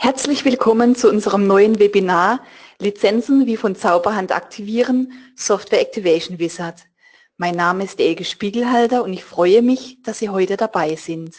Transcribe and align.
Herzlich 0.00 0.44
willkommen 0.44 0.94
zu 0.94 1.08
unserem 1.08 1.48
neuen 1.48 1.80
Webinar 1.80 2.40
Lizenzen 2.78 3.46
wie 3.46 3.56
von 3.56 3.74
Zauberhand 3.74 4.30
aktivieren, 4.30 5.12
Software 5.34 5.80
Activation 5.80 6.38
Wizard. 6.38 6.84
Mein 7.36 7.56
Name 7.56 7.82
ist 7.82 7.98
Elke 7.98 8.24
Spiegelhalter 8.24 9.02
und 9.02 9.12
ich 9.12 9.24
freue 9.24 9.60
mich, 9.60 10.00
dass 10.04 10.20
Sie 10.20 10.28
heute 10.28 10.56
dabei 10.56 10.94
sind. 10.94 11.34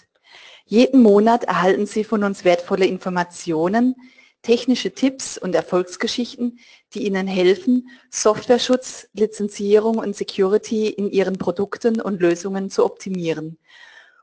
Jeden 0.65 1.01
Monat 1.01 1.45
erhalten 1.45 1.86
Sie 1.86 2.04
von 2.04 2.21
uns 2.25 2.43
wertvolle 2.43 2.86
Informationen, 2.86 3.95
technische 4.41 4.91
Tipps 4.91 5.38
und 5.38 5.55
Erfolgsgeschichten, 5.55 6.60
die 6.94 7.07
Ihnen 7.07 7.28
helfen, 7.28 7.88
Softwareschutz, 8.10 9.07
Lizenzierung 9.14 10.00
und 10.00 10.18
Security 10.18 10.89
in 10.89 11.10
Ihren 11.10 11.38
Produkten 11.38 12.02
und 12.02 12.21
Lösungen 12.21 12.70
zu 12.70 12.84
optimieren. 12.84 13.57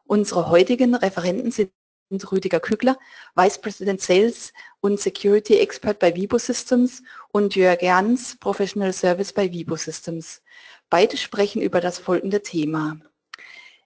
Unsere 0.04 0.50
heutigen 0.50 0.94
Referenten 0.94 1.52
sind 1.52 1.70
Rüdiger 2.10 2.60
Kügler, 2.60 2.98
Vice 3.34 3.58
President 3.60 4.00
Sales 4.00 4.52
und 4.80 5.00
Security 5.00 5.58
Expert 5.58 5.98
bei 5.98 6.14
Vibo 6.14 6.38
Systems 6.38 7.02
und 7.32 7.56
Jörg 7.56 7.82
Jans, 7.82 8.36
Professional 8.38 8.92
Service 8.92 9.32
bei 9.32 9.52
Vibo 9.52 9.76
Systems. 9.76 10.42
Beide 10.88 11.16
sprechen 11.16 11.62
über 11.62 11.80
das 11.80 11.98
folgende 11.98 12.42
Thema. 12.42 12.98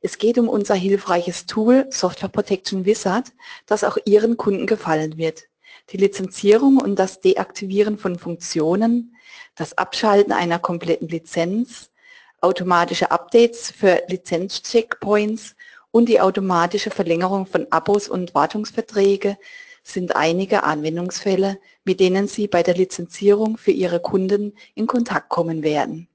Es 0.03 0.19
geht 0.19 0.39
um 0.39 0.49
unser 0.49 0.75
hilfreiches 0.75 1.47
Tool 1.47 1.87
Software 1.91 2.29
Protection 2.29 2.85
Wizard, 2.85 3.33
das 3.67 3.85
auch 3.85 3.97
Ihren 4.05 4.37
Kunden 4.37 4.67
gefallen 4.67 5.17
wird. 5.17 5.45
Die 5.91 5.97
Lizenzierung 5.97 6.79
und 6.79 6.97
das 6.97 7.21
Deaktivieren 7.21 7.99
von 7.99 8.19
Funktionen, 8.19 9.17
das 9.55 9.77
Abschalten 9.77 10.33
einer 10.33 10.59
kompletten 10.59 11.09
Lizenz, 11.09 11.91
automatische 12.41 13.11
Updates 13.11 13.71
für 13.71 14.03
Lizenzcheckpoints 14.09 15.55
und 15.91 16.09
die 16.09 16.21
automatische 16.21 16.91
Verlängerung 16.91 17.47
von 17.47 17.67
Abos 17.71 18.09
und 18.09 18.35
Wartungsverträge 18.35 19.37
sind 19.83 20.15
einige 20.15 20.63
Anwendungsfälle, 20.63 21.59
mit 21.85 22.01
denen 22.01 22.29
Sie 22.29 22.47
bei 22.47 22.63
der 22.63 22.75
Lizenzierung 22.75 23.57
für 23.57 23.73
Ihre 23.73 24.01
Kunden 24.01 24.55
in 24.75 24.87
Kontakt 24.87 25.29
kommen 25.29 25.63
werden. 25.63 26.09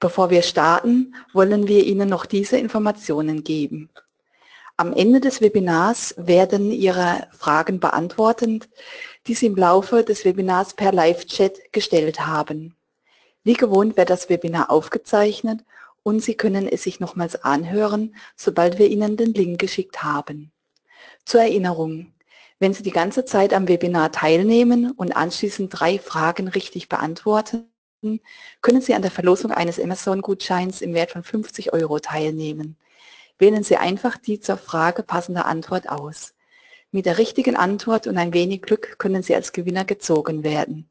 Bevor 0.00 0.30
wir 0.30 0.42
starten, 0.42 1.14
wollen 1.32 1.68
wir 1.68 1.84
Ihnen 1.84 2.08
noch 2.08 2.26
diese 2.26 2.56
Informationen 2.56 3.44
geben. 3.44 3.90
Am 4.76 4.92
Ende 4.92 5.20
des 5.20 5.40
Webinars 5.40 6.14
werden 6.16 6.72
Ihre 6.72 7.28
Fragen 7.32 7.78
beantwortet, 7.78 8.68
die 9.26 9.34
Sie 9.34 9.46
im 9.46 9.56
Laufe 9.56 10.02
des 10.02 10.24
Webinars 10.24 10.74
per 10.74 10.92
Live-Chat 10.92 11.72
gestellt 11.72 12.26
haben. 12.26 12.74
Wie 13.44 13.52
gewohnt 13.52 13.96
wird 13.96 14.10
das 14.10 14.28
Webinar 14.28 14.70
aufgezeichnet 14.70 15.60
und 16.04 16.22
Sie 16.22 16.36
können 16.36 16.68
es 16.68 16.84
sich 16.84 17.00
nochmals 17.00 17.42
anhören, 17.42 18.14
sobald 18.36 18.78
wir 18.78 18.86
Ihnen 18.86 19.16
den 19.16 19.34
Link 19.34 19.58
geschickt 19.58 20.04
haben. 20.04 20.52
Zur 21.24 21.40
Erinnerung, 21.40 22.12
wenn 22.60 22.72
Sie 22.72 22.84
die 22.84 22.92
ganze 22.92 23.24
Zeit 23.24 23.52
am 23.52 23.66
Webinar 23.66 24.12
teilnehmen 24.12 24.92
und 24.92 25.16
anschließend 25.16 25.70
drei 25.72 25.98
Fragen 25.98 26.46
richtig 26.46 26.88
beantworten, 26.88 27.66
können 28.60 28.82
Sie 28.82 28.94
an 28.94 29.02
der 29.02 29.10
Verlosung 29.10 29.50
eines 29.50 29.80
Amazon-Gutscheins 29.80 30.82
im 30.82 30.94
Wert 30.94 31.10
von 31.10 31.24
50 31.24 31.72
Euro 31.72 31.98
teilnehmen. 31.98 32.76
Wählen 33.38 33.64
Sie 33.64 33.76
einfach 33.76 34.18
die 34.18 34.38
zur 34.38 34.58
Frage 34.58 35.02
passende 35.02 35.46
Antwort 35.46 35.88
aus. 35.88 36.34
Mit 36.92 37.06
der 37.06 37.18
richtigen 37.18 37.56
Antwort 37.56 38.06
und 38.06 38.18
ein 38.18 38.34
wenig 38.34 38.62
Glück 38.62 38.98
können 38.98 39.22
Sie 39.22 39.34
als 39.34 39.52
Gewinner 39.52 39.84
gezogen 39.84 40.44
werden. 40.44 40.90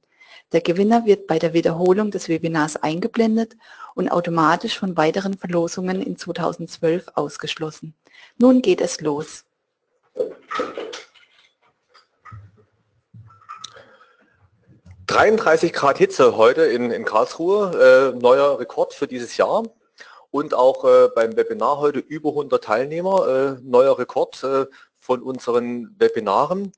Der 0.52 0.62
Gewinner 0.62 1.06
wird 1.06 1.28
bei 1.28 1.40
der 1.40 1.54
Wiederholung 1.54 2.12
des 2.12 2.30
Webinars 2.30 2.76
eingeblendet 2.78 3.56
und 3.96 4.10
automatisch 4.10 4.78
von 4.78 4.98
weiteren 4.98 5.38
Verlosungen 5.38 6.02
in 6.02 6.18
2012 6.18 7.06
ausgeschlossen. 7.16 7.94
Nun 8.38 8.62
geht 8.62 8.82
es 8.82 9.02
los. 9.02 9.46
33 15.08 15.74
Grad 15.74 15.98
Hitze 15.98 16.38
heute 16.38 16.64
in, 16.64 16.90
in 16.90 17.06
Karlsruhe, 17.06 18.14
äh, 18.16 18.20
neuer 18.20 18.60
Rekord 18.60 18.94
für 18.94 19.08
dieses 19.08 19.38
Jahr. 19.38 19.64
Und 20.32 20.56
auch 20.56 20.86
äh, 20.86 21.10
beim 21.14 21.36
Webinar 21.36 21.78
heute 21.78 22.00
über 22.00 22.30
100 22.30 22.64
Teilnehmer, 22.64 23.28
äh, 23.60 23.62
neuer 23.62 24.00
Rekord 24.00 24.44
äh, 24.44 24.66
von 25.00 25.22
unseren 25.22 25.94
Webinaren. 26.00 26.72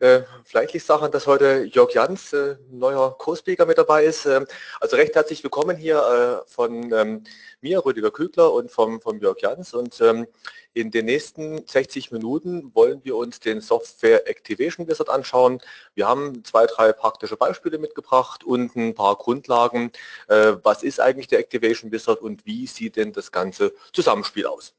Äh, 0.00 0.22
vielleicht 0.44 0.74
liegt 0.74 0.82
es 0.82 0.86
daran, 0.86 1.10
dass 1.10 1.26
heute 1.26 1.64
Jörg 1.64 1.92
Jans, 1.92 2.32
äh, 2.32 2.56
neuer 2.70 3.18
Co-Speaker 3.18 3.66
mit 3.66 3.78
dabei 3.78 4.04
ist. 4.04 4.26
Ähm, 4.26 4.46
also 4.80 4.94
recht 4.94 5.16
herzlich 5.16 5.42
willkommen 5.42 5.76
hier 5.76 6.44
äh, 6.46 6.48
von 6.48 6.92
ähm, 6.92 7.24
mir, 7.60 7.84
Rüdiger 7.84 8.12
Kügler 8.12 8.52
und 8.52 8.70
vom, 8.70 9.00
vom 9.00 9.18
Jörg 9.18 9.38
Jans. 9.40 9.74
Und 9.74 10.00
ähm, 10.00 10.28
in 10.72 10.92
den 10.92 11.06
nächsten 11.06 11.66
60 11.66 12.12
Minuten 12.12 12.72
wollen 12.76 13.00
wir 13.02 13.16
uns 13.16 13.40
den 13.40 13.60
Software 13.60 14.28
Activation 14.28 14.86
Wizard 14.86 15.08
anschauen. 15.08 15.60
Wir 15.96 16.06
haben 16.06 16.44
zwei, 16.44 16.66
drei 16.66 16.92
praktische 16.92 17.36
Beispiele 17.36 17.78
mitgebracht 17.78 18.44
und 18.44 18.76
ein 18.76 18.94
paar 18.94 19.16
Grundlagen. 19.16 19.90
Äh, 20.28 20.54
was 20.62 20.84
ist 20.84 21.00
eigentlich 21.00 21.26
der 21.26 21.40
Activation 21.40 21.90
Wizard 21.90 22.20
und 22.20 22.46
wie 22.46 22.68
sieht 22.68 22.94
denn 22.94 23.12
das 23.12 23.32
ganze 23.32 23.74
Zusammenspiel 23.92 24.46
aus? 24.46 24.77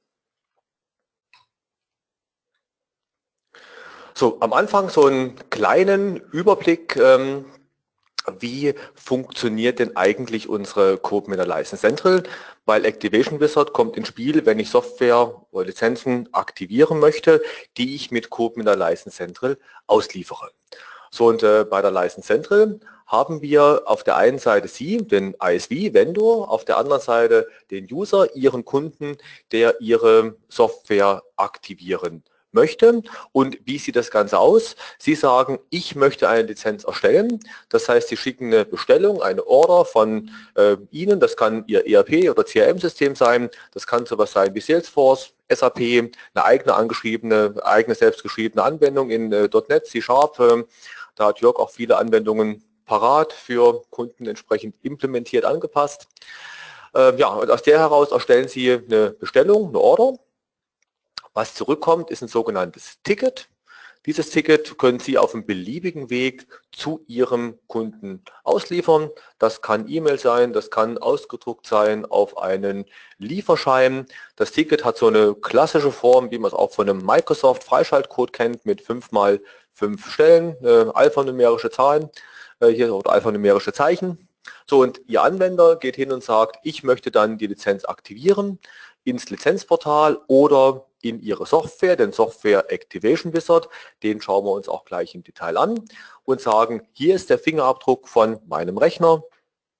So, 4.20 4.36
am 4.42 4.52
Anfang 4.52 4.90
so 4.90 5.06
einen 5.06 5.38
kleinen 5.50 6.18
Überblick, 6.18 6.98
ähm, 6.98 7.46
wie 8.38 8.74
funktioniert 8.94 9.80
denn 9.80 9.96
eigentlich 9.96 10.50
unsere 10.50 10.98
CodeMeter 10.98 11.46
License 11.46 11.78
Central, 11.78 12.24
weil 12.66 12.84
Activation 12.84 13.40
Wizard 13.40 13.72
kommt 13.72 13.96
ins 13.96 14.10
Spiel, 14.10 14.46
wenn 14.46 14.60
ich 14.60 14.72
Software 14.72 15.42
oder 15.52 15.68
Lizenzen 15.68 16.28
aktivieren 16.34 17.00
möchte, 17.00 17.42
die 17.78 17.96
ich 17.96 18.12
mit 18.12 18.30
CodeMeter 18.30 18.76
License 18.76 19.16
Central 19.16 19.58
ausliefere. 19.88 20.52
So 21.12 21.28
und 21.28 21.42
äh, 21.42 21.64
bei 21.64 21.82
der 21.82 21.92
License 21.92 22.28
Central 22.28 22.82
haben 23.08 23.42
wir 23.42 23.84
auf 23.86 24.04
der 24.04 24.18
einen 24.18 24.40
Seite 24.40 24.68
Sie, 24.68 24.98
den 24.98 25.34
ISV-Vendor, 25.42 26.52
auf 26.52 26.66
der 26.66 26.76
anderen 26.76 27.02
Seite 27.02 27.48
den 27.72 27.88
User, 27.90 28.36
Ihren 28.36 28.66
Kunden, 28.66 29.18
der 29.54 29.80
Ihre 29.80 30.36
Software 30.50 31.24
aktivieren 31.38 32.26
möchte. 32.52 33.02
Und 33.32 33.58
wie 33.66 33.78
sieht 33.78 33.96
das 33.96 34.12
Ganze 34.12 34.40
aus? 34.40 34.76
Sie 34.98 35.16
sagen, 35.16 35.60
ich 35.70 35.96
möchte 35.96 36.28
eine 36.30 36.44
Lizenz 36.44 36.84
erstellen. 36.84 37.40
Das 37.70 37.90
heißt, 37.90 38.10
Sie 38.10 38.18
schicken 38.18 38.54
eine 38.54 38.66
Bestellung, 38.66 39.22
eine 39.22 39.46
Order 39.46 39.86
von 39.86 40.32
äh, 40.56 40.78
Ihnen. 40.92 41.20
Das 41.20 41.38
kann 41.38 41.64
Ihr 41.68 41.86
ERP 41.88 42.30
oder 42.30 42.44
CRM-System 42.44 43.16
sein. 43.16 43.50
Das 43.74 43.88
kann 43.88 44.06
sowas 44.06 44.32
sein 44.32 44.54
wie 44.56 44.62
Salesforce, 44.62 45.34
SAP, 45.52 45.80
eine 45.80 46.12
eigene 46.36 46.76
angeschriebene, 46.76 47.56
eigene 47.64 47.96
selbstgeschriebene 47.96 48.64
Anwendung 48.64 49.10
in 49.10 49.32
äh, 49.32 49.50
.NET, 49.68 49.88
C-Sharp. 49.88 50.40
Äh, 50.40 50.64
da 51.16 51.28
hat 51.28 51.42
Jörg 51.42 51.58
auch 51.58 51.70
viele 51.70 51.98
Anwendungen 51.98 52.64
parat 52.86 53.34
für 53.34 53.84
Kunden 53.92 54.26
entsprechend 54.26 54.76
implementiert 54.82 55.46
angepasst. 55.46 56.08
Äh, 56.96 57.16
ja, 57.18 57.28
und 57.28 57.52
aus 57.52 57.62
der 57.62 57.80
heraus 57.80 58.12
erstellen 58.12 58.48
Sie 58.48 58.72
eine 58.72 59.12
Bestellung, 59.12 59.70
eine 59.70 59.80
Order 59.80 60.14
was 61.34 61.56
zurückkommt, 61.56 62.10
ist 62.12 62.22
ein 62.22 62.28
sogenanntes 62.28 63.00
Ticket. 63.04 63.50
Dieses 64.06 64.30
Ticket 64.30 64.78
können 64.78 65.00
Sie 65.00 65.18
auf 65.18 65.34
einem 65.34 65.46
beliebigen 65.46 66.10
Weg 66.10 66.48
zu 66.72 67.04
Ihrem 67.08 67.60
Kunden 67.68 68.24
ausliefern. 68.44 69.10
Das 69.40 69.62
kann 69.62 69.90
E-Mail 69.90 70.18
sein, 70.18 70.54
das 70.54 70.72
kann 70.72 70.98
ausgedruckt 70.98 71.68
sein 71.68 72.06
auf 72.06 72.38
einen 72.38 72.86
Lieferschein. 73.18 74.06
Das 74.38 74.54
Ticket 74.54 74.86
hat 74.86 74.98
so 74.98 75.08
eine 75.08 75.36
klassische 75.36 75.92
Form, 75.92 76.32
wie 76.32 76.40
man 76.40 76.48
es 76.48 76.54
auch 76.54 76.72
von 76.72 76.90
einem 76.90 77.06
Microsoft 77.06 77.66
Freischaltcode 77.66 78.32
kennt, 78.32 78.66
mit 78.66 78.82
5 78.82 79.12
mal 79.12 79.42
5 79.74 80.10
Stellen, 80.12 80.56
äh, 80.64 80.86
alphanumerische 80.94 81.70
Zahlen, 81.70 82.10
äh, 82.62 82.70
hier 82.70 82.96
oder 82.96 83.12
alphanumerische 83.12 83.74
Zeichen. 83.74 84.30
So, 84.66 84.82
und 84.82 85.02
Ihr 85.08 85.24
Anwender 85.24 85.76
geht 85.76 85.98
hin 85.98 86.14
und 86.14 86.24
sagt, 86.24 86.58
ich 86.64 86.84
möchte 86.84 87.12
dann 87.12 87.38
die 87.38 87.48
Lizenz 87.48 87.84
aktivieren 87.84 88.60
ins 89.10 89.30
Lizenzportal 89.30 90.20
oder 90.28 90.86
in 91.02 91.22
Ihre 91.22 91.46
Software, 91.46 91.96
den 91.96 92.12
Software 92.12 92.72
Activation 92.72 93.34
Wizard, 93.34 93.70
den 94.04 94.22
schauen 94.22 94.46
wir 94.46 94.52
uns 94.52 94.68
auch 94.68 94.86
gleich 94.86 95.16
im 95.16 95.24
Detail 95.24 95.58
an 95.58 95.84
und 96.26 96.42
sagen, 96.42 96.88
hier 96.94 97.16
ist 97.16 97.30
der 97.30 97.40
Fingerabdruck 97.40 98.08
von 98.08 98.40
meinem 98.48 98.78
Rechner, 98.78 99.24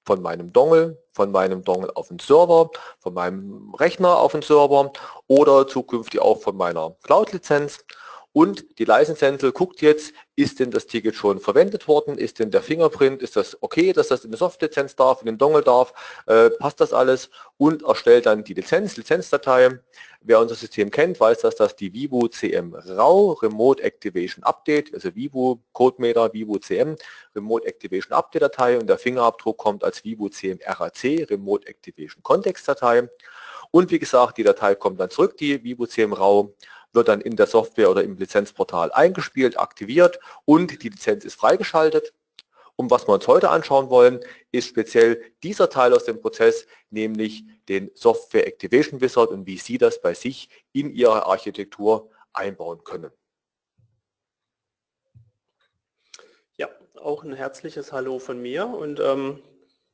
von 0.04 0.22
meinem 0.22 0.52
Dongle, 0.52 1.02
von 1.12 1.30
meinem 1.30 1.62
Dongle 1.62 1.94
auf 1.94 2.08
den 2.08 2.18
Server, 2.18 2.70
von 2.98 3.14
meinem 3.14 3.74
Rechner 3.74 4.16
auf 4.18 4.32
den 4.32 4.42
Server 4.42 4.92
oder 5.26 5.66
zukünftig 5.66 6.20
auch 6.20 6.40
von 6.40 6.56
meiner 6.56 6.96
Cloud-Lizenz 7.02 7.84
und 8.32 8.78
die 8.78 8.84
License 8.84 9.18
Central 9.18 9.50
guckt 9.50 9.82
jetzt, 9.82 10.14
ist 10.36 10.60
denn 10.60 10.70
das 10.70 10.86
Ticket 10.86 11.16
schon 11.16 11.40
verwendet 11.40 11.88
worden, 11.88 12.16
ist 12.16 12.38
denn 12.38 12.52
der 12.52 12.62
Fingerprint, 12.62 13.22
ist 13.22 13.34
das 13.34 13.60
okay, 13.60 13.92
dass 13.92 14.08
das 14.08 14.24
in 14.24 14.30
der 14.30 14.38
Soft-Lizenz 14.38 14.94
darf, 14.94 15.20
in 15.20 15.26
den 15.26 15.38
Dongle 15.38 15.62
darf, 15.62 15.92
äh, 16.26 16.48
passt 16.50 16.80
das 16.80 16.92
alles? 16.92 17.30
Und 17.56 17.82
erstellt 17.82 18.26
dann 18.26 18.44
die 18.44 18.54
Lizenz, 18.54 18.96
Lizenzdatei. 18.96 19.80
Wer 20.22 20.38
unser 20.38 20.54
System 20.54 20.90
kennt, 20.90 21.18
weiß, 21.18 21.40
dass 21.40 21.56
das 21.56 21.74
die 21.74 21.92
Vivo 21.92 22.28
CM 22.28 22.74
RAW 22.74 23.36
Remote 23.42 23.82
Activation 23.82 24.44
Update, 24.44 24.94
also 24.94 25.14
Vivo 25.14 25.60
CodeMeter, 25.72 26.32
Vivo 26.32 26.58
CM 26.58 26.96
Remote 27.34 27.66
Activation 27.66 28.12
Update 28.12 28.42
Datei. 28.42 28.78
Und 28.78 28.86
der 28.86 28.98
Fingerabdruck 28.98 29.56
kommt 29.58 29.82
als 29.82 30.04
Vivo 30.04 30.28
CM 30.28 30.60
RAC 30.64 31.28
Remote 31.30 31.66
Activation 31.66 32.22
Kontext 32.22 32.68
Datei. 32.68 33.08
Und 33.72 33.90
wie 33.90 33.98
gesagt, 33.98 34.38
die 34.38 34.42
Datei 34.42 34.74
kommt 34.74 35.00
dann 35.00 35.10
zurück, 35.10 35.36
die 35.36 35.62
Vivo 35.64 35.86
CM 35.86 36.12
RAW 36.12 36.50
wird 36.92 37.08
dann 37.08 37.20
in 37.20 37.36
der 37.36 37.46
Software 37.46 37.90
oder 37.90 38.02
im 38.02 38.16
Lizenzportal 38.16 38.92
eingespielt, 38.92 39.58
aktiviert 39.58 40.18
und 40.44 40.82
die 40.82 40.88
Lizenz 40.88 41.24
ist 41.24 41.34
freigeschaltet. 41.34 42.12
Und 42.76 42.90
was 42.90 43.06
wir 43.06 43.12
uns 43.12 43.28
heute 43.28 43.50
anschauen 43.50 43.90
wollen, 43.90 44.20
ist 44.52 44.68
speziell 44.68 45.22
dieser 45.42 45.68
Teil 45.68 45.92
aus 45.92 46.04
dem 46.04 46.20
Prozess, 46.20 46.66
nämlich 46.88 47.44
den 47.68 47.90
Software 47.94 48.46
Activation 48.46 49.02
Wizard 49.02 49.30
und 49.30 49.46
wie 49.46 49.58
Sie 49.58 49.76
das 49.76 50.00
bei 50.00 50.14
sich 50.14 50.48
in 50.72 50.94
Ihrer 50.94 51.26
Architektur 51.26 52.10
einbauen 52.32 52.82
können. 52.82 53.10
Ja, 56.56 56.68
auch 56.96 57.22
ein 57.22 57.34
herzliches 57.34 57.92
Hallo 57.92 58.18
von 58.18 58.40
mir 58.40 58.66
und 58.66 58.98
ähm, 58.98 59.42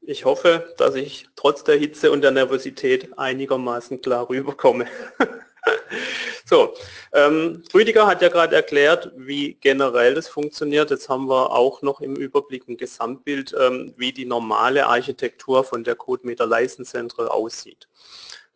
ich 0.00 0.24
hoffe, 0.24 0.72
dass 0.76 0.94
ich 0.94 1.28
trotz 1.34 1.64
der 1.64 1.76
Hitze 1.76 2.12
und 2.12 2.20
der 2.20 2.30
Nervosität 2.30 3.18
einigermaßen 3.18 4.00
klar 4.00 4.28
rüberkomme. 4.28 4.86
so, 6.44 6.74
ähm, 7.12 7.62
Rüdiger 7.74 8.06
hat 8.06 8.22
ja 8.22 8.28
gerade 8.28 8.56
erklärt, 8.56 9.12
wie 9.16 9.54
generell 9.54 10.14
das 10.14 10.28
funktioniert. 10.28 10.90
Jetzt 10.90 11.08
haben 11.08 11.28
wir 11.28 11.52
auch 11.52 11.82
noch 11.82 12.00
im 12.00 12.16
Überblick 12.16 12.68
ein 12.68 12.76
Gesamtbild, 12.76 13.54
ähm, 13.58 13.94
wie 13.96 14.12
die 14.12 14.26
normale 14.26 14.86
Architektur 14.86 15.64
von 15.64 15.84
der 15.84 15.96
CodeMeter 15.96 16.46
License 16.46 16.90
Central 16.90 17.28
aussieht. 17.28 17.88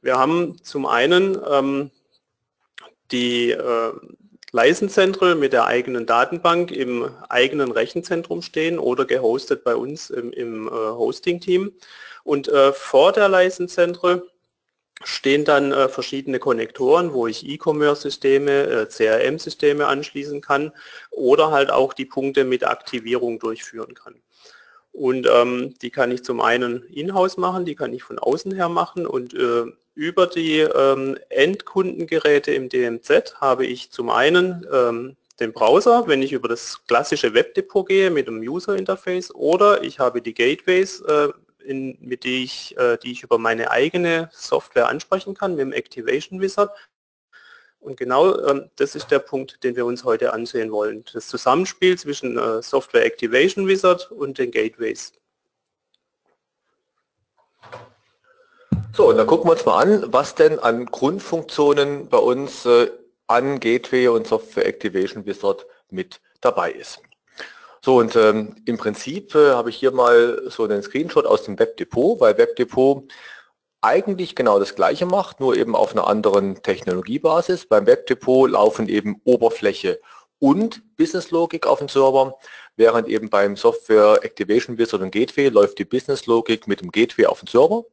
Wir 0.03 0.19
haben 0.19 0.63
zum 0.63 0.87
einen 0.87 1.39
ähm, 1.49 1.91
die 3.13 3.51
äh, 3.51 3.93
License 4.53 4.95
Central 4.95 5.35
mit 5.35 5.53
der 5.53 5.67
eigenen 5.67 6.07
Datenbank 6.07 6.71
im 6.73 7.11
eigenen 7.29 7.71
Rechenzentrum 7.71 8.43
stehen 8.43 8.79
oder 8.79 9.05
gehostet 9.05 9.63
bei 9.63 9.77
uns 9.77 10.11
im, 10.11 10.33
im 10.33 10.69
äh, 10.69 10.71
Hosting-Team. 10.71 11.73
Und 12.25 12.49
äh, 12.49 12.73
vor 12.73 13.13
der 13.13 13.29
License 13.29 13.75
Central 13.75 14.23
stehen 15.03 15.45
dann 15.45 15.73
äh, 15.73 15.89
verschiedene 15.89 16.39
Konnektoren, 16.39 17.13
wo 17.13 17.27
ich 17.27 17.49
E-Commerce-Systeme, 17.49 18.51
äh, 18.67 18.87
CRM-Systeme 18.87 19.87
anschließen 19.87 20.41
kann 20.41 20.73
oder 21.11 21.51
halt 21.51 21.71
auch 21.71 21.93
die 21.93 22.05
Punkte 22.05 22.45
mit 22.45 22.67
Aktivierung 22.67 23.39
durchführen 23.39 23.95
kann. 23.95 24.17
Und 24.93 25.29
ähm, 25.33 25.75
die 25.81 25.91
kann 25.91 26.11
ich 26.11 26.25
zum 26.25 26.41
einen 26.41 26.83
in-house 26.85 27.37
machen, 27.37 27.65
die 27.65 27.77
kann 27.77 27.93
ich 27.93 28.03
von 28.03 28.19
außen 28.19 28.53
her 28.53 28.69
machen 28.69 29.07
und 29.07 29.35
äh, 29.35 29.65
über 29.95 30.27
die 30.27 30.61
ähm, 30.61 31.17
Endkundengeräte 31.29 32.53
im 32.53 32.69
DMZ 32.69 33.37
habe 33.41 33.67
ich 33.67 33.91
zum 33.91 34.11
einen 34.11 34.67
ähm, 34.73 35.17
den 35.41 35.53
Browser, 35.53 36.07
wenn 36.07 36.23
ich 36.23 36.33
über 36.33 36.49
das 36.49 36.85
klassische 36.87 37.35
Webdepot 37.35 37.89
gehe 37.89 38.11
mit 38.11 38.27
dem 38.27 38.41
User 38.41 38.77
Interface 38.77 39.35
oder 39.35 39.83
ich 39.83 39.99
habe 39.99 40.21
die 40.21 40.35
Gateways, 40.35 41.01
äh, 41.01 41.29
in, 41.65 41.97
mit 42.01 42.25
die 42.25 42.45
ich, 42.45 42.77
äh, 42.79 42.97
die 42.99 43.13
ich 43.13 43.23
über 43.23 43.39
meine 43.39 43.71
eigene 43.71 44.29
Software 44.33 44.89
ansprechen 44.89 45.35
kann, 45.35 45.53
mit 45.53 45.61
dem 45.61 45.73
Activation 45.73 46.41
Wizard. 46.41 46.71
Und 47.81 47.97
genau 47.97 48.39
ähm, 48.47 48.71
das 48.77 48.95
ist 48.95 49.11
der 49.11 49.21
Punkt, 49.21 49.65
den 49.65 49.75
wir 49.75 49.87
uns 49.87 50.05
heute 50.05 50.33
ansehen 50.33 50.71
wollen. 50.71 51.05
Das 51.13 51.29
Zusammenspiel 51.29 51.99
zwischen 51.99 52.39
äh, 52.39 52.63
Software 52.63 53.05
Activation 53.05 53.67
Wizard 53.67 54.11
und 54.11 54.39
den 54.39 54.51
Gateways. 54.51 55.13
So, 58.93 59.09
und 59.09 59.17
dann 59.17 59.27
gucken 59.27 59.49
wir 59.49 59.53
uns 59.53 59.65
mal 59.65 59.83
an, 59.83 60.13
was 60.13 60.35
denn 60.35 60.59
an 60.59 60.85
Grundfunktionen 60.87 62.09
bei 62.09 62.19
uns 62.19 62.67
äh, 62.67 62.91
an 63.29 63.61
Gateway 63.61 64.09
und 64.09 64.27
Software 64.27 64.67
Activation 64.67 65.25
Wizard 65.25 65.65
mit 65.91 66.21
dabei 66.41 66.73
ist. 66.73 67.01
So, 67.83 67.97
und 67.99 68.15
ähm, 68.15 68.57
im 68.67 68.77
Prinzip 68.77 69.35
äh, 69.35 69.53
habe 69.53 69.71
ich 69.71 69.77
hier 69.77 69.91
mal 69.91 70.43
so 70.51 70.65
einen 70.65 70.83
Screenshot 70.83 71.25
aus 71.25 71.45
dem 71.45 71.59
Webdepot, 71.59 72.21
weil 72.21 72.37
Webdepot 72.37 73.11
eigentlich 73.81 74.35
genau 74.37 74.59
das 74.59 74.75
gleiche 74.75 75.07
macht, 75.07 75.41
nur 75.41 75.57
eben 75.57 75.75
auf 75.75 75.93
einer 75.93 76.07
anderen 76.07 76.63
Technologiebasis. 76.63 77.67
Beim 77.67 77.87
Webdepot 77.87 78.51
laufen 78.51 78.89
eben 78.89 79.21
Oberfläche 79.25 80.01
und 80.39 80.83
Business 80.97 81.31
Logik 81.31 81.67
auf 81.67 81.79
dem 81.79 81.89
Server, 81.89 82.39
während 82.77 83.09
eben 83.09 83.31
beim 83.31 83.57
Software 83.57 84.19
Activation 84.23 84.77
Wizard 84.77 85.01
und 85.01 85.13
Gateway 85.13 85.49
läuft 85.49 85.79
die 85.79 85.87
Business 85.87 86.27
Logik 86.27 86.67
mit 86.67 86.83
dem 86.83 86.91
Gateway 86.91 87.27
auf 87.27 87.41
dem 87.41 87.49
Server 87.49 87.85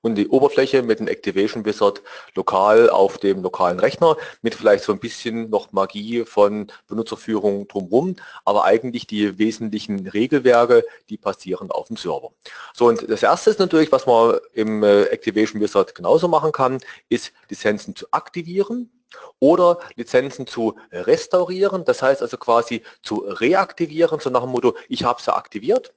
und 0.00 0.14
die 0.14 0.28
Oberfläche 0.28 0.82
mit 0.82 1.00
dem 1.00 1.08
Activation 1.08 1.64
Wizard 1.64 2.02
lokal 2.34 2.90
auf 2.90 3.18
dem 3.18 3.42
lokalen 3.42 3.80
Rechner 3.80 4.16
mit 4.42 4.54
vielleicht 4.54 4.84
so 4.84 4.92
ein 4.92 5.00
bisschen 5.00 5.50
noch 5.50 5.72
Magie 5.72 6.24
von 6.24 6.70
Benutzerführung 6.86 7.68
drumherum, 7.68 8.16
aber 8.44 8.64
eigentlich 8.64 9.06
die 9.06 9.38
wesentlichen 9.38 10.06
Regelwerke, 10.08 10.84
die 11.08 11.18
passieren 11.18 11.70
auf 11.70 11.88
dem 11.88 11.96
Server. 11.96 12.30
So 12.74 12.86
und 12.86 13.08
das 13.10 13.22
erste 13.22 13.50
ist 13.50 13.58
natürlich, 13.58 13.92
was 13.92 14.06
man 14.06 14.38
im 14.52 14.82
äh, 14.82 15.04
Activation 15.04 15.60
Wizard 15.60 15.94
genauso 15.94 16.28
machen 16.28 16.52
kann, 16.52 16.78
ist 17.08 17.32
Lizenzen 17.48 17.94
zu 17.96 18.06
aktivieren 18.12 18.90
oder 19.38 19.78
Lizenzen 19.96 20.46
zu 20.46 20.76
restaurieren, 20.92 21.84
das 21.84 22.02
heißt 22.02 22.22
also 22.22 22.36
quasi 22.36 22.82
zu 23.02 23.18
reaktivieren, 23.26 24.20
so 24.20 24.30
nach 24.30 24.42
dem 24.42 24.50
Motto, 24.50 24.76
ich 24.88 25.04
habe 25.04 25.22
sie 25.22 25.34
aktiviert, 25.34 25.94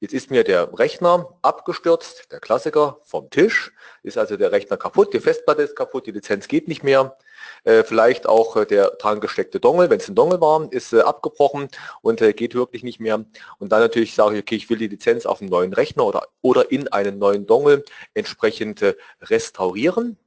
Jetzt 0.00 0.12
ist 0.12 0.30
mir 0.30 0.44
der 0.44 0.76
Rechner 0.78 1.38
abgestürzt, 1.42 2.30
der 2.32 2.40
Klassiker 2.40 2.98
vom 3.04 3.30
Tisch, 3.30 3.72
ist 4.02 4.18
also 4.18 4.36
der 4.36 4.52
Rechner 4.52 4.76
kaputt, 4.76 5.14
die 5.14 5.20
Festplatte 5.20 5.62
ist 5.62 5.76
kaputt, 5.76 6.06
die 6.06 6.10
Lizenz 6.10 6.48
geht 6.48 6.68
nicht 6.68 6.82
mehr. 6.82 7.16
Äh, 7.64 7.84
vielleicht 7.84 8.26
auch 8.26 8.56
äh, 8.56 8.66
der 8.66 8.90
dran 8.90 9.20
gesteckte 9.20 9.60
Dongle, 9.60 9.90
wenn 9.90 10.00
es 10.00 10.08
ein 10.08 10.14
Dongle 10.14 10.40
war, 10.40 10.70
ist 10.72 10.92
äh, 10.92 11.00
abgebrochen 11.00 11.68
und 12.02 12.18
geht 12.36 12.54
wirklich 12.54 12.82
nicht 12.82 13.00
mehr. 13.00 13.24
Und 13.58 13.72
dann 13.72 13.80
natürlich 13.80 14.14
sage 14.14 14.36
ich, 14.36 14.42
okay, 14.42 14.56
ich 14.56 14.68
will 14.68 14.78
die 14.78 14.88
Lizenz 14.88 15.26
auf 15.26 15.40
einem 15.40 15.50
neuen 15.50 15.72
Rechner 15.72 16.04
oder, 16.04 16.26
oder 16.42 16.70
in 16.70 16.88
einen 16.88 17.18
neuen 17.18 17.46
Dongle 17.46 17.84
entsprechend 18.14 18.84
restaurieren 19.22 20.18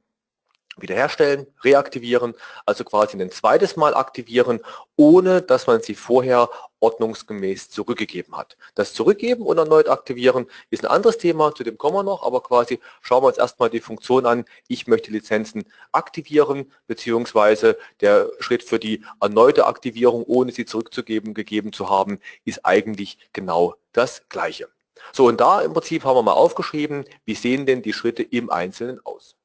wiederherstellen, 0.80 1.46
reaktivieren, 1.62 2.34
also 2.66 2.84
quasi 2.84 3.20
ein 3.20 3.30
zweites 3.30 3.76
Mal 3.76 3.94
aktivieren, 3.94 4.60
ohne 4.96 5.42
dass 5.42 5.66
man 5.66 5.82
sie 5.82 5.94
vorher 5.94 6.48
ordnungsgemäß 6.80 7.70
zurückgegeben 7.70 8.36
hat. 8.36 8.56
Das 8.74 8.94
Zurückgeben 8.94 9.42
und 9.44 9.58
erneut 9.58 9.88
aktivieren 9.88 10.46
ist 10.70 10.84
ein 10.84 10.90
anderes 10.90 11.18
Thema, 11.18 11.54
zu 11.54 11.64
dem 11.64 11.78
kommen 11.78 11.96
wir 11.96 12.02
noch, 12.02 12.22
aber 12.22 12.42
quasi 12.42 12.80
schauen 13.00 13.22
wir 13.22 13.28
uns 13.28 13.38
erstmal 13.38 13.70
die 13.70 13.80
Funktion 13.80 14.26
an, 14.26 14.44
ich 14.68 14.86
möchte 14.86 15.10
Lizenzen 15.10 15.64
aktivieren, 15.92 16.72
beziehungsweise 16.86 17.78
der 18.00 18.30
Schritt 18.38 18.62
für 18.62 18.78
die 18.78 19.04
erneute 19.20 19.66
Aktivierung, 19.66 20.24
ohne 20.24 20.52
sie 20.52 20.66
zurückzugeben, 20.66 21.34
gegeben 21.34 21.72
zu 21.72 21.88
haben, 21.90 22.20
ist 22.44 22.64
eigentlich 22.64 23.18
genau 23.32 23.74
das 23.92 24.28
Gleiche. 24.28 24.68
So, 25.12 25.26
und 25.26 25.40
da 25.40 25.60
im 25.62 25.72
Prinzip 25.72 26.04
haben 26.04 26.16
wir 26.16 26.22
mal 26.22 26.32
aufgeschrieben, 26.32 27.04
wie 27.24 27.34
sehen 27.34 27.66
denn 27.66 27.82
die 27.82 27.92
Schritte 27.92 28.22
im 28.22 28.50
Einzelnen 28.50 29.00
aus. 29.04 29.37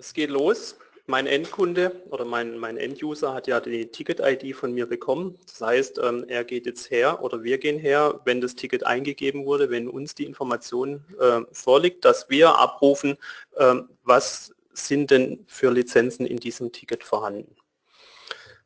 Es 0.00 0.14
geht 0.14 0.30
los. 0.30 0.76
Mein 1.06 1.26
Endkunde 1.26 2.02
oder 2.08 2.24
mein, 2.24 2.56
mein 2.56 2.78
Enduser 2.78 3.34
hat 3.34 3.46
ja 3.46 3.60
die 3.60 3.86
Ticket-ID 3.86 4.56
von 4.56 4.72
mir 4.72 4.86
bekommen. 4.86 5.38
Das 5.46 5.60
heißt, 5.60 6.00
ähm, 6.02 6.24
er 6.26 6.42
geht 6.42 6.64
jetzt 6.64 6.90
her 6.90 7.22
oder 7.22 7.42
wir 7.42 7.58
gehen 7.58 7.78
her, 7.78 8.18
wenn 8.24 8.40
das 8.40 8.54
Ticket 8.54 8.86
eingegeben 8.86 9.44
wurde, 9.44 9.68
wenn 9.68 9.88
uns 9.88 10.14
die 10.14 10.24
Information 10.24 11.04
äh, 11.20 11.40
vorliegt, 11.52 12.06
dass 12.06 12.30
wir 12.30 12.56
abrufen, 12.56 13.18
äh, 13.56 13.74
was 14.02 14.54
sind 14.72 15.10
denn 15.10 15.44
für 15.46 15.70
Lizenzen 15.70 16.24
in 16.24 16.38
diesem 16.38 16.72
Ticket 16.72 17.04
vorhanden. 17.04 17.54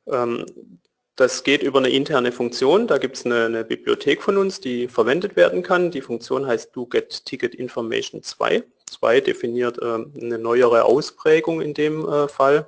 Ähm, 0.07 0.47
das 1.17 1.43
geht 1.43 1.65
über 1.65 1.81
eine 1.81 1.91
interne 1.91 2.31
Funktion. 2.31 2.87
Da 2.87 2.99
gibt 2.99 3.17
es 3.17 3.27
eine, 3.27 3.47
eine, 3.47 3.65
Bibliothek 3.65 4.23
von 4.23 4.37
uns, 4.37 4.61
die 4.61 4.87
verwendet 4.87 5.35
werden 5.35 5.65
kann. 5.65 5.91
Die 5.91 6.01
Funktion 6.01 6.47
heißt 6.47 6.77
doGetTicketInformation 6.77 8.23
2. 8.23 8.63
2 8.95 9.21
definiert 9.21 9.79
äh, 9.79 10.05
eine 10.21 10.39
neuere 10.39 10.85
Ausprägung 10.85 11.61
in 11.61 11.75
dem 11.75 12.09
äh, 12.09 12.29
Fall. 12.29 12.67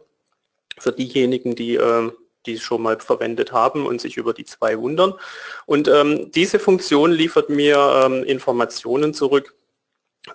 Für 0.78 0.92
diejenigen, 0.92 1.54
die 1.54 1.76
äh, 1.76 2.10
die 2.46 2.58
schon 2.58 2.82
mal 2.82 2.98
verwendet 3.00 3.52
haben 3.52 3.86
und 3.86 4.00
sich 4.00 4.16
über 4.16 4.32
die 4.32 4.44
zwei 4.44 4.78
wundern. 4.78 5.14
Und 5.66 5.88
ähm, 5.88 6.30
diese 6.30 6.58
Funktion 6.58 7.12
liefert 7.12 7.50
mir 7.50 8.04
ähm, 8.04 8.24
Informationen 8.24 9.12
zurück, 9.14 9.54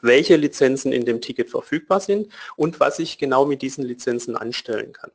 welche 0.02 0.36
Lizenzen 0.36 0.92
in 0.92 1.06
dem 1.06 1.22
Ticket 1.22 1.50
verfügbar 1.50 2.00
sind 2.00 2.32
und 2.56 2.80
was 2.80 3.00
ich 3.00 3.18
genau 3.18 3.46
mit 3.46 3.62
diesen 3.62 3.84
Lizenzen 3.84 4.36
anstellen 4.36 4.94
kann. 4.94 5.12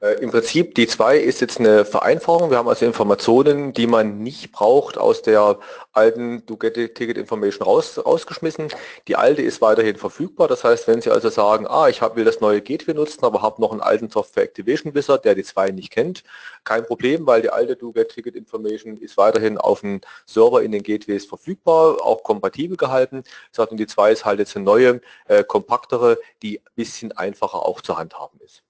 Äh, 0.00 0.20
Im 0.20 0.30
Prinzip, 0.30 0.74
die 0.74 0.86
2 0.86 1.18
ist 1.18 1.40
jetzt 1.40 1.58
eine 1.60 1.84
Vereinfachung. 1.84 2.50
Wir 2.50 2.58
haben 2.58 2.68
also 2.68 2.84
Informationen, 2.84 3.72
die 3.72 3.86
man 3.86 4.18
nicht 4.18 4.52
braucht, 4.52 4.98
aus 4.98 5.22
der 5.22 5.58
alten 5.92 6.44
Do 6.46 6.56
Get 6.56 6.74
Ticket 6.74 7.16
Information 7.16 7.64
raus, 7.64 7.98
rausgeschmissen. 8.04 8.68
Die 9.08 9.16
alte 9.16 9.42
ist 9.42 9.60
weiterhin 9.60 9.96
verfügbar. 9.96 10.48
Das 10.48 10.64
heißt, 10.64 10.88
wenn 10.88 11.00
Sie 11.00 11.10
also 11.10 11.28
sagen, 11.28 11.66
ah, 11.68 11.88
ich 11.88 12.02
hab, 12.02 12.16
will 12.16 12.24
das 12.24 12.40
neue 12.40 12.60
Gateway 12.60 12.94
nutzen, 12.94 13.24
aber 13.24 13.42
habe 13.42 13.60
noch 13.60 13.72
einen 13.72 13.80
alten 13.80 14.10
Software 14.10 14.44
Activation 14.44 14.94
Wizard, 14.94 15.24
der 15.24 15.34
die 15.34 15.44
2 15.44 15.70
nicht 15.70 15.90
kennt, 15.90 16.24
kein 16.64 16.84
Problem, 16.84 17.26
weil 17.26 17.42
die 17.42 17.50
alte 17.50 17.76
Do 17.76 17.92
Get 17.92 18.10
Ticket 18.10 18.34
Information 18.36 18.96
ist 18.96 19.16
weiterhin 19.16 19.58
auf 19.58 19.80
dem 19.80 20.00
Server 20.26 20.62
in 20.62 20.72
den 20.72 20.82
Gateways 20.82 21.26
verfügbar, 21.26 21.98
auch 22.04 22.22
kompatibel 22.22 22.76
gehalten. 22.76 23.24
Und 23.56 23.80
die 23.80 23.86
2 23.86 24.12
ist 24.12 24.24
halt 24.24 24.38
jetzt 24.40 24.56
eine 24.56 24.64
neue, 24.64 25.00
äh, 25.28 25.44
kompaktere, 25.44 26.18
die 26.42 26.58
ein 26.60 26.64
bisschen 26.74 27.12
einfacher 27.12 27.64
auch 27.64 27.80
zu 27.80 27.96
handhaben 27.96 28.40
ist. 28.44 28.62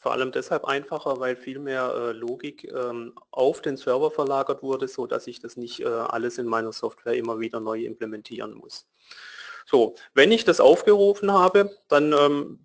Vor 0.00 0.12
allem 0.12 0.32
deshalb 0.32 0.64
einfacher, 0.64 1.20
weil 1.20 1.36
viel 1.36 1.58
mehr 1.58 1.92
äh, 1.94 2.12
Logik 2.12 2.64
ähm, 2.72 3.12
auf 3.30 3.60
den 3.60 3.76
Server 3.76 4.10
verlagert 4.10 4.62
wurde, 4.62 4.88
so 4.88 5.06
dass 5.06 5.26
ich 5.26 5.40
das 5.40 5.58
nicht 5.58 5.80
äh, 5.80 5.84
alles 5.84 6.38
in 6.38 6.46
meiner 6.46 6.72
Software 6.72 7.14
immer 7.14 7.38
wieder 7.38 7.60
neu 7.60 7.84
implementieren 7.84 8.54
muss. 8.54 8.86
So, 9.66 9.94
wenn 10.14 10.32
ich 10.32 10.44
das 10.44 10.58
aufgerufen 10.58 11.30
habe, 11.30 11.76
dann 11.88 12.14
ähm, 12.14 12.60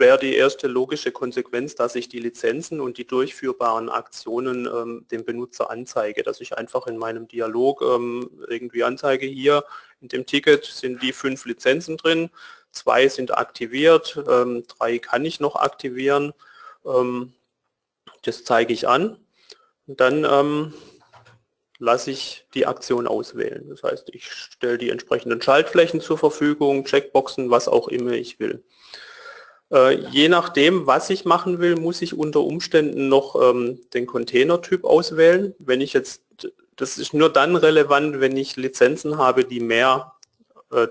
wäre 0.00 0.18
die 0.18 0.34
erste 0.34 0.66
logische 0.66 1.12
Konsequenz, 1.12 1.76
dass 1.76 1.94
ich 1.94 2.08
die 2.08 2.18
Lizenzen 2.18 2.80
und 2.80 2.98
die 2.98 3.06
durchführbaren 3.06 3.88
Aktionen 3.88 4.66
ähm, 4.66 5.06
dem 5.12 5.24
Benutzer 5.24 5.70
anzeige, 5.70 6.24
dass 6.24 6.40
ich 6.40 6.58
einfach 6.58 6.88
in 6.88 6.96
meinem 6.96 7.28
Dialog 7.28 7.82
ähm, 7.82 8.30
irgendwie 8.48 8.82
anzeige, 8.82 9.26
hier 9.26 9.64
in 10.00 10.08
dem 10.08 10.26
Ticket 10.26 10.64
sind 10.64 11.02
die 11.02 11.12
fünf 11.12 11.44
Lizenzen 11.44 11.98
drin, 11.98 12.30
zwei 12.72 13.06
sind 13.06 13.36
aktiviert, 13.38 14.20
ähm, 14.28 14.64
drei 14.66 14.98
kann 14.98 15.24
ich 15.24 15.38
noch 15.38 15.54
aktivieren, 15.54 16.32
das 16.84 18.44
zeige 18.44 18.72
ich 18.72 18.88
an 18.88 19.16
und 19.86 20.00
dann 20.00 20.24
ähm, 20.24 20.74
lasse 21.78 22.10
ich 22.10 22.46
die 22.54 22.66
Aktion 22.66 23.06
auswählen. 23.06 23.68
Das 23.68 23.82
heißt, 23.82 24.10
ich 24.12 24.30
stelle 24.30 24.78
die 24.78 24.90
entsprechenden 24.90 25.42
Schaltflächen 25.42 26.00
zur 26.00 26.18
Verfügung, 26.18 26.84
Checkboxen, 26.84 27.50
was 27.50 27.66
auch 27.68 27.88
immer 27.88 28.12
ich 28.12 28.38
will. 28.38 28.62
Äh, 29.72 29.98
je 30.10 30.28
nachdem, 30.28 30.86
was 30.86 31.10
ich 31.10 31.24
machen 31.24 31.58
will, 31.58 31.76
muss 31.76 32.02
ich 32.02 32.16
unter 32.16 32.40
Umständen 32.40 33.08
noch 33.08 33.34
ähm, 33.40 33.80
den 33.94 34.06
Containertyp 34.06 34.84
auswählen. 34.84 35.54
Wenn 35.58 35.80
ich 35.80 35.92
jetzt, 35.92 36.22
das 36.76 36.98
ist 36.98 37.14
nur 37.14 37.32
dann 37.32 37.56
relevant, 37.56 38.20
wenn 38.20 38.36
ich 38.36 38.56
Lizenzen 38.56 39.16
habe, 39.16 39.44
die 39.44 39.60
mehr, 39.60 40.12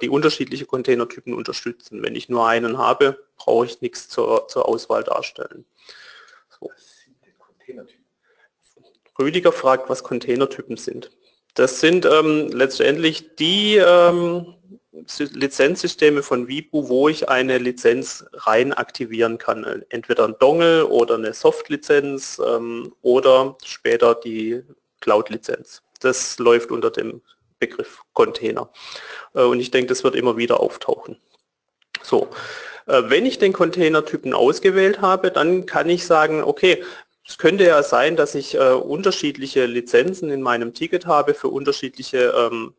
die 0.01 0.09
unterschiedliche 0.09 0.65
Containertypen 0.65 1.33
unterstützen. 1.33 2.03
Wenn 2.03 2.15
ich 2.15 2.27
nur 2.27 2.47
einen 2.47 2.77
habe, 2.77 3.23
brauche 3.37 3.65
ich 3.65 3.81
nichts 3.81 4.09
zur, 4.09 4.47
zur 4.49 4.67
Auswahl 4.67 5.03
darstellen. 5.03 5.65
So. 6.59 6.69
Rüdiger 9.17 9.51
fragt, 9.51 9.89
was 9.89 10.03
Containertypen 10.03 10.77
sind. 10.77 11.11
Das 11.55 11.79
sind 11.79 12.05
ähm, 12.05 12.49
letztendlich 12.49 13.35
die 13.35 13.77
ähm, 13.77 14.55
Lizenzsysteme 15.17 16.23
von 16.23 16.47
Vibu, 16.47 16.87
wo 16.87 17.09
ich 17.09 17.29
eine 17.29 17.57
Lizenz 17.57 18.25
rein 18.33 18.73
aktivieren 18.73 19.37
kann. 19.37 19.83
Entweder 19.89 20.25
ein 20.25 20.35
Dongle 20.39 20.87
oder 20.87 21.15
eine 21.15 21.33
Soft-Lizenz 21.33 22.41
ähm, 22.45 22.93
oder 23.01 23.57
später 23.63 24.15
die 24.15 24.61
Cloud-Lizenz. 25.01 25.81
Das 25.99 26.39
läuft 26.39 26.71
unter 26.71 26.91
dem 26.91 27.21
Begriff 27.59 28.01
Container. 28.13 28.69
Äh, 29.33 29.43
und 29.43 29.59
ich 29.59 29.71
denke, 29.71 29.87
das 29.87 30.03
wird 30.03 30.15
immer 30.15 30.37
wieder 30.37 30.59
auftauchen. 30.59 31.17
So, 32.01 32.29
äh, 32.87 33.03
wenn 33.05 33.25
ich 33.25 33.37
den 33.39 33.53
Containertypen 33.53 34.33
ausgewählt 34.33 35.01
habe, 35.01 35.31
dann 35.31 35.65
kann 35.65 35.89
ich 35.89 36.05
sagen, 36.05 36.43
okay, 36.43 36.83
es 37.27 37.37
könnte 37.37 37.65
ja 37.65 37.83
sein, 37.83 38.15
dass 38.15 38.33
ich 38.33 38.55
äh, 38.55 38.71
unterschiedliche 38.71 39.67
Lizenzen 39.67 40.31
in 40.31 40.41
meinem 40.41 40.73
Ticket 40.73 41.05
habe 41.05 41.35
für 41.35 41.49
unterschiedliche 41.49 42.33
ähm, 42.35 42.73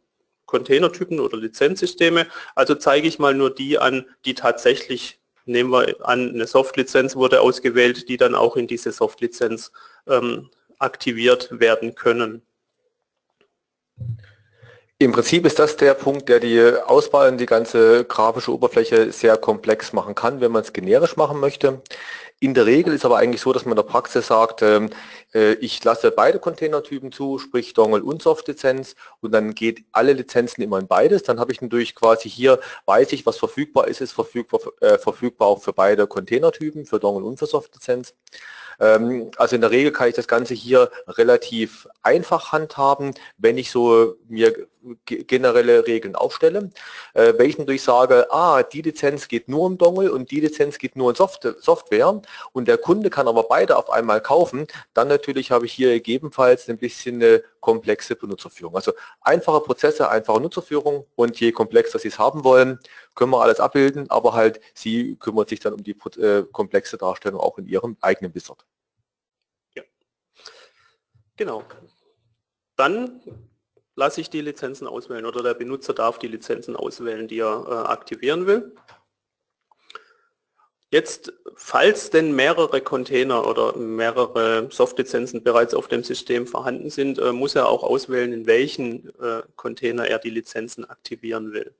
Containertypen 0.46 1.20
oder 1.20 1.36
Lizenzsysteme. 1.36 2.26
Also 2.56 2.74
zeige 2.74 3.06
ich 3.06 3.20
mal 3.20 3.34
nur 3.34 3.54
die 3.54 3.78
an, 3.78 4.06
die 4.24 4.34
tatsächlich, 4.34 5.20
nehmen 5.44 5.70
wir 5.70 5.94
an, 6.06 6.30
eine 6.30 6.48
Soft-Lizenz 6.48 7.14
wurde 7.14 7.40
ausgewählt, 7.40 8.08
die 8.08 8.16
dann 8.16 8.34
auch 8.34 8.56
in 8.56 8.66
diese 8.66 8.90
Soft-Lizenz 8.90 9.70
ähm, 10.08 10.50
aktiviert 10.80 11.60
werden 11.60 11.94
können. 11.94 12.42
Im 15.02 15.12
Prinzip 15.12 15.46
ist 15.46 15.58
das 15.58 15.78
der 15.78 15.94
Punkt, 15.94 16.28
der 16.28 16.40
die 16.40 16.60
Auswahl 16.84 17.30
und 17.30 17.38
die 17.38 17.46
ganze 17.46 18.04
grafische 18.04 18.52
Oberfläche 18.52 19.12
sehr 19.12 19.38
komplex 19.38 19.94
machen 19.94 20.14
kann, 20.14 20.42
wenn 20.42 20.52
man 20.52 20.60
es 20.60 20.74
generisch 20.74 21.16
machen 21.16 21.40
möchte. 21.40 21.80
In 22.38 22.52
der 22.52 22.66
Regel 22.66 22.92
ist 22.92 23.06
aber 23.06 23.16
eigentlich 23.16 23.40
so, 23.40 23.50
dass 23.54 23.64
man 23.64 23.72
in 23.72 23.76
der 23.76 23.90
Praxis 23.90 24.26
sagt, 24.26 24.60
ähm, 24.60 24.90
äh, 25.32 25.54
ich 25.54 25.82
lasse 25.84 26.10
beide 26.10 26.38
Containertypen 26.38 27.12
zu, 27.12 27.38
sprich 27.38 27.72
Dongle 27.72 28.02
und 28.02 28.20
Soft-Lizenz 28.20 28.94
und 29.22 29.32
dann 29.32 29.54
geht 29.54 29.84
alle 29.92 30.12
Lizenzen 30.12 30.60
immer 30.60 30.78
in 30.78 30.86
beides. 30.86 31.22
Dann 31.22 31.40
habe 31.40 31.52
ich 31.52 31.62
natürlich 31.62 31.94
quasi 31.94 32.28
hier, 32.28 32.60
weiß 32.84 33.12
ich, 33.12 33.24
was 33.24 33.38
verfügbar 33.38 33.88
ist, 33.88 34.02
ist 34.02 34.12
verfügbar, 34.12 34.60
äh, 34.82 34.98
verfügbar 34.98 35.48
auch 35.48 35.62
für 35.62 35.72
beide 35.72 36.06
Containertypen, 36.06 36.84
für 36.84 37.00
Dongle 37.00 37.24
und 37.24 37.38
für 37.38 37.46
Soft-Lizenz. 37.46 38.12
Ähm, 38.80 39.30
also 39.36 39.54
in 39.54 39.60
der 39.62 39.70
Regel 39.70 39.92
kann 39.92 40.08
ich 40.08 40.14
das 40.14 40.28
Ganze 40.28 40.52
hier 40.54 40.90
relativ 41.08 41.88
einfach 42.02 42.52
handhaben, 42.52 43.14
wenn 43.38 43.58
ich 43.58 43.70
so 43.70 44.16
mir 44.28 44.68
generelle 45.04 45.86
Regeln 45.86 46.14
aufstelle. 46.14 46.70
Äh, 47.14 47.32
ich 47.44 47.58
natürlich 47.58 47.82
sage, 47.82 48.30
ah, 48.30 48.62
die 48.62 48.82
Lizenz 48.82 49.28
geht 49.28 49.48
nur 49.48 49.66
im 49.66 49.78
Dongle 49.78 50.12
und 50.12 50.30
die 50.30 50.40
Lizenz 50.40 50.78
geht 50.78 50.96
nur 50.96 51.10
in 51.10 51.16
Soft 51.16 51.46
Software 51.58 52.20
und 52.52 52.68
der 52.68 52.78
Kunde 52.78 53.10
kann 53.10 53.28
aber 53.28 53.44
beide 53.44 53.76
auf 53.76 53.90
einmal 53.90 54.20
kaufen, 54.20 54.66
dann 54.94 55.08
natürlich 55.08 55.50
habe 55.50 55.66
ich 55.66 55.72
hier 55.72 55.92
gegebenenfalls 55.94 56.68
ein 56.68 56.78
bisschen 56.78 57.16
eine 57.16 57.42
komplexe 57.60 58.16
Benutzerführung. 58.16 58.74
Also 58.74 58.92
einfache 59.20 59.60
Prozesse, 59.60 60.08
einfache 60.08 60.40
Nutzerführung 60.40 61.06
und 61.14 61.38
je 61.40 61.52
komplexer 61.52 61.98
Sie 61.98 62.08
es 62.08 62.18
haben 62.18 62.44
wollen, 62.44 62.78
können 63.14 63.32
wir 63.32 63.42
alles 63.42 63.60
abbilden, 63.60 64.10
aber 64.10 64.32
halt 64.32 64.60
Sie 64.74 65.16
kümmern 65.16 65.46
sich 65.46 65.60
dann 65.60 65.74
um 65.74 65.82
die 65.82 65.96
äh, 66.18 66.44
komplexe 66.52 66.96
Darstellung 66.96 67.40
auch 67.40 67.58
in 67.58 67.66
Ihrem 67.66 67.96
eigenen 68.00 68.34
Wizard. 68.34 68.64
Ja, 69.74 69.82
genau. 71.36 71.64
Dann 72.76 73.20
lasse 74.00 74.22
ich 74.22 74.30
die 74.30 74.40
Lizenzen 74.40 74.86
auswählen 74.86 75.26
oder 75.26 75.42
der 75.42 75.54
Benutzer 75.54 75.92
darf 75.92 76.18
die 76.18 76.26
Lizenzen 76.26 76.74
auswählen, 76.74 77.28
die 77.28 77.38
er 77.38 77.66
äh, 77.68 77.88
aktivieren 77.88 78.46
will. 78.46 78.74
Jetzt, 80.90 81.32
falls 81.54 82.10
denn 82.10 82.34
mehrere 82.34 82.80
Container 82.80 83.46
oder 83.46 83.76
mehrere 83.76 84.68
Softlizenzen 84.72 85.44
bereits 85.44 85.74
auf 85.74 85.86
dem 85.86 86.02
System 86.02 86.46
vorhanden 86.46 86.88
sind, 86.88 87.18
äh, 87.18 87.32
muss 87.32 87.54
er 87.54 87.68
auch 87.68 87.84
auswählen, 87.84 88.32
in 88.32 88.46
welchen 88.46 89.10
äh, 89.20 89.42
Container 89.54 90.06
er 90.06 90.18
die 90.18 90.30
Lizenzen 90.30 90.84
aktivieren 90.86 91.52
will. 91.52 91.72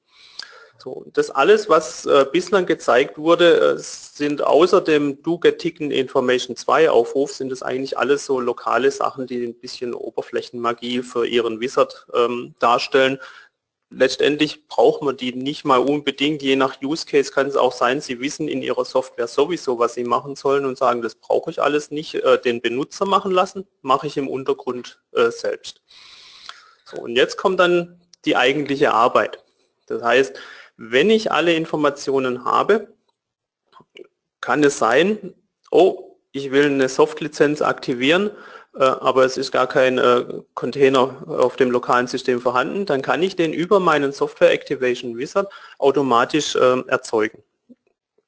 So, 0.83 1.05
das 1.13 1.31
alles, 1.31 1.69
was 1.69 2.07
äh, 2.07 2.25
bislang 2.33 2.65
gezeigt 2.65 3.19
wurde, 3.19 3.75
äh, 3.75 3.79
sind 3.79 4.43
außer 4.43 4.81
dem 4.81 5.23
Do 5.23 5.39
Get 5.39 5.59
Ticken 5.59 5.91
Information 5.91 6.57
2 6.57 6.89
Aufruf, 6.89 7.33
sind 7.33 7.53
es 7.53 7.63
eigentlich 7.63 7.99
alles 7.99 8.25
so 8.25 8.41
lokale 8.41 8.91
Sachen, 8.91 9.27
die 9.27 9.45
ein 9.45 9.55
bisschen 9.55 9.93
Oberflächenmagie 9.93 11.03
für 11.03 11.27
Ihren 11.27 11.61
Wizard 11.61 12.07
ähm, 12.15 12.55
darstellen. 12.61 13.19
Letztendlich 13.91 14.69
braucht 14.69 15.03
man 15.03 15.19
die 15.19 15.35
nicht 15.35 15.65
mal 15.65 15.81
unbedingt, 15.81 16.43
je 16.43 16.57
nach 16.57 16.81
Use 16.81 17.05
Case 17.05 17.31
kann 17.31 17.49
es 17.49 17.57
auch 17.57 17.73
sein, 17.73 18.01
Sie 18.01 18.21
wissen 18.21 18.49
in 18.49 18.63
Ihrer 18.63 18.87
Software 18.87 19.27
sowieso, 19.27 19.79
was 19.79 19.95
Sie 19.95 20.05
machen 20.05 20.35
sollen 20.35 20.65
und 20.65 20.79
sagen, 20.79 21.03
das 21.03 21.15
brauche 21.15 21.51
ich 21.51 21.61
alles 21.61 21.91
nicht, 21.91 22.15
äh, 22.15 22.41
den 22.41 22.63
Benutzer 22.63 23.05
machen 23.05 23.33
lassen, 23.33 23.67
mache 23.83 24.07
ich 24.07 24.17
im 24.17 24.29
Untergrund 24.29 24.99
äh, 25.13 25.31
selbst. 25.31 25.83
So, 26.87 27.03
und 27.03 27.17
jetzt 27.17 27.37
kommt 27.37 27.61
dann 27.61 28.01
die 28.25 28.37
eigentliche 28.37 28.93
Arbeit. 28.95 29.45
Das 29.91 30.03
heißt, 30.03 30.39
wenn 30.83 31.11
ich 31.11 31.31
alle 31.31 31.53
Informationen 31.53 32.47
habe, 32.47 32.89
kann 34.41 34.65
es 34.65 34.79
sein, 34.79 35.35
oh, 35.71 36.17
ich 36.33 36.53
will 36.53 36.65
eine 36.65 36.89
Soft-Lizenz 36.89 37.61
aktivieren, 37.61 38.31
äh, 38.75 38.85
aber 38.85 39.27
es 39.27 39.37
ist 39.37 39.53
gar 39.53 39.67
kein 39.67 39.99
äh, 39.99 40.25
Container 40.55 41.23
auf 41.27 41.57
dem 41.57 41.71
lokalen 41.71 42.07
System 42.07 42.41
vorhanden, 42.41 42.87
dann 42.87 43.03
kann 43.03 43.23
ich 43.23 43.37
den 43.37 43.53
über 43.53 43.79
meinen 43.79 44.13
Software 44.13 44.53
Activation 44.53 45.19
Wizard 45.19 45.53
automatisch 45.79 46.57
äh, 46.57 46.81
erzeugen. 46.87 47.43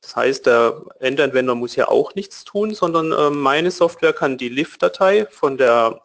Das 0.03 0.15
heißt, 0.15 0.45
der 0.45 0.83
Endanwender 1.01 1.55
muss 1.55 1.75
ja 1.75 1.89
auch 1.89 2.15
nichts 2.17 2.45
tun, 2.45 2.75
sondern 2.75 3.39
meine 3.39 3.71
Software 3.71 4.13
kann 4.13 4.37
die 4.37 4.49
LIF-Datei 4.49 5.27
von 5.31 5.57
der 5.57 6.03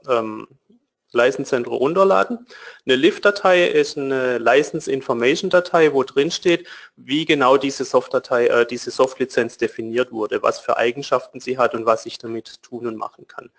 License 1.11 1.49
Center 1.49 1.71
runterladen. 1.71 2.45
Eine 2.85 2.95
LIF-Datei 2.95 3.67
ist 3.67 3.97
eine 3.97 4.37
License 4.37 4.91
Information 4.91 5.49
Datei, 5.49 5.93
wo 5.93 6.03
drin 6.03 6.31
steht, 6.31 6.67
wie 6.95 7.25
genau 7.25 7.57
diese 7.57 7.85
Soft-Datei, 7.85 8.47
äh, 8.47 8.65
diese 8.65 8.91
Soft-Lizenz 8.91 9.57
definiert 9.57 10.11
wurde, 10.11 10.43
was 10.43 10.59
für 10.59 10.77
Eigenschaften 10.77 11.39
sie 11.39 11.57
hat 11.57 11.73
und 11.73 11.85
was 11.85 12.05
ich 12.05 12.17
damit 12.17 12.61
tun 12.61 12.87
und 12.87 12.97
machen 12.97 13.27
kann. 13.27 13.49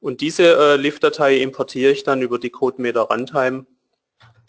Und 0.00 0.20
diese 0.20 0.56
äh, 0.56 0.76
LIF-Datei 0.76 1.38
importiere 1.38 1.92
ich 1.92 2.04
dann 2.04 2.22
über 2.22 2.38
die 2.38 2.50
CodeMeter 2.50 3.02
Runtime 3.02 3.66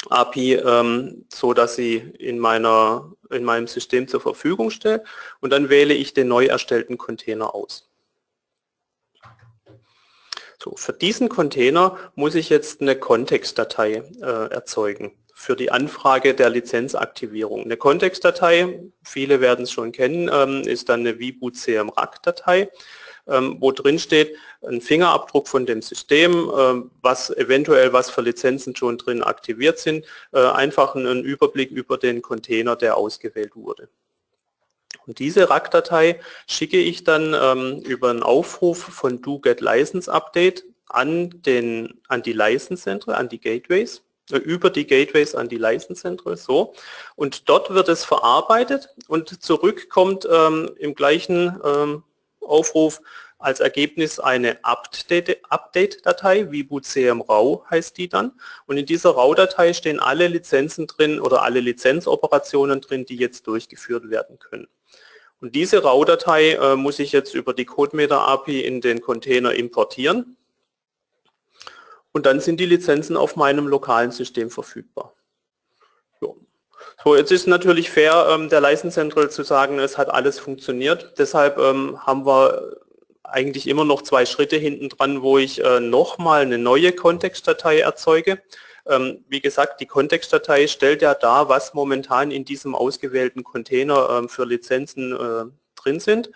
API, 0.09 0.55
ähm, 0.55 1.25
so 1.31 1.53
dass 1.53 1.75
sie 1.75 1.97
in 1.97 2.39
meiner 2.39 3.11
in 3.29 3.43
meinem 3.43 3.67
System 3.67 4.07
zur 4.07 4.21
Verfügung 4.21 4.71
stellt 4.71 5.03
und 5.39 5.51
dann 5.51 5.69
wähle 5.69 5.93
ich 5.93 6.13
den 6.13 6.27
neu 6.27 6.45
erstellten 6.45 6.97
Container 6.97 7.55
aus. 7.55 7.90
So, 10.61 10.75
für 10.75 10.93
diesen 10.93 11.27
Container 11.27 11.97
muss 12.13 12.35
ich 12.35 12.49
jetzt 12.49 12.81
eine 12.81 12.95
Kontextdatei 12.95 14.03
äh, 14.21 14.51
erzeugen 14.51 15.11
für 15.33 15.55
die 15.55 15.71
Anfrage 15.71 16.35
der 16.35 16.51
Lizenzaktivierung. 16.51 17.63
Eine 17.63 17.77
Kontextdatei, 17.77 18.79
viele 19.03 19.41
werden 19.41 19.63
es 19.63 19.71
schon 19.71 19.91
kennen, 19.91 20.29
ähm, 20.31 20.61
ist 20.61 20.87
dann 20.89 20.99
eine 20.99 21.15
VBoot 21.15 21.55
CMRAC-Datei, 21.55 22.69
ähm, 23.27 23.57
wo 23.59 23.71
drin 23.71 23.97
steht 23.97 24.35
ein 24.61 24.81
Fingerabdruck 24.81 25.47
von 25.47 25.65
dem 25.65 25.81
System, 25.81 26.31
äh, 26.31 26.87
was 27.01 27.31
eventuell 27.31 27.91
was 27.91 28.11
für 28.11 28.21
Lizenzen 28.21 28.75
schon 28.75 28.99
drin 28.99 29.23
aktiviert 29.23 29.79
sind, 29.79 30.05
äh, 30.31 30.45
einfach 30.45 30.93
einen 30.93 31.23
Überblick 31.23 31.71
über 31.71 31.97
den 31.97 32.21
Container, 32.21 32.75
der 32.75 32.97
ausgewählt 32.97 33.55
wurde. 33.55 33.89
Und 35.11 35.19
diese 35.19 35.49
RAC-Datei 35.49 36.21
schicke 36.47 36.77
ich 36.77 37.03
dann 37.03 37.33
ähm, 37.37 37.81
über 37.81 38.11
einen 38.11 38.23
Aufruf 38.23 38.77
von 38.77 39.21
do 39.21 39.39
get 39.39 39.59
license 39.59 40.09
update 40.09 40.63
an, 40.87 41.31
den, 41.41 41.99
an 42.07 42.21
die 42.23 42.31
License 42.31 42.83
Center, 42.83 43.17
an 43.17 43.27
die 43.27 43.41
Gateways. 43.41 44.03
äh, 44.31 44.37
über 44.37 44.69
die 44.69 44.87
Gateways 44.87 45.35
an 45.35 45.49
die 45.49 45.57
License 45.57 46.01
Central, 46.01 46.37
so. 46.37 46.73
Und 47.17 47.49
dort 47.49 47.73
wird 47.73 47.89
es 47.89 48.05
verarbeitet 48.05 48.87
und 49.09 49.43
zurück 49.43 49.89
kommt 49.89 50.25
ähm, 50.31 50.71
im 50.79 50.95
gleichen 50.95 51.59
ähm, 51.61 52.03
Aufruf 52.39 53.01
als 53.37 53.59
Ergebnis 53.59 54.17
eine 54.17 54.63
Update-Datei, 54.63 56.51
vibu-cm-rau 56.53 57.65
heißt 57.69 57.97
die 57.97 58.07
dann. 58.07 58.31
Und 58.65 58.77
in 58.77 58.85
dieser 58.85 59.09
RAW-Datei 59.09 59.73
stehen 59.73 59.99
alle 59.99 60.29
Lizenzen 60.29 60.87
drin 60.87 61.19
oder 61.19 61.41
alle 61.41 61.59
Lizenzoperationen 61.59 62.79
drin, 62.79 63.05
die 63.05 63.17
jetzt 63.17 63.47
durchgeführt 63.47 64.09
werden 64.09 64.39
können. 64.39 64.69
Und 65.41 65.55
diese 65.55 65.83
RAW-Datei 65.83 66.51
äh, 66.51 66.75
muss 66.75 66.99
ich 66.99 67.11
jetzt 67.11 67.33
über 67.33 67.53
die 67.53 67.65
CodeMeter-API 67.65 68.61
in 68.61 68.79
den 68.79 69.01
Container 69.01 69.53
importieren. 69.53 70.37
Und 72.11 72.27
dann 72.27 72.39
sind 72.39 72.59
die 72.59 72.67
Lizenzen 72.67 73.17
auf 73.17 73.35
meinem 73.35 73.67
lokalen 73.67 74.11
System 74.11 74.51
verfügbar. 74.51 75.13
So, 76.19 76.37
so 77.03 77.15
jetzt 77.15 77.31
ist 77.31 77.47
natürlich 77.47 77.89
fair, 77.89 78.27
ähm, 78.29 78.49
der 78.49 78.61
License 78.61 78.93
Central 78.93 79.31
zu 79.31 79.43
sagen, 79.43 79.79
es 79.79 79.97
hat 79.97 80.11
alles 80.11 80.37
funktioniert. 80.37 81.17
Deshalb 81.17 81.57
ähm, 81.57 82.05
haben 82.05 82.25
wir 82.25 82.77
eigentlich 83.23 83.67
immer 83.67 83.85
noch 83.85 84.03
zwei 84.03 84.25
Schritte 84.25 84.57
hinten 84.57 84.89
dran, 84.89 85.23
wo 85.23 85.39
ich 85.39 85.63
äh, 85.63 85.79
nochmal 85.79 86.41
eine 86.41 86.59
neue 86.59 86.91
Kontextdatei 86.91 87.79
erzeuge. 87.79 88.41
Ähm, 88.87 89.23
wie 89.29 89.41
gesagt, 89.41 89.79
die 89.79 89.85
Kontextdatei 89.85 90.67
stellt 90.67 91.01
ja 91.01 91.13
dar, 91.13 91.49
was 91.49 91.73
momentan 91.73 92.31
in 92.31 92.45
diesem 92.45 92.75
ausgewählten 92.75 93.43
Container 93.43 94.09
ähm, 94.11 94.29
für 94.29 94.45
Lizenzen 94.45 95.13
äh, 95.13 95.45
drin 95.75 95.99
sind. 95.99 96.31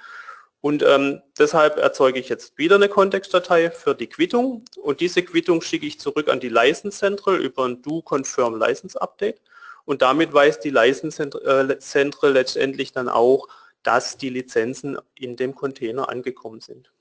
Und 0.61 0.81
ähm, 0.81 1.21
deshalb 1.37 1.77
erzeuge 1.77 2.19
ich 2.19 2.27
jetzt 2.27 2.57
wieder 2.57 2.75
eine 2.75 2.89
Kontextdatei 2.89 3.69
für 3.69 3.93
die 3.93 4.07
Quittung 4.07 4.65
und 4.81 4.99
diese 4.99 5.21
Quittung 5.21 5.61
schicke 5.61 5.85
ich 5.85 5.99
zurück 5.99 6.27
an 6.27 6.39
die 6.39 6.49
License 6.49 6.97
Central 6.97 7.35
über 7.37 7.65
ein 7.65 7.83
Do 7.83 8.01
Confirm 8.01 8.55
License 8.55 8.99
Update 8.99 9.41
und 9.85 10.01
damit 10.01 10.33
weiß 10.33 10.59
die 10.59 10.71
License 10.71 11.21
äh, 11.21 11.77
Central 11.77 12.33
letztendlich 12.33 12.91
dann 12.91 13.09
auch, 13.09 13.47
dass 13.83 14.17
die 14.17 14.29
Lizenzen 14.29 14.97
in 15.13 15.35
dem 15.35 15.53
Container 15.53 16.09
angekommen 16.09 16.59
sind. 16.59 16.91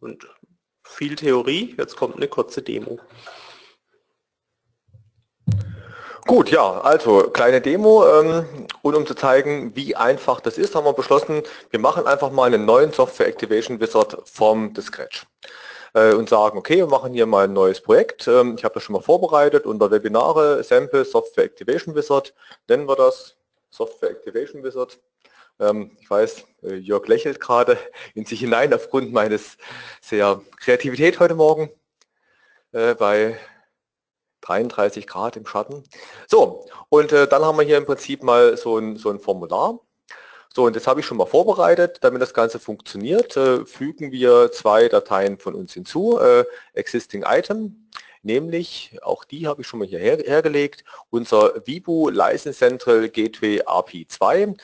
Und 0.00 0.26
viel 0.90 1.16
Theorie, 1.16 1.74
jetzt 1.78 1.96
kommt 1.96 2.16
eine 2.16 2.28
kurze 2.28 2.62
Demo. 2.62 2.98
Gut, 6.26 6.50
ja, 6.50 6.80
also 6.82 7.22
kleine 7.30 7.60
Demo 7.60 8.06
ähm, 8.06 8.44
und 8.82 8.94
um 8.94 9.06
zu 9.06 9.14
zeigen, 9.14 9.74
wie 9.74 9.96
einfach 9.96 10.40
das 10.40 10.58
ist, 10.58 10.74
haben 10.74 10.84
wir 10.84 10.92
beschlossen, 10.92 11.42
wir 11.70 11.80
machen 11.80 12.06
einfach 12.06 12.30
mal 12.30 12.44
einen 12.44 12.64
neuen 12.66 12.92
Software 12.92 13.26
Activation 13.26 13.80
Wizard 13.80 14.16
vom 14.26 14.72
The 14.74 14.82
Scratch 14.82 15.26
äh, 15.94 16.12
und 16.12 16.28
sagen, 16.28 16.58
okay, 16.58 16.76
wir 16.76 16.86
machen 16.86 17.14
hier 17.14 17.26
mal 17.26 17.44
ein 17.44 17.52
neues 17.52 17.80
Projekt. 17.80 18.28
Ähm, 18.28 18.54
ich 18.56 18.64
habe 18.64 18.74
das 18.74 18.82
schon 18.82 18.92
mal 18.92 19.02
vorbereitet 19.02 19.66
unter 19.66 19.90
Webinare, 19.90 20.62
Sample, 20.62 21.04
Software 21.04 21.44
Activation 21.44 21.94
Wizard, 21.94 22.34
nennen 22.68 22.86
wir 22.86 22.96
das 22.96 23.36
Software 23.70 24.10
Activation 24.10 24.62
Wizard. 24.62 24.98
Ähm, 25.60 25.90
ich 26.00 26.10
weiß, 26.10 26.44
äh, 26.62 26.74
Jörg 26.76 27.06
lächelt 27.06 27.38
gerade 27.38 27.78
in 28.14 28.24
sich 28.24 28.40
hinein 28.40 28.72
aufgrund 28.72 29.12
meines 29.12 29.58
sehr 30.00 30.40
Kreativität 30.58 31.20
heute 31.20 31.34
Morgen 31.34 31.70
äh, 32.72 32.94
bei 32.94 33.38
33 34.40 35.06
Grad 35.06 35.36
im 35.36 35.46
Schatten. 35.46 35.84
So, 36.26 36.66
und 36.88 37.12
äh, 37.12 37.28
dann 37.28 37.44
haben 37.44 37.58
wir 37.58 37.64
hier 37.64 37.76
im 37.76 37.86
Prinzip 37.86 38.22
mal 38.22 38.56
so 38.56 38.78
ein, 38.78 38.96
so 38.96 39.10
ein 39.10 39.20
Formular. 39.20 39.78
So, 40.52 40.64
und 40.64 40.74
das 40.74 40.86
habe 40.86 40.98
ich 40.98 41.06
schon 41.06 41.18
mal 41.18 41.26
vorbereitet. 41.26 41.98
Damit 42.00 42.20
das 42.22 42.34
Ganze 42.34 42.58
funktioniert, 42.58 43.34
fügen 43.66 44.10
wir 44.10 44.50
zwei 44.50 44.88
Dateien 44.88 45.38
von 45.38 45.54
uns 45.54 45.74
hinzu. 45.74 46.18
Existing 46.72 47.22
Item 47.24 47.88
nämlich, 48.22 48.98
auch 49.02 49.24
die 49.24 49.46
habe 49.46 49.62
ich 49.62 49.66
schon 49.66 49.80
mal 49.80 49.88
hier 49.88 49.98
her, 49.98 50.18
hergelegt, 50.18 50.84
unser 51.10 51.66
Vibu 51.66 52.08
License 52.10 52.58
Central 52.58 53.08
Gateway 53.08 53.60
API 53.64 54.06
2, 54.06 54.42
äh, 54.42 54.54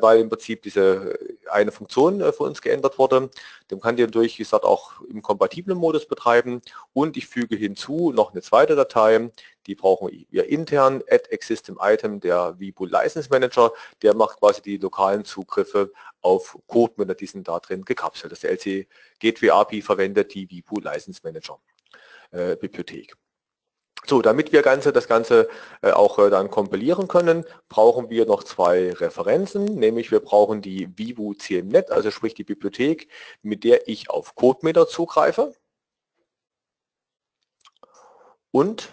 weil 0.00 0.20
im 0.20 0.28
Prinzip 0.28 0.62
diese 0.62 1.18
äh, 1.18 1.48
eine 1.50 1.72
Funktion 1.72 2.20
äh, 2.20 2.32
für 2.32 2.44
uns 2.44 2.62
geändert 2.62 2.98
wurde. 2.98 3.30
Dem 3.70 3.80
kann 3.80 3.96
die 3.96 4.02
natürlich, 4.02 4.38
wie 4.38 4.42
gesagt, 4.42 4.64
auch 4.64 5.00
im 5.02 5.22
kompatiblen 5.22 5.78
Modus 5.78 6.06
betreiben 6.06 6.62
und 6.92 7.16
ich 7.16 7.26
füge 7.26 7.56
hinzu 7.56 8.12
noch 8.12 8.32
eine 8.32 8.42
zweite 8.42 8.76
Datei, 8.76 9.30
die 9.66 9.74
brauchen 9.74 10.26
wir 10.30 10.48
intern, 10.48 11.02
add 11.08 11.30
existing 11.30 11.76
item, 11.80 12.20
der 12.20 12.58
Vibu 12.58 12.84
License 12.86 13.28
Manager, 13.30 13.72
der 14.02 14.14
macht 14.14 14.40
quasi 14.40 14.60
die 14.60 14.76
lokalen 14.76 15.24
Zugriffe 15.24 15.92
auf 16.20 16.58
Code, 16.66 17.14
die 17.14 17.26
sind 17.26 17.46
da 17.46 17.60
drin 17.60 17.84
gekapselt. 17.84 18.32
Das 18.32 18.42
LC 18.42 18.86
Gateway 19.20 19.50
API 19.50 19.82
verwendet 19.82 20.34
die 20.34 20.50
Vibu 20.50 20.80
License 20.80 21.20
Manager 21.22 21.58
äh, 22.32 22.56
Bibliothek. 22.56 23.14
So, 24.04 24.20
damit 24.20 24.52
wir 24.52 24.62
Ganze, 24.62 24.92
das 24.92 25.06
Ganze 25.06 25.48
äh, 25.80 25.92
auch 25.92 26.18
äh, 26.18 26.28
dann 26.28 26.50
kompilieren 26.50 27.06
können, 27.06 27.44
brauchen 27.68 28.10
wir 28.10 28.26
noch 28.26 28.42
zwei 28.42 28.92
Referenzen, 28.92 29.64
nämlich 29.64 30.10
wir 30.10 30.18
brauchen 30.20 30.60
die 30.60 30.88
Vivu 30.98 31.34
CMNet, 31.34 31.92
also 31.92 32.10
sprich 32.10 32.34
die 32.34 32.42
Bibliothek, 32.44 33.08
mit 33.42 33.62
der 33.62 33.88
ich 33.88 34.10
auf 34.10 34.34
CodeMeter 34.34 34.88
zugreife. 34.88 35.54
Und 38.50 38.92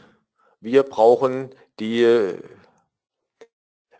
wir 0.61 0.83
brauchen 0.83 1.55
die 1.79 2.37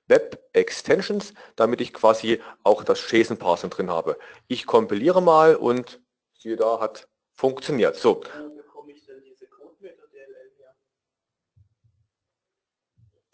Web 0.08 0.44
Extensions, 0.54 1.34
damit 1.56 1.82
ich 1.82 1.94
quasi 1.94 2.42
auch 2.64 2.84
das 2.84 3.10
JSON-Parsing 3.12 3.70
drin 3.70 3.90
habe. 3.90 4.18
Ich 4.48 4.66
kompiliere 4.66 5.22
mal 5.22 5.56
und 5.56 6.02
siehe 6.38 6.56
da, 6.56 6.80
hat 6.80 7.08
funktioniert. 7.36 7.96
So, 7.96 8.22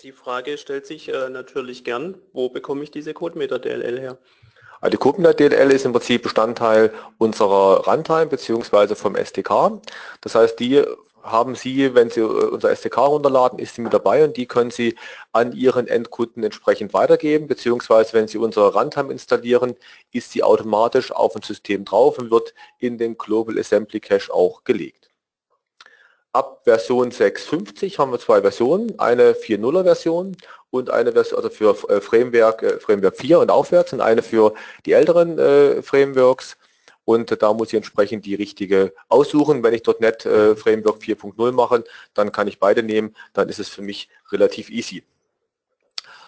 Die 0.01 0.11
Frage 0.11 0.57
stellt 0.57 0.85
sich 0.85 1.07
äh, 1.07 1.29
natürlich 1.29 1.83
gern, 1.85 2.15
wo 2.33 2.49
bekomme 2.49 2.83
ich 2.83 2.91
diese 2.91 3.13
CodeMeter 3.13 3.59
DLL 3.59 3.99
her? 3.99 4.17
Also 4.81 4.91
die 4.91 4.97
CodeMeter 4.97 5.33
DLL 5.33 5.71
ist 5.71 5.85
im 5.85 5.93
Prinzip 5.93 6.23
Bestandteil 6.23 6.93
unserer 7.17 7.87
Runtime 7.87 8.27
bzw. 8.27 8.95
vom 8.95 9.15
SDK. 9.15 9.81
Das 10.19 10.35
heißt, 10.35 10.59
die 10.59 10.83
haben 11.23 11.55
Sie, 11.55 11.95
wenn 11.95 12.09
Sie 12.09 12.19
äh, 12.19 12.23
unser 12.23 12.71
SDK 12.71 12.97
runterladen, 12.97 13.57
ist 13.57 13.75
sie 13.75 13.81
mit 13.81 13.93
dabei 13.93 14.23
und 14.23 14.37
die 14.37 14.45
können 14.45 14.69
Sie 14.69 14.95
an 15.31 15.53
Ihren 15.53 15.87
Endkunden 15.87 16.43
entsprechend 16.43 16.93
weitergeben, 16.93 17.47
beziehungsweise 17.47 18.13
wenn 18.13 18.27
Sie 18.27 18.37
unsere 18.37 18.73
Runtime 18.73 19.11
installieren, 19.11 19.75
ist 20.11 20.31
sie 20.31 20.43
automatisch 20.43 21.11
auf 21.11 21.33
dem 21.33 21.41
System 21.41 21.85
drauf 21.85 22.19
und 22.19 22.31
wird 22.31 22.53
in 22.79 22.97
den 22.97 23.17
Global 23.17 23.57
Assembly 23.57 23.99
Cache 23.99 24.31
auch 24.31 24.63
gelegt. 24.65 25.04
Ab 26.35 26.63
Version 26.65 27.11
6.50 27.11 27.97
haben 27.97 28.11
wir 28.11 28.19
zwei 28.19 28.41
Versionen, 28.41 28.99
eine 28.99 29.31
4.0er 29.31 29.83
Version 29.85 30.35
und 30.69 30.89
eine 30.89 31.13
Version 31.13 31.37
also 31.37 31.49
für 31.49 31.77
äh, 31.89 32.01
Framework, 32.01 32.61
äh, 32.61 32.77
Framework 32.77 33.15
4 33.15 33.39
und 33.39 33.49
aufwärts 33.49 33.93
und 33.93 34.01
eine 34.01 34.21
für 34.21 34.53
die 34.85 34.91
älteren 34.91 35.39
äh, 35.39 35.81
Frameworks. 35.81 36.57
Und 37.05 37.41
da 37.41 37.53
muss 37.53 37.69
ich 37.69 37.75
entsprechend 37.75 38.25
die 38.25 38.35
richtige 38.35 38.91
aussuchen. 39.07 39.63
Wenn 39.63 39.73
ich 39.73 39.83
dort 39.83 40.01
nicht 40.01 40.25
äh, 40.25 40.57
Framework 40.57 40.97
4.0 40.97 41.53
mache, 41.53 41.85
dann 42.13 42.33
kann 42.33 42.49
ich 42.49 42.59
beide 42.59 42.83
nehmen. 42.83 43.15
Dann 43.31 43.47
ist 43.47 43.59
es 43.59 43.69
für 43.69 43.81
mich 43.81 44.09
relativ 44.29 44.69
easy. 44.69 45.05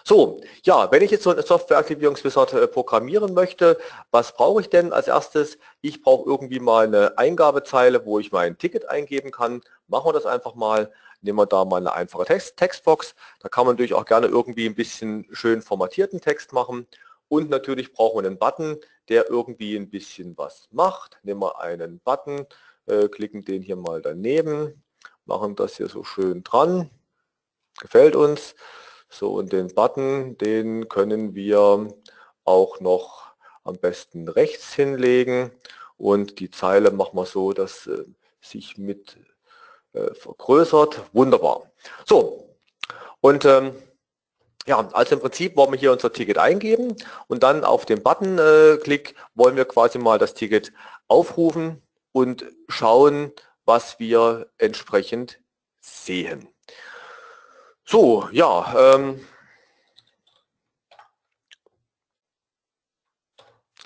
So, 0.08 0.40
ja, 0.62 0.90
wenn 0.90 1.02
ich 1.02 1.10
jetzt 1.10 1.24
so 1.24 1.30
eine 1.30 1.42
Softwareaktivierungswizard 1.42 2.54
äh, 2.54 2.66
programmieren 2.66 3.34
möchte, 3.34 3.76
was 4.10 4.32
brauche 4.32 4.62
ich 4.62 4.70
denn 4.70 4.94
als 4.94 5.06
erstes? 5.06 5.58
Ich 5.82 6.02
brauche 6.02 6.30
irgendwie 6.30 6.60
mal 6.60 6.86
eine 6.86 7.18
Eingabezeile, 7.18 8.06
wo 8.06 8.18
ich 8.18 8.32
mein 8.32 8.56
Ticket 8.56 8.88
eingeben 8.88 9.30
kann. 9.32 9.60
Machen 9.88 10.08
wir 10.08 10.12
das 10.12 10.26
einfach 10.26 10.54
mal. 10.54 10.92
Nehmen 11.20 11.38
wir 11.38 11.46
da 11.46 11.64
mal 11.64 11.78
eine 11.78 11.92
einfache 11.92 12.24
Text 12.24 12.56
Textbox. 12.56 13.14
Da 13.40 13.48
kann 13.48 13.66
man 13.66 13.74
natürlich 13.74 13.94
auch 13.94 14.04
gerne 14.04 14.28
irgendwie 14.28 14.66
ein 14.66 14.74
bisschen 14.74 15.26
schön 15.32 15.62
formatierten 15.62 16.20
Text 16.20 16.52
machen. 16.52 16.86
Und 17.28 17.50
natürlich 17.50 17.92
brauchen 17.92 18.22
wir 18.22 18.28
einen 18.28 18.38
Button, 18.38 18.78
der 19.08 19.28
irgendwie 19.28 19.76
ein 19.76 19.90
bisschen 19.90 20.36
was 20.38 20.68
macht. 20.70 21.18
Nehmen 21.22 21.40
wir 21.40 21.60
einen 21.60 22.00
Button, 22.00 22.46
äh, 22.86 23.08
klicken 23.08 23.44
den 23.44 23.62
hier 23.62 23.76
mal 23.76 24.00
daneben, 24.00 24.82
machen 25.24 25.56
das 25.56 25.76
hier 25.76 25.88
so 25.88 26.04
schön 26.04 26.42
dran. 26.44 26.90
Gefällt 27.80 28.16
uns. 28.16 28.54
So, 29.10 29.34
und 29.34 29.52
den 29.52 29.68
Button, 29.74 30.36
den 30.38 30.88
können 30.88 31.34
wir 31.34 31.88
auch 32.44 32.80
noch 32.80 33.32
am 33.64 33.78
besten 33.78 34.28
rechts 34.28 34.74
hinlegen 34.74 35.50
und 35.96 36.40
die 36.40 36.50
Zeile 36.50 36.90
machen 36.90 37.16
wir 37.16 37.26
so, 37.26 37.52
dass 37.52 37.86
äh, 37.86 38.04
sich 38.40 38.78
mit 38.78 39.18
äh, 39.92 40.14
vergrößert. 40.14 41.00
Wunderbar. 41.12 41.70
So, 42.06 42.56
und 43.20 43.44
ähm, 43.44 43.72
ja, 44.66 44.86
also 44.92 45.14
im 45.14 45.20
Prinzip 45.20 45.56
wollen 45.56 45.72
wir 45.72 45.78
hier 45.78 45.92
unser 45.92 46.12
Ticket 46.12 46.38
eingeben 46.38 46.94
und 47.26 47.42
dann 47.42 47.64
auf 47.64 47.86
den 47.86 48.02
Button-Klick 48.02 49.10
äh, 49.10 49.14
wollen 49.34 49.56
wir 49.56 49.64
quasi 49.64 49.98
mal 49.98 50.18
das 50.18 50.34
Ticket 50.34 50.72
aufrufen 51.08 51.82
und 52.12 52.44
schauen, 52.68 53.32
was 53.64 53.98
wir 53.98 54.50
entsprechend 54.58 55.40
sehen. 55.80 56.48
So, 57.84 58.28
ja. 58.32 58.94
Ähm, 58.94 59.26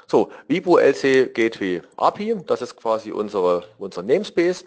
so, 0.09 0.33
Vibu 0.49 0.79
LC 0.79 1.33
Gateway 1.33 1.83
API, 1.97 2.37
das 2.47 2.61
ist 2.61 2.77
quasi 2.77 3.13
unsere, 3.13 3.69
unser 3.79 4.03
Namespace. 4.03 4.65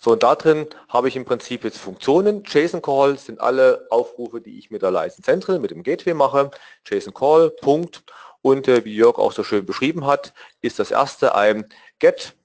So, 0.00 0.12
und 0.12 0.22
da 0.22 0.36
drin 0.36 0.68
habe 0.88 1.08
ich 1.08 1.16
im 1.16 1.24
Prinzip 1.24 1.64
jetzt 1.64 1.78
Funktionen. 1.78 2.44
JSON 2.44 2.80
Call 2.82 3.18
sind 3.18 3.40
alle 3.40 3.86
Aufrufe, 3.90 4.40
die 4.40 4.58
ich 4.58 4.70
mit 4.70 4.82
der 4.82 4.92
License 4.92 5.22
Central, 5.22 5.58
mit 5.58 5.72
dem 5.72 5.82
Gateway 5.82 6.14
mache. 6.14 6.52
JSON 6.86 7.14
Call, 7.14 7.50
Punkt. 7.50 8.04
Und 8.40 8.68
äh, 8.68 8.84
wie 8.84 8.94
Jörg 8.94 9.18
auch 9.18 9.32
so 9.32 9.42
schön 9.42 9.66
beschrieben 9.66 10.06
hat, 10.06 10.32
ist 10.60 10.78
das 10.78 10.92
erste 10.92 11.34
ein 11.34 11.66
Get 11.98 12.36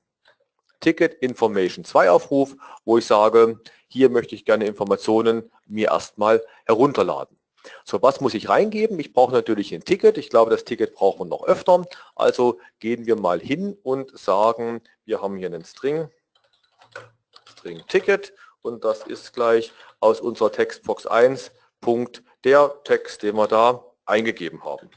Ticket 0.79 1.13
Information 1.21 1.85
2 1.85 2.09
Aufruf, 2.09 2.55
wo 2.83 2.97
ich 2.97 3.05
sage, 3.05 3.61
hier 3.87 4.09
möchte 4.09 4.35
ich 4.35 4.43
gerne 4.43 4.65
Informationen 4.65 5.49
mir 5.65 5.89
erstmal 5.89 6.43
herunterladen. 6.65 7.37
So, 7.85 8.01
was 8.01 8.19
muss 8.19 8.33
ich 8.33 8.49
reingeben? 8.49 8.99
Ich 8.99 9.13
brauche 9.13 9.31
natürlich 9.31 9.73
ein 9.73 9.85
Ticket. 9.85 10.17
Ich 10.17 10.29
glaube, 10.29 10.51
das 10.51 10.65
Ticket 10.65 10.95
brauchen 10.95 11.19
wir 11.19 11.25
noch 11.25 11.43
öfter. 11.45 11.85
Also 12.15 12.59
gehen 12.79 13.05
wir 13.05 13.15
mal 13.15 13.39
hin 13.39 13.77
und 13.83 14.17
sagen, 14.17 14.81
wir 15.05 15.21
haben 15.21 15.37
hier 15.37 15.47
einen 15.47 15.63
String, 15.63 16.09
String 17.63 17.81
Ticket 17.87 18.33
und 18.61 18.83
das 18.83 19.03
ist 19.03 19.31
gleich 19.33 19.71
aus 20.01 20.19
unserer 20.19 20.51
Textbox 20.51 21.07
1 21.07 21.49
Punkt 21.79 22.21
der 22.43 22.83
Text, 22.83 23.23
den 23.23 23.37
wir 23.37 23.47
da 23.47 23.85
eingegeben 24.05 24.65
haben. 24.65 24.89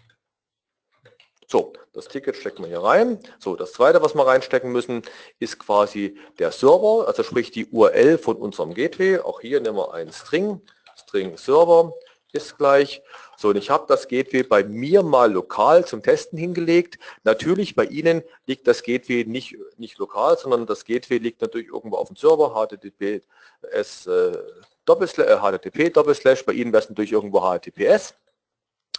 So, 1.46 1.74
das 1.92 2.08
Ticket 2.08 2.34
stecken 2.34 2.64
wir 2.64 2.68
hier 2.68 2.82
rein. 2.82 3.20
So, 3.38 3.54
das 3.54 3.72
zweite, 3.72 4.02
was 4.02 4.16
wir 4.16 4.26
reinstecken 4.26 4.72
müssen, 4.72 5.02
ist 5.38 5.60
quasi 5.60 6.18
der 6.40 6.50
Server, 6.50 7.06
also 7.06 7.22
sprich 7.22 7.52
die 7.52 7.66
URL 7.66 8.18
von 8.18 8.34
unserem 8.34 8.74
Gateway. 8.74 9.20
Auch 9.20 9.40
hier 9.40 9.60
nehmen 9.60 9.76
wir 9.76 9.94
einen 9.94 10.12
String, 10.12 10.60
String 10.96 11.36
Server 11.36 11.94
ist 12.36 12.58
gleich. 12.58 13.02
So, 13.36 13.48
und 13.48 13.56
ich 13.56 13.70
habe 13.70 13.84
das 13.88 14.08
Gateway 14.08 14.42
bei 14.42 14.64
mir 14.64 15.02
mal 15.02 15.32
lokal 15.32 15.84
zum 15.84 16.02
Testen 16.02 16.38
hingelegt. 16.38 16.98
Natürlich, 17.24 17.74
bei 17.74 17.84
Ihnen 17.84 18.22
liegt 18.46 18.66
das 18.66 18.82
Gateway 18.82 19.24
nicht, 19.24 19.56
nicht 19.76 19.98
lokal, 19.98 20.38
sondern 20.38 20.66
das 20.66 20.84
Gateway 20.84 21.18
liegt 21.18 21.42
natürlich 21.42 21.68
irgendwo 21.68 21.96
auf 21.96 22.08
dem 22.08 22.16
Server, 22.16 22.54
HTTPS, 22.54 24.06
äh, 24.06 24.38
Doppelslash, 24.86 25.28
äh, 25.28 25.38
HTTP 25.38 25.90
Doppelslash, 25.90 26.46
bei 26.46 26.54
Ihnen 26.54 26.72
wäre 26.72 26.82
es 26.82 26.88
natürlich 26.88 27.12
irgendwo 27.12 27.40
HTTPS. 27.40 28.14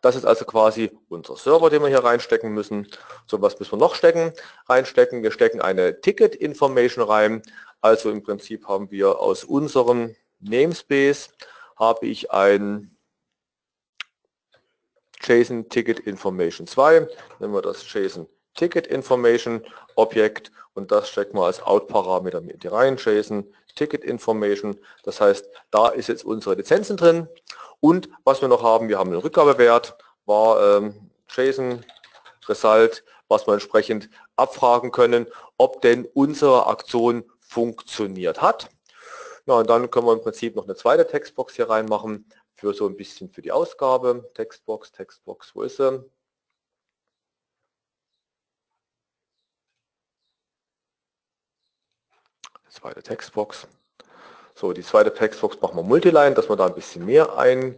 das 0.00 0.16
ist 0.16 0.24
also 0.24 0.44
quasi 0.44 0.90
unser 1.08 1.36
Server, 1.36 1.70
den 1.70 1.82
wir 1.82 1.88
hier 1.88 2.04
reinstecken 2.04 2.52
müssen. 2.52 2.88
So, 3.26 3.42
was 3.42 3.58
müssen 3.58 3.72
wir 3.72 3.78
noch 3.78 3.94
stecken? 3.94 4.32
Reinstecken. 4.68 5.22
Wir 5.22 5.30
stecken 5.30 5.60
eine 5.60 6.00
Ticket 6.00 6.34
Information 6.34 7.04
rein. 7.04 7.42
Also 7.80 8.10
im 8.10 8.22
Prinzip 8.22 8.66
haben 8.68 8.90
wir 8.90 9.20
aus 9.20 9.44
unserem 9.44 10.16
Namespace 10.40 11.30
habe 11.76 12.06
ich 12.06 12.30
ein 12.30 12.96
JSON 15.22 15.68
Ticket 15.68 16.00
Information 16.00 16.66
2, 16.66 17.06
nennen 17.38 17.52
wir 17.52 17.62
das 17.62 17.90
JSON 17.92 18.26
Ticket 18.54 18.86
Information 18.86 19.64
Objekt 19.96 20.50
und 20.74 20.90
das 20.92 21.08
stecken 21.08 21.36
wir 21.36 21.46
als 21.46 21.62
Out-Parameter 21.62 22.40
mit 22.40 22.70
rein, 22.70 22.96
JSON 22.96 23.52
Ticket 23.74 24.04
Information. 24.04 24.78
Das 25.04 25.20
heißt, 25.20 25.48
da 25.70 25.88
ist 25.88 26.08
jetzt 26.08 26.24
unsere 26.24 26.54
Lizenzen 26.54 26.96
drin 26.96 27.28
und 27.80 28.08
was 28.24 28.40
wir 28.40 28.48
noch 28.48 28.62
haben, 28.62 28.88
wir 28.88 28.98
haben 28.98 29.10
einen 29.10 29.20
Rückgabewert, 29.20 29.96
war 30.26 30.78
ähm, 30.78 31.10
JSON 31.28 31.84
Result, 32.48 33.04
was 33.28 33.46
wir 33.46 33.54
entsprechend 33.54 34.10
abfragen 34.36 34.90
können, 34.90 35.26
ob 35.56 35.80
denn 35.82 36.06
unsere 36.14 36.66
Aktion 36.66 37.24
funktioniert 37.40 38.42
hat. 38.42 38.68
Ja, 39.46 39.54
und 39.54 39.70
dann 39.70 39.90
können 39.90 40.06
wir 40.06 40.12
im 40.12 40.22
Prinzip 40.22 40.56
noch 40.56 40.64
eine 40.64 40.76
zweite 40.76 41.06
Textbox 41.06 41.56
hier 41.56 41.68
reinmachen 41.68 42.26
für 42.54 42.74
so 42.74 42.86
ein 42.86 42.96
bisschen 42.96 43.30
für 43.30 43.42
die 43.42 43.52
Ausgabe. 43.52 44.30
Textbox, 44.34 44.92
Textbox, 44.92 45.54
wo 45.54 45.62
ist 45.62 45.78
sie? 45.78 46.04
Zweite 52.70 53.02
Textbox. 53.02 53.66
So, 54.54 54.72
die 54.72 54.82
zweite 54.82 55.12
Textbox 55.12 55.60
machen 55.60 55.76
wir 55.76 55.82
Multiline, 55.82 56.34
dass 56.36 56.48
wir 56.48 56.54
da 56.54 56.66
ein 56.66 56.74
bisschen 56.74 57.04
mehr 57.04 57.36
ein 57.36 57.74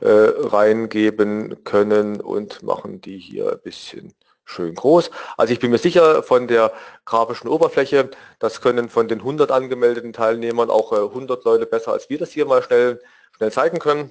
äh, 0.00 0.08
reingeben 0.08 1.62
können 1.64 2.22
und 2.22 2.62
machen 2.62 3.02
die 3.02 3.18
hier 3.18 3.52
ein 3.52 3.60
bisschen 3.60 4.14
schön 4.46 4.74
groß. 4.74 5.10
Also 5.36 5.52
ich 5.52 5.60
bin 5.60 5.70
mir 5.70 5.78
sicher 5.78 6.22
von 6.22 6.48
der 6.48 6.72
grafischen 7.04 7.48
Oberfläche, 7.48 8.10
das 8.38 8.62
können 8.62 8.88
von 8.88 9.08
den 9.08 9.18
100 9.18 9.50
angemeldeten 9.50 10.14
Teilnehmern 10.14 10.70
auch 10.70 10.90
100 10.92 11.40
äh, 11.40 11.48
Leute 11.48 11.66
besser 11.66 11.92
als 11.92 12.08
wir 12.08 12.16
das 12.16 12.30
hier 12.30 12.46
mal 12.46 12.62
schnell, 12.62 13.02
schnell 13.36 13.52
zeigen 13.52 13.78
können. 13.78 14.10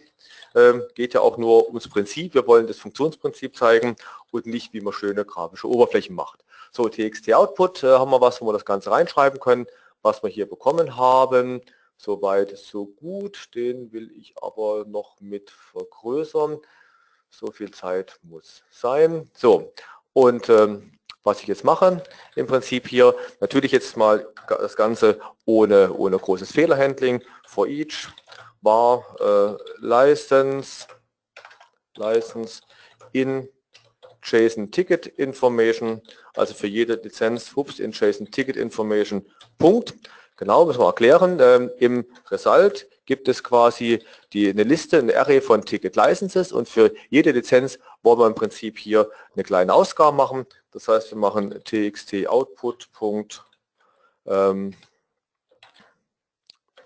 Ähm, 0.55 0.83
geht 0.93 1.15
ja 1.15 1.21
auch 1.21 1.37
nur 1.37 1.67
ums 1.67 1.89
Prinzip, 1.89 2.35
wir 2.35 2.45
wollen 2.45 2.67
das 2.67 2.77
Funktionsprinzip 2.77 3.57
zeigen 3.57 3.95
und 4.31 4.45
nicht, 4.45 4.73
wie 4.73 4.81
man 4.81 4.93
schöne 4.93 5.25
grafische 5.25 5.67
Oberflächen 5.67 6.15
macht. 6.15 6.45
So, 6.71 6.87
TXT 6.87 7.33
Output 7.33 7.83
äh, 7.83 7.87
haben 7.87 8.11
wir 8.11 8.21
was, 8.21 8.41
wo 8.41 8.47
wir 8.47 8.53
das 8.53 8.65
Ganze 8.65 8.91
reinschreiben 8.91 9.39
können, 9.39 9.65
was 10.01 10.23
wir 10.23 10.29
hier 10.29 10.49
bekommen 10.49 10.95
haben. 10.95 11.61
Soweit, 11.97 12.57
so 12.57 12.85
gut, 12.85 13.49
den 13.55 13.91
will 13.91 14.11
ich 14.11 14.33
aber 14.41 14.85
noch 14.87 15.19
mit 15.19 15.49
vergrößern. 15.49 16.59
So 17.29 17.51
viel 17.51 17.71
Zeit 17.71 18.17
muss 18.23 18.63
sein. 18.69 19.29
So, 19.33 19.73
und 20.13 20.49
ähm, 20.49 20.99
was 21.23 21.41
ich 21.41 21.47
jetzt 21.47 21.63
mache, 21.63 22.01
im 22.35 22.47
Prinzip 22.47 22.87
hier, 22.87 23.15
natürlich 23.41 23.71
jetzt 23.71 23.97
mal 23.97 24.27
das 24.47 24.75
Ganze 24.75 25.19
ohne, 25.45 25.93
ohne 25.93 26.17
großes 26.17 26.51
Fehlerhandling. 26.51 27.21
For 27.45 27.67
each 27.67 28.07
war 28.61 29.03
äh, 29.19 29.57
License, 29.77 30.87
License 31.95 32.61
in 33.11 33.49
JSON 34.23 34.71
Ticket 34.71 35.07
Information, 35.07 36.01
also 36.35 36.53
für 36.53 36.67
jede 36.67 36.95
Lizenz, 36.95 37.51
ups, 37.55 37.79
in 37.79 37.91
JSON 37.91 38.31
Ticket 38.31 38.57
Information, 38.57 39.25
Punkt. 39.57 39.93
Genau, 40.37 40.65
müssen 40.65 40.79
wir 40.79 40.87
erklären. 40.87 41.37
Ähm, 41.41 41.69
Im 41.79 42.05
Result 42.31 42.87
gibt 43.05 43.27
es 43.27 43.43
quasi 43.43 44.01
die, 44.31 44.49
eine 44.49 44.63
Liste, 44.63 44.99
eine 44.99 45.17
Array 45.17 45.41
von 45.41 45.65
Ticket 45.65 45.95
Licenses 45.95 46.51
und 46.51 46.69
für 46.69 46.93
jede 47.09 47.31
Lizenz 47.31 47.79
wollen 48.03 48.19
wir 48.19 48.27
im 48.27 48.35
Prinzip 48.35 48.77
hier 48.77 49.09
eine 49.33 49.43
kleine 49.43 49.73
Ausgabe 49.73 50.15
machen. 50.15 50.45
Das 50.71 50.87
heißt, 50.87 51.11
wir 51.11 51.17
machen 51.17 51.59
txt 51.63 52.27
output. 52.27 52.87
Ähm, 54.25 54.75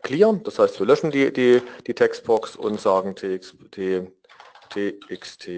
clear, 0.01 0.33
das 0.43 0.57
heißt, 0.59 0.79
wir 0.79 0.87
löschen 0.87 1.11
die, 1.11 1.31
die, 1.31 1.61
die 1.85 1.93
Textbox 1.93 2.55
und 2.55 2.79
sagen 2.79 3.15
txt, 3.15 3.55
txt 4.69 5.49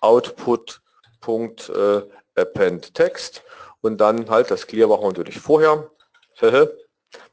output. 0.00 0.82
Äh, 1.26 2.02
append 2.36 2.94
text 2.94 3.42
und 3.82 3.98
dann 4.00 4.30
halt 4.30 4.50
das 4.50 4.66
clear 4.66 4.88
machen 4.88 5.02
wir 5.02 5.08
natürlich 5.08 5.40
vorher. 5.40 5.90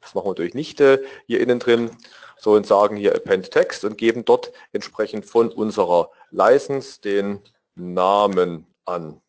Das 0.02 0.16
machen 0.16 0.26
wir 0.26 0.32
natürlich 0.32 0.56
nicht 0.56 0.82
äh, 0.82 1.04
hier 1.28 1.40
innen 1.40 1.60
drin 1.60 1.92
so 2.40 2.54
und 2.54 2.66
sagen 2.66 2.96
hier 2.96 3.16
append 3.16 3.52
text 3.52 3.84
und 3.84 3.98
geben 3.98 4.26
dort 4.26 4.52
entsprechend 4.72 5.26
von 5.26 5.52
unserer 5.52 6.10
License 6.32 7.00
den 7.02 7.42
Namen 7.76 8.66
an. 8.86 9.22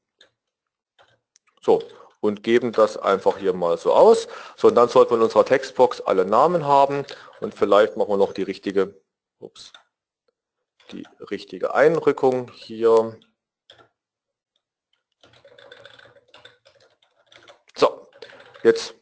So, 1.60 1.82
und 2.20 2.42
geben 2.42 2.72
das 2.72 2.96
einfach 2.96 3.38
hier 3.38 3.52
mal 3.52 3.78
so 3.78 3.92
aus. 3.92 4.28
So, 4.56 4.68
und 4.68 4.74
dann 4.74 4.88
sollten 4.88 5.12
wir 5.12 5.16
in 5.16 5.22
unserer 5.22 5.44
Textbox 5.44 6.00
alle 6.00 6.24
Namen 6.24 6.64
haben 6.64 7.04
und 7.40 7.54
vielleicht 7.54 7.96
machen 7.96 8.10
wir 8.10 8.16
noch 8.16 8.32
die 8.32 8.42
richtige, 8.42 9.00
ups, 9.38 9.72
die 10.92 11.06
richtige 11.30 11.74
Einrückung 11.74 12.50
hier. 12.52 13.18
So, 17.76 18.08
jetzt 18.62 18.94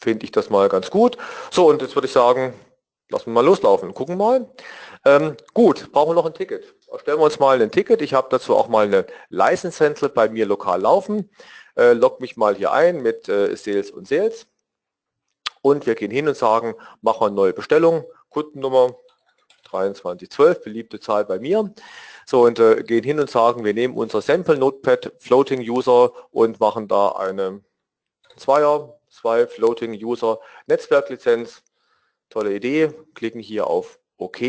finde 0.00 0.24
ich 0.24 0.32
das 0.32 0.50
mal 0.50 0.68
ganz 0.68 0.90
gut. 0.90 1.16
So, 1.50 1.68
und 1.68 1.82
jetzt 1.82 1.94
würde 1.96 2.06
ich 2.06 2.12
sagen, 2.12 2.54
Lassen 3.10 3.26
wir 3.26 3.32
mal 3.32 3.44
loslaufen, 3.44 3.94
gucken 3.94 4.18
mal. 4.18 4.50
Ähm, 5.06 5.36
gut, 5.54 5.90
brauchen 5.92 6.10
wir 6.10 6.14
noch 6.14 6.26
ein 6.26 6.34
Ticket. 6.34 6.74
Erstellen 6.92 7.18
wir 7.18 7.24
uns 7.24 7.38
mal 7.38 7.60
ein 7.60 7.70
Ticket. 7.70 8.02
Ich 8.02 8.12
habe 8.12 8.28
dazu 8.30 8.54
auch 8.54 8.68
mal 8.68 8.84
eine 8.84 9.06
License 9.30 9.78
Central 9.78 10.10
bei 10.10 10.28
mir 10.28 10.44
lokal 10.44 10.82
laufen. 10.82 11.30
Äh, 11.74 11.94
log 11.94 12.20
mich 12.20 12.36
mal 12.36 12.54
hier 12.54 12.72
ein 12.72 13.00
mit 13.00 13.28
äh, 13.28 13.56
Sales 13.56 13.90
und 13.90 14.06
Sales. 14.06 14.46
Und 15.62 15.86
wir 15.86 15.94
gehen 15.94 16.10
hin 16.10 16.28
und 16.28 16.36
sagen, 16.36 16.74
machen 17.00 17.20
wir 17.20 17.26
eine 17.28 17.34
neue 17.34 17.52
Bestellung. 17.54 18.04
Kundennummer 18.28 18.94
2312, 19.70 20.62
beliebte 20.62 21.00
Zahl 21.00 21.24
bei 21.24 21.38
mir. 21.38 21.72
So, 22.26 22.42
und 22.42 22.58
äh, 22.58 22.82
gehen 22.82 23.04
hin 23.04 23.20
und 23.20 23.30
sagen, 23.30 23.64
wir 23.64 23.72
nehmen 23.72 23.96
unser 23.96 24.20
Sample 24.20 24.58
Notepad 24.58 25.12
Floating 25.18 25.60
User 25.60 26.12
und 26.30 26.60
machen 26.60 26.88
da 26.88 27.08
eine 27.12 27.62
Zweier, 28.38 28.98
zwei 29.08 29.46
Floating 29.46 29.92
User 29.92 30.40
Netzwerklizenz 30.66 31.62
Tolle 32.30 32.54
Idee. 32.54 32.92
Klicken 33.14 33.40
hier 33.40 33.66
auf 33.66 33.98
OK. 34.18 34.40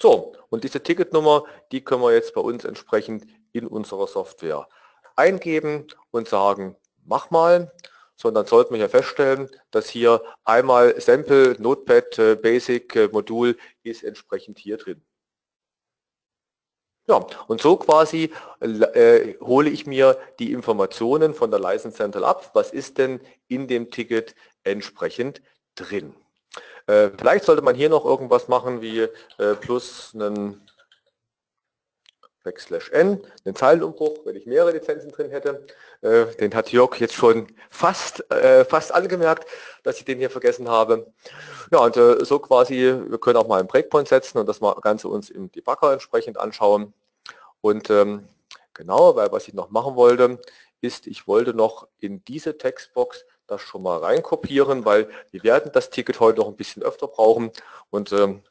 So, 0.00 0.34
und 0.50 0.64
diese 0.64 0.82
Ticketnummer, 0.82 1.44
die 1.72 1.82
können 1.82 2.02
wir 2.02 2.12
jetzt 2.12 2.34
bei 2.34 2.40
uns 2.40 2.64
entsprechend 2.64 3.26
in 3.52 3.66
unserer 3.66 4.06
Software 4.06 4.68
eingeben 5.16 5.86
und 6.10 6.28
sagen, 6.28 6.76
mach 7.04 7.30
mal. 7.30 7.72
sondern 8.20 8.44
sollten 8.44 8.74
wir 8.74 8.80
ja 8.80 8.88
feststellen, 8.88 9.48
dass 9.70 9.88
hier 9.88 10.22
einmal 10.44 11.00
Sample, 11.00 11.56
Notepad, 11.58 12.18
äh, 12.18 12.36
Basic, 12.36 12.94
äh, 12.94 13.08
Modul 13.10 13.56
ist 13.82 14.04
entsprechend 14.04 14.58
hier 14.58 14.76
drin. 14.76 15.02
Ja, 17.10 17.26
und 17.48 17.60
so 17.60 17.76
quasi 17.76 18.32
äh, 18.60 19.34
hole 19.40 19.68
ich 19.68 19.84
mir 19.84 20.16
die 20.38 20.52
Informationen 20.52 21.34
von 21.34 21.50
der 21.50 21.58
License 21.58 21.96
Central 21.96 22.22
ab. 22.22 22.52
Was 22.54 22.70
ist 22.70 22.98
denn 22.98 23.18
in 23.48 23.66
dem 23.66 23.90
Ticket 23.90 24.36
entsprechend 24.62 25.42
drin? 25.74 26.14
Äh, 26.86 27.10
vielleicht 27.18 27.46
sollte 27.46 27.62
man 27.62 27.74
hier 27.74 27.88
noch 27.88 28.04
irgendwas 28.04 28.46
machen 28.46 28.80
wie 28.80 29.08
äh, 29.38 29.54
plus 29.60 30.12
einen 30.14 30.64
Backslash 32.44 32.90
n, 32.92 33.20
einen 33.44 33.56
Zeilenumbruch, 33.56 34.24
wenn 34.24 34.36
ich 34.36 34.46
mehrere 34.46 34.70
Lizenzen 34.70 35.10
drin 35.10 35.30
hätte. 35.30 35.66
Äh, 36.02 36.26
den 36.36 36.54
hat 36.54 36.70
Jörg 36.70 36.94
jetzt 37.00 37.14
schon 37.14 37.48
fast, 37.70 38.30
äh, 38.30 38.64
fast 38.64 38.94
angemerkt, 38.94 39.46
dass 39.82 39.98
ich 39.98 40.04
den 40.04 40.18
hier 40.18 40.30
vergessen 40.30 40.68
habe. 40.68 41.12
Ja, 41.72 41.80
und 41.80 41.96
äh, 41.96 42.24
so 42.24 42.38
quasi, 42.38 42.76
wir 43.08 43.18
können 43.18 43.36
auch 43.36 43.48
mal 43.48 43.58
einen 43.58 43.68
Breakpoint 43.68 44.06
setzen 44.06 44.38
und 44.38 44.46
das 44.46 44.60
Ganze 44.80 45.08
uns 45.08 45.28
im 45.28 45.50
Debugger 45.50 45.92
entsprechend 45.92 46.38
anschauen. 46.38 46.94
Und 47.60 47.90
ähm, 47.90 48.28
genau, 48.74 49.16
weil 49.16 49.32
was 49.32 49.48
ich 49.48 49.54
noch 49.54 49.70
machen 49.70 49.96
wollte, 49.96 50.40
ist, 50.80 51.06
ich 51.06 51.26
wollte 51.26 51.54
noch 51.54 51.88
in 51.98 52.24
diese 52.24 52.56
Textbox 52.56 53.24
das 53.46 53.60
schon 53.60 53.82
mal 53.82 53.98
reinkopieren, 53.98 54.84
weil 54.84 55.08
wir 55.30 55.42
werden 55.42 55.70
das 55.72 55.90
Ticket 55.90 56.20
heute 56.20 56.40
noch 56.40 56.48
ein 56.48 56.56
bisschen 56.56 56.82
öfter 56.82 57.08
brauchen 57.08 57.50
und 57.90 58.12
ähm, 58.12 58.42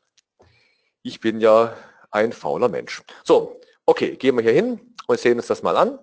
ich 1.02 1.20
bin 1.20 1.40
ja 1.40 1.76
ein 2.12 2.34
fauler 2.34 2.70
Mensch. 2.70 3.02
So, 3.24 3.60
okay, 3.86 4.16
gehen 4.16 4.36
wir 4.36 4.44
hier 4.44 4.52
hin 4.52 4.96
und 5.08 5.20
sehen 5.20 5.38
uns 5.38 5.48
das 5.48 5.64
mal 5.64 5.78
an. 5.78 6.00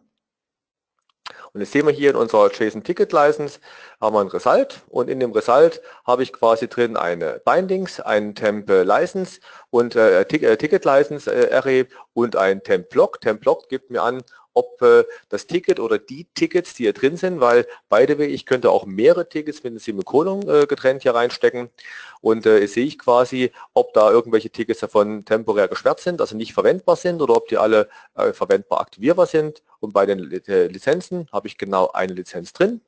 Und 1.57 1.61
jetzt 1.63 1.73
sehen 1.73 1.87
wir 1.87 1.95
hier 1.95 2.11
in 2.11 2.17
unserer 2.17 2.53
JSON 2.53 2.85
Ticket 2.85 3.13
License 3.13 3.61
haben 3.99 4.15
wir 4.15 4.21
ein 4.21 4.27
Result 4.27 4.83
und 4.89 5.09
in 5.09 5.21
dem 5.21 5.33
Result 5.33 5.81
habe 6.07 6.23
ich 6.23 6.35
quasi 6.35 6.69
drin 6.69 6.99
eine 6.99 7.41
Bindings, 7.47 7.99
ein 7.99 8.35
Temp 8.35 8.69
License 8.69 9.41
und 9.71 9.97
äh, 9.97 10.21
äh 10.21 10.25
Ticket 10.27 10.85
License 10.85 11.33
äh, 11.33 11.55
Array 11.55 11.87
und 12.13 12.37
ein 12.37 12.63
Temp 12.63 12.91
Block. 12.91 13.23
Temp 13.23 13.41
Block 13.41 13.71
gibt 13.71 13.91
mir 13.91 14.03
an, 14.03 14.23
ob 14.57 14.81
äh, 14.83 15.05
das 15.29 15.47
Ticket 15.47 15.79
oder 15.79 15.99
die 15.99 16.27
Tickets, 16.35 16.75
die 16.75 16.85
hier 16.85 16.93
drin 16.93 17.17
sind, 17.17 17.41
weil 17.41 17.67
beide 17.89 18.19
Wege, 18.19 18.33
ich 18.33 18.47
könnte 18.47 18.71
auch 18.71 18.87
mehrere 18.87 19.29
Tickets 19.29 19.63
mit 19.63 19.73
einem 19.73 19.79
Semikolon 19.79 20.49
äh, 20.49 20.67
getrennt 20.67 21.03
hier 21.03 21.15
reinstecken 21.15 21.69
und 22.23 22.47
äh, 22.47 22.67
sehe 22.67 22.87
ich 22.87 22.99
quasi, 22.99 23.53
ob 23.75 23.93
da 23.93 24.11
irgendwelche 24.11 24.51
Tickets 24.51 24.81
davon 24.81 25.25
temporär 25.25 25.69
gesperrt 25.69 26.01
sind, 26.01 26.21
also 26.21 26.37
nicht 26.37 26.55
verwendbar 26.55 26.97
sind 26.97 27.21
oder 27.21 27.37
ob 27.37 27.49
die 27.49 27.59
alle 27.59 27.89
äh, 28.15 28.33
verwendbar 28.33 28.81
aktivierbar 28.81 29.27
sind 29.27 29.63
und 29.81 29.93
bei 29.93 30.07
den 30.07 30.33
äh, 30.49 30.67
Lizenzen 30.69 31.29
habe 31.33 31.49
ich 31.49 31.59
genau 31.59 31.91
eine 31.93 32.15
Lizenz 32.15 32.53
drin. 32.53 32.81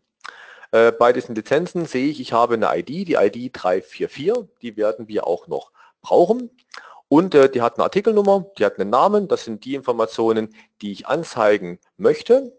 Äh, 0.71 0.93
bei 0.93 1.13
diesen 1.13 1.35
Lizenzen 1.35 1.87
sehe 1.87 2.09
ich, 2.09 2.21
ich 2.21 2.33
habe 2.33 2.55
eine 2.55 2.71
ID, 2.79 3.09
die 3.09 3.15
ID 3.15 3.51
344, 3.53 4.49
die 4.63 4.77
werden 4.77 5.09
wir 5.09 5.27
auch 5.27 5.47
noch 5.47 5.71
brauchen. 6.01 6.51
Und 7.09 7.35
äh, 7.35 7.51
die 7.51 7.63
hat 7.63 7.77
eine 7.77 7.85
Artikelnummer, 7.85 8.47
die 8.59 8.65
hat 8.65 8.79
einen 8.79 8.91
Namen, 8.91 9.29
das 9.29 9.45
sind 9.45 9.65
die 9.65 9.75
Informationen, 9.75 10.55
die 10.83 10.93
ich 10.93 11.07
anzeigen 11.07 11.79
möchte. 11.97 12.53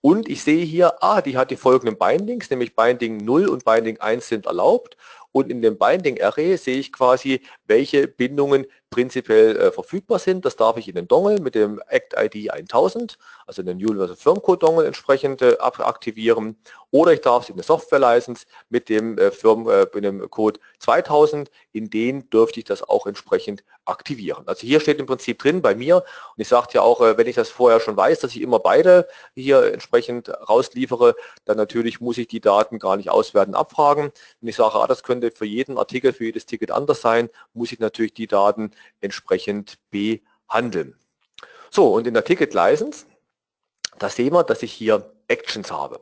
Und 0.00 0.28
ich 0.28 0.42
sehe 0.42 0.64
hier, 0.64 1.02
ah, 1.02 1.22
die 1.22 1.38
hat 1.38 1.50
die 1.50 1.56
folgenden 1.56 1.98
Bindings, 1.98 2.50
nämlich 2.50 2.76
Binding 2.76 3.16
0 3.24 3.48
und 3.48 3.64
Binding 3.64 4.00
1 4.00 4.28
sind 4.28 4.44
erlaubt. 4.44 4.98
Und 5.32 5.50
in 5.50 5.62
dem 5.62 5.78
Binding 5.78 6.20
Array 6.20 6.56
sehe 6.58 6.76
ich 6.76 6.92
quasi, 6.92 7.40
welche 7.66 8.06
Bindungen 8.06 8.66
prinzipiell 8.94 9.56
äh, 9.56 9.72
verfügbar 9.72 10.20
sind. 10.20 10.44
Das 10.44 10.54
darf 10.54 10.76
ich 10.76 10.86
in 10.86 10.94
den 10.94 11.08
Dongle 11.08 11.40
mit 11.40 11.56
dem 11.56 11.82
Act 11.88 12.14
ID 12.16 12.52
1000, 12.52 13.18
also 13.44 13.64
den 13.64 13.78
Universal 13.78 14.14
Firm 14.14 14.40
Code 14.40 14.64
Dongle 14.64 14.86
entsprechend 14.86 15.42
äh, 15.42 15.56
aktivieren. 15.58 16.56
Oder 16.92 17.12
ich 17.12 17.22
darf 17.22 17.42
es 17.42 17.50
in 17.50 17.56
der 17.56 17.64
Software 17.64 17.98
License 17.98 18.46
mit 18.68 18.88
dem, 18.88 19.18
äh, 19.18 19.32
Firm, 19.32 19.68
äh, 19.68 19.88
mit 19.92 20.04
dem 20.04 20.30
Code 20.30 20.60
2000, 20.78 21.50
in 21.72 21.90
den 21.90 22.30
dürfte 22.30 22.60
ich 22.60 22.66
das 22.66 22.88
auch 22.88 23.08
entsprechend 23.08 23.64
aktivieren. 23.84 24.44
Also 24.46 24.60
hier 24.60 24.78
steht 24.78 25.00
im 25.00 25.06
Prinzip 25.06 25.40
drin 25.40 25.60
bei 25.60 25.74
mir 25.74 25.96
und 25.96 26.40
ich 26.40 26.46
sagte 26.46 26.74
ja 26.74 26.82
auch, 26.82 27.00
äh, 27.00 27.18
wenn 27.18 27.26
ich 27.26 27.34
das 27.34 27.50
vorher 27.50 27.80
schon 27.80 27.96
weiß, 27.96 28.20
dass 28.20 28.30
ich 28.36 28.40
immer 28.40 28.60
beide 28.60 29.08
hier 29.34 29.72
entsprechend 29.72 30.28
rausliefere, 30.28 31.16
dann 31.44 31.56
natürlich 31.56 32.00
muss 32.00 32.16
ich 32.16 32.28
die 32.28 32.40
Daten 32.40 32.78
gar 32.78 32.96
nicht 32.96 33.10
auswerten, 33.10 33.56
abfragen. 33.56 34.12
Wenn 34.40 34.48
ich 34.48 34.56
sage, 34.56 34.76
ah, 34.76 34.86
das 34.86 35.02
könnte 35.02 35.32
für 35.32 35.46
jeden 35.46 35.78
Artikel, 35.78 36.12
für 36.12 36.26
jedes 36.26 36.46
Ticket 36.46 36.70
anders 36.70 37.00
sein, 37.00 37.28
muss 37.54 37.72
ich 37.72 37.80
natürlich 37.80 38.14
die 38.14 38.28
Daten 38.28 38.70
entsprechend 39.00 39.78
behandeln. 39.90 40.98
So, 41.70 41.92
und 41.92 42.06
in 42.06 42.14
der 42.14 42.24
Ticket 42.24 42.54
License, 42.54 43.06
da 43.98 44.08
sehen 44.08 44.32
wir, 44.32 44.44
dass 44.44 44.62
ich 44.62 44.72
hier 44.72 45.12
Actions 45.28 45.70
habe. 45.70 46.00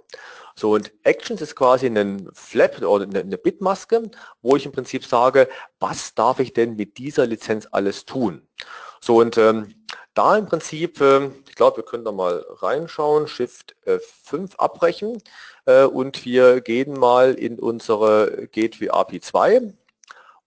So, 0.54 0.72
und 0.72 0.92
Actions 1.04 1.40
ist 1.40 1.56
quasi 1.56 1.86
ein 1.86 2.28
Flap 2.34 2.82
oder 2.82 3.04
eine 3.04 3.38
Bitmaske, 3.38 4.10
wo 4.42 4.56
ich 4.56 4.66
im 4.66 4.72
Prinzip 4.72 5.04
sage, 5.04 5.48
was 5.80 6.14
darf 6.14 6.40
ich 6.40 6.52
denn 6.52 6.76
mit 6.76 6.98
dieser 6.98 7.26
Lizenz 7.26 7.66
alles 7.70 8.04
tun? 8.04 8.46
So, 9.00 9.16
und 9.16 9.38
ähm, 9.38 9.74
da 10.14 10.36
im 10.36 10.46
Prinzip, 10.46 11.00
äh, 11.00 11.30
ich 11.48 11.54
glaube, 11.54 11.78
wir 11.78 11.84
können 11.84 12.04
da 12.04 12.12
mal 12.12 12.44
reinschauen, 12.48 13.26
Shift 13.26 13.74
F5 13.86 14.56
abbrechen 14.56 15.22
äh, 15.64 15.84
und 15.84 16.24
wir 16.24 16.60
gehen 16.60 16.92
mal 16.92 17.34
in 17.34 17.58
unsere 17.58 18.48
Gateway 18.52 18.90
API 18.90 19.20
2 19.20 19.72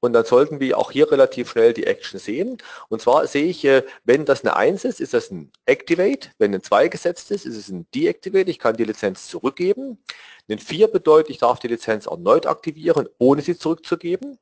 und 0.05 0.13
dann 0.13 0.25
sollten 0.25 0.59
wir 0.59 0.77
auch 0.77 0.91
hier 0.91 1.11
relativ 1.11 1.49
schnell 1.51 1.73
die 1.73 1.85
Action 1.85 2.19
sehen. 2.19 2.57
Und 2.89 3.01
zwar 3.01 3.27
sehe 3.27 3.45
ich, 3.45 3.65
äh, 3.65 3.83
wenn 4.03 4.25
das 4.25 4.43
eine 4.43 4.55
1 4.55 4.85
ist, 4.85 5.01
ist 5.01 5.13
das 5.13 5.31
ein 5.31 5.51
Activate. 5.65 6.29
Wenn 6.37 6.53
ein 6.53 6.63
2 6.63 6.87
gesetzt 6.87 7.31
ist, 7.31 7.45
ist 7.45 7.57
es 7.57 7.69
ein 7.69 7.87
Deactivate. 7.93 8.49
Ich 8.49 8.59
kann 8.59 8.77
die 8.77 8.85
Lizenz 8.85 9.27
zurückgeben. 9.27 9.97
Ein 10.49 10.59
4 10.59 10.87
bedeutet, 10.87 11.31
ich 11.31 11.39
darf 11.39 11.59
die 11.59 11.67
Lizenz 11.67 12.05
erneut 12.05 12.45
aktivieren, 12.45 13.09
ohne 13.17 13.41
sie 13.41 13.57
zurückzugeben. 13.57 14.37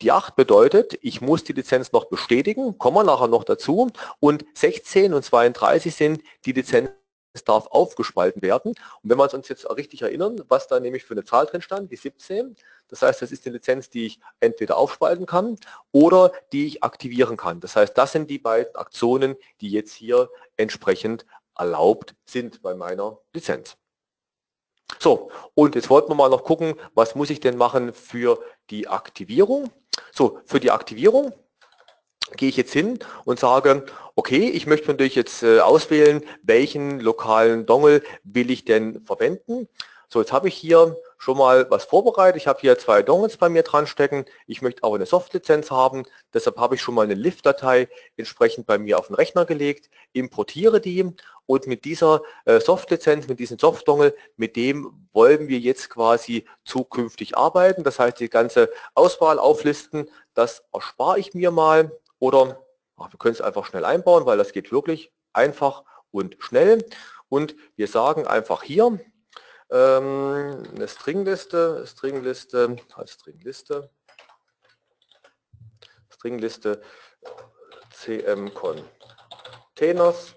Die 0.00 0.12
8 0.12 0.36
bedeutet, 0.36 0.98
ich 1.02 1.20
muss 1.20 1.44
die 1.44 1.52
Lizenz 1.52 1.92
noch 1.92 2.06
bestätigen, 2.06 2.78
kommen 2.78 2.96
wir 2.96 3.04
nachher 3.04 3.28
noch 3.28 3.44
dazu. 3.44 3.90
Und 4.20 4.44
16 4.54 5.14
und 5.14 5.24
32 5.24 5.94
sind 5.94 6.22
die 6.46 6.52
Lizenzen 6.52 6.94
es 7.32 7.44
darf 7.44 7.66
aufgespalten 7.68 8.42
werden. 8.42 8.72
Und 9.02 9.10
wenn 9.10 9.18
wir 9.18 9.32
uns 9.32 9.48
jetzt 9.48 9.68
richtig 9.70 10.02
erinnern, 10.02 10.42
was 10.48 10.68
da 10.68 10.80
nämlich 10.80 11.04
für 11.04 11.14
eine 11.14 11.24
Zahl 11.24 11.46
drin 11.46 11.62
stand, 11.62 11.90
die 11.90 11.96
17, 11.96 12.56
das 12.88 13.02
heißt, 13.02 13.22
das 13.22 13.32
ist 13.32 13.46
eine 13.46 13.56
Lizenz, 13.56 13.88
die 13.88 14.06
ich 14.06 14.20
entweder 14.40 14.76
aufspalten 14.76 15.26
kann 15.26 15.56
oder 15.92 16.32
die 16.52 16.66
ich 16.66 16.84
aktivieren 16.84 17.36
kann. 17.36 17.60
Das 17.60 17.76
heißt, 17.76 17.96
das 17.96 18.12
sind 18.12 18.28
die 18.28 18.38
beiden 18.38 18.74
Aktionen, 18.76 19.36
die 19.60 19.70
jetzt 19.70 19.94
hier 19.94 20.28
entsprechend 20.56 21.24
erlaubt 21.56 22.14
sind 22.24 22.62
bei 22.62 22.74
meiner 22.74 23.18
Lizenz. 23.32 23.76
So, 24.98 25.30
und 25.54 25.74
jetzt 25.74 25.88
wollten 25.88 26.10
wir 26.10 26.14
mal 26.14 26.28
noch 26.28 26.44
gucken, 26.44 26.74
was 26.94 27.14
muss 27.14 27.30
ich 27.30 27.40
denn 27.40 27.56
machen 27.56 27.94
für 27.94 28.42
die 28.70 28.88
Aktivierung. 28.88 29.70
So, 30.12 30.40
für 30.44 30.60
die 30.60 30.70
Aktivierung 30.70 31.32
gehe 32.36 32.48
ich 32.48 32.56
jetzt 32.56 32.72
hin 32.72 32.98
und 33.24 33.38
sage, 33.38 33.84
okay, 34.14 34.48
ich 34.50 34.66
möchte 34.66 34.88
natürlich 34.88 35.14
jetzt 35.14 35.42
äh, 35.42 35.60
auswählen, 35.60 36.22
welchen 36.42 37.00
lokalen 37.00 37.66
Dongle 37.66 38.02
will 38.24 38.50
ich 38.50 38.64
denn 38.64 39.04
verwenden. 39.04 39.68
So, 40.08 40.20
jetzt 40.20 40.32
habe 40.32 40.48
ich 40.48 40.54
hier 40.54 40.96
schon 41.16 41.38
mal 41.38 41.70
was 41.70 41.84
vorbereitet. 41.84 42.36
Ich 42.36 42.46
habe 42.46 42.60
hier 42.60 42.78
zwei 42.78 43.02
Dongles 43.02 43.38
bei 43.38 43.48
mir 43.48 43.62
dran 43.62 43.86
stecken. 43.86 44.26
Ich 44.46 44.60
möchte 44.60 44.84
auch 44.84 44.94
eine 44.94 45.06
Softlizenz 45.06 45.70
haben. 45.70 46.04
Deshalb 46.34 46.58
habe 46.58 46.74
ich 46.74 46.82
schon 46.82 46.94
mal 46.94 47.04
eine 47.04 47.14
LIFT-Datei 47.14 47.88
entsprechend 48.18 48.66
bei 48.66 48.76
mir 48.76 48.98
auf 48.98 49.06
den 49.06 49.14
Rechner 49.14 49.46
gelegt, 49.46 49.88
importiere 50.12 50.82
die 50.82 51.14
und 51.46 51.66
mit 51.66 51.84
dieser 51.86 52.22
äh, 52.44 52.60
Softlizenz, 52.60 53.28
mit 53.28 53.38
diesem 53.38 53.58
Softdongle, 53.58 54.14
mit 54.36 54.56
dem 54.56 55.08
wollen 55.12 55.48
wir 55.48 55.58
jetzt 55.58 55.88
quasi 55.88 56.44
zukünftig 56.64 57.38
arbeiten. 57.38 57.84
Das 57.84 57.98
heißt, 57.98 58.20
die 58.20 58.28
ganze 58.28 58.68
Auswahl 58.94 59.38
auflisten, 59.38 60.10
das 60.34 60.62
erspare 60.72 61.18
ich 61.18 61.34
mir 61.34 61.50
mal 61.50 61.90
oder 62.22 62.64
ach, 62.96 63.12
wir 63.12 63.18
können 63.18 63.34
es 63.34 63.40
einfach 63.40 63.66
schnell 63.66 63.84
einbauen, 63.84 64.26
weil 64.26 64.38
das 64.38 64.52
geht 64.52 64.70
wirklich 64.70 65.12
einfach 65.32 65.82
und 66.12 66.36
schnell. 66.38 66.86
Und 67.28 67.56
wir 67.74 67.88
sagen 67.88 68.28
einfach 68.28 68.62
hier 68.62 69.00
ähm, 69.70 70.62
eine 70.72 70.86
Stringliste, 70.86 71.84
Stringliste, 71.84 72.76
als 72.94 73.14
Stringliste, 73.14 73.90
Stringliste 76.10 76.80
cm 77.92 78.54
Containers 78.54 80.36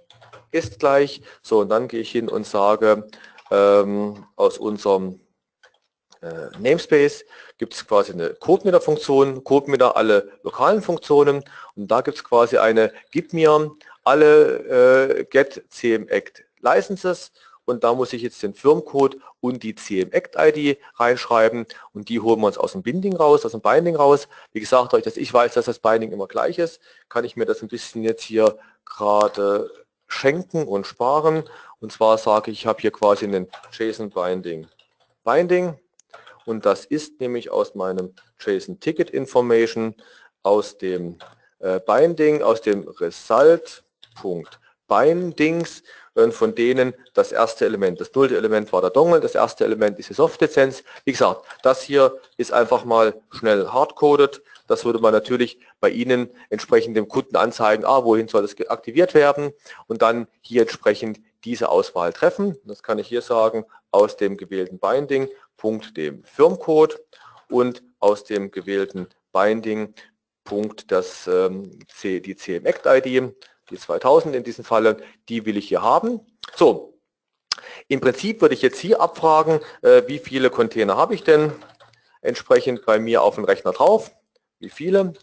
ist 0.49 0.79
gleich. 0.79 1.21
So, 1.43 1.59
und 1.59 1.69
dann 1.69 1.87
gehe 1.87 1.99
ich 1.99 2.09
hin 2.09 2.29
und 2.29 2.47
sage, 2.47 3.07
ähm, 3.51 4.25
aus 4.35 4.57
unserem 4.57 5.19
äh, 6.25 6.49
Namespace 6.57 7.25
gibt 7.59 7.75
es 7.75 7.85
quasi 7.85 8.11
eine 8.11 8.33
CodeMeter-Funktion, 8.33 9.43
CodeMeter 9.43 9.95
alle 9.95 10.39
lokalen 10.41 10.81
Funktionen 10.81 11.43
und 11.75 11.89
da 11.89 12.01
gibt 12.01 12.17
es 12.17 12.23
quasi 12.23 12.57
eine, 12.57 12.93
gib 13.11 13.33
mir 13.33 13.71
alle 14.03 15.19
äh, 15.19 15.25
get 15.25 15.63
cmact 15.69 16.43
licenses 16.61 17.31
und 17.65 17.83
da 17.83 17.93
muss 17.93 18.13
ich 18.13 18.21
jetzt 18.21 18.41
den 18.43 18.53
Firmcode 18.53 19.17
und 19.41 19.63
die 19.63 19.75
CMAct-ID 19.75 20.77
reinschreiben 20.95 21.65
und 21.93 22.09
die 22.09 22.19
holen 22.19 22.39
wir 22.39 22.47
uns 22.47 22.57
aus 22.57 22.73
dem 22.73 22.83
Binding 22.83 23.15
raus, 23.15 23.43
aus 23.45 23.51
dem 23.51 23.61
Binding 23.61 23.95
raus. 23.95 24.27
Wie 24.53 24.59
gesagt, 24.59 24.93
dadurch, 24.93 25.03
dass 25.03 25.17
ich 25.17 25.33
weiß, 25.33 25.55
dass 25.55 25.65
das 25.65 25.79
Binding 25.79 26.11
immer 26.11 26.27
gleich 26.27 26.59
ist, 26.59 26.79
kann 27.09 27.25
ich 27.25 27.35
mir 27.35 27.45
das 27.45 27.61
ein 27.61 27.67
bisschen 27.67 28.03
jetzt 28.03 28.23
hier 28.23 28.57
gerade 28.85 29.71
schenken 30.07 30.67
und 30.67 30.85
sparen. 30.85 31.43
Und 31.79 31.91
zwar 31.91 32.17
sage 32.19 32.51
ich, 32.51 32.59
ich 32.59 32.67
habe 32.67 32.81
hier 32.81 32.91
quasi 32.91 33.25
einen 33.25 33.47
JSON-Binding 33.71 34.67
Binding 35.23 35.79
und 36.45 36.65
das 36.65 36.85
ist 36.85 37.19
nämlich 37.19 37.49
aus 37.49 37.73
meinem 37.73 38.13
JSON 38.39 38.79
Ticket 38.79 39.09
Information 39.09 39.95
aus 40.43 40.77
dem 40.77 41.17
äh, 41.65 41.79
Binding, 41.79 42.43
aus 42.43 42.61
dem 42.61 42.87
Result.bindings 42.87 45.81
von 46.29 46.55
denen 46.55 46.93
das 47.13 47.33
erste 47.33 47.65
Element, 47.65 47.99
das 47.99 48.13
nullte 48.13 48.37
Element 48.37 48.71
war 48.71 48.79
der 48.79 48.89
Dongle, 48.89 49.19
das 49.19 49.35
erste 49.35 49.65
Element 49.65 49.99
ist 49.99 50.09
die 50.09 50.13
Softlizenz. 50.13 50.81
Wie 51.03 51.11
gesagt, 51.11 51.45
das 51.61 51.81
hier 51.81 52.17
ist 52.37 52.53
einfach 52.53 52.85
mal 52.85 53.21
schnell 53.31 53.67
hardcoded. 53.67 54.41
Das 54.67 54.85
würde 54.85 54.99
man 54.99 55.11
natürlich 55.11 55.59
bei 55.81 55.89
Ihnen 55.89 56.29
entsprechend 56.49 56.95
dem 56.95 57.09
Kunden 57.09 57.35
anzeigen, 57.35 57.83
ah, 57.83 58.05
wohin 58.05 58.29
soll 58.29 58.43
das 58.43 58.55
aktiviert 58.69 59.13
werden 59.13 59.51
und 59.87 60.01
dann 60.01 60.29
hier 60.39 60.61
entsprechend 60.61 61.19
diese 61.43 61.67
Auswahl 61.67 62.13
treffen. 62.13 62.57
Das 62.63 62.81
kann 62.81 62.97
ich 62.97 63.07
hier 63.07 63.21
sagen, 63.21 63.65
aus 63.91 64.15
dem 64.15 64.37
gewählten 64.37 64.79
Binding, 64.79 65.27
Punkt 65.57 65.97
dem 65.97 66.23
Firmcode 66.23 66.97
und 67.49 67.83
aus 67.99 68.23
dem 68.23 68.51
gewählten 68.51 69.09
Binding, 69.33 69.93
Punkt 70.45 70.91
das, 70.91 71.27
ähm, 71.27 71.77
die 72.01 72.35
CMACT-ID 72.35 73.35
die 73.69 73.77
2000 73.77 74.35
in 74.35 74.43
diesem 74.43 74.63
Falle, 74.63 74.97
die 75.29 75.45
will 75.45 75.57
ich 75.57 75.67
hier 75.67 75.81
haben. 75.81 76.21
So, 76.55 76.99
im 77.87 77.99
Prinzip 77.99 78.41
würde 78.41 78.55
ich 78.55 78.61
jetzt 78.61 78.79
hier 78.79 79.01
abfragen, 79.01 79.59
äh, 79.81 80.03
wie 80.07 80.19
viele 80.19 80.49
Container 80.49 80.97
habe 80.97 81.15
ich 81.15 81.23
denn 81.23 81.51
entsprechend 82.21 82.85
bei 82.85 82.99
mir 82.99 83.21
auf 83.21 83.35
dem 83.35 83.45
Rechner 83.45 83.71
drauf, 83.71 84.11
wie 84.59 84.69
viele. 84.69 85.13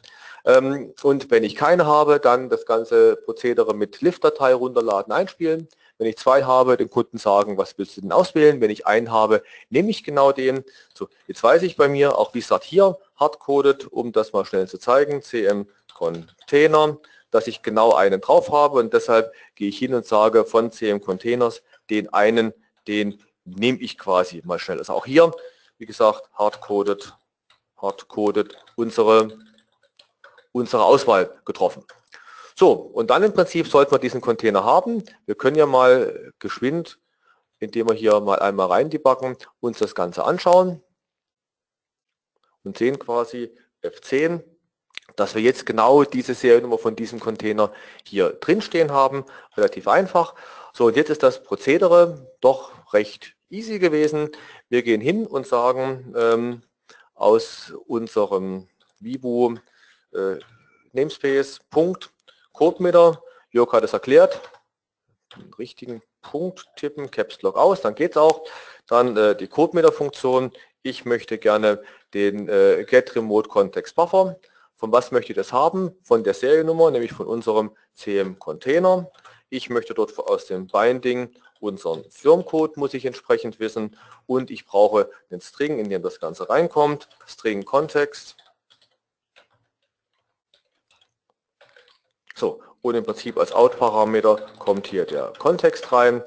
Ähm, 0.45 0.93
und 1.03 1.31
wenn 1.31 1.45
ich 1.45 1.55
keine 1.55 1.87
habe, 1.87 2.19
dann 2.19 2.49
das 2.49 2.67
ganze 2.67 3.17
Prozedere 3.17 3.75
mit 3.75 4.01
Lift-Datei 4.01 4.55
runterladen, 4.55 5.13
einspielen. 5.13 5.69
Wenn 5.99 6.09
ich 6.09 6.17
zwei 6.17 6.43
habe, 6.43 6.77
den 6.77 6.91
Kunden 6.91 7.19
sagen, 7.19 7.59
was 7.59 7.79
willst 7.79 7.97
du 7.97 8.01
denn 8.01 8.13
auswählen? 8.13 8.61
Wenn 8.61 8.71
ich 8.71 8.87
einen 8.87 9.13
habe, 9.13 9.43
nehme 9.71 9.91
ich 9.91 10.03
genau 10.03 10.33
den. 10.33 10.65
So, 10.95 11.09
jetzt 11.29 11.43
weiß 11.43 11.63
ich 11.63 11.77
bei 11.77 11.89
mir, 11.89 12.19
auch 12.19 12.35
wie 12.35 12.41
gesagt 12.41 12.65
hier, 12.65 12.99
hardcoded, 13.23 13.87
um 13.87 14.13
das 14.13 14.33
mal 14.33 14.45
schnell 14.45 14.69
zu 14.69 14.79
zeigen, 14.79 15.23
CM 15.23 15.67
Container 15.95 16.99
dass 17.33 17.47
ich 17.47 17.63
genau 17.63 17.95
einen 17.95 18.21
drauf 18.21 18.53
habe 18.53 18.79
und 18.79 18.93
deshalb 18.93 19.33
gehe 19.57 19.69
ich 19.69 19.79
hin 19.79 19.95
und 19.95 20.07
sage 20.07 20.45
von 20.45 20.71
CM 20.71 21.01
Containers, 21.01 21.63
den 21.91 22.13
einen, 22.13 22.53
den 22.87 23.21
nehme 23.45 23.79
ich 23.81 23.99
quasi 23.99 24.43
mal 24.45 24.61
schnell. 24.61 24.79
Also 24.79 24.93
auch 24.93 25.07
hier, 25.07 25.33
wie 25.79 25.87
gesagt, 25.87 26.29
hardcoded, 26.35 27.13
hardcoded 27.81 28.57
unsere, 28.77 29.37
unsere 30.53 30.85
Auswahl 30.85 31.41
getroffen. 31.45 31.85
So, 32.55 32.73
und 32.73 33.09
dann 33.09 33.23
im 33.23 33.33
Prinzip 33.33 33.67
sollten 33.67 33.93
wir 33.93 33.99
diesen 33.99 34.21
Container 34.21 34.63
haben. 34.63 35.03
Wir 35.25 35.35
können 35.35 35.57
ja 35.57 35.67
mal 35.67 36.33
geschwind, 36.39 36.99
indem 37.61 37.89
wir 37.89 37.95
hier 37.95 38.21
mal 38.21 38.41
einmal 38.41 38.67
rein 38.67 38.91
debuggen, 38.91 39.39
uns 39.61 39.79
das 39.79 39.95
Ganze 39.95 40.25
anschauen 40.25 40.83
und 42.65 42.79
sehen 42.79 42.99
quasi 42.99 43.55
F10 43.83 44.43
dass 45.17 45.35
wir 45.35 45.43
jetzt 45.43 45.67
genau 45.67 46.05
diese 46.05 46.35
Seriennummer 46.35 46.79
von 46.79 46.97
diesem 46.97 47.21
Container 47.21 47.73
hier 48.05 48.31
drin 48.31 48.63
stehen 48.63 48.93
haben. 48.93 49.25
Relativ 49.57 49.89
einfach. 49.89 50.35
So, 50.73 50.87
und 50.87 50.97
jetzt 50.97 51.11
ist 51.11 51.23
das 51.23 51.43
Prozedere 51.43 52.33
doch 52.41 52.93
recht 52.95 53.35
easy 53.51 53.79
gewesen. 53.79 54.31
Wir 54.69 54.83
gehen 54.83 55.01
hin 55.01 55.27
und 55.27 55.47
sagen 55.47 56.15
ähm, 56.17 56.63
aus 57.15 57.75
unserem 57.87 58.69
Vivo 59.01 59.55
äh, 60.15 60.37
Namespace 60.93 61.61
Punkt 61.71 62.11
CodeMeter. 62.53 63.23
Jörg 63.51 63.73
hat 63.73 63.85
es 63.85 63.93
erklärt. 63.93 64.41
Den 65.37 65.53
richtigen 65.55 66.03
Punkt 66.21 66.67
tippen, 66.77 67.11
Caps 67.11 67.41
Lock 67.43 67.57
aus, 67.57 67.81
dann 67.81 67.95
geht 67.95 68.13
es 68.13 68.17
auch. 68.17 68.45
Dann 68.87 69.17
äh, 69.17 69.37
die 69.37 69.49
CodeMeter-Funktion. 69.49 70.53
Ich 70.83 71.05
möchte 71.05 71.39
gerne 71.39 71.83
den 72.15 72.49
äh, 72.49 72.85
Get 72.89 73.15
Remote 73.15 73.49
Context 73.49 73.95
Buffer 73.95 74.37
von 74.83 74.91
was 74.91 75.13
möchte 75.13 75.31
ich 75.31 75.37
das 75.37 75.53
haben? 75.53 75.93
Von 76.03 76.25
der 76.25 76.35
Seriennummer, 76.35 76.91
nämlich 76.91 77.13
von 77.13 77.29
unserem 77.29 77.71
CM-Container. 77.95 79.09
Ich 79.49 79.71
möchte 79.71 79.95
dort 79.95 80.19
aus 80.19 80.47
dem 80.47 80.67
Binding 80.67 81.33
unseren 81.61 82.03
Firmcode 82.11 82.77
muss 82.77 82.93
ich 82.93 83.05
entsprechend 83.05 83.61
wissen 83.61 83.97
und 84.27 84.51
ich 84.51 84.67
brauche 84.67 85.09
den 85.31 85.41
String, 85.41 85.79
in 85.79 85.89
dem 85.89 86.03
das 86.03 86.19
Ganze 86.19 86.51
reinkommt. 86.51 87.09
String 87.29 87.65
Kontext. 87.65 88.37
So, 92.35 92.61
und 92.81 92.97
im 92.97 93.05
Prinzip 93.05 93.39
als 93.39 93.53
Out-Parameter 93.53 94.49
kommt 94.59 94.89
hier 94.89 95.05
der 95.05 95.33
Kontext 95.39 95.93
rein. 95.93 96.25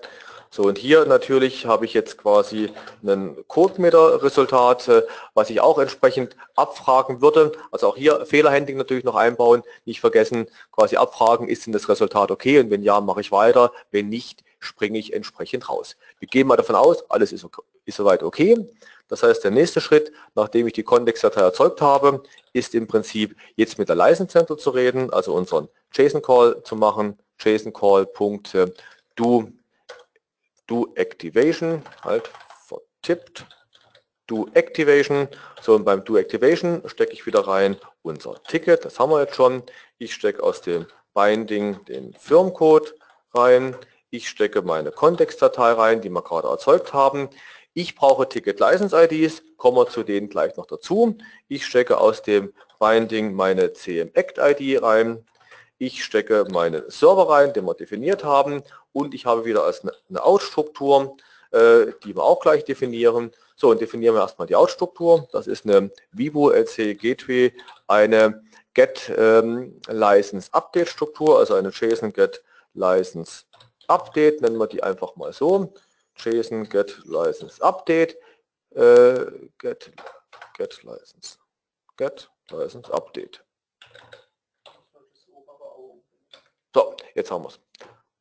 So 0.49 0.63
und 0.63 0.77
hier 0.77 1.05
natürlich 1.05 1.65
habe 1.65 1.85
ich 1.85 1.93
jetzt 1.93 2.17
quasi 2.17 2.71
ein 3.03 3.35
Codemeter-Resultat, 3.47 4.89
was 5.33 5.49
ich 5.49 5.59
auch 5.59 5.79
entsprechend 5.79 6.35
abfragen 6.55 7.21
würde. 7.21 7.51
Also 7.71 7.89
auch 7.89 7.97
hier 7.97 8.25
Fehlerhandling 8.25 8.77
natürlich 8.77 9.03
noch 9.03 9.15
einbauen. 9.15 9.63
Nicht 9.85 9.99
vergessen, 9.99 10.47
quasi 10.71 10.95
abfragen, 10.95 11.49
ist 11.49 11.65
denn 11.65 11.73
das 11.73 11.89
Resultat 11.89 12.31
okay 12.31 12.59
und 12.59 12.69
wenn 12.69 12.83
ja, 12.83 13.01
mache 13.01 13.21
ich 13.21 13.31
weiter. 13.31 13.71
Wenn 13.91 14.09
nicht, 14.09 14.43
springe 14.59 14.97
ich 14.97 15.13
entsprechend 15.13 15.69
raus. 15.69 15.97
Wir 16.19 16.27
gehen 16.27 16.47
mal 16.47 16.55
davon 16.55 16.75
aus, 16.75 17.09
alles 17.09 17.31
ist, 17.31 17.43
okay, 17.43 17.61
ist 17.85 17.97
soweit 17.97 18.23
okay. 18.23 18.67
Das 19.07 19.21
heißt, 19.21 19.43
der 19.43 19.51
nächste 19.51 19.81
Schritt, 19.81 20.11
nachdem 20.33 20.65
ich 20.67 20.73
die 20.73 20.83
Kontextdatei 20.83 21.41
erzeugt 21.41 21.81
habe, 21.81 22.23
ist 22.53 22.73
im 22.73 22.87
Prinzip 22.87 23.35
jetzt 23.55 23.77
mit 23.77 23.89
der 23.89 23.95
License 23.95 24.31
Center 24.31 24.57
zu 24.57 24.71
reden, 24.71 25.13
also 25.13 25.33
unseren 25.33 25.67
JSON-Call 25.93 26.63
zu 26.63 26.75
machen, 26.75 27.19
JSON-Call.do 27.39 29.47
do 30.67 30.91
Activation, 30.95 31.81
halt 32.03 32.29
vertippt, 32.67 33.45
do 34.27 34.47
Activation. 34.53 35.27
So, 35.61 35.75
und 35.75 35.85
beim 35.85 36.03
do 36.03 36.17
Activation 36.17 36.81
stecke 36.85 37.13
ich 37.13 37.25
wieder 37.25 37.47
rein 37.47 37.77
unser 38.01 38.41
Ticket, 38.43 38.85
das 38.85 38.99
haben 38.99 39.11
wir 39.11 39.21
jetzt 39.21 39.35
schon. 39.35 39.63
Ich 39.97 40.13
stecke 40.13 40.43
aus 40.43 40.61
dem 40.61 40.85
Binding 41.13 41.83
den 41.85 42.13
Firmcode 42.13 42.93
rein. 43.33 43.75
Ich 44.09 44.29
stecke 44.29 44.61
meine 44.61 44.91
Kontextdatei 44.91 45.71
rein, 45.71 46.01
die 46.01 46.09
wir 46.09 46.21
gerade 46.21 46.47
erzeugt 46.47 46.93
haben. 46.93 47.29
Ich 47.73 47.95
brauche 47.95 48.29
Ticket 48.29 48.59
License 48.59 48.95
IDs, 48.95 49.43
kommen 49.57 49.77
wir 49.77 49.87
zu 49.87 50.03
denen 50.03 50.29
gleich 50.29 50.55
noch 50.55 50.65
dazu. 50.65 51.17
Ich 51.47 51.65
stecke 51.65 51.97
aus 51.97 52.21
dem 52.21 52.53
Binding 52.79 53.33
meine 53.33 53.73
CM 53.73 54.11
Act 54.13 54.37
ID 54.37 54.81
rein. 54.81 55.25
Ich 55.77 56.03
stecke 56.03 56.45
meine 56.51 56.89
Server 56.89 57.29
rein, 57.29 57.53
den 57.53 57.65
wir 57.65 57.73
definiert 57.73 58.23
haben 58.23 58.63
und 58.93 59.13
ich 59.13 59.25
habe 59.25 59.45
wieder 59.45 59.63
als 59.63 59.81
eine 59.81 60.23
Out-Struktur, 60.23 61.17
äh, 61.51 61.87
die 62.03 62.15
wir 62.15 62.23
auch 62.23 62.39
gleich 62.39 62.63
definieren. 62.63 63.31
So, 63.57 63.69
und 63.69 63.81
definieren 63.81 64.15
wir 64.15 64.21
erstmal 64.21 64.47
die 64.47 64.55
Out-Struktur. 64.55 65.27
Das 65.31 65.47
ist 65.47 65.65
eine 65.65 65.91
Vivo 66.11 66.51
LC 66.51 66.97
Gateway, 66.99 67.53
eine 67.87 68.43
Get 68.73 69.11
ähm, 69.17 69.79
also 69.87 71.55
eine 71.55 71.69
JSON 71.69 72.13
Get 72.13 72.43
License 72.73 73.45
Update, 73.87 74.41
nennen 74.41 74.57
wir 74.57 74.67
die 74.67 74.83
einfach 74.83 75.15
mal 75.15 75.31
so. 75.31 75.73
JSON 76.17 76.67
Get 76.69 77.01
License 77.05 77.61
Update, 77.61 78.17
äh, 78.71 79.25
Get, 79.59 79.91
Get 80.57 80.83
License, 80.83 81.37
Get 81.97 82.29
License 82.51 82.93
Update. 82.93 83.43
So, 86.75 86.93
jetzt 87.13 87.31
haben 87.31 87.45
wir 87.45 87.47
es. 87.47 87.59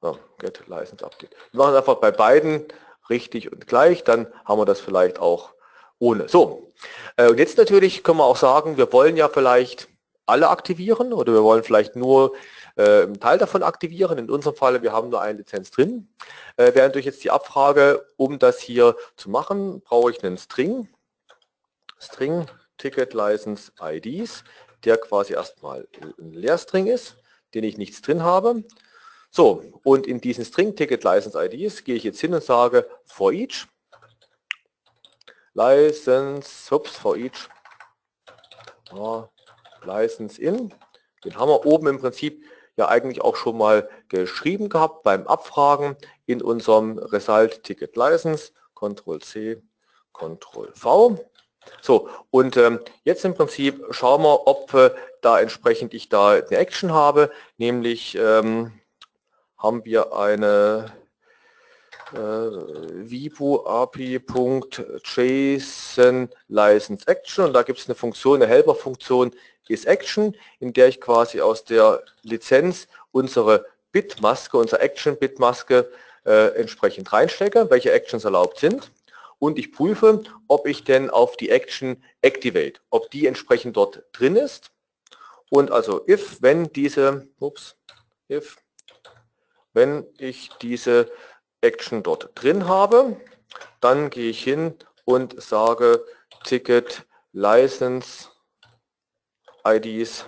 So, 0.00 0.16
get 0.38 0.62
License 0.68 1.04
Update. 1.04 1.34
Wir 1.50 1.58
machen 1.58 1.74
einfach 1.74 1.96
bei 1.96 2.12
beiden 2.12 2.64
richtig 3.10 3.50
und 3.50 3.66
gleich, 3.66 4.04
dann 4.04 4.28
haben 4.44 4.60
wir 4.60 4.64
das 4.64 4.78
vielleicht 4.80 5.18
auch 5.18 5.54
ohne. 5.98 6.28
So, 6.28 6.72
äh, 7.16 7.28
und 7.28 7.38
jetzt 7.38 7.58
natürlich 7.58 8.04
können 8.04 8.18
wir 8.18 8.24
auch 8.24 8.36
sagen, 8.36 8.76
wir 8.76 8.92
wollen 8.92 9.16
ja 9.16 9.28
vielleicht 9.28 9.88
alle 10.24 10.50
aktivieren 10.50 11.12
oder 11.12 11.32
wir 11.32 11.42
wollen 11.42 11.64
vielleicht 11.64 11.96
nur 11.96 12.36
äh, 12.76 13.02
einen 13.02 13.18
Teil 13.18 13.38
davon 13.38 13.64
aktivieren. 13.64 14.18
In 14.18 14.30
unserem 14.30 14.54
Fall, 14.54 14.80
wir 14.84 14.92
haben 14.92 15.08
nur 15.08 15.20
eine 15.20 15.38
Lizenz 15.38 15.72
drin. 15.72 16.06
Äh, 16.56 16.76
wäre 16.76 16.86
natürlich 16.86 17.06
jetzt 17.06 17.24
die 17.24 17.32
Abfrage, 17.32 18.06
um 18.16 18.38
das 18.38 18.60
hier 18.60 18.94
zu 19.16 19.30
machen, 19.30 19.80
brauche 19.80 20.12
ich 20.12 20.22
einen 20.22 20.38
String. 20.38 20.88
String 21.98 22.46
Ticket 22.78 23.14
License 23.14 23.72
IDs, 23.82 24.44
der 24.84 24.96
quasi 24.96 25.32
erstmal 25.32 25.88
ein 26.20 26.34
Leerstring 26.34 26.86
ist 26.86 27.16
den 27.54 27.64
ich 27.64 27.78
nichts 27.78 28.02
drin 28.02 28.22
habe. 28.22 28.64
So, 29.30 29.64
und 29.82 30.06
in 30.06 30.20
diesen 30.20 30.44
String 30.44 30.76
Ticket 30.76 31.02
License 31.04 31.38
IDs 31.38 31.84
gehe 31.84 31.96
ich 31.96 32.04
jetzt 32.04 32.20
hin 32.20 32.34
und 32.34 32.42
sage 32.42 32.88
for 33.04 33.32
each 33.32 33.66
License, 35.54 36.74
ups, 36.74 36.96
for 36.96 37.16
each 37.16 37.48
ja, 38.92 39.28
License 39.84 40.40
in. 40.40 40.72
Den 41.24 41.36
haben 41.36 41.48
wir 41.48 41.64
oben 41.66 41.86
im 41.86 41.98
Prinzip 41.98 42.44
ja 42.76 42.88
eigentlich 42.88 43.22
auch 43.22 43.36
schon 43.36 43.58
mal 43.58 43.88
geschrieben 44.08 44.68
gehabt 44.68 45.02
beim 45.02 45.26
Abfragen 45.26 45.96
in 46.26 46.42
unserem 46.42 46.98
Result 46.98 47.62
Ticket 47.62 47.96
License. 47.96 48.52
Ctrl 48.74 49.20
C, 49.20 49.62
Ctrl 50.12 50.72
V. 50.74 51.18
So, 51.80 52.08
und 52.30 52.56
ähm, 52.56 52.80
jetzt 53.04 53.24
im 53.24 53.34
Prinzip 53.34 53.84
schauen 53.90 54.22
wir, 54.22 54.46
ob 54.46 54.72
äh, 54.74 54.90
da 55.20 55.38
entsprechend 55.40 55.92
ich 55.94 56.08
da 56.08 56.30
eine 56.30 56.56
Action 56.56 56.92
habe, 56.92 57.30
nämlich 57.58 58.16
ähm, 58.18 58.72
haben 59.58 59.84
wir 59.84 60.14
eine 60.14 60.92
äh, 62.12 62.16
vibu 62.16 63.64
api.json 63.66 64.78
license 66.48 67.06
action. 67.06 67.44
Und 67.44 67.52
da 67.52 67.62
gibt 67.62 67.78
es 67.78 67.86
eine 67.86 67.94
Funktion, 67.94 68.42
eine 68.42 68.50
Helper-Funktion 68.50 69.32
ist 69.68 69.86
action, 69.86 70.36
in 70.60 70.72
der 70.72 70.88
ich 70.88 71.00
quasi 71.00 71.40
aus 71.40 71.64
der 71.64 72.02
Lizenz 72.22 72.88
unsere 73.12 73.66
Bitmaske, 73.92 74.56
unsere 74.58 74.80
Action-Bitmaske 74.82 75.88
äh, 76.26 76.48
entsprechend 76.56 77.12
reinstecke, 77.12 77.70
welche 77.70 77.92
Actions 77.92 78.24
erlaubt 78.24 78.58
sind 78.58 78.90
und 79.38 79.58
ich 79.58 79.72
prüfe, 79.72 80.22
ob 80.48 80.66
ich 80.66 80.84
denn 80.84 81.10
auf 81.10 81.36
die 81.36 81.50
Action 81.50 82.02
Activate, 82.22 82.80
ob 82.90 83.10
die 83.10 83.26
entsprechend 83.26 83.76
dort 83.76 84.04
drin 84.12 84.36
ist. 84.36 84.70
Und 85.50 85.70
also 85.70 86.06
if, 86.08 86.40
wenn 86.40 86.72
diese, 86.72 87.28
ups, 87.38 87.76
if, 88.30 88.56
wenn 89.72 90.06
ich 90.18 90.50
diese 90.62 91.10
Action 91.60 92.02
dort 92.02 92.30
drin 92.34 92.68
habe, 92.68 93.20
dann 93.80 94.10
gehe 94.10 94.30
ich 94.30 94.42
hin 94.42 94.74
und 95.04 95.40
sage 95.42 96.04
Ticket 96.44 97.06
License 97.32 98.28
IDs 99.66 100.24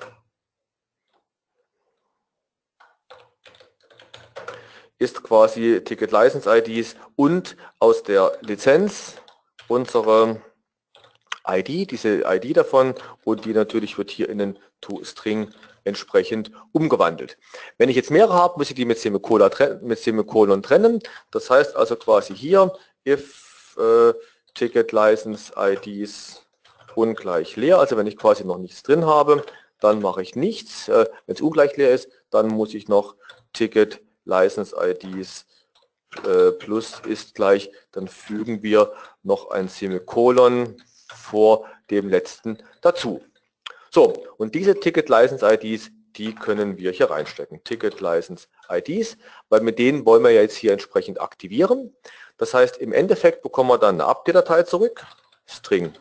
ist 4.98 5.22
quasi 5.22 5.82
Ticket 5.84 6.10
License 6.10 6.48
IDs 6.48 6.96
und 7.16 7.56
aus 7.78 8.02
der 8.02 8.32
Lizenz 8.40 9.14
unsere 9.68 10.40
ID, 11.48 11.90
diese 11.90 12.22
ID 12.26 12.56
davon 12.56 12.94
und 13.24 13.44
die 13.44 13.52
natürlich 13.52 13.98
wird 13.98 14.10
hier 14.10 14.28
in 14.28 14.38
den 14.38 14.58
ToString 14.80 15.52
entsprechend 15.84 16.50
umgewandelt. 16.72 17.38
Wenn 17.78 17.88
ich 17.88 17.96
jetzt 17.96 18.10
mehrere 18.10 18.34
habe, 18.34 18.58
muss 18.58 18.70
ich 18.70 18.74
die 18.74 18.84
mit 18.84 18.98
Semikolon, 18.98 19.50
trennen, 19.50 19.86
mit 19.86 19.98
Semikolon 19.98 20.62
trennen. 20.62 21.00
Das 21.30 21.48
heißt 21.48 21.76
also 21.76 21.96
quasi 21.96 22.34
hier 22.34 22.72
if 23.06 23.76
äh, 23.78 24.12
Ticket 24.54 24.92
License 24.92 25.52
IDs 25.56 26.42
ungleich 26.94 27.56
leer, 27.56 27.78
also 27.78 27.96
wenn 27.96 28.06
ich 28.06 28.16
quasi 28.16 28.44
noch 28.44 28.58
nichts 28.58 28.82
drin 28.82 29.04
habe, 29.04 29.44
dann 29.80 30.00
mache 30.00 30.22
ich 30.22 30.34
nichts. 30.34 30.88
Äh, 30.88 31.06
wenn 31.26 31.34
es 31.34 31.40
ungleich 31.40 31.76
leer 31.76 31.90
ist, 31.90 32.10
dann 32.30 32.48
muss 32.48 32.74
ich 32.74 32.88
noch 32.88 33.14
Ticket 33.52 34.00
License 34.26 34.76
IDs 34.78 35.46
äh, 36.24 36.52
plus 36.52 37.00
ist 37.06 37.34
gleich, 37.34 37.70
dann 37.92 38.08
fügen 38.08 38.62
wir 38.62 38.92
noch 39.22 39.50
ein 39.50 39.68
Semikolon 39.68 40.82
vor 41.14 41.66
dem 41.90 42.08
letzten 42.08 42.58
dazu. 42.82 43.22
So, 43.90 44.12
und 44.36 44.54
diese 44.54 44.78
Ticket 44.78 45.08
License 45.08 45.46
IDs, 45.46 45.90
die 46.16 46.34
können 46.34 46.78
wir 46.78 46.90
hier 46.90 47.10
reinstecken. 47.10 47.62
Ticket 47.64 48.00
License 48.00 48.48
IDs, 48.70 49.16
weil 49.48 49.60
mit 49.60 49.78
denen 49.78 50.04
wollen 50.06 50.22
wir 50.22 50.30
ja 50.30 50.42
jetzt 50.42 50.56
hier 50.56 50.72
entsprechend 50.72 51.20
aktivieren. 51.20 51.94
Das 52.38 52.54
heißt, 52.54 52.78
im 52.78 52.92
Endeffekt 52.92 53.42
bekommen 53.42 53.70
wir 53.70 53.78
dann 53.78 53.96
eine 53.96 54.06
Update-Datei 54.06 54.64
zurück, 54.64 55.04
String 55.46 55.92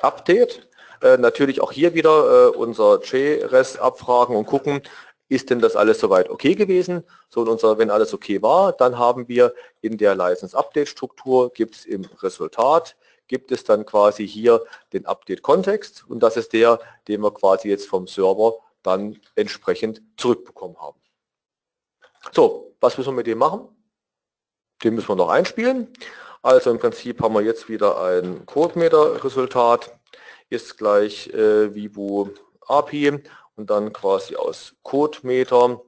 Update. 0.00 0.68
Äh, 1.02 1.16
natürlich 1.16 1.60
auch 1.60 1.72
hier 1.72 1.94
wieder 1.94 2.48
äh, 2.48 2.56
unser 2.56 3.00
JRES 3.02 3.78
abfragen 3.78 4.36
und 4.36 4.46
gucken, 4.46 4.82
ist 5.30 5.48
denn 5.48 5.60
das 5.60 5.76
alles 5.76 6.00
soweit 6.00 6.28
okay 6.28 6.54
gewesen? 6.54 7.04
So, 7.28 7.40
und 7.40 7.48
unser, 7.48 7.78
wenn 7.78 7.88
alles 7.88 8.12
okay 8.12 8.42
war, 8.42 8.72
dann 8.72 8.98
haben 8.98 9.28
wir 9.28 9.54
in 9.80 9.96
der 9.96 10.16
License 10.16 10.58
Update 10.58 10.88
Struktur, 10.88 11.52
gibt 11.52 11.76
es 11.76 11.86
im 11.86 12.04
Resultat, 12.20 12.96
gibt 13.28 13.52
es 13.52 13.62
dann 13.62 13.86
quasi 13.86 14.26
hier 14.26 14.64
den 14.92 15.06
Update 15.06 15.42
Kontext 15.42 16.04
und 16.08 16.20
das 16.20 16.36
ist 16.36 16.52
der, 16.52 16.80
den 17.06 17.22
wir 17.22 17.32
quasi 17.32 17.68
jetzt 17.68 17.86
vom 17.86 18.08
Server 18.08 18.56
dann 18.82 19.20
entsprechend 19.36 20.02
zurückbekommen 20.16 20.76
haben. 20.80 20.98
So, 22.32 22.74
was 22.80 22.98
müssen 22.98 23.10
wir 23.10 23.16
mit 23.16 23.28
dem 23.28 23.38
machen? 23.38 23.68
Den 24.82 24.96
müssen 24.96 25.08
wir 25.08 25.16
noch 25.16 25.28
einspielen. 25.28 25.92
Also 26.42 26.70
im 26.70 26.80
Prinzip 26.80 27.22
haben 27.22 27.34
wir 27.34 27.42
jetzt 27.42 27.68
wieder 27.68 28.02
ein 28.02 28.46
CodeMeter-Resultat, 28.46 29.96
ist 30.48 30.76
gleich 30.76 31.28
äh, 31.28 31.72
Vivo 31.72 32.30
API 32.66 33.22
und 33.60 33.68
dann 33.68 33.92
quasi 33.92 34.36
aus 34.36 34.74
CodeMeter, 34.84 35.82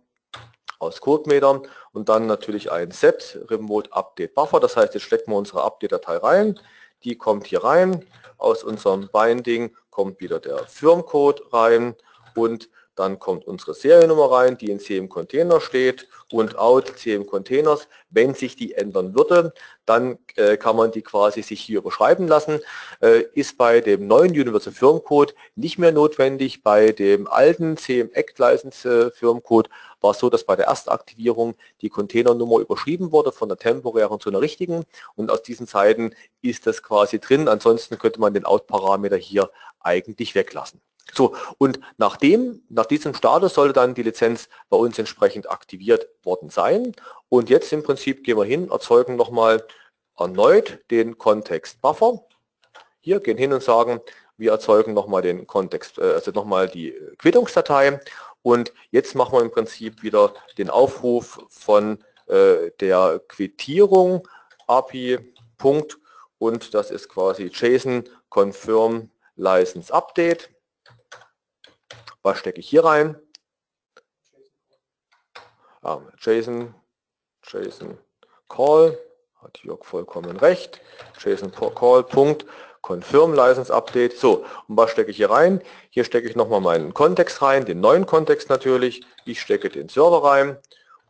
aus 0.78 1.00
CodeMeter 1.00 1.62
und 1.92 2.08
dann 2.10 2.26
natürlich 2.26 2.70
ein 2.70 2.90
Set 2.90 3.38
Remote 3.48 3.90
Update 3.94 4.34
Buffer. 4.34 4.60
Das 4.60 4.76
heißt, 4.76 4.92
jetzt 4.92 5.04
stecken 5.04 5.32
wir 5.32 5.38
unsere 5.38 5.62
Update-Datei 5.62 6.18
rein. 6.18 6.60
Die 7.02 7.16
kommt 7.16 7.46
hier 7.46 7.64
rein. 7.64 8.04
Aus 8.36 8.62
unserem 8.62 9.08
Binding 9.10 9.74
kommt 9.88 10.20
wieder 10.20 10.38
der 10.38 10.58
Firmcode 10.66 11.42
rein 11.50 11.96
und 12.34 12.68
dann 12.94 13.18
kommt 13.18 13.46
unsere 13.46 13.74
Seriennummer 13.74 14.30
rein, 14.30 14.58
die 14.58 14.70
in 14.70 14.78
CM 14.78 15.08
Container 15.08 15.60
steht 15.60 16.08
und 16.30 16.58
out 16.58 16.92
CM 16.96 17.26
Containers. 17.26 17.88
Wenn 18.10 18.34
sich 18.34 18.54
die 18.54 18.74
ändern 18.74 19.14
würde, 19.14 19.54
dann 19.86 20.18
äh, 20.36 20.58
kann 20.58 20.76
man 20.76 20.92
die 20.92 21.00
quasi 21.00 21.42
sich 21.42 21.60
hier 21.60 21.78
überschreiben 21.78 22.28
lassen. 22.28 22.60
Äh, 23.00 23.24
ist 23.34 23.56
bei 23.56 23.80
dem 23.80 24.06
neuen 24.06 24.32
Universal 24.32 24.74
Firmcode 24.74 25.34
nicht 25.56 25.78
mehr 25.78 25.92
notwendig. 25.92 26.62
Bei 26.62 26.92
dem 26.92 27.26
alten 27.28 27.78
CM 27.78 28.10
Act 28.12 28.38
License 28.38 29.06
äh, 29.06 29.10
Firmcode 29.10 29.70
war 30.02 30.10
es 30.10 30.18
so, 30.18 30.28
dass 30.28 30.44
bei 30.44 30.56
der 30.56 30.66
Erstaktivierung 30.66 31.54
die 31.80 31.88
Containernummer 31.88 32.58
überschrieben 32.58 33.12
wurde 33.12 33.32
von 33.32 33.48
der 33.48 33.56
temporären 33.56 34.20
zu 34.20 34.28
einer 34.28 34.40
richtigen 34.40 34.84
und 35.14 35.30
aus 35.30 35.42
diesen 35.42 35.66
Zeiten 35.66 36.14
ist 36.42 36.66
das 36.66 36.82
quasi 36.82 37.20
drin. 37.20 37.48
Ansonsten 37.48 37.98
könnte 37.98 38.20
man 38.20 38.34
den 38.34 38.44
Out-Parameter 38.44 39.16
hier 39.16 39.50
eigentlich 39.80 40.34
weglassen. 40.34 40.80
So, 41.12 41.34
und 41.58 41.80
nachdem, 41.98 42.62
nach 42.68 42.86
diesem 42.86 43.14
Status 43.14 43.54
sollte 43.54 43.74
dann 43.74 43.94
die 43.94 44.02
Lizenz 44.02 44.48
bei 44.70 44.76
uns 44.76 44.98
entsprechend 44.98 45.50
aktiviert 45.50 46.08
worden 46.22 46.48
sein. 46.48 46.94
Und 47.28 47.50
jetzt 47.50 47.72
im 47.72 47.82
Prinzip 47.82 48.24
gehen 48.24 48.38
wir 48.38 48.44
hin, 48.44 48.70
erzeugen 48.70 49.16
nochmal 49.16 49.66
erneut 50.18 50.78
den 50.90 51.18
Kontext 51.18 51.80
Buffer. 51.82 52.24
Hier 53.00 53.20
gehen 53.20 53.36
hin 53.36 53.52
und 53.52 53.62
sagen, 53.62 54.00
wir 54.36 54.52
erzeugen 54.52 54.94
nochmal 54.94 55.22
den 55.22 55.46
Kontext, 55.46 55.98
äh, 55.98 56.12
also 56.12 56.30
nochmal 56.30 56.68
die 56.68 56.94
Quittungsdatei. 57.18 58.00
Und 58.42 58.72
jetzt 58.90 59.14
machen 59.14 59.38
wir 59.38 59.42
im 59.42 59.50
Prinzip 59.50 60.02
wieder 60.02 60.34
den 60.58 60.70
Aufruf 60.70 61.44
von 61.48 61.98
äh, 62.26 62.70
der 62.80 63.20
Quittierung 63.28 64.26
API 64.66 65.18
Punkt 65.58 65.98
und 66.38 66.74
das 66.74 66.90
ist 66.90 67.08
quasi 67.08 67.44
JSON 67.52 68.04
Confirm 68.30 69.10
License 69.36 69.94
Update. 69.94 70.50
Was 72.22 72.38
stecke 72.38 72.60
ich 72.60 72.68
hier 72.68 72.84
rein? 72.84 73.16
Ah, 75.82 76.00
JSON, 76.20 76.74
JSON 77.42 77.98
Call, 78.48 78.96
hat 79.42 79.58
Jörg 79.64 79.84
vollkommen 79.84 80.36
recht. 80.36 80.80
JSON 81.18 81.50
Call, 81.50 82.04
Punkt, 82.04 82.46
Confirm 82.82 83.34
License 83.34 83.74
Update. 83.74 84.16
So, 84.16 84.44
und 84.68 84.76
was 84.76 84.90
stecke 84.92 85.10
ich 85.10 85.16
hier 85.16 85.30
rein? 85.30 85.60
Hier 85.90 86.04
stecke 86.04 86.28
ich 86.28 86.36
nochmal 86.36 86.60
meinen 86.60 86.94
Kontext 86.94 87.42
rein, 87.42 87.64
den 87.64 87.80
neuen 87.80 88.06
Kontext 88.06 88.48
natürlich. 88.48 89.04
Ich 89.24 89.40
stecke 89.40 89.68
den 89.68 89.88
Server 89.88 90.22
rein 90.22 90.56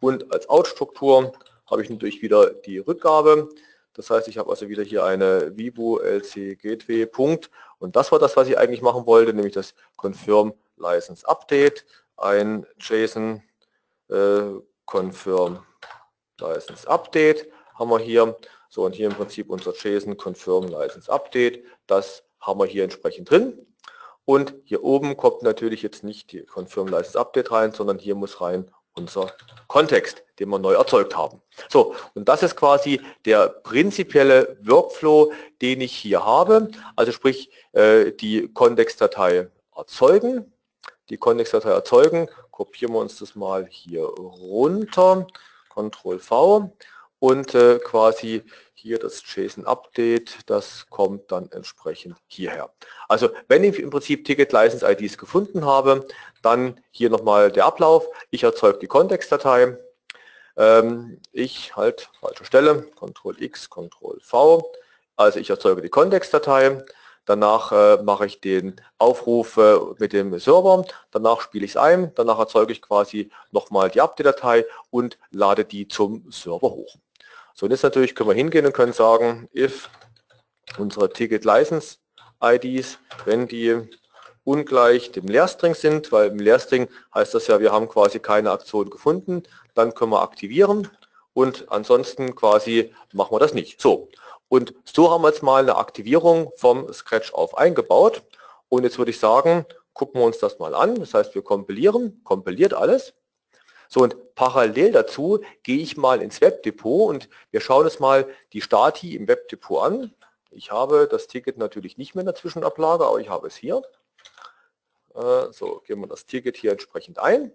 und 0.00 0.32
als 0.32 0.48
Out-Struktur 0.48 1.32
habe 1.70 1.82
ich 1.82 1.90
natürlich 1.90 2.22
wieder 2.22 2.50
die 2.50 2.78
Rückgabe. 2.78 3.50
Das 3.94 4.08
heißt, 4.08 4.28
ich 4.28 4.38
habe 4.38 4.48
also 4.48 4.70
wieder 4.70 4.82
hier 4.82 5.04
eine 5.04 5.54
Vivo 5.56 5.98
LC 5.98 6.58
Gateway 6.58 7.04
Punkt 7.04 7.50
und 7.78 7.96
das 7.96 8.10
war 8.12 8.18
das, 8.18 8.36
was 8.38 8.48
ich 8.48 8.56
eigentlich 8.56 8.80
machen 8.80 9.04
wollte, 9.04 9.34
nämlich 9.34 9.52
das 9.52 9.74
Confirm 9.96 10.54
License 10.82 11.26
Update, 11.26 11.86
ein 12.16 12.66
JSON 12.78 13.42
äh, 14.10 14.42
Confirm 14.84 15.64
License 16.38 16.88
Update 16.88 17.46
haben 17.74 17.90
wir 17.90 17.98
hier. 17.98 18.36
So 18.68 18.84
und 18.84 18.94
hier 18.94 19.08
im 19.08 19.14
Prinzip 19.14 19.50
unser 19.50 19.72
JSON 19.74 20.16
Confirm 20.16 20.68
License 20.68 21.10
Update. 21.10 21.64
Das 21.86 22.24
haben 22.40 22.58
wir 22.60 22.66
hier 22.66 22.84
entsprechend 22.84 23.30
drin. 23.30 23.66
Und 24.24 24.54
hier 24.64 24.82
oben 24.82 25.16
kommt 25.16 25.42
natürlich 25.42 25.82
jetzt 25.82 26.04
nicht 26.04 26.32
die 26.32 26.44
Confirm 26.44 26.88
License 26.88 27.18
Update 27.18 27.50
rein, 27.50 27.72
sondern 27.72 27.98
hier 27.98 28.14
muss 28.14 28.40
rein 28.40 28.70
unser 28.94 29.32
Kontext, 29.68 30.22
den 30.38 30.48
wir 30.50 30.58
neu 30.58 30.74
erzeugt 30.74 31.16
haben. 31.16 31.40
So, 31.70 31.94
und 32.14 32.28
das 32.28 32.42
ist 32.42 32.56
quasi 32.56 33.00
der 33.24 33.48
prinzipielle 33.48 34.58
Workflow, 34.62 35.32
den 35.62 35.80
ich 35.80 35.92
hier 35.92 36.24
habe. 36.24 36.68
Also 36.94 37.12
sprich, 37.12 37.50
äh, 37.72 38.12
die 38.12 38.48
Kontextdatei 38.52 39.48
erzeugen, 39.74 40.51
die 41.12 41.18
Kontextdatei 41.18 41.70
erzeugen. 41.70 42.28
Kopieren 42.50 42.94
wir 42.94 43.00
uns 43.00 43.18
das 43.18 43.36
mal 43.36 43.66
hier 43.70 44.02
runter. 44.02 45.26
Ctrl 45.72 46.18
V 46.18 46.72
und 47.18 47.54
äh, 47.54 47.78
quasi 47.78 48.42
hier 48.74 48.98
das 48.98 49.22
JSON-Update, 49.24 50.50
das 50.50 50.86
kommt 50.90 51.30
dann 51.30 51.48
entsprechend 51.52 52.16
hierher. 52.26 52.72
Also 53.08 53.30
wenn 53.46 53.62
ich 53.62 53.78
im 53.78 53.90
Prinzip 53.90 54.24
Ticket-License-IDs 54.24 55.16
gefunden 55.18 55.64
habe, 55.64 56.06
dann 56.42 56.80
hier 56.90 57.10
nochmal 57.10 57.52
der 57.52 57.66
Ablauf. 57.66 58.06
Ich 58.30 58.42
erzeuge 58.42 58.80
die 58.80 58.88
Kontextdatei. 58.88 59.78
Ähm, 60.56 61.20
ich 61.30 61.76
halt 61.76 62.10
falsche 62.20 62.44
Stelle, 62.44 62.88
Ctrl 62.96 63.40
X, 63.40 63.70
Ctrl 63.70 64.18
V. 64.20 64.72
Also 65.16 65.38
ich 65.38 65.48
erzeuge 65.48 65.80
die 65.80 65.88
Kontextdatei. 65.88 66.84
Danach 67.24 67.70
äh, 67.72 68.02
mache 68.02 68.26
ich 68.26 68.40
den 68.40 68.80
Aufruf 68.98 69.56
äh, 69.56 69.78
mit 69.98 70.12
dem 70.12 70.36
Server, 70.38 70.84
danach 71.12 71.40
spiele 71.40 71.64
ich 71.64 71.72
es 71.72 71.76
ein, 71.76 72.12
danach 72.16 72.38
erzeuge 72.38 72.72
ich 72.72 72.82
quasi 72.82 73.30
nochmal 73.52 73.90
die 73.90 74.00
Update-Datei 74.00 74.66
und 74.90 75.18
lade 75.30 75.64
die 75.64 75.86
zum 75.86 76.30
Server 76.32 76.70
hoch. 76.70 76.96
So, 77.54 77.66
und 77.66 77.72
jetzt 77.72 77.84
natürlich 77.84 78.14
können 78.14 78.30
wir 78.30 78.34
hingehen 78.34 78.66
und 78.66 78.72
können 78.72 78.92
sagen, 78.92 79.48
if 79.54 79.88
unsere 80.78 81.10
Ticket 81.10 81.44
License 81.44 81.98
IDs, 82.42 82.98
wenn 83.24 83.46
die 83.46 83.88
ungleich 84.44 85.12
dem 85.12 85.26
Leerstring 85.26 85.74
sind, 85.74 86.10
weil 86.10 86.30
im 86.30 86.38
Leerstring 86.38 86.88
heißt 87.14 87.34
das 87.34 87.46
ja, 87.46 87.60
wir 87.60 87.72
haben 87.72 87.88
quasi 87.88 88.18
keine 88.18 88.50
Aktion 88.50 88.90
gefunden, 88.90 89.44
dann 89.74 89.94
können 89.94 90.10
wir 90.10 90.22
aktivieren 90.22 90.88
und 91.34 91.70
ansonsten 91.70 92.34
quasi 92.34 92.92
machen 93.12 93.32
wir 93.32 93.38
das 93.38 93.54
nicht. 93.54 93.80
So, 93.80 94.08
und 94.52 94.74
so 94.84 95.10
haben 95.10 95.22
wir 95.22 95.28
jetzt 95.28 95.42
mal 95.42 95.62
eine 95.62 95.76
Aktivierung 95.76 96.52
vom 96.56 96.92
Scratch 96.92 97.32
auf 97.32 97.56
eingebaut 97.56 98.22
und 98.68 98.84
jetzt 98.84 98.98
würde 98.98 99.10
ich 99.10 99.18
sagen, 99.18 99.64
gucken 99.94 100.20
wir 100.20 100.26
uns 100.26 100.40
das 100.40 100.58
mal 100.58 100.74
an. 100.74 100.96
Das 100.96 101.14
heißt, 101.14 101.34
wir 101.34 101.40
kompilieren, 101.40 102.20
kompiliert 102.22 102.74
alles. 102.74 103.14
So 103.88 104.00
und 104.00 104.34
parallel 104.34 104.92
dazu 104.92 105.40
gehe 105.62 105.78
ich 105.78 105.96
mal 105.96 106.20
ins 106.20 106.42
Webdepot 106.42 107.08
und 107.08 107.30
wir 107.50 107.62
schauen 107.62 107.86
uns 107.86 107.98
mal 107.98 108.28
die 108.52 108.60
Stati 108.60 109.16
im 109.16 109.26
Webdepot 109.26 109.84
an. 109.84 110.14
Ich 110.50 110.70
habe 110.70 111.08
das 111.10 111.28
Ticket 111.28 111.56
natürlich 111.56 111.96
nicht 111.96 112.14
mehr 112.14 112.20
in 112.20 112.26
der 112.26 112.34
Zwischenablage, 112.34 113.06
aber 113.06 113.20
ich 113.20 113.30
habe 113.30 113.46
es 113.46 113.56
hier. 113.56 113.80
Äh, 115.14 115.50
so, 115.52 115.80
geben 115.86 116.02
wir 116.02 116.08
das 116.08 116.26
Ticket 116.26 116.58
hier 116.58 116.72
entsprechend 116.72 117.18
ein. 117.18 117.52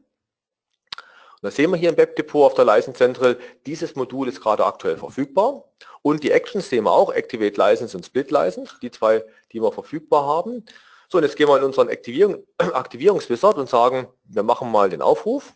Und 1.42 1.44
da 1.44 1.52
sehen 1.52 1.70
wir 1.70 1.78
hier 1.78 1.90
im 1.90 1.98
Webdepot 1.98 2.46
auf 2.48 2.54
der 2.56 2.66
License 2.66 2.98
Central, 2.98 3.38
dieses 3.68 3.96
Modul 3.96 4.28
ist 4.28 4.42
gerade 4.42 4.66
aktuell 4.66 4.98
verfügbar. 4.98 5.66
Und 6.02 6.24
die 6.24 6.32
Actions 6.32 6.68
sehen 6.68 6.86
wir 6.86 6.92
auch, 6.92 7.12
Activate 7.12 7.58
License 7.58 7.96
und 7.96 8.06
Split 8.06 8.32
License, 8.32 8.76
die 8.82 8.90
zwei, 8.90 9.24
die 9.52 9.62
wir 9.62 9.72
verfügbar 9.72 10.26
haben. 10.26 10.66
So, 11.10 11.20
und 11.20 11.24
jetzt 11.24 11.36
gehen 11.36 11.48
wir 11.48 11.58
in 11.58 11.64
unseren 11.64 11.90
Aktivierung, 11.90 12.44
Aktivierungswizard 12.58 13.58
und 13.58 13.70
sagen, 13.70 14.08
wir 14.24 14.44
machen 14.44 14.72
mal 14.72 14.90
den 14.90 15.04
Aufruf. 15.04 15.54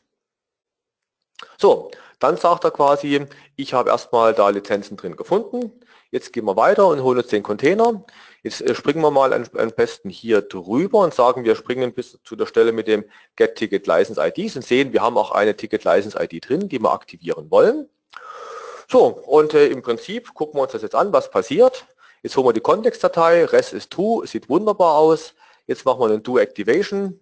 So, 1.58 1.90
dann 2.20 2.38
sagt 2.38 2.64
er 2.64 2.72
quasi, 2.72 3.26
ich 3.56 3.74
habe 3.74 3.90
erstmal 3.90 4.36
da 4.36 4.50
Lizenzen 4.50 4.98
drin 4.98 5.16
gefunden. 5.16 5.72
Jetzt 6.12 6.34
gehen 6.34 6.44
wir 6.44 6.58
weiter 6.58 6.88
und 6.88 7.02
holen 7.02 7.20
uns 7.20 7.28
den 7.28 7.42
Container. 7.42 8.04
Jetzt 8.44 8.62
äh, 8.62 8.76
springen 8.76 9.02
wir 9.02 9.12
mal 9.12 9.34
am 9.34 9.72
besten 9.72 10.10
hier 10.10 10.42
drüber 10.42 11.00
und 11.00 11.14
sagen, 11.14 11.46
wir 11.46 11.56
springen 11.56 11.94
bis 11.94 12.20
zu 12.26 12.36
der 12.36 12.46
Stelle 12.46 12.74
mit 12.74 12.88
dem 12.88 13.06
Get 13.38 13.56
Ticket 13.56 13.88
License 13.88 14.22
IDs 14.22 14.58
und 14.58 14.66
sehen, 14.66 14.92
wir 14.92 15.02
haben 15.02 15.18
auch 15.18 15.32
eine 15.32 15.56
Ticket 15.56 15.86
License 15.86 16.22
ID 16.22 16.48
drin, 16.48 16.68
die 16.68 16.80
wir 16.80 16.92
aktivieren 16.92 17.50
wollen. 17.50 17.88
So, 18.90 19.06
und 19.06 19.54
äh, 19.54 19.68
im 19.68 19.82
Prinzip 19.82 20.34
gucken 20.34 20.60
wir 20.60 20.64
uns 20.64 20.74
das 20.74 20.82
jetzt 20.82 20.96
an, 20.96 21.14
was 21.14 21.32
passiert. 21.32 21.86
Jetzt 22.24 22.36
holen 22.36 22.48
wir 22.48 22.54
die 22.54 22.60
Kontextdatei, 22.60 23.46
res 23.46 23.72
ist 23.72 23.92
to, 23.92 24.26
sieht 24.26 24.50
wunderbar 24.50 24.96
aus. 24.96 25.34
Jetzt 25.66 25.86
machen 25.86 26.02
wir 26.02 26.08
einen 26.08 26.24
Do 26.24 26.38
Activation, 26.38 27.22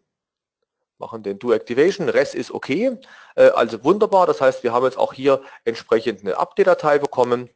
machen 0.98 1.22
den 1.22 1.38
Do 1.38 1.54
Activation, 1.54 2.10
res 2.10 2.34
ist 2.34 2.50
okay, 2.50 2.98
äh, 3.36 3.50
also 3.50 3.84
wunderbar. 3.84 4.26
Das 4.26 4.42
heißt, 4.42 4.64
wir 4.64 4.74
haben 4.74 4.86
jetzt 4.86 4.98
auch 4.98 5.14
hier 5.14 5.44
entsprechend 5.64 6.22
eine 6.22 6.38
Update-Datei 6.38 6.98
bekommen. 6.98 7.52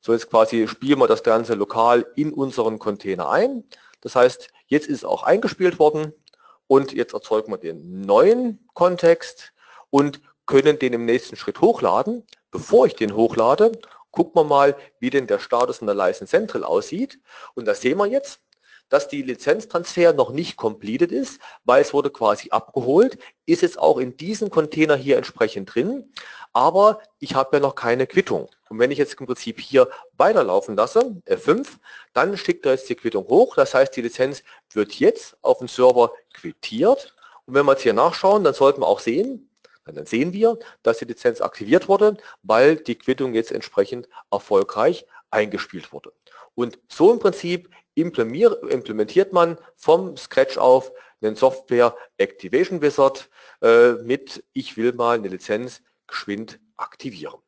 So 0.00 0.12
jetzt 0.12 0.30
quasi 0.30 0.68
spielen 0.68 0.98
wir 0.98 1.06
das 1.06 1.22
Ganze 1.22 1.54
lokal 1.54 2.06
in 2.14 2.32
unseren 2.32 2.78
Container 2.78 3.30
ein. 3.30 3.64
Das 4.00 4.14
heißt, 4.14 4.48
jetzt 4.66 4.86
ist 4.86 4.98
es 4.98 5.04
auch 5.04 5.22
eingespielt 5.22 5.78
worden 5.78 6.12
und 6.66 6.92
jetzt 6.92 7.14
erzeugen 7.14 7.52
wir 7.52 7.58
den 7.58 8.02
neuen 8.02 8.66
Kontext 8.74 9.52
und 9.90 10.20
können 10.46 10.78
den 10.78 10.92
im 10.92 11.04
nächsten 11.04 11.36
Schritt 11.36 11.60
hochladen. 11.60 12.24
Bevor 12.50 12.86
ich 12.86 12.94
den 12.94 13.14
hochlade, 13.14 13.72
gucken 14.10 14.34
wir 14.36 14.44
mal, 14.44 14.76
wie 15.00 15.10
denn 15.10 15.26
der 15.26 15.38
Status 15.38 15.78
in 15.80 15.86
der 15.86 15.96
License 15.96 16.30
Central 16.30 16.64
aussieht. 16.64 17.20
Und 17.54 17.66
da 17.66 17.74
sehen 17.74 17.98
wir 17.98 18.06
jetzt, 18.06 18.40
dass 18.88 19.08
die 19.08 19.22
Lizenztransfer 19.22 20.12
noch 20.12 20.30
nicht 20.30 20.56
completed 20.56 21.12
ist, 21.12 21.40
weil 21.64 21.82
es 21.82 21.92
wurde 21.92 22.10
quasi 22.10 22.50
abgeholt, 22.50 23.18
ist 23.46 23.62
jetzt 23.62 23.78
auch 23.78 23.98
in 23.98 24.16
diesem 24.16 24.50
Container 24.50 24.96
hier 24.96 25.16
entsprechend 25.16 25.74
drin, 25.74 26.12
aber 26.52 27.00
ich 27.18 27.34
habe 27.34 27.56
ja 27.56 27.60
noch 27.60 27.74
keine 27.74 28.06
Quittung. 28.06 28.48
Und 28.68 28.78
wenn 28.78 28.90
ich 28.90 28.98
jetzt 28.98 29.18
im 29.20 29.26
Prinzip 29.26 29.60
hier 29.60 29.88
weiterlaufen 30.16 30.76
lasse, 30.76 31.22
F5, 31.26 31.66
dann 32.12 32.36
schickt 32.36 32.66
er 32.66 32.72
jetzt 32.72 32.88
die 32.88 32.94
Quittung 32.94 33.26
hoch, 33.28 33.54
das 33.56 33.74
heißt 33.74 33.94
die 33.96 34.02
Lizenz 34.02 34.42
wird 34.72 34.94
jetzt 34.94 35.36
auf 35.42 35.58
dem 35.58 35.68
Server 35.68 36.12
quittiert 36.34 37.14
und 37.48 37.54
wenn 37.54 37.64
wir 37.64 37.72
jetzt 37.72 37.82
hier 37.82 37.94
nachschauen, 37.94 38.44
dann 38.44 38.52
sollten 38.52 38.82
wir 38.82 38.86
auch 38.86 39.00
sehen, 39.00 39.48
dann 39.86 40.04
sehen 40.04 40.34
wir, 40.34 40.58
dass 40.82 40.98
die 40.98 41.06
Lizenz 41.06 41.40
aktiviert 41.40 41.88
wurde, 41.88 42.18
weil 42.42 42.76
die 42.76 42.96
Quittung 42.96 43.32
jetzt 43.32 43.52
entsprechend 43.52 44.06
erfolgreich 44.30 45.06
eingespielt 45.30 45.90
wurde. 45.90 46.12
Und 46.54 46.78
so 46.88 47.10
im 47.10 47.18
Prinzip 47.18 47.70
implementiert 47.94 49.32
man 49.32 49.56
vom 49.76 50.16
Scratch 50.18 50.58
auf 50.58 50.92
einen 51.22 51.36
Software 51.36 51.96
Activation 52.18 52.82
Wizard 52.82 53.30
äh, 53.62 53.92
mit 53.92 54.44
ich 54.52 54.76
will 54.76 54.92
mal 54.92 55.16
eine 55.16 55.28
Lizenz 55.28 55.82
geschwind 56.06 56.60
aktivieren. 56.76 57.40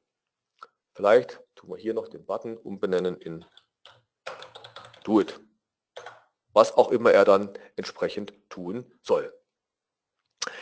Vielleicht 0.95 1.41
tun 1.55 1.71
wir 1.71 1.77
hier 1.77 1.95
noch 1.95 2.09
den 2.09 2.25
Button 2.25 2.57
umbenennen 2.57 3.17
in 3.17 3.45
Do 5.05 5.21
It. 5.21 5.41
Was 6.53 6.77
auch 6.77 6.91
immer 6.91 7.13
er 7.13 7.25
dann 7.25 7.53
entsprechend 7.77 8.33
tun 8.49 8.93
soll. 9.03 9.33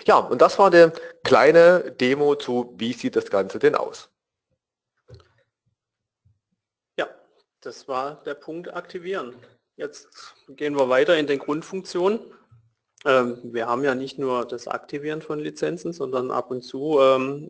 Ja, 0.06 0.18
und 0.18 0.40
das 0.42 0.58
war 0.58 0.66
eine 0.66 0.92
kleine 1.24 1.92
Demo 1.92 2.34
zu, 2.34 2.74
wie 2.76 2.92
sieht 2.92 3.16
das 3.16 3.30
Ganze 3.30 3.58
denn 3.58 3.74
aus. 3.74 4.10
Ja, 6.98 7.08
das 7.60 7.88
war 7.88 8.22
der 8.24 8.34
Punkt 8.34 8.72
aktivieren. 8.72 9.34
Jetzt 9.76 10.34
gehen 10.48 10.76
wir 10.76 10.88
weiter 10.88 11.16
in 11.16 11.26
den 11.26 11.38
Grundfunktionen. 11.38 12.20
Ähm, 13.04 13.38
wir 13.44 13.66
haben 13.66 13.84
ja 13.84 13.94
nicht 13.94 14.18
nur 14.18 14.44
das 14.44 14.66
Aktivieren 14.66 15.22
von 15.22 15.38
Lizenzen, 15.38 15.92
sondern 15.92 16.30
ab 16.30 16.50
und 16.50 16.62
zu 16.62 16.98
ähm, 17.00 17.48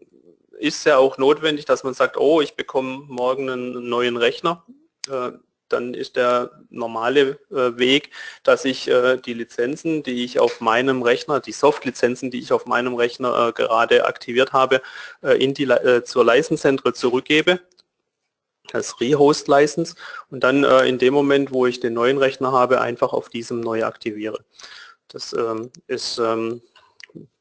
ist 0.58 0.84
ja 0.84 0.98
auch 0.98 1.18
notwendig, 1.18 1.64
dass 1.64 1.84
man 1.84 1.94
sagt, 1.94 2.16
oh, 2.16 2.40
ich 2.40 2.54
bekomme 2.54 3.04
morgen 3.08 3.48
einen 3.48 3.88
neuen 3.88 4.16
Rechner. 4.16 4.64
Äh, 5.08 5.32
dann 5.68 5.92
ist 5.92 6.16
der 6.16 6.50
normale 6.70 7.38
äh, 7.50 7.76
Weg, 7.76 8.10
dass 8.42 8.64
ich 8.64 8.88
äh, 8.88 9.18
die 9.18 9.34
Lizenzen, 9.34 10.02
die 10.02 10.24
ich 10.24 10.40
auf 10.40 10.60
meinem 10.60 11.02
Rechner, 11.02 11.40
die 11.40 11.52
Soft-Lizenzen, 11.52 12.30
die 12.30 12.38
ich 12.38 12.52
auf 12.52 12.64
meinem 12.66 12.94
Rechner 12.94 13.52
gerade 13.52 14.06
aktiviert 14.06 14.52
habe, 14.52 14.80
in 15.38 15.52
die, 15.52 15.68
zur 16.04 16.24
License 16.24 16.62
Central 16.62 16.94
zurückgebe 16.94 17.60
als 18.72 19.00
Rehost 19.00 19.48
License 19.48 19.94
und 20.30 20.44
dann 20.44 20.64
in 20.64 20.98
dem 20.98 21.14
Moment, 21.14 21.52
wo 21.52 21.66
ich 21.66 21.80
den 21.80 21.94
neuen 21.94 22.18
Rechner 22.18 22.52
habe, 22.52 22.80
einfach 22.80 23.12
auf 23.12 23.28
diesem 23.28 23.60
neu 23.60 23.84
aktiviere. 23.84 24.44
Das 25.08 25.32
ähm, 25.32 25.70
ist 25.86 26.18
ähm, 26.18 26.62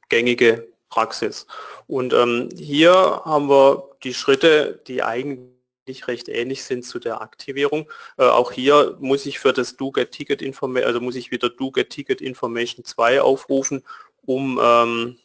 gängige 0.09 0.67
Praxis. 0.89 1.47
Und 1.87 2.13
ähm, 2.13 2.49
hier 2.55 2.93
haben 3.25 3.49
wir 3.49 3.89
die 4.03 4.13
Schritte, 4.13 4.81
die 4.87 5.03
eigentlich 5.03 6.07
recht 6.07 6.29
ähnlich 6.29 6.63
sind 6.63 6.85
zu 6.85 6.99
der 6.99 7.21
Aktivierung. 7.21 7.89
Äh, 8.17 8.25
auch 8.25 8.51
hier 8.51 8.97
muss 8.99 9.25
ich 9.25 9.39
für 9.39 9.53
das 9.53 9.77
Do 9.77 9.91
Get 9.91 10.11
Ticket 10.11 10.41
Information, 10.41 10.87
also 10.87 11.01
muss 11.01 11.15
ich 11.15 11.31
wieder 11.31 11.49
Do 11.49 11.71
Get 11.71 11.89
Ticket 11.89 12.21
Information 12.21 12.83
2 12.83 13.21
aufrufen, 13.21 13.83
um 14.25 14.59
ähm, 14.61 15.17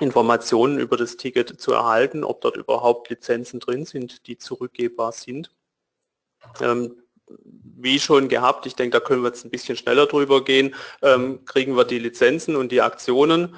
Informationen 0.00 0.78
über 0.78 0.96
das 0.96 1.16
Ticket 1.16 1.60
zu 1.60 1.72
erhalten, 1.72 2.24
ob 2.24 2.40
dort 2.40 2.56
überhaupt 2.56 3.10
Lizenzen 3.10 3.60
drin 3.60 3.84
sind, 3.84 4.26
die 4.26 4.38
zurückgebbar 4.38 5.12
sind. 5.12 5.50
Ähm, 6.60 6.96
wie 7.28 7.98
schon 8.00 8.28
gehabt, 8.28 8.66
ich 8.66 8.74
denke, 8.74 8.98
da 8.98 9.04
können 9.04 9.22
wir 9.22 9.28
jetzt 9.28 9.44
ein 9.44 9.50
bisschen 9.50 9.76
schneller 9.76 10.06
drüber 10.06 10.44
gehen, 10.44 10.74
ähm, 11.02 11.44
kriegen 11.44 11.76
wir 11.76 11.84
die 11.84 11.98
Lizenzen 11.98 12.56
und 12.56 12.70
die 12.70 12.82
Aktionen, 12.82 13.56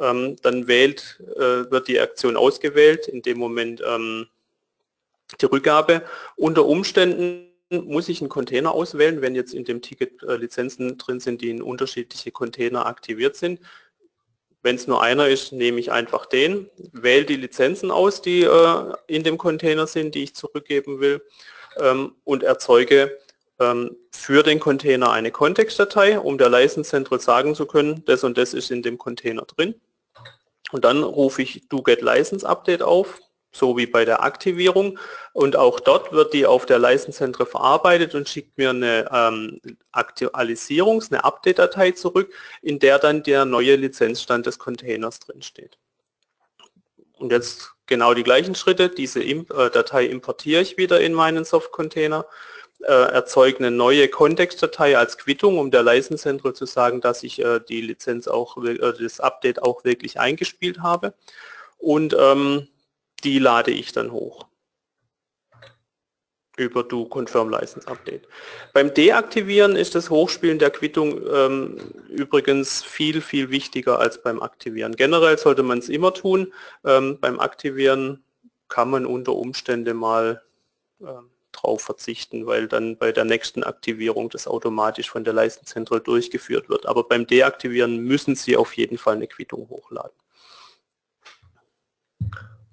ähm, 0.00 0.36
dann 0.42 0.68
wählt, 0.68 1.20
äh, 1.36 1.70
wird 1.70 1.88
die 1.88 2.00
Aktion 2.00 2.36
ausgewählt, 2.36 3.08
in 3.08 3.22
dem 3.22 3.38
Moment 3.38 3.82
ähm, 3.86 4.26
die 5.40 5.46
Rückgabe. 5.46 6.02
Unter 6.36 6.66
Umständen 6.66 7.48
muss 7.70 8.08
ich 8.08 8.20
einen 8.20 8.30
Container 8.30 8.72
auswählen, 8.72 9.20
wenn 9.20 9.34
jetzt 9.34 9.52
in 9.52 9.64
dem 9.64 9.82
Ticket 9.82 10.22
äh, 10.22 10.36
Lizenzen 10.36 10.96
drin 10.98 11.20
sind, 11.20 11.42
die 11.42 11.50
in 11.50 11.62
unterschiedliche 11.62 12.30
Container 12.30 12.86
aktiviert 12.86 13.36
sind. 13.36 13.60
Wenn 14.62 14.76
es 14.76 14.86
nur 14.86 15.02
einer 15.02 15.28
ist, 15.28 15.52
nehme 15.52 15.78
ich 15.78 15.92
einfach 15.92 16.26
den, 16.26 16.68
wähle 16.92 17.24
die 17.24 17.36
Lizenzen 17.36 17.90
aus, 17.90 18.22
die 18.22 18.42
äh, 18.42 18.92
in 19.06 19.22
dem 19.22 19.38
Container 19.38 19.86
sind, 19.86 20.14
die 20.14 20.24
ich 20.24 20.34
zurückgeben 20.34 21.00
will 21.00 21.22
ähm, 21.78 22.14
und 22.24 22.42
erzeuge 22.42 23.18
ähm, 23.60 23.96
für 24.12 24.42
den 24.42 24.60
Container 24.60 25.12
eine 25.12 25.30
Kontextdatei, 25.30 26.18
um 26.18 26.38
der 26.38 26.48
License 26.48 26.90
Central 26.90 27.20
sagen 27.20 27.54
zu 27.54 27.66
können, 27.66 28.04
das 28.06 28.24
und 28.24 28.38
das 28.38 28.54
ist 28.54 28.70
in 28.70 28.82
dem 28.82 28.98
Container 28.98 29.42
drin. 29.42 29.74
Und 30.72 30.84
dann 30.84 31.02
rufe 31.02 31.42
ich 31.42 31.68
do 31.68 31.82
get 31.82 32.02
license 32.02 32.46
update 32.46 32.82
auf, 32.82 33.18
so 33.52 33.76
wie 33.76 33.86
bei 33.86 34.04
der 34.04 34.22
Aktivierung. 34.22 34.98
Und 35.32 35.56
auch 35.56 35.80
dort 35.80 36.12
wird 36.12 36.34
die 36.34 36.46
auf 36.46 36.66
der 36.66 36.78
License 36.78 37.32
verarbeitet 37.46 38.14
und 38.14 38.28
schickt 38.28 38.58
mir 38.58 38.70
eine 38.70 39.08
ähm, 39.12 39.60
Aktualisierungs-, 39.92 41.10
eine 41.10 41.24
Update-Datei 41.24 41.92
zurück, 41.92 42.32
in 42.62 42.78
der 42.78 42.98
dann 42.98 43.22
der 43.22 43.44
neue 43.44 43.76
Lizenzstand 43.76 44.46
des 44.46 44.58
Containers 44.58 45.20
drin 45.20 45.42
steht. 45.42 45.78
Und 47.14 47.32
jetzt 47.32 47.72
genau 47.86 48.14
die 48.14 48.22
gleichen 48.22 48.54
Schritte. 48.54 48.88
Diese 48.88 49.22
äh, 49.22 49.44
Datei 49.44 50.04
importiere 50.04 50.62
ich 50.62 50.76
wieder 50.76 51.00
in 51.00 51.14
meinen 51.14 51.44
Soft-Container, 51.44 52.26
äh, 52.80 52.92
erzeuge 52.92 53.58
eine 53.58 53.70
neue 53.70 54.08
Kontextdatei 54.08 54.96
als 54.96 55.18
Quittung, 55.18 55.58
um 55.58 55.70
der 55.70 55.82
License 55.82 56.22
Central 56.22 56.54
zu 56.54 56.66
sagen, 56.66 57.00
dass 57.00 57.22
ich 57.22 57.42
äh, 57.42 57.60
die 57.68 57.80
Lizenz 57.80 58.28
auch, 58.28 58.56
äh, 58.64 58.78
das 58.78 59.20
Update 59.20 59.62
auch 59.62 59.84
wirklich 59.84 60.20
eingespielt 60.20 60.80
habe. 60.80 61.14
Und 61.78 62.16
ähm, 62.18 62.68
die 63.24 63.38
lade 63.38 63.70
ich 63.70 63.92
dann 63.92 64.12
hoch. 64.12 64.46
über 66.56 66.82
Do 66.82 67.04
Confirm 67.04 67.50
License 67.50 67.86
Update. 67.88 68.26
Beim 68.72 68.92
Deaktivieren 68.92 69.76
ist 69.76 69.94
das 69.94 70.10
Hochspielen 70.10 70.58
der 70.58 70.70
Quittung 70.70 71.20
ähm, 71.32 71.78
übrigens 72.08 72.82
viel, 72.82 73.20
viel 73.20 73.50
wichtiger 73.50 74.00
als 74.00 74.22
beim 74.22 74.42
Aktivieren. 74.42 74.96
Generell 74.96 75.38
sollte 75.38 75.62
man 75.62 75.78
es 75.78 75.88
immer 75.88 76.14
tun. 76.14 76.52
Ähm, 76.84 77.18
beim 77.20 77.38
Aktivieren 77.40 78.24
kann 78.68 78.90
man 78.90 79.06
unter 79.06 79.34
Umständen 79.34 79.96
mal 79.96 80.42
ähm, 81.00 81.30
drauf 81.60 81.82
verzichten, 81.82 82.46
weil 82.46 82.68
dann 82.68 82.96
bei 82.96 83.12
der 83.12 83.24
nächsten 83.24 83.62
Aktivierung 83.64 84.30
das 84.30 84.46
automatisch 84.46 85.10
von 85.10 85.24
der 85.24 85.34
License 85.34 85.66
Central 85.66 86.00
durchgeführt 86.00 86.68
wird. 86.68 86.86
Aber 86.86 87.04
beim 87.04 87.26
Deaktivieren 87.26 87.98
müssen 87.98 88.34
Sie 88.34 88.56
auf 88.56 88.76
jeden 88.76 88.98
Fall 88.98 89.16
eine 89.16 89.26
Quittung 89.26 89.68
hochladen. 89.68 90.16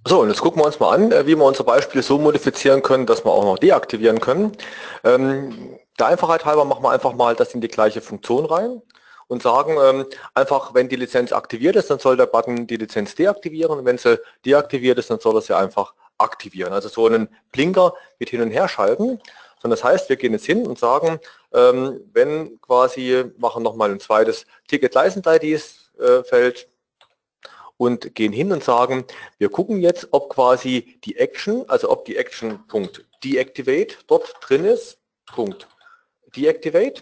So, 0.08 0.22
und 0.22 0.30
jetzt 0.30 0.42
gucken 0.42 0.62
wir 0.62 0.68
uns 0.68 0.80
mal 0.80 0.94
an, 0.94 1.12
äh, 1.12 1.26
wie 1.26 1.36
wir 1.36 1.44
unser 1.44 1.64
Beispiel 1.64 2.04
so 2.04 2.20
modifizieren 2.20 2.84
können, 2.84 3.08
dass 3.08 3.26
wir 3.26 3.32
auch 3.32 3.44
noch 3.44 3.58
deaktivieren 3.58 4.20
können. 4.20 4.52
Ähm, 5.04 5.80
der 5.98 6.08
Einfachheit 6.08 6.46
halber 6.46 6.64
machen 6.64 6.84
wir 6.84 6.92
einfach 6.92 7.14
mal 7.14 7.36
das 7.36 7.56
in 7.56 7.62
die 7.62 7.68
gleiche 7.68 8.02
Funktion 8.02 8.46
rein 8.46 8.84
und 9.28 9.42
sagen 9.42 9.78
ähm, 9.82 10.06
einfach, 10.36 10.76
wenn 10.76 10.90
die 10.90 10.96
Lizenz 10.96 11.32
aktiviert 11.34 11.76
ist, 11.76 11.90
dann 11.90 11.98
soll 11.98 12.18
der 12.18 12.28
Button 12.28 12.68
die 12.68 12.78
Lizenz 12.78 13.16
deaktivieren. 13.16 13.84
Wenn 13.84 13.98
sie 13.98 14.20
deaktiviert 14.46 15.00
ist, 15.00 15.10
dann 15.10 15.20
soll 15.20 15.36
er 15.38 15.42
sie 15.42 15.58
einfach 15.58 15.96
aktivieren. 16.18 16.74
Also 16.74 16.90
so 16.90 17.06
einen 17.06 17.30
Blinker 17.52 17.94
mit 18.20 18.30
hin 18.30 18.42
und 18.42 18.52
her 18.52 18.68
schalten. 18.68 19.20
Und 19.64 19.70
das 19.70 19.84
heißt, 19.84 20.10
wir 20.10 20.16
gehen 20.16 20.34
jetzt 20.34 20.46
hin 20.46 20.68
und 20.68 20.78
sagen, 20.78 21.20
ähm, 21.54 22.00
wenn 22.14 22.60
quasi, 22.62 23.26
machen 23.38 23.64
nochmal 23.64 23.92
ein 23.92 24.00
zweites 24.00 24.46
Ticket 24.68 24.94
License 24.94 25.28
IDs 25.28 25.92
äh, 26.00 26.24
Feld 26.24 26.68
und 27.78 28.16
gehen 28.16 28.32
hin 28.32 28.52
und 28.52 28.64
sagen, 28.64 29.06
wir 29.38 29.50
gucken 29.50 29.82
jetzt, 29.82 30.08
ob 30.12 30.30
quasi 30.30 31.00
die 31.04 31.18
Action, 31.18 31.68
also 31.68 31.90
ob 31.90 32.06
die 32.06 32.16
Action 32.16 32.66
Punkt 32.68 33.06
Deactivate 33.24 33.96
dort 34.08 34.36
drin 34.42 34.66
ist, 34.66 35.00
Punkt 35.26 35.68
Deactivate. 36.36 37.02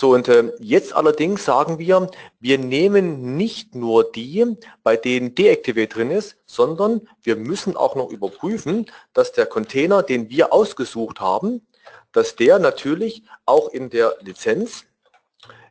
So, 0.00 0.14
und 0.14 0.28
äh, 0.28 0.52
jetzt 0.60 0.94
allerdings 0.94 1.44
sagen 1.44 1.80
wir, 1.80 2.08
wir 2.38 2.56
nehmen 2.56 3.36
nicht 3.36 3.74
nur 3.74 4.12
die, 4.12 4.56
bei 4.84 4.96
denen 4.96 5.34
Deactivate 5.34 5.88
drin 5.88 6.12
ist, 6.12 6.36
sondern 6.46 7.00
wir 7.24 7.34
müssen 7.34 7.76
auch 7.76 7.96
noch 7.96 8.08
überprüfen, 8.08 8.86
dass 9.12 9.32
der 9.32 9.46
Container, 9.46 10.04
den 10.04 10.30
wir 10.30 10.52
ausgesucht 10.52 11.18
haben, 11.18 11.66
dass 12.12 12.36
der 12.36 12.60
natürlich 12.60 13.24
auch 13.44 13.70
in 13.70 13.90
der 13.90 14.14
Lizenz 14.20 14.84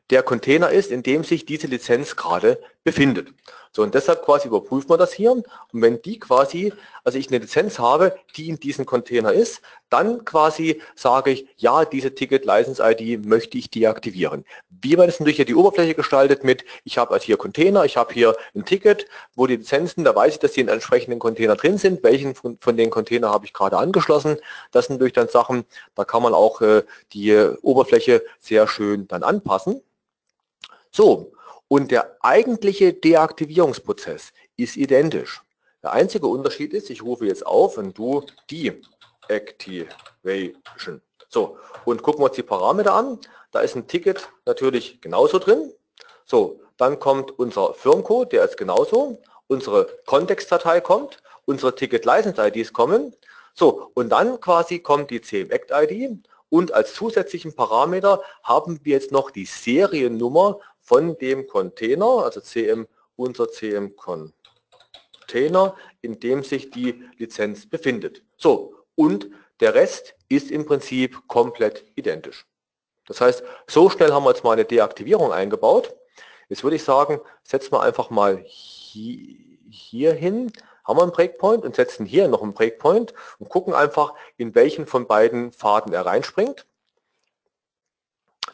der 0.09 0.23
Container 0.23 0.71
ist, 0.71 0.91
in 0.91 1.03
dem 1.03 1.23
sich 1.23 1.45
diese 1.45 1.67
Lizenz 1.67 2.17
gerade 2.17 2.59
befindet. 2.87 3.33
So, 3.73 3.83
und 3.83 3.93
deshalb 3.93 4.23
quasi 4.23 4.47
überprüfen 4.47 4.89
wir 4.89 4.97
das 4.97 5.11
hier. 5.11 5.29
Und 5.33 5.43
wenn 5.73 6.01
die 6.01 6.19
quasi, 6.19 6.71
also 7.03 7.19
ich 7.19 7.27
eine 7.27 7.39
Lizenz 7.39 7.79
habe, 7.79 8.17
die 8.37 8.47
in 8.47 8.57
diesem 8.61 8.85
Container 8.85 9.33
ist, 9.33 9.61
dann 9.89 10.23
quasi 10.23 10.81
sage 10.95 11.31
ich, 11.31 11.47
ja, 11.57 11.83
diese 11.83 12.15
Ticket 12.15 12.45
License 12.45 12.81
ID 12.81 13.25
möchte 13.25 13.57
ich 13.57 13.69
deaktivieren. 13.69 14.45
Wie 14.69 14.95
man 14.95 15.07
das 15.07 15.19
natürlich 15.19 15.35
hier 15.35 15.43
die 15.43 15.53
Oberfläche 15.53 15.95
gestaltet 15.95 16.45
mit, 16.45 16.63
ich 16.85 16.97
habe 16.97 17.13
also 17.13 17.25
hier 17.25 17.35
Container, 17.35 17.83
ich 17.83 17.97
habe 17.97 18.13
hier 18.13 18.37
ein 18.55 18.63
Ticket, 18.63 19.05
wo 19.35 19.47
die 19.47 19.57
Lizenzen, 19.57 20.05
da 20.05 20.15
weiß 20.15 20.35
ich, 20.35 20.39
dass 20.39 20.53
die 20.53 20.61
in 20.61 20.69
entsprechenden 20.69 21.19
Container 21.19 21.57
drin 21.57 21.77
sind, 21.77 22.03
welchen 22.03 22.35
von, 22.35 22.57
von 22.61 22.77
den 22.77 22.89
Container 22.89 23.31
habe 23.31 23.45
ich 23.45 23.51
gerade 23.51 23.77
angeschlossen. 23.77 24.37
Das 24.71 24.85
sind 24.85 24.95
natürlich 24.95 25.13
dann 25.13 25.27
Sachen, 25.27 25.65
da 25.93 26.05
kann 26.05 26.23
man 26.23 26.33
auch 26.33 26.61
äh, 26.61 26.83
die 27.11 27.35
Oberfläche 27.61 28.23
sehr 28.39 28.65
schön 28.65 29.09
dann 29.09 29.23
anpassen. 29.23 29.81
So, 30.89 31.33
und 31.67 31.91
der 31.91 32.17
eigentliche 32.21 32.93
Deaktivierungsprozess 32.93 34.31
ist 34.55 34.77
identisch. 34.77 35.41
Der 35.83 35.93
einzige 35.93 36.27
Unterschied 36.27 36.73
ist, 36.73 36.89
ich 36.89 37.03
rufe 37.03 37.27
jetzt 37.27 37.45
auf 37.45 37.77
und 37.77 37.97
du 37.97 38.23
Deactivation. 38.49 41.01
So, 41.29 41.57
und 41.85 42.01
gucken 42.01 42.21
wir 42.21 42.27
uns 42.27 42.35
die 42.35 42.43
Parameter 42.43 42.93
an. 42.93 43.19
Da 43.51 43.59
ist 43.59 43.75
ein 43.75 43.87
Ticket 43.87 44.29
natürlich 44.45 45.01
genauso 45.01 45.39
drin. 45.39 45.71
So, 46.25 46.61
dann 46.77 46.99
kommt 46.99 47.37
unser 47.37 47.73
Firmcode, 47.73 48.33
der 48.33 48.45
ist 48.45 48.57
genauso. 48.57 49.21
Unsere 49.47 49.87
Kontextdatei 50.05 50.81
kommt, 50.81 51.21
unsere 51.45 51.75
Ticket 51.75 52.05
License 52.05 52.45
IDs 52.45 52.73
kommen. 52.73 53.15
So, 53.53 53.91
und 53.93 54.09
dann 54.09 54.39
quasi 54.39 54.79
kommt 54.79 55.09
die 55.09 55.21
CMACT 55.21 55.71
ID 55.71 56.19
und 56.49 56.73
als 56.73 56.93
zusätzlichen 56.93 57.55
Parameter 57.55 58.21
haben 58.43 58.79
wir 58.83 58.93
jetzt 58.93 59.11
noch 59.11 59.31
die 59.31 59.45
Seriennummer 59.45 60.59
von 60.87 61.17
dem 61.17 61.47
Container, 61.47 62.23
also 62.23 62.39
CM, 62.39 62.87
unser 63.17 63.49
CM 63.49 63.93
Container, 63.97 65.75
in 66.01 66.17
dem 66.21 66.43
sich 66.43 66.71
die 66.71 67.03
Lizenz 67.17 67.69
befindet. 67.69 68.23
So, 68.37 68.73
und 68.95 69.29
der 69.59 69.75
Rest 69.75 70.15
ist 70.29 70.49
im 70.49 70.65
Prinzip 70.65 71.27
komplett 71.27 71.83
identisch. 71.95 72.45
Das 73.05 73.19
heißt, 73.19 73.43
so 73.67 73.89
schnell 73.89 74.13
haben 74.13 74.23
wir 74.23 74.29
jetzt 74.29 74.45
mal 74.45 74.53
eine 74.53 74.63
Deaktivierung 74.63 75.33
eingebaut. 75.33 75.93
Jetzt 76.47 76.63
würde 76.63 76.77
ich 76.77 76.83
sagen, 76.83 77.19
setzen 77.43 77.73
wir 77.73 77.81
einfach 77.81 78.09
mal 78.09 78.41
hier 78.45 80.13
hin, 80.13 80.53
haben 80.85 80.99
wir 80.99 81.03
einen 81.03 81.11
Breakpoint 81.11 81.65
und 81.65 81.75
setzen 81.75 82.05
hier 82.05 82.29
noch 82.29 82.41
einen 82.41 82.53
Breakpoint 82.53 83.13
und 83.39 83.49
gucken 83.49 83.73
einfach, 83.73 84.13
in 84.37 84.55
welchen 84.55 84.85
von 84.85 85.05
beiden 85.05 85.51
Faden 85.51 85.91
er 85.91 86.05
reinspringt. 86.05 86.65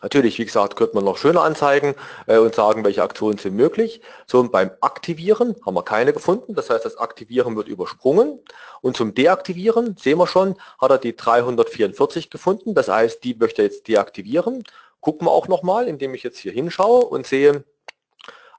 Natürlich, 0.03 0.37
wie 0.37 0.45
gesagt, 0.45 0.75
könnte 0.75 0.95
man 0.95 1.05
noch 1.05 1.17
schöner 1.17 1.43
anzeigen 1.43 1.95
äh, 2.27 2.37
und 2.37 2.53
sagen, 2.53 2.83
welche 2.83 3.01
Aktionen 3.01 3.37
sind 3.37 3.55
möglich. 3.55 4.01
So, 4.27 4.39
und 4.41 4.51
beim 4.51 4.69
Aktivieren 4.81 5.55
haben 5.65 5.73
wir 5.73 5.83
keine 5.83 6.11
gefunden. 6.11 6.53
Das 6.53 6.69
heißt, 6.69 6.83
das 6.83 6.97
Aktivieren 6.97 7.55
wird 7.55 7.69
übersprungen. 7.69 8.39
Und 8.81 8.97
zum 8.97 9.15
Deaktivieren, 9.15 9.95
sehen 9.97 10.17
wir 10.17 10.27
schon, 10.27 10.55
hat 10.79 10.91
er 10.91 10.97
die 10.97 11.15
344 11.15 12.29
gefunden. 12.29 12.75
Das 12.75 12.89
heißt, 12.89 13.23
die 13.23 13.33
möchte 13.33 13.61
er 13.61 13.69
jetzt 13.69 13.87
deaktivieren. 13.87 14.65
Gucken 14.99 15.25
wir 15.25 15.31
auch 15.31 15.47
nochmal, 15.47 15.87
indem 15.87 16.13
ich 16.13 16.23
jetzt 16.23 16.37
hier 16.37 16.51
hinschaue 16.51 17.05
und 17.05 17.25
sehe, 17.25 17.63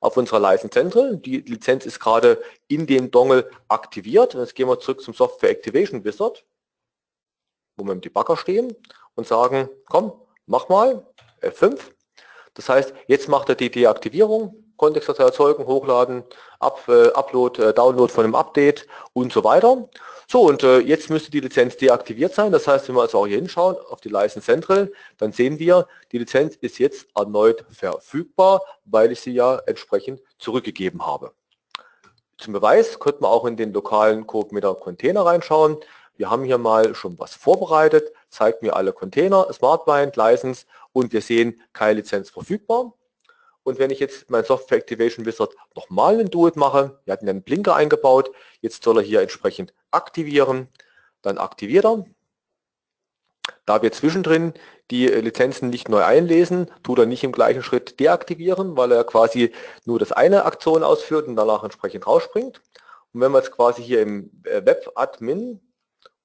auf 0.00 0.16
unserer 0.16 0.40
License 0.40 0.70
Central. 0.70 1.16
Die 1.18 1.40
Lizenz 1.40 1.84
ist 1.84 2.00
gerade 2.00 2.42
in 2.68 2.86
dem 2.86 3.10
Dongle 3.10 3.50
aktiviert. 3.68 4.34
Jetzt 4.34 4.54
gehen 4.54 4.68
wir 4.68 4.80
zurück 4.80 5.02
zum 5.02 5.12
Software 5.12 5.50
Activation 5.50 6.04
Wizard, 6.04 6.44
wo 7.76 7.84
wir 7.84 7.92
im 7.92 8.00
Debugger 8.00 8.36
stehen 8.36 8.74
und 9.14 9.26
sagen, 9.26 9.68
komm, 9.88 10.12
mach 10.46 10.68
mal, 10.68 11.06
F5. 11.50 11.78
Das 12.54 12.68
heißt, 12.68 12.94
jetzt 13.06 13.28
macht 13.28 13.48
er 13.48 13.56
die 13.56 13.70
Deaktivierung, 13.70 14.54
Kontextdatei 14.76 15.24
erzeugen, 15.24 15.66
hochladen, 15.66 16.24
Up, 16.60 16.88
äh, 16.88 17.08
Upload, 17.08 17.62
äh, 17.62 17.74
Download 17.74 18.12
von 18.12 18.24
einem 18.24 18.34
Update 18.34 18.86
und 19.12 19.32
so 19.32 19.44
weiter. 19.44 19.88
So, 20.26 20.42
und 20.42 20.62
äh, 20.62 20.78
jetzt 20.78 21.10
müsste 21.10 21.30
die 21.30 21.40
Lizenz 21.40 21.76
deaktiviert 21.76 22.34
sein. 22.34 22.50
Das 22.50 22.66
heißt, 22.66 22.88
wenn 22.88 22.96
wir 22.96 23.02
also 23.02 23.18
auch 23.18 23.26
hier 23.26 23.36
hinschauen 23.36 23.76
auf 23.88 24.00
die 24.00 24.08
License 24.08 24.44
Central, 24.44 24.90
dann 25.18 25.32
sehen 25.32 25.58
wir, 25.58 25.86
die 26.12 26.18
Lizenz 26.18 26.56
ist 26.56 26.78
jetzt 26.78 27.06
erneut 27.14 27.64
verfügbar, 27.70 28.62
weil 28.84 29.12
ich 29.12 29.20
sie 29.20 29.32
ja 29.32 29.56
entsprechend 29.66 30.20
zurückgegeben 30.38 31.06
habe. 31.06 31.32
Zum 32.38 32.52
Beweis 32.52 32.98
könnte 32.98 33.22
man 33.22 33.30
auch 33.30 33.44
in 33.44 33.56
den 33.56 33.72
lokalen 33.72 34.26
Code 34.26 34.54
mit 34.54 34.64
der 34.64 34.74
Container 34.74 35.24
reinschauen. 35.26 35.76
Wir 36.16 36.30
haben 36.30 36.44
hier 36.44 36.58
mal 36.58 36.94
schon 36.94 37.18
was 37.18 37.34
vorbereitet, 37.34 38.12
zeigt 38.28 38.62
mir 38.62 38.76
alle 38.76 38.92
Container, 38.92 39.52
Smartbind, 39.52 40.16
License 40.16 40.64
und 40.94 41.12
wir 41.12 41.20
sehen 41.20 41.60
keine 41.74 42.00
Lizenz 42.00 42.30
verfügbar. 42.30 42.94
Und 43.64 43.78
wenn 43.78 43.90
ich 43.90 43.98
jetzt 43.98 44.30
mein 44.30 44.44
Software 44.44 44.78
Activation 44.78 45.26
Wizard 45.26 45.54
nochmal 45.74 46.14
einen 46.14 46.30
Do 46.30 46.46
It 46.46 46.56
mache, 46.56 47.00
wir 47.04 47.12
hatten 47.12 47.28
einen 47.28 47.42
Blinker 47.42 47.74
eingebaut, 47.74 48.30
jetzt 48.60 48.82
soll 48.82 48.98
er 48.98 49.02
hier 49.02 49.20
entsprechend 49.20 49.74
aktivieren, 49.90 50.68
dann 51.22 51.38
aktiviert 51.38 51.84
er. 51.84 52.04
Da 53.66 53.82
wir 53.82 53.92
zwischendrin 53.92 54.52
die 54.90 55.06
Lizenzen 55.06 55.70
nicht 55.70 55.88
neu 55.88 56.04
einlesen, 56.04 56.70
tut 56.82 56.98
er 56.98 57.06
nicht 57.06 57.24
im 57.24 57.32
gleichen 57.32 57.62
Schritt 57.62 57.98
deaktivieren, 57.98 58.76
weil 58.76 58.92
er 58.92 59.04
quasi 59.04 59.52
nur 59.86 59.98
das 59.98 60.12
eine 60.12 60.44
Aktion 60.44 60.82
ausführt 60.82 61.26
und 61.26 61.36
danach 61.36 61.64
entsprechend 61.64 62.06
rausspringt. 62.06 62.60
Und 63.12 63.20
wenn 63.20 63.32
wir 63.32 63.38
jetzt 63.38 63.52
quasi 63.52 63.82
hier 63.82 64.02
im 64.02 64.30
äh, 64.44 64.64
Web-Admin 64.64 65.60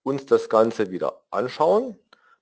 uns 0.03 0.25
das 0.25 0.49
Ganze 0.49 0.91
wieder 0.91 1.21
anschauen, 1.31 1.97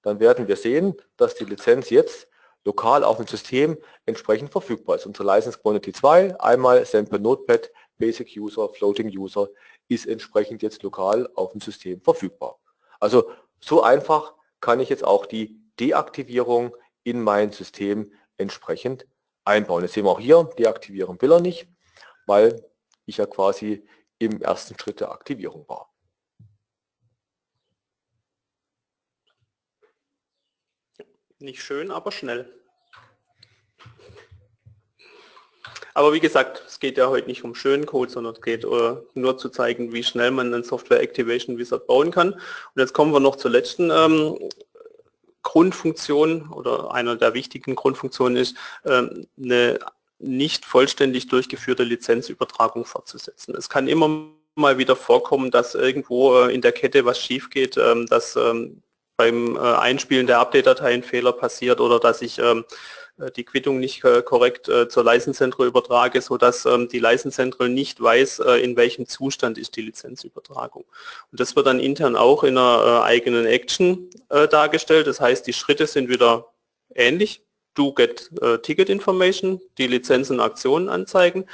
dann 0.08 0.20
werden 0.20 0.47
wir 0.47 0.55
sehen, 0.55 0.95
dass 1.18 1.36
die 1.36 1.45
Lizenz 1.45 1.89
jetzt 1.89 2.28
lokal 2.66 3.03
auf 3.03 3.18
dem 3.18 3.28
System 3.28 3.78
entsprechend 4.05 4.51
verfügbar 4.51 4.97
ist. 4.97 5.05
Unsere 5.05 5.26
License 5.26 5.58
Quantity 5.60 5.93
2, 5.93 6.39
einmal 6.39 6.86
Sample 6.86 7.20
Notepad, 7.20 7.72
Basic 7.97 8.36
User, 8.38 8.70
Floating 8.70 9.10
User, 9.18 9.47
ist 9.88 10.05
entsprechend 10.05 10.62
jetzt 10.62 10.84
lokal 10.84 11.30
auf 11.36 11.51
dem 11.51 11.62
System 11.62 12.01
verfügbar. 12.01 12.60
Also 12.99 13.32
so 13.60 13.84
einfach 13.84 14.34
kann 14.60 14.80
ich 14.80 14.89
jetzt 14.89 15.03
auch 15.03 15.26
die 15.26 15.60
Deaktivierung 15.80 16.76
in 17.03 17.22
mein 17.22 17.51
System 17.51 18.12
entsprechend 18.38 19.08
einbauen. 19.45 19.84
Jetzt 19.84 19.93
sehen 19.93 20.05
wir 20.05 20.12
auch 20.12 20.20
hier, 20.20 20.49
deaktivieren 20.58 21.22
will 21.22 21.32
er 21.32 21.39
nicht, 21.39 21.68
weil 22.26 22.66
ich 23.05 23.18
ja 23.18 23.26
quasi 23.26 23.88
im 24.20 24.41
ersten 24.41 24.78
Schritt 24.78 24.99
der 24.99 25.12
Aktivierung 25.12 25.68
war. 25.70 25.89
Nicht 31.40 31.62
schön, 31.62 31.92
aber 31.92 32.12
schnell. 32.12 32.52
Aber 35.94 36.14
wie 36.14 36.20
gesagt, 36.20 36.64
es 36.68 36.80
geht 36.80 36.98
ja 36.98 37.10
heute 37.10 37.28
nicht 37.28 37.44
um 37.44 37.56
schönen 37.56 37.88
Code, 37.88 38.12
sondern 38.12 38.36
es 38.36 38.42
geht 38.42 38.66
uh, 38.66 38.98
nur 39.16 39.38
zu 39.38 39.50
zeigen, 39.50 39.94
wie 39.94 40.04
schnell 40.04 40.30
man 40.30 40.54
einen 40.54 40.64
Software 40.64 41.02
Activation 41.02 41.58
Wizard 41.58 41.88
bauen 41.88 42.12
kann. 42.12 42.34
Und 42.34 42.42
jetzt 42.76 42.94
kommen 42.94 43.14
wir 43.14 43.20
noch 43.20 43.36
zur 43.36 43.50
letzten 43.50 43.90
ähm, 43.90 44.38
Grundfunktion 45.42 46.50
oder 46.52 46.92
einer 46.92 47.16
der 47.16 47.34
wichtigen 47.34 47.76
Grundfunktionen 47.76 48.38
ist, 48.38 48.56
ähm, 48.86 49.26
eine 49.42 49.80
nicht 50.20 50.66
vollständig 50.66 51.28
durchgeführte 51.28 51.84
Lizenzübertragung 51.84 52.86
fortzusetzen. 52.86 53.56
Es 53.56 53.70
kann 53.70 53.88
immer 53.88 54.28
mal 54.54 54.78
wieder 54.78 54.96
vorkommen, 54.96 55.50
dass 55.52 55.74
irgendwo 55.74 56.36
äh, 56.42 56.54
in 56.54 56.62
der 56.62 56.74
Kette 56.74 57.06
was 57.06 57.20
schief 57.20 57.50
geht, 57.50 57.78
ähm, 57.78 58.06
dass 58.08 58.36
ähm, 58.36 58.84
beim 59.18 59.55
äh, 59.55 59.59
Einspielen 59.59 60.28
der 60.28 60.39
Update-Datei 60.39 60.93
ein 60.93 61.03
Fehler 61.03 61.34
passiert 61.34 61.82
oder 61.82 61.99
dass 61.99 62.22
ich 62.22 62.38
ähm, 62.39 62.65
äh, 63.20 63.32
die 63.32 63.43
Quittung 63.43 63.80
nicht 63.80 64.01
korrekt 64.01 64.72
zur 64.89 65.03
License 65.03 65.38
Central 65.38 65.68
übertrage, 65.68 66.22
sodass 66.22 66.68
die 66.91 66.99
License 66.99 67.36
Central 67.36 67.68
nicht 67.68 67.99
weiß, 67.99 68.39
in 68.61 68.78
welchem 68.78 69.07
Zustand 69.07 69.57
ist 69.57 69.76
die 69.76 69.82
Lizenzübertragung. 69.82 70.86
Und 71.32 71.39
das 71.39 71.55
wird 71.55 71.65
dann 71.65 71.80
intern 71.80 72.15
auch 72.15 72.43
in 72.43 72.57
einer 72.57 73.03
eigenen 73.03 73.47
Action 73.47 74.09
dargestellt. 74.30 75.07
Das 75.07 75.20
heißt, 75.20 75.47
die 75.47 75.53
Schritte 75.53 75.88
sind 75.88 76.09
wieder 76.09 76.53
ähnlich. 76.93 77.41
Do 77.74 77.91
get 77.93 78.30
Ticket 78.61 78.89
Information, 78.89 79.59
die 79.80 79.88
Lizenzen 79.88 80.39
und 80.39 80.45
Aktionen 80.45 80.88
anzeigen. 80.88 81.45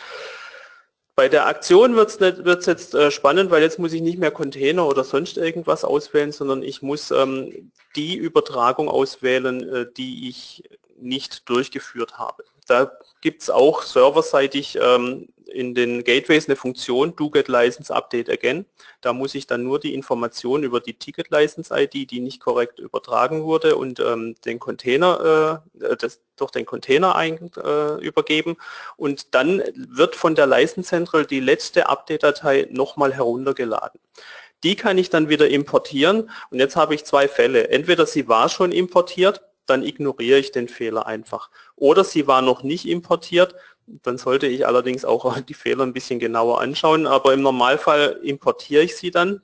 Bei 1.16 1.30
der 1.30 1.46
Aktion 1.46 1.96
wird 1.96 2.20
es 2.20 2.66
jetzt 2.66 2.96
äh, 2.96 3.12
spannend, 3.12 3.52
weil 3.52 3.62
jetzt 3.62 3.78
muss 3.78 3.94
ich 3.94 4.02
nicht 4.02 4.18
mehr 4.18 4.32
Container 4.32 4.88
oder 4.88 5.04
sonst 5.04 5.38
irgendwas 5.38 5.84
auswählen, 5.84 6.32
sondern 6.32 6.64
ich 6.64 6.82
muss 6.82 7.12
ähm, 7.12 7.72
die 7.96 8.16
Übertragung 8.16 8.90
auswählen, 8.90 9.62
äh, 9.70 9.86
die 9.96 10.28
ich 10.30 10.64
nicht 10.98 11.48
durchgeführt 11.50 12.18
habe. 12.18 12.44
Da 12.68 12.92
gibt 13.24 13.42
es 13.42 13.50
auch 13.50 13.84
serverseitig 13.84 14.78
ähm, 14.82 15.30
in 15.48 15.74
den 15.74 16.04
Gateways 16.04 16.50
eine 16.50 16.58
Funktion 16.58 17.16
do 17.16 17.30
get 17.30 17.48
license 17.48 17.94
update 17.94 18.30
again. 18.30 18.66
Da 19.00 19.14
muss 19.14 19.34
ich 19.34 19.48
dann 19.48 19.64
nur 19.64 19.80
die 19.80 19.94
Information 19.94 20.64
über 20.64 20.82
die 20.82 20.96
Ticket 20.96 21.30
License 21.30 21.74
ID, 21.74 22.12
die 22.12 22.20
nicht 22.20 22.42
korrekt 22.42 22.80
übertragen 22.80 23.44
wurde 23.44 23.78
und 23.78 24.02
ähm, 24.02 24.36
den 24.44 24.60
Container, 24.60 25.62
äh, 25.82 25.86
äh, 25.86 25.96
das, 25.96 26.20
durch 26.36 26.52
den 26.52 26.66
Container 26.66 27.16
ein, 27.16 27.50
äh, 27.64 28.06
übergeben 28.06 28.58
und 28.98 29.34
dann 29.34 29.64
wird 29.74 30.18
von 30.18 30.36
der 30.36 30.46
License 30.46 30.90
Central 30.90 31.26
die 31.26 31.40
letzte 31.40 31.88
Update-Datei 31.88 32.68
nochmal 32.72 33.14
heruntergeladen. 33.14 34.02
Die 34.64 34.76
kann 34.76 34.98
ich 34.98 35.10
dann 35.10 35.30
wieder 35.30 35.48
importieren 35.48 36.30
und 36.50 36.60
jetzt 36.60 36.76
habe 36.76 36.94
ich 36.94 37.06
zwei 37.06 37.30
Fälle. 37.30 37.70
Entweder 37.70 38.06
sie 38.06 38.28
war 38.28 38.50
schon 38.50 38.74
importiert, 38.74 39.42
dann 39.66 39.84
ignoriere 39.84 40.40
ich 40.40 40.52
den 40.52 40.68
Fehler 40.68 41.06
einfach. 41.06 41.50
Oder 41.76 42.04
sie 42.04 42.28
war 42.28 42.42
noch 42.42 42.64
nicht 42.64 42.88
importiert, 42.88 43.56
dann 43.88 44.18
sollte 44.18 44.48
ich 44.48 44.66
allerdings 44.66 45.06
auch 45.06 45.40
die 45.42 45.54
Fehler 45.54 45.86
ein 45.86 45.94
bisschen 45.94 46.20
genauer 46.20 46.62
anschauen, 46.62 47.08
aber 47.08 47.34
im 47.34 47.42
Normalfall 47.42 48.20
importiere 48.24 48.84
ich 48.84 48.96
sie 48.96 49.12
dann 49.12 49.42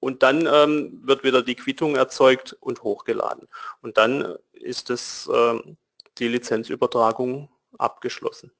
und 0.00 0.22
dann 0.22 0.48
ähm, 0.50 1.00
wird 1.04 1.24
wieder 1.24 1.42
die 1.42 1.54
Quittung 1.54 1.96
erzeugt 1.96 2.56
und 2.60 2.82
hochgeladen. 2.82 3.48
Und 3.82 3.98
dann 3.98 4.36
ist 4.52 4.90
es 4.90 5.28
ähm, 5.32 5.76
die 6.18 6.28
Lizenzübertragung 6.28 7.48
abgeschlossen. 7.78 8.50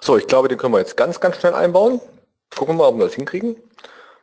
So, 0.00 0.16
ich 0.16 0.26
glaube, 0.26 0.48
den 0.48 0.58
können 0.58 0.74
wir 0.74 0.80
jetzt 0.80 0.96
ganz, 0.96 1.20
ganz 1.20 1.36
schnell 1.36 1.54
einbauen. 1.54 2.00
Gucken 2.54 2.74
wir 2.74 2.82
mal, 2.82 2.88
ob 2.88 2.98
wir 2.98 3.04
das 3.04 3.14
hinkriegen. 3.14 3.56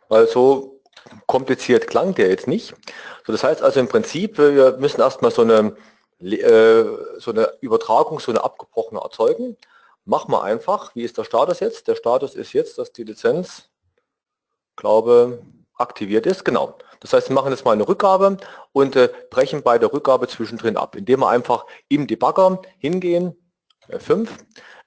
Weil 0.10 0.28
so 0.28 0.79
kompliziert 1.28 1.88
klang 1.88 2.16
der 2.16 2.30
jetzt 2.30 2.48
nicht. 2.48 2.74
So, 3.26 3.32
das 3.32 3.44
heißt 3.44 3.62
also 3.62 3.80
im 3.80 3.88
Prinzip, 3.88 4.38
wir 4.38 4.78
müssen 4.78 5.02
erstmal 5.02 5.32
so 5.32 5.42
eine 5.42 5.76
äh, 6.22 6.86
so 7.18 7.32
eine 7.32 7.54
Übertragung, 7.62 8.20
so 8.20 8.32
eine 8.32 8.44
abgebrochene 8.44 9.02
erzeugen. 9.02 9.58
Machen 10.06 10.32
wir 10.32 10.44
einfach. 10.44 10.96
Wie 10.96 11.04
ist 11.04 11.18
der 11.18 11.24
Status 11.24 11.60
jetzt? 11.60 11.88
Der 11.88 11.96
Status 11.96 12.36
ist 12.36 12.54
jetzt, 12.54 12.78
dass 12.78 12.92
die 12.92 13.04
Lizenz, 13.04 13.70
glaube 14.76 15.42
aktiviert 15.80 16.26
ist. 16.26 16.44
Genau. 16.44 16.78
Das 17.00 17.14
heißt, 17.14 17.30
wir 17.30 17.34
machen 17.34 17.52
jetzt 17.52 17.64
mal 17.64 17.72
eine 17.72 17.88
Rückgabe 17.88 18.38
und 18.74 18.96
äh, 18.96 19.10
brechen 19.30 19.64
bei 19.64 19.78
der 19.78 19.94
Rückgabe 19.94 20.28
zwischendrin 20.28 20.78
ab, 20.78 20.96
indem 20.96 21.22
wir 21.22 21.30
einfach 21.30 21.66
im 21.88 22.06
Debugger 22.06 22.62
hingehen, 22.78 23.36
F5, 23.88 24.28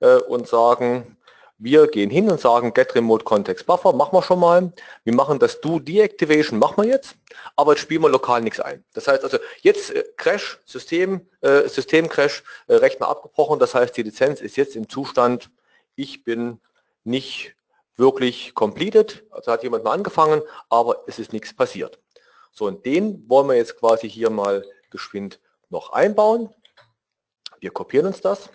äh, 0.00 0.16
und 0.16 0.46
sagen, 0.46 1.16
wir 1.62 1.86
gehen 1.86 2.10
hin 2.10 2.28
und 2.28 2.40
sagen 2.40 2.74
Get 2.74 2.94
Remote 2.96 3.24
Context 3.24 3.66
Buffer, 3.66 3.92
machen 3.92 4.16
wir 4.16 4.22
schon 4.22 4.40
mal. 4.40 4.72
Wir 5.04 5.14
machen 5.14 5.38
das 5.38 5.60
Do 5.60 5.78
Deactivation, 5.78 6.58
machen 6.58 6.82
wir 6.82 6.90
jetzt, 6.90 7.14
aber 7.54 7.72
jetzt 7.72 7.82
spielen 7.82 8.02
wir 8.02 8.08
lokal 8.08 8.40
nichts 8.40 8.58
ein. 8.58 8.84
Das 8.94 9.06
heißt 9.06 9.22
also, 9.22 9.38
jetzt 9.60 9.92
äh, 9.92 10.04
Crash, 10.16 10.58
System, 10.66 11.28
äh, 11.40 11.68
System 11.68 12.08
Crash, 12.08 12.42
äh, 12.66 12.74
Rechner 12.74 13.06
abgebrochen, 13.08 13.60
das 13.60 13.76
heißt 13.76 13.96
die 13.96 14.02
Lizenz 14.02 14.40
ist 14.40 14.56
jetzt 14.56 14.74
im 14.74 14.88
Zustand, 14.88 15.50
ich 15.94 16.24
bin 16.24 16.60
nicht 17.04 17.54
wirklich 17.96 18.54
completed, 18.54 19.24
also 19.30 19.52
hat 19.52 19.62
jemand 19.62 19.84
mal 19.84 19.92
angefangen, 19.92 20.42
aber 20.68 21.04
es 21.06 21.20
ist 21.20 21.32
nichts 21.32 21.54
passiert. 21.54 22.00
So, 22.50 22.66
und 22.66 22.84
den 22.84 23.28
wollen 23.28 23.46
wir 23.46 23.54
jetzt 23.54 23.78
quasi 23.78 24.10
hier 24.10 24.30
mal 24.30 24.66
geschwind 24.90 25.38
noch 25.70 25.92
einbauen. 25.92 26.52
Wir 27.60 27.70
kopieren 27.70 28.06
uns 28.06 28.20
das, 28.20 28.50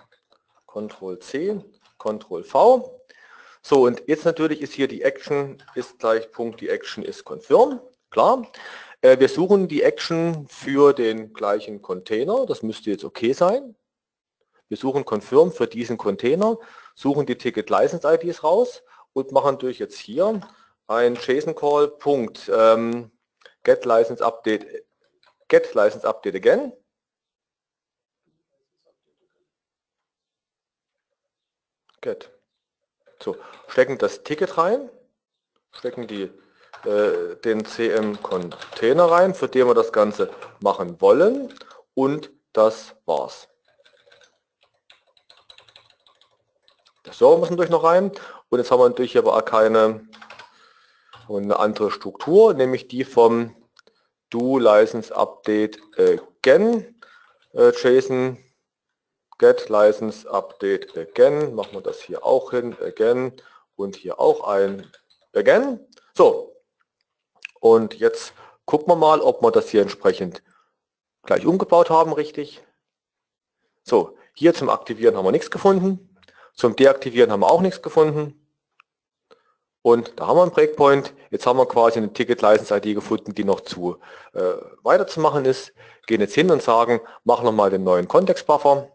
Ctrl 0.68 1.20
C, 1.20 1.62
Ctrl 1.98 2.44
V 2.44 2.97
so, 3.68 3.84
und 3.84 4.02
jetzt 4.08 4.24
natürlich 4.24 4.62
ist 4.62 4.72
hier 4.72 4.88
die 4.88 5.02
Action 5.02 5.62
ist 5.76 6.00
gleich 6.00 6.32
Punkt, 6.32 6.62
die 6.62 6.70
Action 6.70 7.04
ist 7.04 7.26
Confirm, 7.26 7.82
klar. 8.10 8.50
Äh, 9.02 9.20
wir 9.20 9.28
suchen 9.28 9.68
die 9.68 9.84
Action 9.84 10.48
für 10.48 10.94
den 10.94 11.34
gleichen 11.34 11.82
Container, 11.82 12.46
das 12.46 12.64
müsste 12.64 12.92
jetzt 12.92 13.04
okay 13.04 13.34
sein. 13.34 13.76
Wir 14.70 14.78
suchen 14.78 15.04
Confirm 15.04 15.52
für 15.52 15.68
diesen 15.68 15.98
Container, 15.98 16.58
suchen 16.96 17.26
die 17.26 17.38
Ticket 17.38 17.70
License 17.70 18.08
IDs 18.08 18.42
raus 18.42 18.84
und 19.12 19.34
machen 19.34 19.58
durch 19.58 19.80
jetzt 19.80 19.98
hier 19.98 20.40
ein 20.88 21.16
JSON 21.16 21.54
Call 21.54 21.90
Punkt 21.90 22.50
ähm, 22.56 23.12
get 23.64 23.84
license 23.84 24.24
update 24.24 24.86
get 25.50 25.74
license 25.74 26.08
update 26.08 26.36
again. 26.36 26.72
Get 32.00 32.37
so, 33.22 33.36
stecken 33.68 33.98
das 33.98 34.24
Ticket 34.24 34.58
rein, 34.58 34.90
stecken 35.72 36.08
die, 36.08 36.32
äh, 36.86 37.36
den 37.44 37.66
CM-Container 37.66 39.06
rein, 39.06 39.34
für 39.34 39.48
den 39.48 39.68
wir 39.68 39.74
das 39.74 39.92
Ganze 39.92 40.30
machen 40.60 41.00
wollen 41.02 41.54
und 41.94 42.32
das 42.54 42.96
war's. 43.06 43.48
Der 47.06 47.14
Server 47.14 47.38
muss 47.38 47.50
natürlich 47.50 47.72
noch 47.72 47.84
rein 47.84 48.12
und 48.50 48.60
jetzt 48.60 48.72
haben 48.72 48.80
wir 48.80 48.90
natürlich 48.90 49.18
aber 49.18 49.36
auch 49.36 49.46
keine 49.46 50.08
eine 51.30 51.60
andere 51.60 51.92
Struktur, 51.92 52.54
nämlich 52.54 52.88
die 52.88 53.04
vom 53.04 53.56
do 54.30 54.58
license 54.58 55.16
update 55.16 55.80
again 55.98 56.96
äh, 57.54 57.72
JSON 57.72 58.38
get 59.40 59.70
license 59.70 60.28
update 60.30 60.96
again, 60.98 61.54
machen 61.56 61.74
wir 61.74 61.82
das 61.82 62.02
hier 62.02 62.26
auch 62.26 62.52
hin, 62.52 62.76
again 62.82 63.34
und 63.76 63.96
hier 63.96 64.20
auch 64.20 64.48
ein 64.48 64.86
again. 65.34 65.80
So, 66.16 66.56
und 67.60 67.96
jetzt 67.96 68.34
gucken 68.66 68.88
wir 68.88 68.96
mal, 68.96 69.22
ob 69.22 69.42
wir 69.42 69.52
das 69.52 69.70
hier 69.70 69.82
entsprechend 69.82 70.44
gleich 71.24 71.46
umgebaut 71.46 71.90
haben, 71.90 72.14
richtig. 72.14 72.64
So, 73.84 74.18
hier 74.34 74.54
zum 74.54 74.70
Aktivieren 74.70 75.16
haben 75.16 75.26
wir 75.26 75.32
nichts 75.32 75.52
gefunden, 75.52 76.16
zum 76.54 76.76
Deaktivieren 76.76 77.32
haben 77.32 77.42
wir 77.42 77.52
auch 77.52 77.62
nichts 77.62 77.82
gefunden. 77.82 78.44
Und 79.84 80.20
da 80.20 80.28
haben 80.28 80.38
wir 80.38 80.42
einen 80.42 80.52
Breakpoint. 80.52 81.14
Jetzt 81.30 81.46
haben 81.46 81.58
wir 81.58 81.66
quasi 81.66 82.00
eine 82.00 82.12
Ticket 82.12 82.42
License 82.42 82.76
ID 82.76 82.96
gefunden, 82.96 83.34
die 83.34 83.46
noch 83.46 83.62
zu 83.62 83.98
äh, 84.34 84.42
weiterzumachen 84.84 85.46
ist. 85.46 85.72
Gehen 86.08 86.20
jetzt 86.20 86.36
hin 86.36 86.52
und 86.52 86.62
sagen, 86.62 87.00
machen 87.24 87.46
nochmal 87.46 87.70
den 87.70 87.86
neuen 87.86 88.10
Kontextbuffer. 88.10 88.92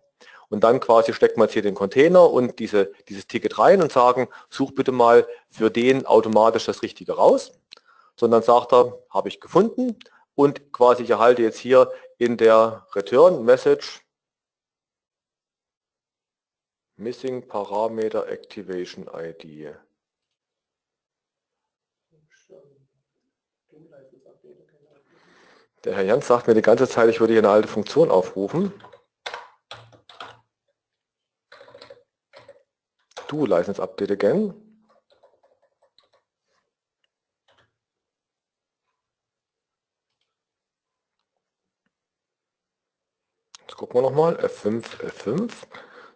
Und 0.52 0.64
dann 0.64 0.80
quasi 0.80 1.14
steckt 1.14 1.38
man 1.38 1.46
jetzt 1.46 1.54
hier 1.54 1.62
den 1.62 1.74
Container 1.74 2.30
und 2.30 2.58
diese, 2.58 2.92
dieses 3.08 3.26
Ticket 3.26 3.58
rein 3.58 3.80
und 3.80 3.90
sagen, 3.90 4.28
such 4.50 4.74
bitte 4.74 4.92
mal 4.92 5.26
für 5.50 5.70
den 5.70 6.04
automatisch 6.04 6.66
das 6.66 6.82
Richtige 6.82 7.14
raus. 7.14 7.58
Sondern 8.16 8.42
sagt 8.42 8.74
er, 8.74 8.98
habe 9.08 9.30
ich 9.30 9.40
gefunden 9.40 9.98
und 10.34 10.70
quasi 10.74 11.04
ich 11.04 11.10
erhalte 11.10 11.40
jetzt 11.40 11.56
hier 11.56 11.90
in 12.18 12.36
der 12.36 12.86
Return 12.94 13.46
Message 13.46 14.02
Missing 16.96 17.48
Parameter 17.48 18.28
Activation 18.28 19.08
ID. 19.10 19.74
Der 25.84 25.96
Herr 25.96 26.04
Jans 26.04 26.26
sagt 26.26 26.46
mir 26.46 26.54
die 26.54 26.60
ganze 26.60 26.86
Zeit, 26.86 27.08
ich 27.08 27.20
würde 27.20 27.32
hier 27.32 27.40
eine 27.40 27.48
alte 27.48 27.68
Funktion 27.68 28.10
aufrufen. 28.10 28.70
Do 33.32 33.46
license 33.46 33.80
update 33.80 34.10
again. 34.10 34.54
Jetzt 43.60 43.76
gucken 43.76 43.96
wir 43.96 44.02
nochmal, 44.02 44.36
F5, 44.36 44.84
F5. 45.00 45.50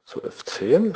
So 0.04 0.20
F10. 0.20 0.94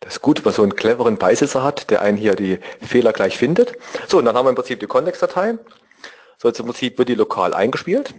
Das 0.00 0.22
gut, 0.22 0.38
wenn 0.38 0.44
man 0.44 0.54
so 0.54 0.62
einen 0.62 0.74
cleveren 0.74 1.18
Beisitzer 1.18 1.62
hat, 1.62 1.90
der 1.90 2.00
einen 2.00 2.16
hier 2.16 2.34
die 2.34 2.58
Fehler 2.80 3.12
gleich 3.12 3.36
findet. 3.36 3.76
So, 4.08 4.18
und 4.18 4.24
dann 4.24 4.36
haben 4.36 4.46
wir 4.46 4.50
im 4.50 4.56
Prinzip 4.56 4.80
die 4.80 4.86
Kontextdatei. 4.86 5.58
So, 6.38 6.48
jetzt 6.48 6.60
im 6.60 6.66
Prinzip 6.66 6.96
wird 6.98 7.08
die 7.08 7.14
lokal 7.14 7.52
eingespielt. 7.52 8.14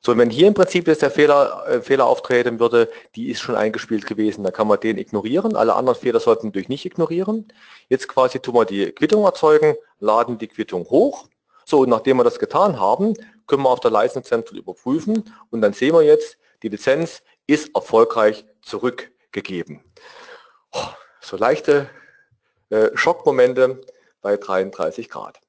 So, 0.00 0.16
wenn 0.16 0.30
hier 0.30 0.48
im 0.48 0.54
Prinzip 0.54 0.86
jetzt 0.86 1.02
der 1.02 1.10
Fehler, 1.10 1.64
äh, 1.66 1.80
Fehler 1.80 2.06
auftreten 2.06 2.60
würde, 2.60 2.90
die 3.16 3.30
ist 3.30 3.40
schon 3.40 3.54
eingespielt 3.54 4.06
gewesen, 4.06 4.44
dann 4.44 4.52
kann 4.52 4.68
man 4.68 4.80
den 4.80 4.98
ignorieren. 4.98 5.56
Alle 5.56 5.74
anderen 5.74 5.98
Fehler 5.98 6.20
sollten 6.20 6.52
durch 6.52 6.68
nicht 6.68 6.84
ignorieren. 6.84 7.48
Jetzt 7.88 8.08
quasi 8.08 8.38
tun 8.38 8.54
wir 8.54 8.64
die 8.64 8.92
Quittung 8.92 9.24
erzeugen, 9.24 9.76
laden 10.00 10.38
die 10.38 10.48
Quittung 10.48 10.84
hoch. 10.84 11.28
So, 11.64 11.80
und 11.80 11.88
nachdem 11.88 12.18
wir 12.18 12.24
das 12.24 12.38
getan 12.38 12.78
haben, 12.78 13.14
können 13.46 13.62
wir 13.62 13.70
auf 13.70 13.80
der 13.80 13.90
License 13.90 14.34
überprüfen 14.52 15.34
und 15.50 15.60
dann 15.60 15.72
sehen 15.72 15.94
wir 15.94 16.02
jetzt, 16.02 16.38
die 16.62 16.68
Lizenz 16.68 17.22
ist 17.46 17.74
erfolgreich 17.74 18.46
zurückgegeben. 18.62 19.84
So 21.20 21.36
leichte 21.36 21.88
äh, 22.70 22.90
Schockmomente 22.94 23.80
bei 24.20 24.36
33 24.36 25.08
Grad. 25.08 25.40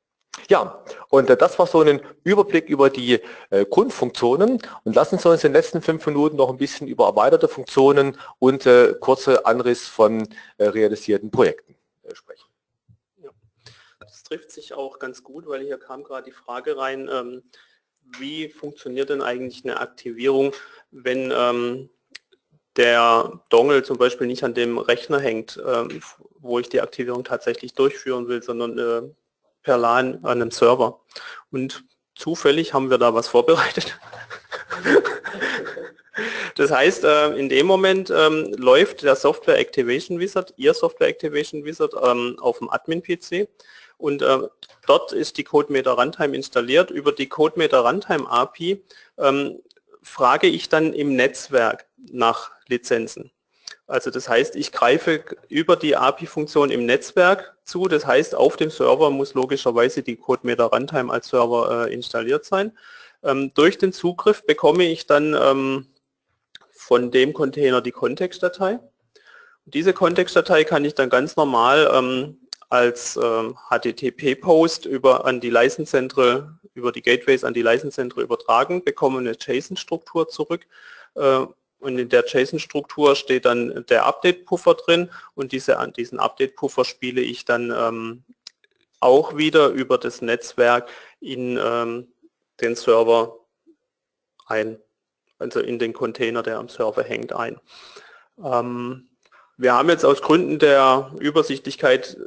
Ja, 0.50 0.84
und 1.10 1.30
äh, 1.30 1.38
das 1.38 1.58
war 1.58 1.68
so 1.68 1.82
ein 1.82 2.02
Überblick 2.24 2.70
über 2.70 2.90
die 2.90 3.20
äh, 3.50 3.66
Grundfunktionen 3.66 4.62
und 4.84 4.96
lassen 4.96 5.18
Sie 5.18 5.30
uns 5.30 5.44
in 5.44 5.52
den 5.52 5.56
letzten 5.56 5.82
fünf 5.82 6.06
Minuten 6.06 6.36
noch 6.36 6.50
ein 6.50 6.58
bisschen 6.58 6.88
über 6.88 7.08
erweiterte 7.08 7.48
Funktionen 7.48 8.18
und 8.40 8.66
äh, 8.66 8.94
kurze 9.00 9.46
Anriss 9.46 9.88
von 9.88 10.28
realisierten 10.60 11.32
Projekten 11.32 11.76
sprechen. 12.14 12.48
Ja, 13.24 13.30
das 14.00 14.24
trifft 14.24 14.52
sich 14.52 14.74
auch 14.74 15.00
ganz 15.00 15.24
gut, 15.24 15.48
weil 15.48 15.62
hier 15.62 15.80
kam 15.80 16.04
gerade 16.04 16.26
die 16.26 16.32
Frage 16.32 16.78
rein, 16.78 17.10
ähm, 17.12 17.44
wie 18.20 18.50
funktioniert 18.50 19.10
denn 19.10 19.22
eigentlich 19.22 19.64
eine 19.64 19.80
Aktivierung, 19.80 20.54
wenn 20.92 21.34
ähm, 21.36 21.90
der 22.76 23.42
Dongle 23.50 23.84
zum 23.84 23.98
Beispiel 23.98 24.28
nicht 24.28 24.44
an 24.44 24.54
dem 24.54 24.78
Rechner 24.78 25.20
hängt, 25.20 25.62
ähm, 25.66 26.02
wo 26.40 26.60
ich 26.60 26.70
die 26.70 26.82
Aktivierung 26.82 27.24
tatsächlich 27.24 27.74
durchführen 27.74 28.28
will, 28.28 28.44
sondern 28.44 29.16
per 29.66 29.78
LAN 29.78 30.20
an 30.24 30.42
einem 30.42 30.52
Server. 30.52 31.02
Und 31.52 31.84
zufällig 32.16 32.74
haben 32.74 32.90
wir 32.90 32.98
da 32.98 33.14
was 33.14 33.28
vorbereitet. 33.28 34.00
das 36.56 36.72
heißt, 36.72 37.04
äh, 37.04 37.36
in 37.36 37.50
dem 37.50 37.66
Moment 37.66 38.10
ähm, 38.16 38.54
läuft 38.58 39.04
der 39.04 39.18
Software 39.18 39.60
Activation 39.60 40.20
Wizard, 40.20 40.54
Ihr 40.56 40.74
Software 40.74 41.10
Activation 41.10 41.66
Wizard 41.66 41.94
ähm, 42.02 42.38
auf 42.40 42.60
dem 42.60 42.70
Admin-PC 42.70 43.50
und 43.98 44.22
äh, 44.22 44.40
dort 44.88 45.12
ist 45.12 45.38
die 45.38 45.44
CodeMeter 45.44 45.94
Runtime 45.94 46.36
installiert. 46.36 46.92
Über 46.92 47.12
die 47.12 47.28
CodeMeter 47.28 47.80
Runtime 47.80 48.30
API 48.30 48.82
ähm, 49.18 49.60
frage 50.02 50.48
ich 50.48 50.70
dann 50.70 50.94
im 50.94 51.16
Netzwerk 51.16 51.86
nach 52.12 52.52
Lizenzen. 52.68 53.32
Also 53.88 54.10
das 54.10 54.28
heißt, 54.28 54.56
ich 54.56 54.72
greife 54.72 55.24
über 55.48 55.76
die 55.76 55.96
API-Funktion 55.96 56.72
im 56.72 56.86
Netzwerk 56.86 57.56
zu. 57.64 57.88
Das 57.88 58.06
heißt, 58.06 58.34
auf 58.34 58.58
dem 58.58 58.72
Server 58.72 59.12
muss 59.12 59.36
logischerweise 59.36 60.02
die 60.02 60.16
CodeMeter 60.16 60.66
Runtime 60.66 61.12
als 61.14 61.28
Server 61.28 61.88
äh, 61.88 61.94
installiert 61.94 62.46
sein. 62.46 62.76
Ähm, 63.24 63.52
durch 63.54 63.78
den 63.78 63.94
Zugriff 63.94 64.46
bekomme 64.46 64.86
ich 64.86 65.06
dann 65.06 65.36
ähm, 65.40 65.88
von 66.72 67.12
dem 67.12 67.34
Container 67.34 67.82
die 67.82 67.92
Kontextdatei. 67.92 68.80
Diese 69.66 69.94
Kontextdatei 69.94 70.64
kann 70.64 70.86
ich 70.86 70.96
dann 70.96 71.10
ganz 71.10 71.36
normal 71.36 71.90
ähm, 71.94 72.38
als 72.70 73.18
ähm, 73.22 73.58
HTTP-Post 73.70 74.86
über 74.86 75.26
an 75.26 75.40
die 75.40 75.50
License 75.52 75.96
über 76.74 76.92
die 76.92 77.02
Gateways 77.02 77.44
an 77.44 77.54
die 77.54 77.62
License 77.62 78.02
übertragen, 78.02 78.84
bekomme 78.84 79.20
eine 79.20 79.36
JSON-Struktur 79.40 80.28
zurück 80.28 80.66
äh, 81.16 81.46
und 81.86 82.00
in 82.00 82.10
der 82.10 82.26
JSON-Struktur 82.26 83.16
steht 83.16 83.46
dann 83.46 83.86
der 83.90 84.06
Update-Puffer 84.08 84.74
drin 84.74 85.12
und 85.36 85.52
diese, 85.52 85.78
diesen 85.96 86.20
Update-Puffer 86.20 86.84
spiele 86.84 87.22
ich 87.22 87.46
dann 87.46 87.72
ähm, 87.72 88.24
auch 89.00 89.38
wieder 89.38 89.68
über 89.68 90.00
das 90.00 90.22
Netzwerk 90.24 90.90
in 91.20 91.60
ähm, 91.64 92.08
den 92.60 92.76
Server 92.76 93.38
ein, 94.48 94.80
also 95.38 95.60
in 95.60 95.78
den 95.78 95.94
Container, 95.94 96.42
der 96.42 96.58
am 96.58 96.70
Server 96.70 97.04
hängt, 97.04 97.34
ein. 97.34 97.60
Ähm, 98.44 99.10
wir 99.58 99.74
haben 99.74 99.90
jetzt 99.90 100.06
aus 100.06 100.24
Gründen 100.24 100.58
der 100.58 101.12
Übersichtlichkeit 101.20 102.18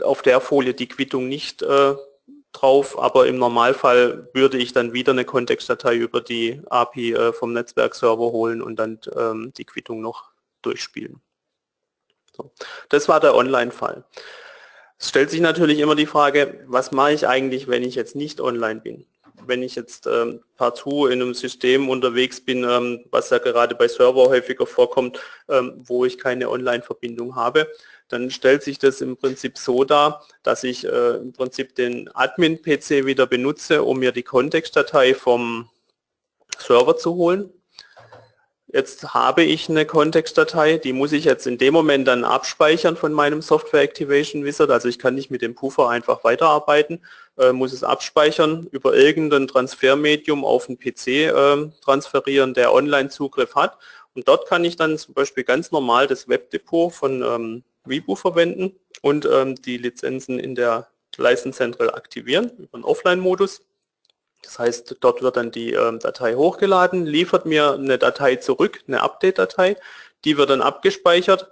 auf 0.00 0.22
der 0.22 0.40
Folie 0.40 0.72
die 0.72 0.88
Quittung 0.88 1.28
nicht 1.28 1.60
äh, 1.60 1.94
drauf, 2.52 2.98
aber 2.98 3.26
im 3.26 3.38
Normalfall 3.38 4.28
würde 4.34 4.58
ich 4.58 4.72
dann 4.72 4.92
wieder 4.92 5.12
eine 5.12 5.24
Kontextdatei 5.24 5.96
über 5.96 6.20
die 6.20 6.60
API 6.68 7.12
äh, 7.14 7.32
vom 7.32 7.52
Netzwerkserver 7.52 8.30
holen 8.32 8.62
und 8.62 8.76
dann 8.76 8.98
ähm, 9.16 9.52
die 9.56 9.64
Quittung 9.64 10.00
noch 10.00 10.30
durchspielen. 10.62 11.20
So. 12.36 12.52
Das 12.88 13.08
war 13.08 13.20
der 13.20 13.34
Online-Fall. 13.34 14.04
Es 14.98 15.08
stellt 15.08 15.30
sich 15.30 15.40
natürlich 15.40 15.80
immer 15.80 15.96
die 15.96 16.06
Frage, 16.06 16.64
was 16.66 16.92
mache 16.92 17.12
ich 17.12 17.26
eigentlich, 17.26 17.68
wenn 17.68 17.82
ich 17.82 17.94
jetzt 17.94 18.14
nicht 18.14 18.40
online 18.40 18.80
bin? 18.80 19.04
Wenn 19.44 19.62
ich 19.62 19.74
jetzt 19.74 20.06
ähm, 20.06 20.40
partout 20.56 21.08
in 21.08 21.20
einem 21.20 21.34
System 21.34 21.88
unterwegs 21.88 22.40
bin, 22.40 22.62
ähm, 22.62 23.04
was 23.10 23.30
ja 23.30 23.38
gerade 23.38 23.74
bei 23.74 23.88
Server 23.88 24.28
häufiger 24.28 24.66
vorkommt, 24.66 25.20
ähm, 25.48 25.82
wo 25.84 26.04
ich 26.04 26.18
keine 26.18 26.48
Online-Verbindung 26.48 27.34
habe, 27.34 27.66
dann 28.12 28.30
stellt 28.30 28.62
sich 28.62 28.78
das 28.78 29.00
im 29.00 29.16
Prinzip 29.16 29.58
so 29.58 29.84
dar, 29.84 30.24
dass 30.42 30.64
ich 30.64 30.84
äh, 30.84 31.16
im 31.16 31.32
Prinzip 31.32 31.74
den 31.74 32.14
Admin-PC 32.14 33.06
wieder 33.06 33.26
benutze, 33.26 33.82
um 33.82 33.98
mir 33.98 34.12
die 34.12 34.22
Kontextdatei 34.22 35.14
vom 35.14 35.68
Server 36.58 36.96
zu 36.96 37.14
holen. 37.14 37.50
Jetzt 38.74 39.12
habe 39.12 39.42
ich 39.42 39.68
eine 39.68 39.84
Kontextdatei, 39.84 40.78
die 40.78 40.94
muss 40.94 41.12
ich 41.12 41.24
jetzt 41.24 41.46
in 41.46 41.58
dem 41.58 41.74
Moment 41.74 42.08
dann 42.08 42.24
abspeichern 42.24 42.96
von 42.96 43.12
meinem 43.12 43.42
Software 43.42 43.82
Activation 43.82 44.46
Wizard. 44.46 44.70
Also 44.70 44.88
ich 44.88 44.98
kann 44.98 45.14
nicht 45.14 45.30
mit 45.30 45.42
dem 45.42 45.54
Puffer 45.54 45.90
einfach 45.90 46.24
weiterarbeiten, 46.24 47.04
äh, 47.36 47.52
muss 47.52 47.74
es 47.74 47.84
abspeichern, 47.84 48.68
über 48.72 48.94
irgendein 48.94 49.46
Transfermedium 49.46 50.42
auf 50.42 50.68
den 50.68 50.78
PC 50.78 51.06
äh, 51.08 51.70
transferieren, 51.82 52.54
der 52.54 52.72
Online-Zugriff 52.72 53.54
hat. 53.54 53.76
Und 54.14 54.26
dort 54.26 54.48
kann 54.48 54.64
ich 54.64 54.76
dann 54.76 54.96
zum 54.96 55.12
Beispiel 55.12 55.44
ganz 55.44 55.70
normal 55.70 56.06
das 56.06 56.26
Webdepot 56.28 56.94
von 56.94 57.22
ähm, 57.22 57.64
Rebu 57.86 58.14
verwenden 58.14 58.78
und 59.00 59.26
ähm, 59.26 59.56
die 59.56 59.76
Lizenzen 59.76 60.38
in 60.38 60.54
der 60.54 60.88
License 61.16 61.56
Central 61.56 61.90
aktivieren 61.94 62.50
über 62.58 62.78
den 62.78 62.84
Offline-Modus. 62.84 63.62
Das 64.42 64.58
heißt, 64.58 64.96
dort 65.00 65.22
wird 65.22 65.36
dann 65.36 65.50
die 65.50 65.72
ähm, 65.72 65.98
Datei 65.98 66.34
hochgeladen, 66.34 67.06
liefert 67.06 67.46
mir 67.46 67.72
eine 67.72 67.98
Datei 67.98 68.36
zurück, 68.36 68.82
eine 68.86 69.02
Update-Datei, 69.02 69.76
die 70.24 70.36
wird 70.36 70.50
dann 70.50 70.62
abgespeichert 70.62 71.48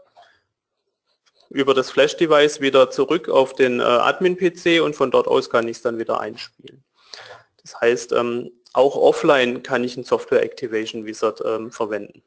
über 1.50 1.74
das 1.74 1.90
Flash-Device 1.90 2.60
wieder 2.60 2.90
zurück 2.90 3.28
auf 3.28 3.54
den 3.54 3.80
äh, 3.80 3.82
Admin-PC 3.82 4.82
und 4.82 4.94
von 4.94 5.10
dort 5.10 5.26
aus 5.26 5.50
kann 5.50 5.68
ich 5.68 5.78
es 5.78 5.82
dann 5.82 5.98
wieder 5.98 6.20
einspielen. 6.20 6.84
Das 7.62 7.80
heißt, 7.80 8.12
ähm, 8.12 8.50
auch 8.72 8.96
offline 8.96 9.62
kann 9.62 9.82
ich 9.82 9.96
einen 9.96 10.04
Software 10.04 10.42
Activation 10.42 11.04
Wizard 11.04 11.42
ähm, 11.44 11.72
verwenden. 11.72 12.22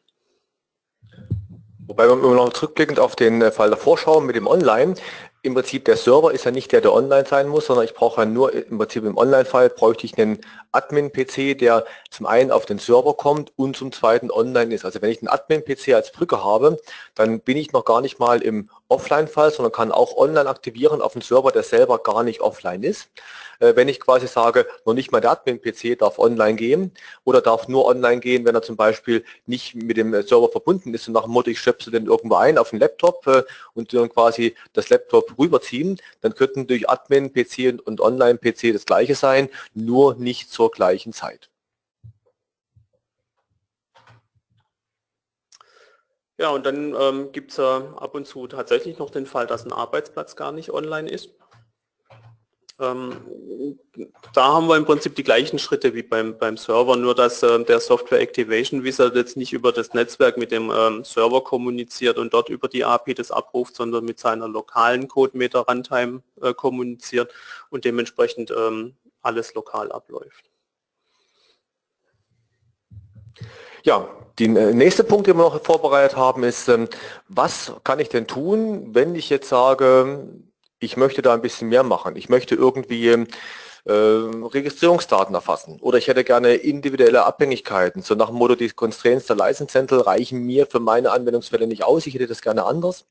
Wobei 1.87 2.07
wir 2.07 2.15
noch 2.15 2.53
zurückblickend 2.53 2.99
auf 2.99 3.15
den 3.15 3.41
äh, 3.41 3.51
Fall 3.51 3.69
davor 3.69 3.97
schauen 3.97 4.25
mit 4.25 4.35
dem 4.35 4.47
Online, 4.47 4.95
im 5.43 5.55
Prinzip 5.55 5.83
der 5.83 5.97
Server 5.97 6.31
ist 6.31 6.45
ja 6.45 6.51
nicht 6.51 6.71
der, 6.71 6.79
der 6.79 6.93
online 6.93 7.25
sein 7.25 7.49
muss, 7.49 7.65
sondern 7.65 7.83
ich 7.83 7.93
brauche 7.93 8.21
ja 8.21 8.25
nur 8.25 8.53
im 8.53 8.77
Prinzip 8.77 9.03
im 9.03 9.17
Online-Fall 9.17 9.69
bräuchte 9.69 10.05
ich 10.05 10.17
einen 10.17 10.39
Admin-PC, 10.71 11.57
der 11.57 11.85
zum 12.09 12.25
einen 12.25 12.49
auf 12.49 12.65
den 12.65 12.79
Server 12.79 13.13
kommt 13.13 13.51
und 13.57 13.75
zum 13.75 13.91
zweiten 13.91 14.31
online 14.31 14.73
ist. 14.73 14.85
Also 14.85 15.01
wenn 15.01 15.11
ich 15.11 15.21
einen 15.21 15.27
Admin-PC 15.27 15.95
als 15.95 16.13
Brücke 16.13 16.41
habe, 16.41 16.79
dann 17.13 17.41
bin 17.41 17.57
ich 17.57 17.73
noch 17.73 17.83
gar 17.83 17.99
nicht 17.99 18.19
mal 18.19 18.41
im 18.41 18.69
Offline-Fall, 18.87 19.51
sondern 19.51 19.73
kann 19.73 19.91
auch 19.91 20.15
online 20.15 20.49
aktivieren 20.49 21.01
auf 21.01 21.13
einen 21.13 21.21
Server, 21.21 21.51
der 21.51 21.63
selber 21.63 21.99
gar 21.99 22.23
nicht 22.23 22.39
offline 22.39 22.83
ist. 22.83 23.09
Äh, 23.59 23.75
wenn 23.75 23.87
ich 23.87 23.99
quasi 23.99 24.27
sage, 24.27 24.67
noch 24.85 24.93
nicht 24.93 25.11
mal 25.11 25.21
der 25.21 25.31
Admin-PC 25.31 25.97
darf 25.97 26.19
online 26.19 26.55
gehen 26.55 26.91
oder 27.23 27.41
darf 27.41 27.67
nur 27.67 27.85
online 27.85 28.19
gehen, 28.19 28.45
wenn 28.45 28.55
er 28.55 28.61
zum 28.61 28.75
Beispiel 28.75 29.23
nicht 29.45 29.75
mit 29.75 29.97
dem 29.97 30.11
Server 30.23 30.49
verbunden 30.49 30.93
ist 30.93 31.07
und 31.07 31.13
nach 31.13 31.23
dem 31.23 31.31
Motto, 31.31 31.49
ich 31.49 31.59
schöpfe 31.59 31.91
den 31.91 32.05
irgendwo 32.05 32.35
ein 32.35 32.57
auf 32.57 32.71
den 32.71 32.79
Laptop 32.79 33.25
äh, 33.27 33.43
und 33.73 33.93
dann 33.93 34.09
quasi 34.09 34.55
das 34.73 34.89
Laptop 34.89 35.32
rüberziehen, 35.33 35.99
dann 36.21 36.35
könnten 36.35 36.67
durch 36.67 36.89
Admin-PC 36.89 37.79
und 37.85 38.01
Online-PC 38.01 38.73
das 38.73 38.85
gleiche 38.85 39.15
sein, 39.15 39.49
nur 39.73 40.15
nicht 40.15 40.51
zur 40.51 40.71
gleichen 40.71 41.13
Zeit. 41.13 41.49
Ja, 46.37 46.49
und 46.49 46.65
dann 46.65 46.95
ähm, 46.99 47.31
gibt 47.31 47.51
es 47.51 47.59
äh, 47.59 47.61
ab 47.61 48.15
und 48.15 48.25
zu 48.25 48.47
tatsächlich 48.47 48.97
noch 48.97 49.11
den 49.11 49.27
Fall, 49.27 49.45
dass 49.45 49.65
ein 49.65 49.71
Arbeitsplatz 49.71 50.35
gar 50.35 50.51
nicht 50.51 50.71
online 50.71 51.09
ist. 51.09 51.29
Ähm, 52.79 53.77
da 54.33 54.53
haben 54.53 54.67
wir 54.67 54.75
im 54.77 54.85
Prinzip 54.85 55.15
die 55.15 55.23
gleichen 55.23 55.59
Schritte 55.59 55.93
wie 55.93 56.01
beim, 56.01 56.37
beim 56.37 56.57
Server, 56.57 56.95
nur 56.95 57.13
dass 57.13 57.43
äh, 57.43 57.63
der 57.63 57.79
Software 57.79 58.19
Activation 58.19 58.83
Wizard 58.83 59.15
jetzt 59.15 59.37
nicht 59.37 59.53
über 59.53 59.71
das 59.71 59.93
Netzwerk 59.93 60.37
mit 60.37 60.51
dem 60.51 60.71
ähm, 60.75 61.03
Server 61.03 61.43
kommuniziert 61.43 62.17
und 62.17 62.33
dort 62.33 62.49
über 62.49 62.67
die 62.67 62.83
API 62.83 63.13
das 63.13 63.29
abruft, 63.29 63.75
sondern 63.75 64.05
mit 64.05 64.19
seiner 64.19 64.47
lokalen 64.47 65.07
CodeMeter 65.07 65.67
Runtime 65.67 66.23
äh, 66.41 66.53
kommuniziert 66.53 67.31
und 67.69 67.85
dementsprechend 67.85 68.51
ähm, 68.51 68.95
alles 69.21 69.53
lokal 69.53 69.91
abläuft. 69.91 70.49
Ja, 73.83 74.07
die 74.39 74.45
äh, 74.45 74.73
nächste 74.73 75.03
Punkt, 75.03 75.27
den 75.27 75.37
wir 75.37 75.43
noch 75.43 75.63
vorbereitet 75.63 76.17
haben, 76.17 76.43
ist, 76.43 76.67
ähm, 76.69 76.87
was 77.27 77.71
kann 77.83 77.99
ich 77.99 78.09
denn 78.09 78.25
tun, 78.25 78.95
wenn 78.95 79.13
ich 79.13 79.29
jetzt 79.29 79.49
sage, 79.49 80.27
ich 80.83 80.97
möchte 80.97 81.21
da 81.21 81.33
ein 81.33 81.41
bisschen 81.41 81.69
mehr 81.69 81.83
machen. 81.83 82.15
Ich 82.15 82.29
möchte 82.29 82.55
irgendwie 82.55 83.09
ähm, 83.09 83.23
äh, 83.23 83.27
Registrierungsdaten 83.85 85.35
erfassen 85.35 85.77
oder 85.81 85.97
ich 85.97 86.07
hätte 86.07 86.23
gerne 86.23 86.53
individuelle 86.53 87.25
Abhängigkeiten. 87.25 88.01
So 88.01 88.15
nach 88.15 88.27
dem 88.27 88.37
Motto, 88.37 88.55
die 88.55 88.69
Constraints 88.69 89.25
der 89.25 89.35
License 89.35 89.71
Central 89.73 89.99
reichen 89.99 90.45
mir 90.45 90.67
für 90.67 90.79
meine 90.79 91.11
Anwendungsfälle 91.11 91.67
nicht 91.67 91.83
aus, 91.83 92.07
ich 92.07 92.13
hätte 92.13 92.27
das 92.27 92.41
gerne 92.41 92.63
anders. 92.63 93.05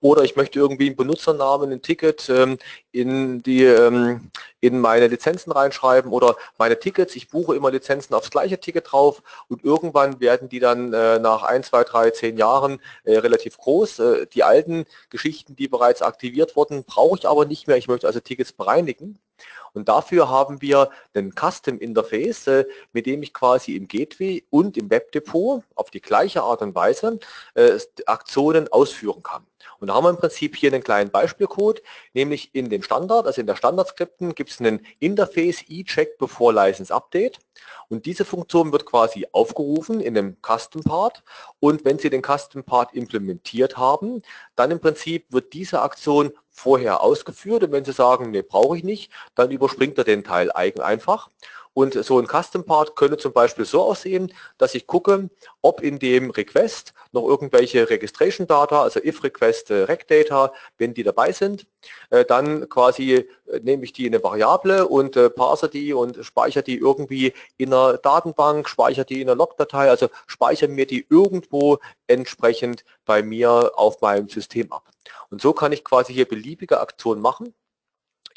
Oder 0.00 0.24
ich 0.24 0.36
möchte 0.36 0.58
irgendwie 0.58 0.86
einen 0.86 0.96
Benutzernamen, 0.96 1.70
ein 1.72 1.80
Ticket 1.80 2.28
ähm, 2.28 2.58
in, 2.92 3.42
die, 3.42 3.64
ähm, 3.64 4.30
in 4.60 4.80
meine 4.80 5.06
Lizenzen 5.06 5.52
reinschreiben 5.52 6.10
oder 6.10 6.36
meine 6.58 6.78
Tickets, 6.78 7.14
ich 7.16 7.28
buche 7.28 7.54
immer 7.54 7.70
Lizenzen 7.70 8.14
aufs 8.14 8.30
gleiche 8.30 8.58
Ticket 8.58 8.90
drauf 8.90 9.22
und 9.48 9.64
irgendwann 9.64 10.20
werden 10.20 10.48
die 10.48 10.58
dann 10.58 10.92
äh, 10.92 11.18
nach 11.20 11.44
ein, 11.44 11.62
zwei, 11.62 11.84
drei, 11.84 12.10
zehn 12.10 12.36
Jahren 12.36 12.80
äh, 13.04 13.16
relativ 13.18 13.58
groß. 13.58 13.98
Äh, 14.00 14.26
die 14.26 14.42
alten 14.42 14.86
Geschichten, 15.08 15.56
die 15.56 15.68
bereits 15.68 16.02
aktiviert 16.02 16.56
wurden, 16.56 16.84
brauche 16.84 17.18
ich 17.18 17.28
aber 17.28 17.44
nicht 17.46 17.68
mehr. 17.68 17.76
Ich 17.76 17.88
möchte 17.88 18.06
also 18.06 18.20
Tickets 18.20 18.52
bereinigen. 18.52 19.18
Und 19.72 19.88
dafür 19.88 20.30
haben 20.30 20.62
wir 20.62 20.90
ein 21.14 21.32
Custom 21.32 21.78
Interface, 21.78 22.46
äh, 22.46 22.64
mit 22.92 23.04
dem 23.04 23.22
ich 23.22 23.34
quasi 23.34 23.76
im 23.76 23.88
Gateway 23.88 24.42
und 24.50 24.76
im 24.76 24.90
Webdepot 24.90 25.62
auf 25.74 25.90
die 25.90 26.00
gleiche 26.00 26.42
Art 26.42 26.62
und 26.62 26.74
Weise 26.74 27.18
äh, 27.54 27.78
Aktionen 28.06 28.68
ausführen 28.68 29.22
kann. 29.22 29.46
Und 29.78 29.88
da 29.88 29.94
haben 29.94 30.04
wir 30.04 30.10
im 30.10 30.16
Prinzip 30.16 30.56
hier 30.56 30.72
einen 30.72 30.82
kleinen 30.82 31.10
Beispielcode, 31.10 31.82
nämlich 32.14 32.54
in 32.54 32.70
den 32.70 32.82
Standard, 32.82 33.26
also 33.26 33.40
in 33.40 33.46
der 33.46 33.56
Standardskripten 33.56 34.34
gibt 34.34 34.50
es 34.50 34.60
einen 34.60 34.86
Interface 34.98 35.64
e-check 35.68 36.18
before 36.18 36.54
License 36.54 36.94
Update 36.94 37.38
und 37.88 38.06
diese 38.06 38.24
Funktion 38.24 38.72
wird 38.72 38.86
quasi 38.86 39.26
aufgerufen 39.32 40.00
in 40.00 40.16
einem 40.16 40.36
Custom 40.42 40.82
Part 40.82 41.22
und 41.60 41.84
wenn 41.84 41.98
Sie 41.98 42.10
den 42.10 42.22
Custom 42.22 42.64
Part 42.64 42.94
implementiert 42.94 43.76
haben, 43.76 44.22
dann 44.54 44.70
im 44.70 44.80
Prinzip 44.80 45.26
wird 45.30 45.52
diese 45.52 45.82
Aktion 45.82 46.32
vorher 46.56 47.02
ausgeführt. 47.02 47.62
Und 47.62 47.72
wenn 47.72 47.84
Sie 47.84 47.92
sagen, 47.92 48.30
nee, 48.30 48.42
brauche 48.42 48.78
ich 48.78 48.84
nicht, 48.84 49.12
dann 49.34 49.50
überspringt 49.50 49.98
er 49.98 50.04
den 50.04 50.24
Teil 50.24 50.50
einfach 50.50 51.28
und 51.76 51.92
so 51.92 52.18
ein 52.18 52.26
Custom 52.26 52.64
Part 52.64 52.96
könnte 52.96 53.18
zum 53.18 53.34
Beispiel 53.34 53.66
so 53.66 53.82
aussehen, 53.82 54.32
dass 54.56 54.74
ich 54.74 54.86
gucke, 54.86 55.28
ob 55.60 55.82
in 55.82 55.98
dem 55.98 56.30
Request 56.30 56.94
noch 57.12 57.28
irgendwelche 57.28 57.90
Registration 57.90 58.46
Data, 58.46 58.82
also 58.82 58.98
if 59.04 59.22
Request 59.22 59.70
äh, 59.70 59.82
Rec 59.82 60.08
Data, 60.08 60.54
wenn 60.78 60.94
die 60.94 61.02
dabei 61.02 61.32
sind, 61.32 61.66
äh, 62.08 62.24
dann 62.24 62.66
quasi 62.70 63.12
äh, 63.12 63.26
nehme 63.62 63.84
ich 63.84 63.92
die 63.92 64.06
in 64.06 64.14
eine 64.14 64.24
Variable 64.24 64.88
und 64.88 65.18
parse 65.34 65.68
die 65.68 65.92
und 65.92 66.24
speichere 66.24 66.62
die 66.62 66.78
irgendwie 66.78 67.34
in 67.58 67.74
einer 67.74 67.98
Datenbank, 67.98 68.70
speichere 68.70 69.04
die 69.04 69.20
in 69.20 69.28
einer 69.28 69.36
Logdatei, 69.36 69.90
also 69.90 70.08
speichere 70.26 70.68
mir 70.68 70.86
die 70.86 71.06
irgendwo 71.10 71.76
entsprechend 72.06 72.86
bei 73.04 73.22
mir 73.22 73.72
auf 73.74 74.00
meinem 74.00 74.30
System 74.30 74.72
ab. 74.72 74.88
Und 75.28 75.42
so 75.42 75.52
kann 75.52 75.72
ich 75.72 75.84
quasi 75.84 76.14
hier 76.14 76.26
beliebige 76.26 76.80
Aktionen 76.80 77.20
machen 77.20 77.52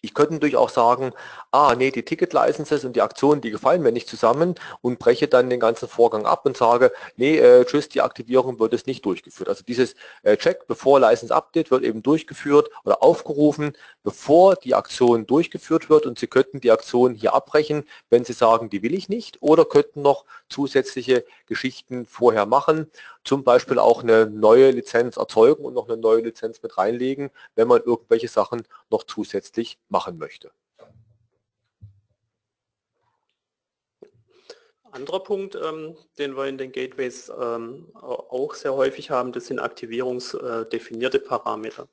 ich 0.02 0.14
könnte 0.14 0.34
natürlich 0.34 0.56
auch 0.56 0.70
sagen, 0.70 1.12
ah 1.52 1.76
nee, 1.76 1.92
die 1.92 2.04
Ticket-Licenses 2.04 2.86
und 2.86 2.96
die 2.96 3.02
Aktionen, 3.02 3.42
die 3.42 3.52
gefallen 3.52 3.82
mir 3.82 3.92
nicht 3.92 4.08
zusammen 4.08 4.56
und 4.82 5.00
breche 5.00 5.28
dann 5.28 5.50
den 5.50 5.60
ganzen 5.60 5.88
Vorgang 5.88 6.26
ab 6.26 6.46
und 6.46 6.58
sage, 6.58 6.92
nee, 7.18 7.38
äh, 7.38 7.66
tschüss, 7.66 7.90
die 7.90 8.02
Aktivierung 8.02 8.60
wird 8.60 8.74
es 8.74 8.86
nicht 8.86 9.06
durchgeführt. 9.06 9.50
Also 9.50 9.64
dieses 9.64 9.96
äh, 10.24 10.38
Check 10.38 10.68
bevor 10.68 11.00
License 11.00 11.34
Update 11.34 11.72
wird 11.72 11.84
eben 11.84 12.04
durchgeführt 12.04 12.70
oder 12.84 13.04
aufgerufen, 13.04 13.74
bevor 14.04 14.56
die 14.56 14.76
Aktion 14.76 15.26
durchgeführt 15.26 15.90
wird 15.90 16.06
und 16.06 16.20
Sie 16.20 16.28
könnten 16.28 16.62
die 16.62 16.72
Aktion 16.72 17.14
hier 17.16 17.34
abbrechen, 17.34 17.84
wenn 18.10 18.24
Sie 18.24 18.34
sagen, 18.34 18.70
die 18.70 18.84
will 18.84 18.94
ich 18.94 19.10
nicht 19.10 19.42
oder 19.42 19.66
könnten 19.66 20.02
noch 20.02 20.26
zusätzliche 20.50 21.26
Geschichten 21.48 22.06
vorher 22.06 22.46
machen, 22.46 22.90
zum 23.24 23.44
Beispiel 23.44 23.80
auch 23.80 24.04
eine 24.04 24.26
neue 24.26 24.72
Lizenz 24.72 25.18
erzeugen 25.18 25.66
und 25.66 25.74
noch 25.74 25.88
eine 25.88 25.98
neue 25.98 26.22
Lizenz 26.22 26.62
mit 26.62 26.78
reinlegen, 26.78 27.30
wenn 27.56 27.68
man 27.68 27.82
irgendwelche 27.82 28.28
Sachen 28.28 28.64
noch 28.90 29.04
zusätzlich 29.04 29.78
machen 29.90 30.18
möchte. 30.18 30.52
Anderer 34.92 35.20
Punkt, 35.20 35.56
ähm, 35.56 35.96
den 36.18 36.36
wir 36.36 36.48
in 36.48 36.58
den 36.58 36.72
Gateways 36.72 37.32
ähm, 37.40 37.88
auch 37.94 38.56
sehr 38.56 38.74
häufig 38.74 39.12
haben, 39.12 39.32
das 39.32 39.46
sind 39.46 39.60
aktivierungsdefinierte 39.60 41.20
Parameter. 41.20 41.88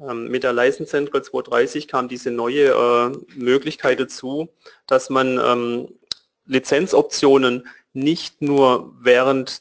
Ähm, 0.00 0.28
mit 0.28 0.44
der 0.44 0.52
License 0.52 0.90
Central 0.90 1.22
230 1.22 1.86
kam 1.86 2.08
diese 2.08 2.30
neue 2.30 2.70
äh, 2.70 3.36
Möglichkeit 3.36 4.00
dazu, 4.00 4.48
dass 4.86 5.10
man 5.10 5.38
ähm, 5.38 5.98
Lizenzoptionen 6.46 7.68
nicht 7.92 8.40
nur 8.40 8.94
während 8.98 9.60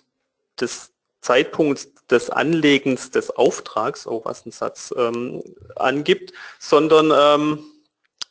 des 0.61 0.91
Zeitpunkts 1.21 1.93
des 2.09 2.29
Anlegens 2.29 3.11
des 3.11 3.29
Auftrags, 3.31 4.07
auch 4.07 4.25
was 4.25 4.45
ein 4.45 4.51
Satz 4.51 4.93
ähm, 4.97 5.43
angibt, 5.75 6.33
sondern 6.57 7.11
ähm, 7.13 7.65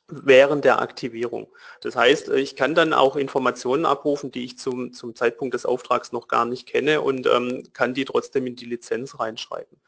während 0.09 0.65
der 0.65 0.81
Aktivierung. 0.81 1.49
Das 1.83 1.95
heißt, 1.95 2.31
ich 2.31 2.57
kann 2.57 2.75
dann 2.75 2.93
auch 2.93 3.17
Informationen 3.17 3.85
abrufen, 3.85 4.31
die 4.31 4.45
ich 4.45 4.59
zum, 4.59 4.93
zum 4.93 5.15
Zeitpunkt 5.15 5.55
des 5.55 5.67
Auftrags 5.67 6.13
noch 6.13 6.29
gar 6.29 6.45
nicht 6.45 6.67
kenne 6.67 7.03
und 7.03 7.27
ähm, 7.27 7.65
kann 7.73 7.95
die 7.95 8.05
trotzdem 8.05 8.47
in 8.47 8.57
die 8.57 8.65
Lizenz 8.65 9.19
reinschreiben. 9.19 9.79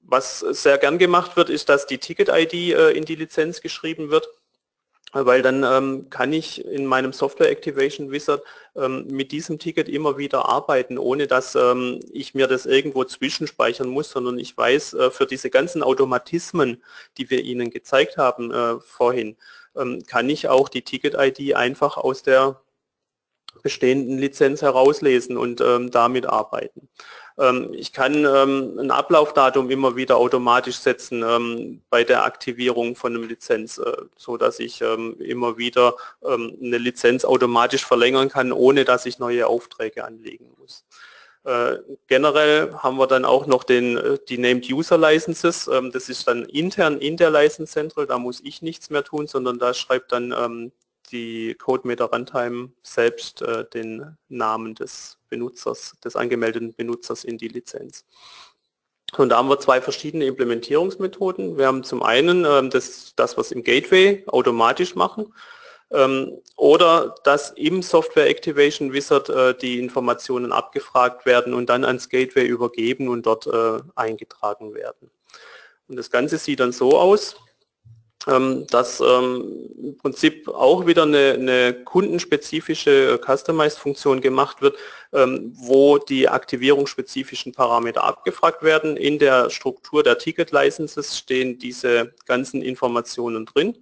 Was 0.00 0.40
sehr 0.40 0.78
gern 0.78 0.98
gemacht 0.98 1.36
wird, 1.36 1.50
ist, 1.50 1.68
dass 1.68 1.86
die 1.86 1.98
Ticket-ID 1.98 2.54
äh, 2.54 2.90
in 2.90 3.04
die 3.04 3.14
Lizenz 3.16 3.60
geschrieben 3.60 4.10
wird 4.10 4.28
weil 5.12 5.42
dann 5.42 5.62
ähm, 5.64 6.10
kann 6.10 6.32
ich 6.32 6.64
in 6.64 6.86
meinem 6.86 7.12
Software 7.12 7.50
Activation 7.50 8.10
Wizard 8.10 8.42
ähm, 8.74 9.06
mit 9.08 9.30
diesem 9.30 9.58
Ticket 9.58 9.88
immer 9.88 10.16
wieder 10.16 10.48
arbeiten, 10.48 10.98
ohne 10.98 11.26
dass 11.26 11.54
ähm, 11.54 12.00
ich 12.10 12.34
mir 12.34 12.46
das 12.46 12.66
irgendwo 12.66 13.04
zwischenspeichern 13.04 13.88
muss, 13.88 14.10
sondern 14.10 14.38
ich 14.38 14.56
weiß, 14.56 14.94
äh, 14.94 15.10
für 15.10 15.26
diese 15.26 15.50
ganzen 15.50 15.82
Automatismen, 15.82 16.82
die 17.18 17.28
wir 17.30 17.42
Ihnen 17.42 17.70
gezeigt 17.70 18.16
haben 18.16 18.50
äh, 18.50 18.80
vorhin, 18.80 19.36
ähm, 19.76 20.02
kann 20.06 20.28
ich 20.30 20.48
auch 20.48 20.68
die 20.68 20.82
Ticket-ID 20.82 21.54
einfach 21.54 21.96
aus 21.98 22.22
der 22.22 22.60
bestehenden 23.62 24.18
Lizenz 24.18 24.62
herauslesen 24.62 25.36
und 25.36 25.60
ähm, 25.60 25.90
damit 25.90 26.26
arbeiten. 26.26 26.88
Ähm, 27.38 27.70
ich 27.72 27.92
kann 27.92 28.24
ähm, 28.24 28.78
ein 28.78 28.90
Ablaufdatum 28.90 29.70
immer 29.70 29.96
wieder 29.96 30.16
automatisch 30.16 30.76
setzen 30.76 31.22
ähm, 31.26 31.80
bei 31.90 32.04
der 32.04 32.24
Aktivierung 32.24 32.96
von 32.96 33.14
einem 33.14 33.28
Lizenz, 33.28 33.78
äh, 33.78 33.96
so 34.16 34.36
dass 34.36 34.58
ich 34.58 34.80
immer 34.82 35.58
wieder 35.58 35.94
eine 36.22 36.78
Lizenz 36.78 37.24
automatisch 37.24 37.84
verlängern 37.84 38.28
kann, 38.28 38.52
ohne 38.52 38.84
dass 38.84 39.06
ich 39.06 39.18
neue 39.18 39.46
Aufträge 39.46 40.04
anlegen 40.04 40.46
muss. 40.58 40.84
Äh, 41.44 41.78
generell 42.06 42.72
haben 42.74 42.98
wir 42.98 43.06
dann 43.06 43.24
auch 43.24 43.46
noch 43.46 43.64
den, 43.64 43.96
äh, 43.96 44.18
die 44.28 44.38
Named 44.38 44.70
User 44.70 44.98
Licenses. 44.98 45.68
das 45.92 46.08
ist 46.08 46.28
dann 46.28 46.44
intern 46.44 46.98
in 46.98 47.16
der 47.16 47.30
License 47.30 47.72
Central, 47.72 48.06
da 48.06 48.18
muss 48.18 48.40
ich 48.40 48.62
nichts 48.62 48.90
mehr 48.90 49.04
tun, 49.04 49.26
sondern 49.26 49.58
da 49.58 49.74
schreibt 49.74 50.12
dann 50.12 50.72
die 51.12 51.54
CodeMeter 51.54 52.06
Runtime 52.06 52.70
selbst 52.82 53.42
äh, 53.42 53.64
den 53.72 54.16
Namen 54.28 54.74
des 54.74 55.18
Benutzers, 55.28 55.94
des 56.04 56.16
angemeldeten 56.16 56.74
Benutzers 56.74 57.24
in 57.24 57.38
die 57.38 57.48
Lizenz. 57.48 58.04
Und 59.16 59.28
da 59.28 59.36
haben 59.36 59.48
wir 59.48 59.60
zwei 59.60 59.80
verschiedene 59.80 60.24
Implementierungsmethoden. 60.24 61.58
Wir 61.58 61.66
haben 61.66 61.84
zum 61.84 62.02
einen 62.02 62.46
ähm, 62.46 62.70
das, 62.70 63.12
das, 63.14 63.36
was 63.36 63.52
im 63.52 63.62
Gateway 63.62 64.24
automatisch 64.26 64.94
machen 64.94 65.32
ähm, 65.90 66.38
oder 66.56 67.14
dass 67.24 67.50
im 67.50 67.82
Software 67.82 68.28
Activation 68.28 68.92
Wizard 68.92 69.28
äh, 69.28 69.54
die 69.54 69.78
Informationen 69.78 70.52
abgefragt 70.52 71.26
werden 71.26 71.52
und 71.52 71.68
dann 71.68 71.84
ans 71.84 72.08
Gateway 72.08 72.46
übergeben 72.46 73.08
und 73.08 73.26
dort 73.26 73.46
äh, 73.46 73.80
eingetragen 73.94 74.74
werden. 74.74 75.10
Und 75.88 75.96
das 75.96 76.10
Ganze 76.10 76.38
sieht 76.38 76.60
dann 76.60 76.72
so 76.72 76.98
aus, 76.98 77.36
ähm, 78.28 78.66
dass 78.68 79.00
ähm, 79.00 79.70
im 79.82 79.98
Prinzip 79.98 80.48
auch 80.48 80.86
wieder 80.86 81.02
eine, 81.02 81.32
eine 81.32 81.74
kundenspezifische 81.84 83.14
äh, 83.14 83.18
Customized-Funktion 83.18 84.20
gemacht 84.20 84.62
wird, 84.62 84.76
ähm, 85.12 85.52
wo 85.56 85.98
die 85.98 86.28
aktivierungsspezifischen 86.28 87.52
Parameter 87.52 88.04
abgefragt 88.04 88.62
werden. 88.62 88.96
In 88.96 89.18
der 89.18 89.50
Struktur 89.50 90.02
der 90.02 90.18
Ticket-Licenses 90.18 91.18
stehen 91.18 91.58
diese 91.58 92.14
ganzen 92.26 92.62
Informationen 92.62 93.46
drin. 93.46 93.76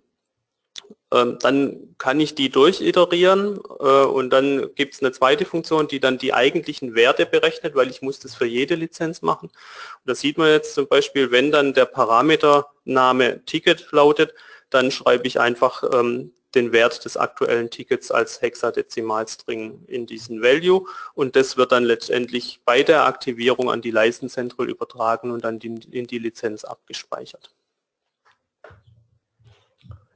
Ähm, 1.12 1.38
dann 1.40 1.94
kann 1.98 2.20
ich 2.20 2.34
die 2.36 2.50
durchiterieren 2.50 3.58
äh, 3.80 4.04
und 4.04 4.30
dann 4.30 4.72
gibt 4.76 4.94
es 4.94 5.02
eine 5.02 5.10
zweite 5.12 5.44
Funktion, 5.44 5.88
die 5.88 5.98
dann 5.98 6.18
die 6.18 6.32
eigentlichen 6.32 6.94
Werte 6.94 7.26
berechnet, 7.26 7.74
weil 7.74 7.90
ich 7.90 8.00
muss 8.00 8.20
das 8.20 8.34
für 8.36 8.46
jede 8.46 8.76
Lizenz 8.76 9.20
machen. 9.20 9.46
Und 9.48 10.06
da 10.06 10.14
sieht 10.14 10.38
man 10.38 10.48
jetzt 10.48 10.74
zum 10.74 10.86
Beispiel, 10.86 11.32
wenn 11.32 11.50
dann 11.50 11.74
der 11.74 11.86
Parametername 11.86 13.44
Ticket 13.44 13.90
lautet, 13.90 14.34
dann 14.70 14.92
schreibe 14.92 15.26
ich 15.26 15.40
einfach 15.40 15.82
ähm, 15.92 16.32
den 16.54 16.72
Wert 16.72 17.04
des 17.04 17.16
aktuellen 17.16 17.70
Tickets 17.70 18.10
als 18.10 18.40
Hexadezimalstring 18.40 19.84
in 19.86 20.06
diesen 20.06 20.42
Value 20.42 20.86
und 21.14 21.36
das 21.36 21.56
wird 21.56 21.72
dann 21.72 21.84
letztendlich 21.84 22.60
bei 22.64 22.82
der 22.82 23.04
Aktivierung 23.06 23.70
an 23.70 23.82
die 23.82 23.90
License 23.90 24.34
Central 24.34 24.68
übertragen 24.68 25.30
und 25.30 25.44
dann 25.44 25.58
in 25.58 26.06
die 26.06 26.18
Lizenz 26.18 26.64
abgespeichert. 26.64 27.54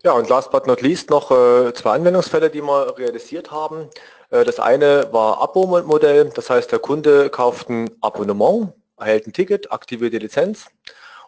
Ja, 0.04 0.12
und 0.12 0.28
last 0.28 0.50
but 0.50 0.66
not 0.66 0.82
least 0.82 1.08
noch 1.08 1.30
äh, 1.30 1.72
zwei 1.72 1.94
Anwendungsfälle, 1.94 2.50
die 2.50 2.60
wir 2.60 2.98
realisiert 2.98 3.50
haben. 3.50 3.88
Äh, 4.28 4.44
das 4.44 4.60
eine 4.60 5.10
war 5.12 5.40
Abo-Modell, 5.40 6.30
das 6.34 6.50
heißt, 6.50 6.70
der 6.70 6.78
Kunde 6.78 7.30
kauft 7.30 7.70
ein 7.70 7.90
Abonnement, 8.02 8.74
erhält 8.98 9.26
ein 9.26 9.32
Ticket, 9.32 9.72
aktiviert 9.72 10.12
die 10.12 10.18
Lizenz 10.18 10.66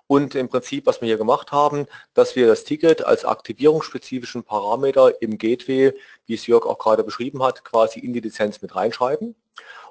und 0.09 0.35
im 0.35 0.51
Prinzip, 0.51 0.85
was 0.85 1.01
wir 1.01 1.07
hier 1.07 1.17
gemacht 1.17 1.53
haben, 1.53 1.87
dass 2.13 2.37
wir 2.37 2.47
das 2.47 2.65
Ticket 2.65 3.03
als 3.03 3.25
aktivierungsspezifischen 3.25 4.45
Parameter 4.45 5.23
im 5.23 5.39
Gateway, 5.39 5.95
wie 6.27 6.35
es 6.35 6.47
Jörg 6.47 6.67
auch 6.67 6.79
gerade 6.79 7.03
beschrieben 7.03 7.43
hat, 7.43 7.65
quasi 7.65 8.01
in 8.01 8.13
die 8.13 8.21
Lizenz 8.21 8.61
mit 8.61 8.77
reinschreiben. 8.77 9.35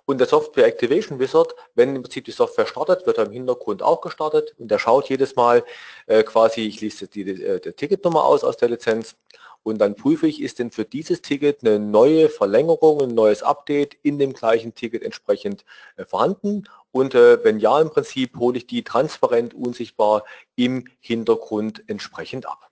Und 0.05 0.19
der 0.19 0.27
Software 0.27 0.67
Activation 0.67 1.19
Wizard, 1.19 1.55
wenn 1.73 1.95
im 1.95 2.03
Prinzip 2.03 2.25
die 2.25 2.31
Software 2.31 2.67
startet, 2.67 3.07
wird 3.07 3.17
er 3.17 3.25
im 3.25 3.31
Hintergrund 3.31 3.81
auch 3.81 4.01
gestartet 4.01 4.53
und 4.59 4.69
der 4.69 4.77
schaut 4.77 5.09
jedes 5.09 5.35
Mal 5.35 5.63
äh, 6.05 6.23
quasi, 6.23 6.61
ich 6.61 6.79
lese 6.81 7.07
die, 7.07 7.23
die, 7.23 7.43
äh, 7.43 7.59
die 7.59 7.73
Ticketnummer 7.73 8.23
aus 8.23 8.43
aus 8.43 8.57
der 8.57 8.69
Lizenz 8.69 9.15
und 9.63 9.79
dann 9.79 9.95
prüfe 9.95 10.27
ich, 10.27 10.43
ist 10.43 10.59
denn 10.59 10.69
für 10.69 10.85
dieses 10.85 11.23
Ticket 11.23 11.61
eine 11.63 11.79
neue 11.79 12.29
Verlängerung, 12.29 13.01
ein 13.01 13.15
neues 13.15 13.41
Update 13.41 13.97
in 14.03 14.19
dem 14.19 14.33
gleichen 14.33 14.75
Ticket 14.75 15.01
entsprechend 15.01 15.65
äh, 15.97 16.05
vorhanden 16.05 16.65
und 16.91 17.15
äh, 17.15 17.43
wenn 17.43 17.59
ja 17.59 17.81
im 17.81 17.89
Prinzip 17.89 18.37
hole 18.37 18.57
ich 18.57 18.67
die 18.67 18.83
transparent 18.83 19.55
unsichtbar 19.55 20.23
im 20.55 20.87
Hintergrund 20.99 21.83
entsprechend 21.87 22.47
ab. 22.47 22.64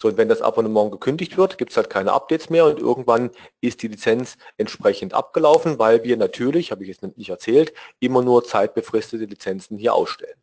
So, 0.00 0.08
und 0.08 0.16
wenn 0.16 0.28
das 0.28 0.42
Abonnement 0.42 0.90
gekündigt 0.90 1.36
wird, 1.36 1.58
gibt 1.58 1.70
es 1.70 1.76
halt 1.76 1.90
keine 1.90 2.12
Updates 2.12 2.50
mehr 2.50 2.66
und 2.66 2.78
irgendwann 2.78 3.30
ist 3.60 3.82
die 3.82 3.88
Lizenz 3.88 4.36
entsprechend 4.56 5.14
abgelaufen, 5.14 5.78
weil 5.78 6.04
wir 6.04 6.16
natürlich, 6.16 6.70
habe 6.70 6.82
ich 6.82 6.88
jetzt 6.88 7.02
nicht 7.02 7.28
erzählt, 7.28 7.72
immer 8.00 8.22
nur 8.22 8.44
zeitbefristete 8.44 9.24
Lizenzen 9.24 9.78
hier 9.78 9.94
ausstellen. 9.94 10.38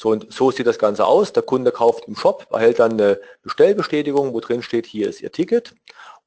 So, 0.00 0.10
und 0.10 0.32
so 0.32 0.52
sieht 0.52 0.68
das 0.68 0.78
Ganze 0.78 1.04
aus. 1.04 1.32
Der 1.32 1.42
Kunde 1.42 1.72
kauft 1.72 2.06
im 2.06 2.14
Shop, 2.14 2.46
erhält 2.52 2.78
dann 2.78 2.92
eine 2.92 3.20
Bestellbestätigung, 3.42 4.32
wo 4.32 4.38
drin 4.38 4.62
steht, 4.62 4.86
hier 4.86 5.08
ist 5.08 5.20
Ihr 5.20 5.32
Ticket. 5.32 5.74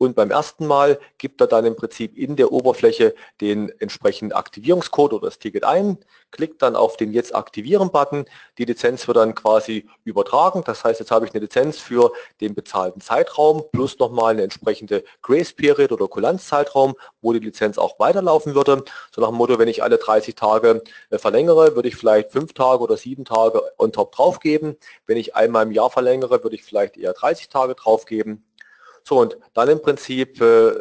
Und 0.01 0.15
beim 0.15 0.31
ersten 0.31 0.65
Mal 0.65 0.99
gibt 1.19 1.41
er 1.41 1.47
dann 1.47 1.63
im 1.63 1.75
Prinzip 1.75 2.17
in 2.17 2.35
der 2.35 2.51
Oberfläche 2.51 3.13
den 3.39 3.69
entsprechenden 3.79 4.35
Aktivierungscode 4.35 5.13
oder 5.13 5.27
das 5.27 5.37
Ticket 5.37 5.63
ein, 5.63 5.99
klickt 6.31 6.63
dann 6.63 6.75
auf 6.75 6.97
den 6.97 7.13
Jetzt 7.13 7.35
aktivieren-Button. 7.35 8.25
Die 8.57 8.65
Lizenz 8.65 9.07
wird 9.07 9.17
dann 9.17 9.35
quasi 9.35 9.87
übertragen. 10.03 10.63
Das 10.65 10.83
heißt, 10.83 10.99
jetzt 10.99 11.11
habe 11.11 11.27
ich 11.27 11.35
eine 11.35 11.41
Lizenz 11.41 11.77
für 11.77 12.11
den 12.39 12.55
bezahlten 12.55 12.99
Zeitraum 12.99 13.61
plus 13.71 13.99
nochmal 13.99 14.31
eine 14.31 14.41
entsprechende 14.41 15.03
Grace 15.21 15.53
Period 15.53 15.91
oder 15.91 16.07
Kulanzzeitraum, 16.07 16.95
wo 17.21 17.33
die 17.33 17.39
Lizenz 17.39 17.77
auch 17.77 17.99
weiterlaufen 17.99 18.55
würde. 18.55 18.83
So 19.13 19.21
nach 19.21 19.29
dem 19.29 19.37
Motto, 19.37 19.59
wenn 19.59 19.67
ich 19.67 19.83
alle 19.83 19.99
30 19.99 20.33
Tage 20.33 20.81
äh, 21.11 21.19
verlängere, 21.19 21.75
würde 21.75 21.89
ich 21.89 21.95
vielleicht 21.95 22.31
fünf 22.31 22.53
Tage 22.53 22.81
oder 22.81 22.97
sieben 22.97 23.23
Tage 23.23 23.61
on 23.77 23.91
top 23.91 24.13
draufgeben. 24.13 24.77
Wenn 25.05 25.17
ich 25.17 25.35
einmal 25.35 25.67
im 25.67 25.71
Jahr 25.71 25.91
verlängere, 25.91 26.41
würde 26.41 26.55
ich 26.55 26.63
vielleicht 26.63 26.97
eher 26.97 27.13
30 27.13 27.49
Tage 27.49 27.75
draufgeben. 27.75 28.43
So, 29.03 29.19
und 29.19 29.37
dann 29.53 29.69
im 29.69 29.81
Prinzip 29.81 30.41
äh, 30.41 30.73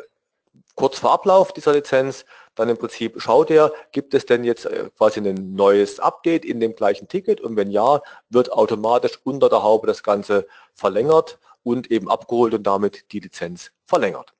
kurz 0.74 0.98
vor 0.98 1.12
Ablauf 1.12 1.52
dieser 1.52 1.72
Lizenz, 1.72 2.24
dann 2.54 2.68
im 2.68 2.76
Prinzip 2.76 3.20
schaut 3.20 3.50
er, 3.50 3.72
gibt 3.92 4.14
es 4.14 4.26
denn 4.26 4.44
jetzt 4.44 4.66
äh, 4.66 4.90
quasi 4.96 5.20
ein 5.20 5.54
neues 5.54 6.00
Update 6.00 6.44
in 6.44 6.60
dem 6.60 6.74
gleichen 6.74 7.08
Ticket 7.08 7.40
und 7.40 7.56
wenn 7.56 7.70
ja, 7.70 8.02
wird 8.28 8.52
automatisch 8.52 9.18
unter 9.24 9.48
der 9.48 9.62
Haube 9.62 9.86
das 9.86 10.02
Ganze 10.02 10.46
verlängert 10.74 11.38
und 11.62 11.90
eben 11.90 12.10
abgeholt 12.10 12.54
und 12.54 12.64
damit 12.64 13.12
die 13.12 13.20
Lizenz 13.20 13.70
verlängert. 13.86 14.34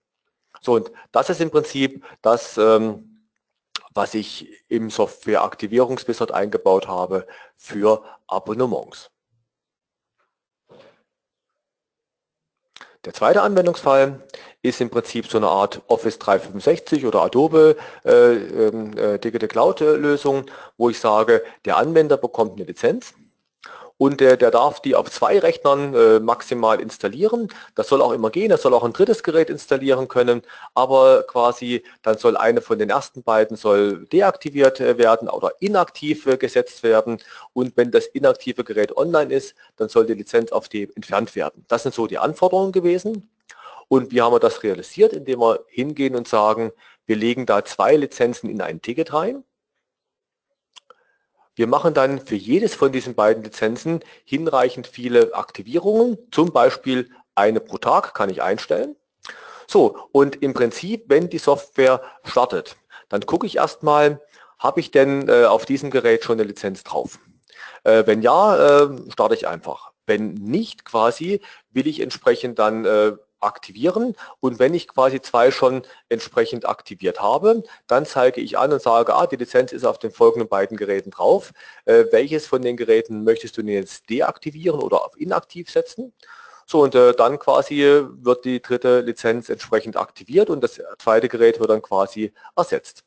So, 0.61 0.75
und 0.75 0.91
das 1.13 1.31
ist 1.31 1.41
im 1.41 1.51
Prinzip 1.51 2.05
das, 2.23 2.59
ähm, 2.59 3.27
was 3.95 4.15
ich 4.15 4.65
im 4.69 4.91
Software-Aktivierungswizard 4.91 6.33
eingebaut 6.33 6.87
habe 6.87 7.27
für 7.57 8.05
Abonnements. 8.27 9.11
Der 13.07 13.15
zweite 13.15 13.41
Anwendungsfall 13.41 14.21
ist 14.61 14.83
im 14.83 14.91
Prinzip 14.91 15.27
so 15.27 15.39
eine 15.39 15.49
Art 15.49 15.81
Office 15.87 16.19
365 16.19 17.07
oder 17.07 17.23
Adobe 17.23 17.77
äh, 18.05 18.35
ähm, 18.35 18.97
äh, 18.99 19.19
Digital 19.19 19.49
Cloud 19.49 19.81
Lösung, 19.81 20.45
wo 20.77 20.91
ich 20.91 21.01
sage, 21.01 21.43
der 21.65 21.79
Anwender 21.79 22.19
bekommt 22.19 22.59
eine 22.59 22.65
Lizenz 22.65 23.15
und 24.01 24.19
der, 24.21 24.39
der 24.39 24.51
darf 24.51 24.81
die 24.81 24.95
auf 24.97 25.11
zwei 25.11 25.39
Rechnern 25.39 25.95
äh, 25.95 26.21
maximal 26.21 26.81
installieren. 26.81 27.49
Das 27.75 27.89
soll 27.89 28.01
auch 28.01 28.13
immer 28.13 28.31
gehen, 28.31 28.51
er 28.51 28.57
soll 28.57 28.73
auch 28.73 28.83
ein 28.83 28.95
drittes 28.95 29.23
Gerät 29.23 29.51
installieren 29.51 30.09
können, 30.09 30.41
aber 30.75 31.25
quasi 31.25 31.85
dann 32.01 32.17
soll 32.17 32.39
eine 32.39 32.63
von 32.63 32.79
den 32.79 32.89
ersten 32.89 33.23
beiden 33.23 33.59
soll 33.59 34.07
deaktiviert 34.07 34.81
äh, 34.81 34.97
werden 34.97 35.29
oder 35.29 35.53
inaktiv 35.61 36.27
äh, 36.27 36.39
gesetzt 36.39 36.83
werden 36.83 37.19
und 37.53 37.77
wenn 37.77 37.91
das 37.91 38.07
inaktive 38.07 38.65
Gerät 38.65 38.97
online 38.97 39.35
ist, 39.35 39.55
dann 39.77 39.91
soll 39.91 40.07
die 40.07 40.15
Lizenz 40.15 40.51
auf 40.51 40.71
die 40.71 40.89
entfernt 40.97 41.37
werden. 41.37 41.67
Das 41.69 41.83
sind 41.83 41.95
so 41.95 42.07
die 42.07 42.17
Anforderungen 42.17 42.73
gewesen. 42.73 43.29
Und 43.89 44.13
wie 44.13 44.23
haben 44.23 44.33
wir 44.33 44.41
das 44.41 44.63
realisiert? 44.63 45.13
Indem 45.13 45.41
wir 45.41 45.67
hingehen 45.69 46.17
und 46.17 46.27
sagen, 46.27 46.73
wir 47.05 47.17
legen 47.17 47.45
da 47.45 47.67
zwei 47.67 47.97
Lizenzen 47.97 48.49
in 48.49 48.63
ein 48.63 48.81
Ticket 48.81 49.13
rein 49.13 49.45
wir 51.61 51.67
machen 51.67 51.93
dann 51.93 52.25
für 52.25 52.37
jedes 52.37 52.75
von 52.75 52.91
diesen 52.91 53.15
beiden 53.15 53.45
Lizenzen 53.45 54.01
hinreichend 54.25 54.87
viele 54.87 55.35
Aktivierungen, 55.35 56.17
zum 56.31 56.55
Beispiel 56.55 57.11
eine 57.35 57.61
pro 57.61 57.77
Tag 57.77 58.15
kann 58.15 58.31
ich 58.31 58.41
einstellen. 58.41 58.97
So, 59.67 59.99
und 60.11 60.43
im 60.43 60.55
Prinzip, 60.55 61.05
wenn 61.09 61.29
die 61.29 61.37
Software 61.37 62.01
startet, 62.25 62.77
dann 63.11 63.27
gucke 63.27 63.47
ich 63.47 63.57
erstmal, 63.59 64.23
habe 64.59 64.81
ich 64.81 64.91
denn 64.91 65.29
äh, 65.29 65.45
auf 65.45 65.67
diesem 65.67 65.91
Gerät 65.91 66.25
schon 66.25 66.41
eine 66.41 66.49
Lizenz 66.49 66.83
drauf? 66.83 67.19
Äh, 67.85 68.05
wenn 68.07 68.23
ja, 68.23 68.85
äh, 68.85 69.11
starte 69.13 69.35
ich 69.35 69.47
einfach. 69.47 69.93
Wenn 70.07 70.33
nicht 70.33 70.87
quasi, 70.87 71.43
will 71.73 71.87
ich 71.87 72.01
entsprechend 72.01 72.59
dann 72.59 72.87
äh, 72.87 73.13
aktivieren 73.41 74.15
und 74.41 74.59
wenn 74.59 74.75
ich 74.75 74.89
quasi 74.89 75.21
zwei 75.21 75.51
schon 75.51 75.83
entsprechend 76.09 76.69
aktiviert 76.69 77.21
habe, 77.21 77.63
dann 77.87 78.07
zeige 78.07 78.41
ich 78.41 78.59
an 78.59 78.73
und 78.73 78.83
sage, 78.83 79.15
ah, 79.15 79.27
die 79.27 79.37
Lizenz 79.37 79.73
ist 79.73 79.85
auf 79.85 79.99
den 79.99 80.11
folgenden 80.11 80.49
beiden 80.49 80.77
Geräten 80.77 81.11
drauf. 81.11 81.53
Äh, 81.85 82.05
welches 82.11 82.47
von 82.47 82.63
den 82.63 82.77
Geräten 82.77 83.25
möchtest 83.25 83.57
du 83.57 83.63
denn 83.63 83.75
jetzt 83.75 84.09
deaktivieren 84.11 84.81
oder 84.81 85.05
auf 85.05 85.19
inaktiv 85.19 85.71
setzen? 85.71 86.13
So 86.67 86.83
und 86.83 86.95
äh, 86.95 87.15
dann 87.15 87.39
quasi 87.39 88.05
wird 88.23 88.45
die 88.45 88.63
dritte 88.63 89.01
Lizenz 89.01 89.49
entsprechend 89.49 89.97
aktiviert 89.97 90.51
und 90.51 90.63
das 90.63 90.81
zweite 90.99 91.29
Gerät 91.29 91.59
wird 91.59 91.71
dann 91.71 91.83
quasi 91.83 92.33
ersetzt. 92.57 93.05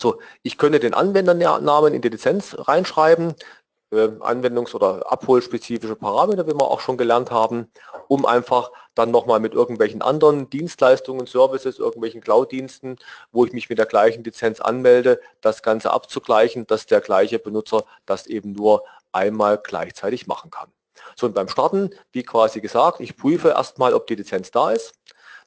So, 0.00 0.20
ich 0.42 0.58
könnte 0.58 0.78
den 0.78 0.94
Anwendernamen 0.94 1.94
in 1.94 2.02
die 2.02 2.08
Lizenz 2.08 2.54
reinschreiben, 2.58 3.34
anwendungs- 3.90 4.74
oder 4.74 5.10
abholspezifische 5.10 5.96
Parameter, 5.96 6.46
wie 6.46 6.52
wir 6.52 6.70
auch 6.70 6.80
schon 6.80 6.96
gelernt 6.96 7.30
haben, 7.30 7.70
um 8.06 8.26
einfach 8.26 8.70
dann 8.94 9.10
nochmal 9.10 9.40
mit 9.40 9.54
irgendwelchen 9.54 10.02
anderen 10.02 10.50
Dienstleistungen, 10.50 11.26
Services, 11.26 11.78
irgendwelchen 11.78 12.20
Cloud-Diensten, 12.20 12.96
wo 13.32 13.44
ich 13.44 13.52
mich 13.52 13.68
mit 13.68 13.78
der 13.78 13.86
gleichen 13.86 14.24
Lizenz 14.24 14.60
anmelde, 14.60 15.20
das 15.40 15.62
Ganze 15.62 15.90
abzugleichen, 15.90 16.66
dass 16.66 16.86
der 16.86 17.00
gleiche 17.00 17.38
Benutzer 17.38 17.84
das 18.04 18.26
eben 18.26 18.52
nur 18.52 18.84
einmal 19.12 19.58
gleichzeitig 19.58 20.26
machen 20.26 20.50
kann. 20.50 20.70
So 21.16 21.26
und 21.26 21.34
beim 21.34 21.48
Starten, 21.48 21.90
wie 22.12 22.22
quasi 22.22 22.60
gesagt, 22.60 23.00
ich 23.00 23.16
prüfe 23.16 23.48
erstmal, 23.48 23.94
ob 23.94 24.06
die 24.06 24.16
Lizenz 24.16 24.50
da 24.50 24.72
ist. 24.72 24.92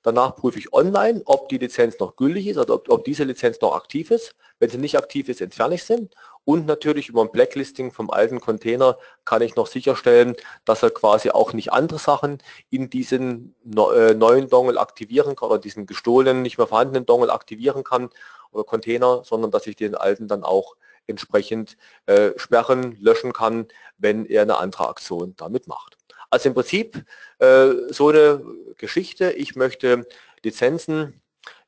Danach 0.03 0.35
prüfe 0.35 0.57
ich 0.57 0.73
online, 0.73 1.21
ob 1.25 1.49
die 1.49 1.57
Lizenz 1.57 1.99
noch 1.99 2.15
gültig 2.15 2.47
ist, 2.47 2.57
also 2.57 2.75
ob, 2.75 2.89
ob 2.89 3.05
diese 3.05 3.23
Lizenz 3.23 3.61
noch 3.61 3.75
aktiv 3.75 4.09
ist. 4.11 4.35
Wenn 4.59 4.69
sie 4.69 4.77
nicht 4.77 4.97
aktiv 4.97 5.29
ist, 5.29 5.41
entferne 5.41 5.75
ich 5.75 5.83
sie. 5.83 6.09
Und 6.43 6.65
natürlich 6.65 7.09
über 7.09 7.21
ein 7.21 7.31
Blacklisting 7.31 7.91
vom 7.91 8.09
alten 8.09 8.39
Container 8.39 8.97
kann 9.25 9.43
ich 9.43 9.55
noch 9.55 9.67
sicherstellen, 9.67 10.35
dass 10.65 10.81
er 10.81 10.89
quasi 10.89 11.29
auch 11.29 11.53
nicht 11.53 11.71
andere 11.71 11.99
Sachen 11.99 12.39
in 12.71 12.89
diesen 12.89 13.55
äh, 13.65 14.15
neuen 14.15 14.49
Dongle 14.49 14.79
aktivieren 14.79 15.35
kann 15.35 15.49
oder 15.49 15.59
diesen 15.59 15.85
gestohlenen, 15.85 16.41
nicht 16.41 16.57
mehr 16.57 16.67
vorhandenen 16.67 17.05
Dongle 17.05 17.31
aktivieren 17.31 17.83
kann 17.83 18.09
oder 18.51 18.63
Container, 18.63 19.23
sondern 19.23 19.51
dass 19.51 19.67
ich 19.67 19.75
den 19.75 19.93
alten 19.93 20.27
dann 20.27 20.43
auch 20.43 20.75
entsprechend 21.07 21.77
äh, 22.07 22.31
sperren, 22.37 22.97
löschen 22.99 23.33
kann, 23.33 23.67
wenn 23.97 24.25
er 24.25 24.41
eine 24.41 24.57
andere 24.57 24.89
Aktion 24.89 25.35
damit 25.37 25.67
macht. 25.67 25.97
Also 26.31 26.49
im 26.49 26.55
Prinzip 26.55 27.05
äh, 27.39 27.71
so 27.89 28.09
eine 28.09 28.43
Geschichte, 28.77 29.31
ich 29.31 29.55
möchte 29.55 30.07
Lizenzen 30.43 31.21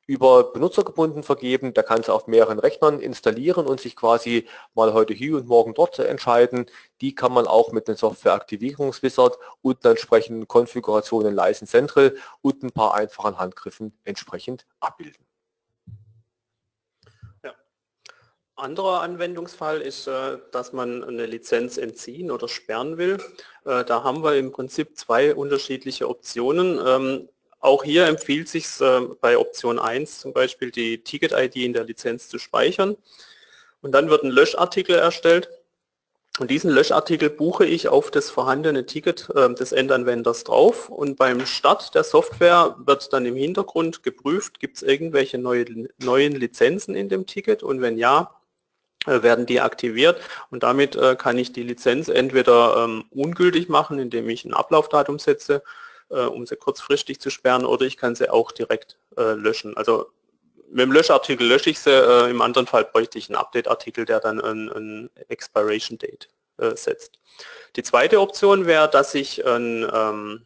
über 0.06 0.52
Benutzer 0.52 0.84
gebunden 0.84 1.24
vergeben, 1.24 1.74
der 1.74 1.84
kann 1.84 2.00
es 2.02 2.10
auf 2.10 2.28
mehreren 2.28 2.60
Rechnern 2.60 3.00
installieren 3.00 3.68
und 3.68 3.80
sich 3.80 3.96
quasi 3.96 4.48
mal 4.74 4.94
heute 4.94 5.14
hier 5.14 5.38
und 5.38 5.48
morgen 5.48 5.74
dort 5.74 6.00
entscheiden. 6.00 6.66
Die 7.02 7.14
kann 7.16 7.32
man 7.34 7.46
auch 7.46 7.72
mit 7.72 7.88
einem 7.88 7.98
Software-Aktivierungswizard 7.98 9.38
und 9.62 9.84
entsprechenden 9.86 10.48
Konfiguration 10.48 11.26
in 11.26 11.36
License 11.36 11.72
Central 11.72 12.16
und 12.42 12.64
ein 12.64 12.72
paar 12.72 12.96
einfachen 12.96 13.38
Handgriffen 13.38 13.98
entsprechend 14.04 14.66
abbilden. 14.80 15.26
Ja. 17.44 17.54
Anderer 18.56 19.02
Anwendungsfall 19.02 19.82
ist, 19.82 20.08
äh, 20.08 20.38
dass 20.52 20.74
man 20.74 21.04
eine 21.04 21.26
Lizenz 21.26 21.78
entziehen 21.78 22.30
oder 22.30 22.48
sperren 22.48 22.98
will. 22.98 23.18
Äh, 23.66 23.84
da 23.84 24.04
haben 24.04 24.24
wir 24.24 24.36
im 24.36 24.52
Prinzip 24.52 24.96
zwei 24.96 25.34
unterschiedliche 25.34 26.08
Optionen. 26.08 26.80
Ähm, 26.86 27.30
auch 27.60 27.84
hier 27.84 28.06
empfiehlt 28.06 28.48
sich 28.50 28.80
äh, 28.80 29.02
bei 29.22 29.38
Option 29.40 29.80
1 29.80 30.20
zum 30.20 30.34
Beispiel 30.34 30.70
die 30.70 31.00
Ticket-ID 31.04 31.56
in 31.58 31.74
der 31.74 31.86
Lizenz 31.86 32.30
zu 32.30 32.38
speichern. 32.38 32.96
Und 33.82 33.92
dann 33.94 34.10
wird 34.10 34.24
ein 34.24 34.30
Löschartikel 34.30 34.96
erstellt. 34.96 35.50
Und 36.40 36.52
diesen 36.52 36.72
Löschartikel 36.72 37.30
buche 37.30 37.66
ich 37.66 37.88
auf 37.88 38.12
das 38.12 38.30
vorhandene 38.30 38.88
Ticket 38.88 39.30
des 39.36 39.72
Endanwenders 39.72 40.44
drauf 40.44 40.90
und 40.90 41.16
beim 41.16 41.46
Start 41.46 41.94
der 41.94 42.04
Software 42.04 42.76
wird 42.80 43.14
dann 43.14 43.28
im 43.28 43.36
Hintergrund 43.36 44.02
geprüft, 44.02 44.60
gibt 44.60 44.78
es 44.78 44.82
irgendwelche 44.82 45.38
neue, 45.38 45.66
neuen 46.00 46.34
Lizenzen 46.34 46.96
in 46.96 47.08
dem 47.08 47.28
Ticket 47.28 47.62
und 47.62 47.82
wenn 47.82 48.00
ja, 48.00 48.32
werden 49.06 49.46
die 49.46 49.62
aktiviert 49.62 50.22
und 50.50 50.64
damit 50.64 50.96
äh, 50.96 51.16
kann 51.16 51.38
ich 51.38 51.52
die 51.52 51.64
Lizenz 51.64 52.08
entweder 52.08 52.84
ähm, 52.84 53.06
ungültig 53.12 53.70
machen, 53.70 54.00
indem 54.00 54.30
ich 54.30 54.46
ein 54.46 54.54
Ablaufdatum 54.54 55.20
setze, 55.20 55.64
äh, 56.10 56.22
um 56.22 56.46
sie 56.46 56.56
kurzfristig 56.56 57.20
zu 57.20 57.30
sperren 57.30 57.66
oder 57.66 57.86
ich 57.86 57.98
kann 57.98 58.16
sie 58.16 58.30
auch 58.30 58.52
direkt 58.52 58.98
äh, 59.18 59.34
löschen. 59.34 59.76
Also 59.78 60.08
mit 60.70 60.82
dem 60.82 60.92
Löschartikel 60.92 61.48
lösche 61.48 61.70
ich 61.70 61.80
sie, 61.80 61.92
äh, 61.92 62.30
im 62.30 62.42
anderen 62.42 62.68
Fall 62.68 62.86
bräuchte 62.86 63.18
ich 63.18 63.30
einen 63.30 63.36
Update-Artikel, 63.36 64.06
der 64.06 64.20
dann 64.20 64.42
ein, 64.42 64.70
ein 64.70 65.10
Expiration 65.28 65.98
Date 65.98 66.30
äh, 66.58 66.76
setzt. 66.76 67.20
Die 67.76 67.84
zweite 67.84 68.20
Option 68.20 68.66
wäre, 68.66 68.90
dass 68.90 69.14
ich 69.16 69.46
ein, 69.46 69.88
ähm, 69.92 70.46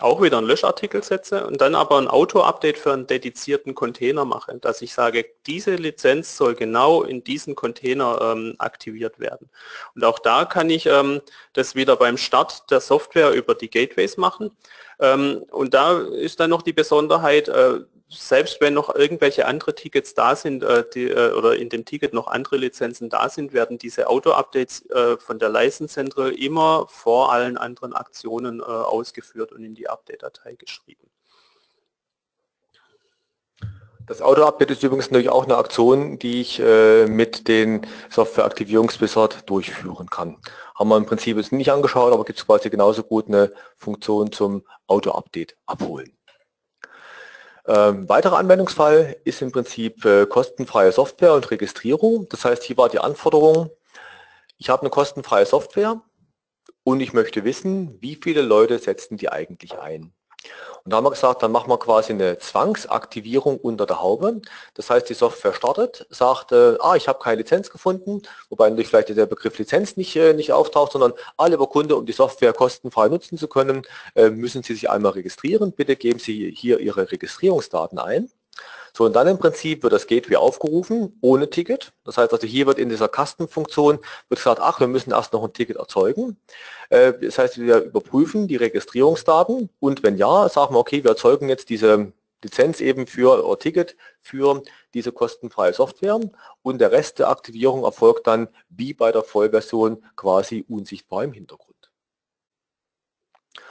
auch 0.00 0.22
wieder 0.22 0.38
einen 0.38 0.46
Löschartikel 0.46 1.02
setze 1.02 1.46
und 1.46 1.60
dann 1.60 1.74
aber 1.74 1.98
ein 1.98 2.08
Auto-Update 2.08 2.78
für 2.78 2.92
einen 2.92 3.06
dedizierten 3.06 3.74
Container 3.74 4.24
mache, 4.24 4.56
dass 4.58 4.82
ich 4.82 4.94
sage, 4.94 5.26
diese 5.46 5.74
Lizenz 5.74 6.36
soll 6.36 6.54
genau 6.54 7.02
in 7.02 7.24
diesen 7.24 7.54
Container 7.54 8.18
ähm, 8.20 8.54
aktiviert 8.58 9.18
werden. 9.18 9.50
Und 9.94 10.04
auch 10.04 10.18
da 10.18 10.44
kann 10.44 10.70
ich 10.70 10.86
ähm, 10.86 11.20
das 11.52 11.74
wieder 11.74 11.96
beim 11.96 12.16
Start 12.16 12.70
der 12.70 12.80
Software 12.80 13.32
über 13.32 13.54
die 13.54 13.70
Gateways 13.70 14.16
machen. 14.16 14.50
Ähm, 15.00 15.44
und 15.50 15.74
da 15.74 15.98
ist 16.00 16.40
dann 16.40 16.50
noch 16.50 16.62
die 16.62 16.72
Besonderheit, 16.72 17.48
äh, 17.48 17.80
selbst 18.10 18.60
wenn 18.60 18.74
noch 18.74 18.94
irgendwelche 18.94 19.46
andere 19.46 19.74
Tickets 19.74 20.14
da 20.14 20.34
sind 20.34 20.62
äh, 20.62 20.84
die, 20.94 21.08
äh, 21.08 21.32
oder 21.32 21.56
in 21.56 21.68
dem 21.68 21.84
Ticket 21.84 22.14
noch 22.14 22.26
andere 22.26 22.56
Lizenzen 22.56 23.10
da 23.10 23.28
sind, 23.28 23.52
werden 23.52 23.78
diese 23.78 24.08
Auto-Updates 24.08 24.88
äh, 24.90 25.18
von 25.18 25.38
der 25.38 25.50
License 25.50 25.92
Central 25.92 26.30
immer 26.30 26.86
vor 26.88 27.32
allen 27.32 27.58
anderen 27.58 27.92
Aktionen 27.92 28.60
äh, 28.60 28.62
ausgeführt 28.62 29.52
und 29.52 29.62
in 29.62 29.74
die 29.74 29.88
Update-Datei 29.88 30.54
geschrieben. 30.54 31.10
Das 34.06 34.22
Auto-Update 34.22 34.70
ist 34.70 34.82
übrigens 34.82 35.10
natürlich 35.10 35.28
auch 35.28 35.44
eine 35.44 35.58
Aktion, 35.58 36.18
die 36.18 36.40
ich 36.40 36.60
äh, 36.60 37.06
mit 37.06 37.46
den 37.46 37.86
Software-Aktivierungswizard 38.08 39.48
durchführen 39.50 40.08
kann. 40.08 40.38
Haben 40.74 40.88
wir 40.88 40.96
im 40.96 41.04
Prinzip 41.04 41.36
jetzt 41.36 41.52
nicht 41.52 41.70
angeschaut, 41.70 42.14
aber 42.14 42.24
gibt 42.24 42.38
es 42.38 42.46
quasi 42.46 42.70
genauso 42.70 43.02
gut 43.02 43.28
eine 43.28 43.52
Funktion 43.76 44.32
zum 44.32 44.64
Auto-Update 44.86 45.58
abholen. 45.66 46.17
Ähm, 47.68 48.08
weiterer 48.08 48.38
Anwendungsfall 48.38 49.16
ist 49.24 49.42
im 49.42 49.52
Prinzip 49.52 50.02
äh, 50.06 50.24
kostenfreie 50.24 50.90
Software 50.90 51.34
und 51.34 51.50
Registrierung. 51.50 52.26
Das 52.30 52.46
heißt, 52.46 52.62
hier 52.62 52.78
war 52.78 52.88
die 52.88 52.98
Anforderung, 52.98 53.68
ich 54.56 54.70
habe 54.70 54.82
eine 54.82 54.90
kostenfreie 54.90 55.44
Software 55.44 56.00
und 56.82 57.00
ich 57.00 57.12
möchte 57.12 57.44
wissen, 57.44 58.00
wie 58.00 58.16
viele 58.16 58.40
Leute 58.40 58.78
setzen 58.78 59.18
die 59.18 59.28
eigentlich 59.28 59.78
ein. 59.78 60.14
Und 60.84 60.92
da 60.92 60.96
haben 60.96 61.04
wir 61.04 61.10
gesagt, 61.10 61.42
dann 61.42 61.52
machen 61.52 61.68
wir 61.68 61.78
quasi 61.78 62.12
eine 62.12 62.38
Zwangsaktivierung 62.38 63.58
unter 63.58 63.84
der 63.84 64.00
Haube. 64.00 64.40
Das 64.74 64.88
heißt, 64.88 65.08
die 65.08 65.14
Software 65.14 65.52
startet, 65.52 66.06
sagt, 66.08 66.52
äh, 66.52 66.76
ah, 66.80 66.96
ich 66.96 67.08
habe 67.08 67.18
keine 67.18 67.36
Lizenz 67.36 67.68
gefunden, 67.68 68.22
wobei 68.48 68.70
natürlich 68.70 68.88
vielleicht 68.88 69.10
der 69.10 69.26
Begriff 69.26 69.58
Lizenz 69.58 69.96
nicht, 69.96 70.16
äh, 70.16 70.32
nicht 70.32 70.52
auftaucht, 70.52 70.92
sondern 70.92 71.12
ah, 71.36 71.46
lieber 71.46 71.66
Kunde, 71.66 71.96
um 71.96 72.06
die 72.06 72.12
Software 72.12 72.52
kostenfrei 72.52 73.08
nutzen 73.08 73.36
zu 73.36 73.48
können, 73.48 73.82
äh, 74.14 74.30
müssen 74.30 74.62
Sie 74.62 74.72
sich 74.72 74.88
einmal 74.88 75.12
registrieren. 75.12 75.72
Bitte 75.72 75.96
geben 75.96 76.20
Sie 76.20 76.50
hier 76.56 76.80
Ihre 76.80 77.12
Registrierungsdaten 77.12 77.98
ein. 77.98 78.30
So, 78.98 79.04
und 79.04 79.14
dann 79.14 79.28
im 79.28 79.38
Prinzip 79.38 79.84
wird 79.84 79.92
das 79.92 80.08
Gateway 80.08 80.36
aufgerufen, 80.36 81.16
ohne 81.20 81.48
Ticket. 81.50 81.92
Das 82.04 82.18
heißt 82.18 82.32
also, 82.32 82.46
hier 82.46 82.66
wird 82.66 82.78
in 82.78 82.88
dieser 82.88 83.08
Kastenfunktion 83.08 84.00
wird 84.28 84.40
gesagt, 84.40 84.60
ach, 84.60 84.80
wir 84.80 84.88
müssen 84.88 85.12
erst 85.12 85.32
noch 85.32 85.44
ein 85.44 85.52
Ticket 85.52 85.76
erzeugen. 85.76 86.36
Äh, 86.90 87.12
das 87.20 87.38
heißt, 87.38 87.58
wir 87.58 87.82
überprüfen 87.82 88.48
die 88.48 88.56
Registrierungsdaten 88.56 89.68
und 89.78 90.02
wenn 90.02 90.16
ja, 90.16 90.48
sagen 90.48 90.74
wir, 90.74 90.80
okay, 90.80 91.04
wir 91.04 91.10
erzeugen 91.10 91.48
jetzt 91.48 91.68
diese 91.68 92.12
Lizenz 92.42 92.80
eben 92.80 93.06
für 93.06 93.44
oder 93.44 93.58
Ticket 93.58 93.96
für 94.20 94.62
diese 94.94 95.12
kostenfreie 95.12 95.72
Software 95.72 96.20
und 96.62 96.78
der 96.80 96.92
Rest 96.92 97.18
der 97.18 97.28
Aktivierung 97.28 97.84
erfolgt 97.84 98.26
dann 98.26 98.48
wie 98.68 98.94
bei 98.94 99.12
der 99.12 99.22
Vollversion 99.22 100.04
quasi 100.16 100.64
unsichtbar 100.68 101.24
im 101.24 101.32
Hintergrund. 101.32 101.77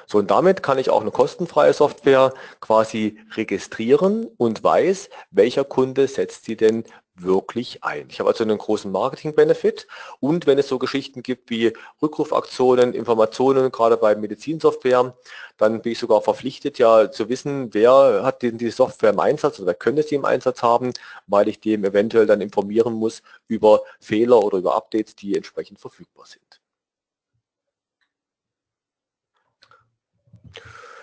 So, 0.05 0.17
und 0.19 0.31
damit 0.31 0.63
kann 0.63 0.77
ich 0.77 0.89
auch 0.89 1.01
eine 1.01 1.11
kostenfreie 1.11 1.73
Software 1.73 2.33
quasi 2.61 3.19
registrieren 3.35 4.27
und 4.37 4.63
weiß, 4.63 5.09
welcher 5.31 5.65
Kunde 5.65 6.07
setzt 6.07 6.45
sie 6.45 6.55
denn 6.55 6.85
wirklich 7.19 7.83
ein. 7.83 8.07
Ich 8.09 8.19
habe 8.19 8.29
also 8.29 8.43
einen 8.43 8.57
großen 8.57 8.91
Marketing-Benefit 8.91 9.87
und 10.19 10.47
wenn 10.47 10.57
es 10.59 10.67
so 10.67 10.77
Geschichten 10.79 11.23
gibt 11.23 11.49
wie 11.49 11.73
Rückrufaktionen, 12.01 12.93
Informationen, 12.93 13.71
gerade 13.71 13.97
bei 13.97 14.15
Medizinsoftware, 14.15 15.15
dann 15.57 15.81
bin 15.81 15.91
ich 15.93 15.99
sogar 15.99 16.21
verpflichtet, 16.21 16.77
ja 16.77 17.11
zu 17.11 17.29
wissen, 17.29 17.73
wer 17.73 18.21
hat 18.23 18.43
denn 18.43 18.57
die 18.57 18.69
Software 18.69 19.11
im 19.11 19.19
Einsatz 19.19 19.59
oder 19.59 19.67
wer 19.67 19.73
könnte 19.75 20.03
sie 20.03 20.15
im 20.15 20.25
Einsatz 20.25 20.61
haben, 20.61 20.93
weil 21.25 21.47
ich 21.47 21.59
dem 21.59 21.83
eventuell 21.83 22.27
dann 22.27 22.41
informieren 22.41 22.93
muss 22.93 23.23
über 23.47 23.81
Fehler 23.99 24.43
oder 24.43 24.59
über 24.59 24.75
Updates, 24.75 25.15
die 25.15 25.35
entsprechend 25.35 25.79
verfügbar 25.79 26.25
sind. 26.25 26.61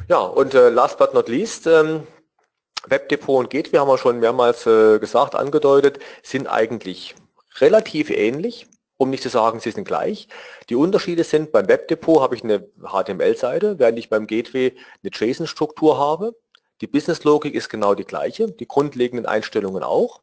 Ja, 0.06 0.20
und 0.20 0.52
äh, 0.52 0.68
last 0.68 0.98
but 0.98 1.14
not 1.14 1.28
least, 1.28 1.66
ähm, 1.66 2.06
Webdepot 2.86 3.38
und 3.38 3.50
Gateway 3.50 3.78
haben 3.78 3.88
wir 3.88 3.96
schon 3.96 4.20
mehrmals 4.20 4.66
äh, 4.66 4.98
gesagt, 4.98 5.34
angedeutet, 5.34 5.98
sind 6.22 6.46
eigentlich 6.46 7.14
relativ 7.58 8.10
ähnlich, 8.10 8.66
um 8.98 9.08
nicht 9.08 9.22
zu 9.22 9.30
sagen, 9.30 9.60
sie 9.60 9.70
sind 9.70 9.86
gleich. 9.86 10.28
Die 10.68 10.74
Unterschiede 10.74 11.24
sind, 11.24 11.52
beim 11.52 11.68
Webdepot 11.68 12.20
habe 12.20 12.34
ich 12.34 12.44
eine 12.44 12.68
HTML-Seite, 12.82 13.78
während 13.78 13.98
ich 13.98 14.10
beim 14.10 14.26
Gateway 14.26 14.76
eine 15.02 15.10
JSON-Struktur 15.10 15.98
habe. 15.98 16.34
Die 16.82 16.86
Business-Logik 16.86 17.54
ist 17.54 17.70
genau 17.70 17.94
die 17.94 18.04
gleiche, 18.04 18.50
die 18.50 18.68
grundlegenden 18.68 19.24
Einstellungen 19.24 19.82
auch. 19.82 20.20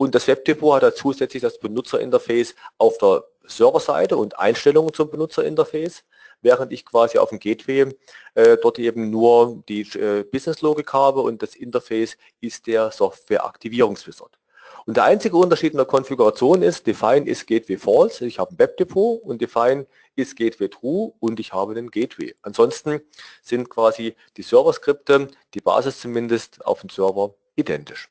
Und 0.00 0.14
das 0.14 0.26
Webdepot 0.28 0.76
hat 0.76 0.82
da 0.82 0.94
zusätzlich 0.94 1.42
das 1.42 1.58
Benutzerinterface 1.58 2.54
auf 2.78 2.96
der 2.96 3.22
Serverseite 3.46 4.16
und 4.16 4.38
Einstellungen 4.38 4.94
zum 4.94 5.10
Benutzerinterface 5.10 6.04
während 6.40 6.72
ich 6.72 6.86
quasi 6.86 7.18
auf 7.18 7.28
dem 7.28 7.38
Gateway 7.38 7.94
äh, 8.34 8.56
dort 8.62 8.78
eben 8.78 9.10
nur 9.10 9.62
die 9.68 9.82
äh, 9.98 10.24
Business-Logik 10.24 10.90
habe 10.94 11.20
und 11.20 11.42
das 11.42 11.54
Interface 11.54 12.16
ist 12.40 12.66
der 12.66 12.90
Software-Aktivierungswizard. 12.90 14.38
Und 14.86 14.96
der 14.96 15.04
einzige 15.04 15.36
Unterschied 15.36 15.72
in 15.72 15.76
der 15.76 15.84
Konfiguration 15.84 16.62
ist, 16.62 16.86
Define 16.86 17.28
ist 17.28 17.46
Gateway 17.46 17.76
False, 17.76 18.24
ich 18.24 18.38
habe 18.38 18.54
ein 18.54 18.58
Webdepot 18.58 19.22
und 19.22 19.42
Define 19.42 19.86
ist 20.16 20.34
Gateway 20.34 20.70
True 20.70 21.12
und 21.20 21.38
ich 21.38 21.52
habe 21.52 21.72
einen 21.72 21.90
Gateway. 21.90 22.34
Ansonsten 22.40 23.02
sind 23.42 23.68
quasi 23.68 24.16
die 24.38 24.42
Server-Skripte, 24.42 25.28
die 25.52 25.60
Basis 25.60 26.00
zumindest, 26.00 26.64
auf 26.64 26.80
dem 26.80 26.88
Server 26.88 27.34
identisch. 27.56 28.08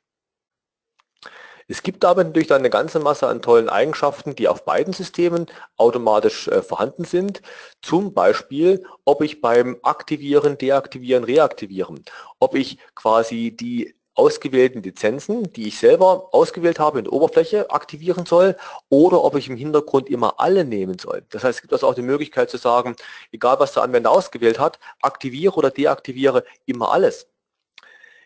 Es 1.71 1.83
gibt 1.83 2.03
aber 2.03 2.23
natürlich 2.23 2.47
dann 2.47 2.61
eine 2.61 2.71
ganze 2.71 2.99
Masse 2.99 3.27
an 3.27 3.43
tollen 3.43 3.69
Eigenschaften, 3.69 4.35
die 4.35 4.47
auf 4.47 4.65
beiden 4.65 4.91
Systemen 4.91 5.45
automatisch 5.77 6.47
äh, 6.47 6.63
vorhanden 6.63 7.05
sind. 7.05 7.43
Zum 7.83 8.15
Beispiel, 8.15 8.83
ob 9.05 9.21
ich 9.21 9.39
beim 9.39 9.77
Aktivieren, 9.83 10.57
Deaktivieren, 10.57 11.23
Reaktivieren, 11.23 12.03
ob 12.39 12.55
ich 12.55 12.79
quasi 12.95 13.55
die 13.55 13.93
ausgewählten 14.15 14.81
Lizenzen, 14.81 15.53
die 15.53 15.67
ich 15.67 15.77
selber 15.77 16.29
ausgewählt 16.33 16.79
habe 16.79 16.97
in 16.97 17.05
der 17.05 17.13
Oberfläche, 17.13 17.69
aktivieren 17.69 18.25
soll 18.25 18.57
oder 18.89 19.23
ob 19.23 19.35
ich 19.35 19.47
im 19.47 19.55
Hintergrund 19.55 20.09
immer 20.09 20.39
alle 20.39 20.65
nehmen 20.65 20.97
soll. 20.97 21.23
Das 21.29 21.43
heißt, 21.43 21.57
es 21.57 21.61
gibt 21.61 21.73
also 21.73 21.87
auch 21.87 21.93
die 21.93 22.01
Möglichkeit 22.01 22.49
zu 22.49 22.57
sagen, 22.57 22.95
egal 23.31 23.59
was 23.59 23.73
der 23.73 23.83
Anwender 23.83 24.09
ausgewählt 24.09 24.57
hat, 24.57 24.79
aktiviere 25.03 25.53
oder 25.53 25.69
deaktiviere 25.69 26.43
immer 26.65 26.91
alles. 26.91 27.27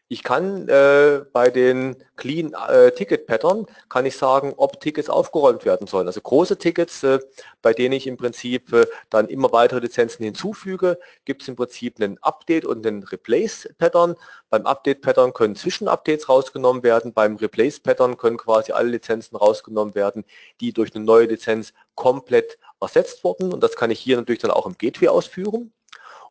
Ich 0.10 0.22
kann 0.22 0.68
äh, 0.68 1.22
bei 1.32 1.50
den 1.50 1.96
Clean 2.18 2.54
äh, 2.70 2.92
Ticket 2.92 3.26
Pattern 3.26 3.66
kann 3.90 4.06
ich 4.06 4.18
sagen, 4.18 4.54
ob 4.58 4.80
Tickets 4.80 5.10
aufgeräumt 5.10 5.66
werden 5.66 5.88
sollen. 5.88 6.08
Also 6.08 6.22
große 6.22 6.58
Tickets, 6.58 7.04
äh, 7.04 7.20
bei 7.62 7.74
denen 7.74 7.94
ich 7.94 8.06
im 8.06 8.18
Prinzip 8.18 8.72
äh, 8.74 8.86
dann 9.10 9.28
immer 9.28 9.52
weitere 9.54 9.80
Lizenzen 9.80 10.24
hinzufüge, 10.24 11.00
gibt 11.26 11.42
es 11.42 11.48
im 11.48 11.56
Prinzip 11.56 12.00
einen 12.00 12.18
Update 12.22 12.66
und 12.66 12.86
einen 12.86 13.04
Replace 13.04 13.70
Pattern. 13.78 14.16
Beim 14.50 14.66
Update 14.66 15.02
Pattern 15.02 15.34
können 15.34 15.56
Zwischenupdates 15.56 16.30
rausgenommen 16.30 16.84
werden. 16.84 17.14
Beim 17.14 17.38
Replace 17.38 17.80
Pattern 17.80 18.18
können 18.18 18.38
quasi 18.38 18.74
alle 18.74 18.90
Lizenzen 18.90 19.38
rausgenommen 19.38 19.96
werden, 19.96 20.26
die 20.60 20.74
durch 20.74 20.94
eine 20.94 21.06
neue 21.06 21.26
Lizenz 21.26 21.74
komplett 21.96 22.60
ersetzt 22.82 23.24
wurden. 23.24 23.54
Und 23.54 23.64
das 23.64 23.76
kann 23.76 23.90
ich 23.90 24.00
hier 24.00 24.18
natürlich 24.18 24.42
dann 24.42 24.52
auch 24.52 24.68
im 24.68 24.78
Gateway 24.78 25.08
ausführen. 25.08 25.72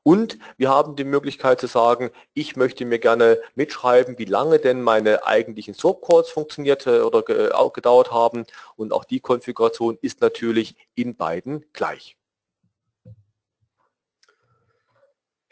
Und 0.02 0.38
wir 0.56 0.68
haben 0.68 0.96
die 0.96 1.04
Möglichkeit 1.04 1.60
zu 1.60 1.66
sagen, 1.66 2.10
ich 2.34 2.56
möchte 2.56 2.84
mir 2.84 2.98
gerne 2.98 3.40
mitschreiben, 3.54 4.18
wie 4.18 4.24
lange 4.24 4.58
denn 4.58 4.82
meine 4.82 5.26
eigentlichen 5.26 5.74
Subcalls 5.74 6.28
funktioniert 6.30 6.86
oder 6.86 7.22
gedauert 7.22 8.10
haben. 8.10 8.44
Und 8.76 8.92
auch 8.92 9.04
die 9.04 9.20
Konfiguration 9.20 9.98
ist 10.02 10.20
natürlich 10.20 10.74
in 10.94 11.14
beiden 11.14 11.64
gleich. 11.72 12.16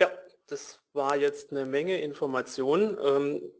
Ja, 0.00 0.10
das 0.48 0.80
war 0.92 1.16
jetzt 1.16 1.52
eine 1.52 1.64
Menge 1.64 2.00
Informationen. 2.00 2.98
Ähm, 3.04 3.52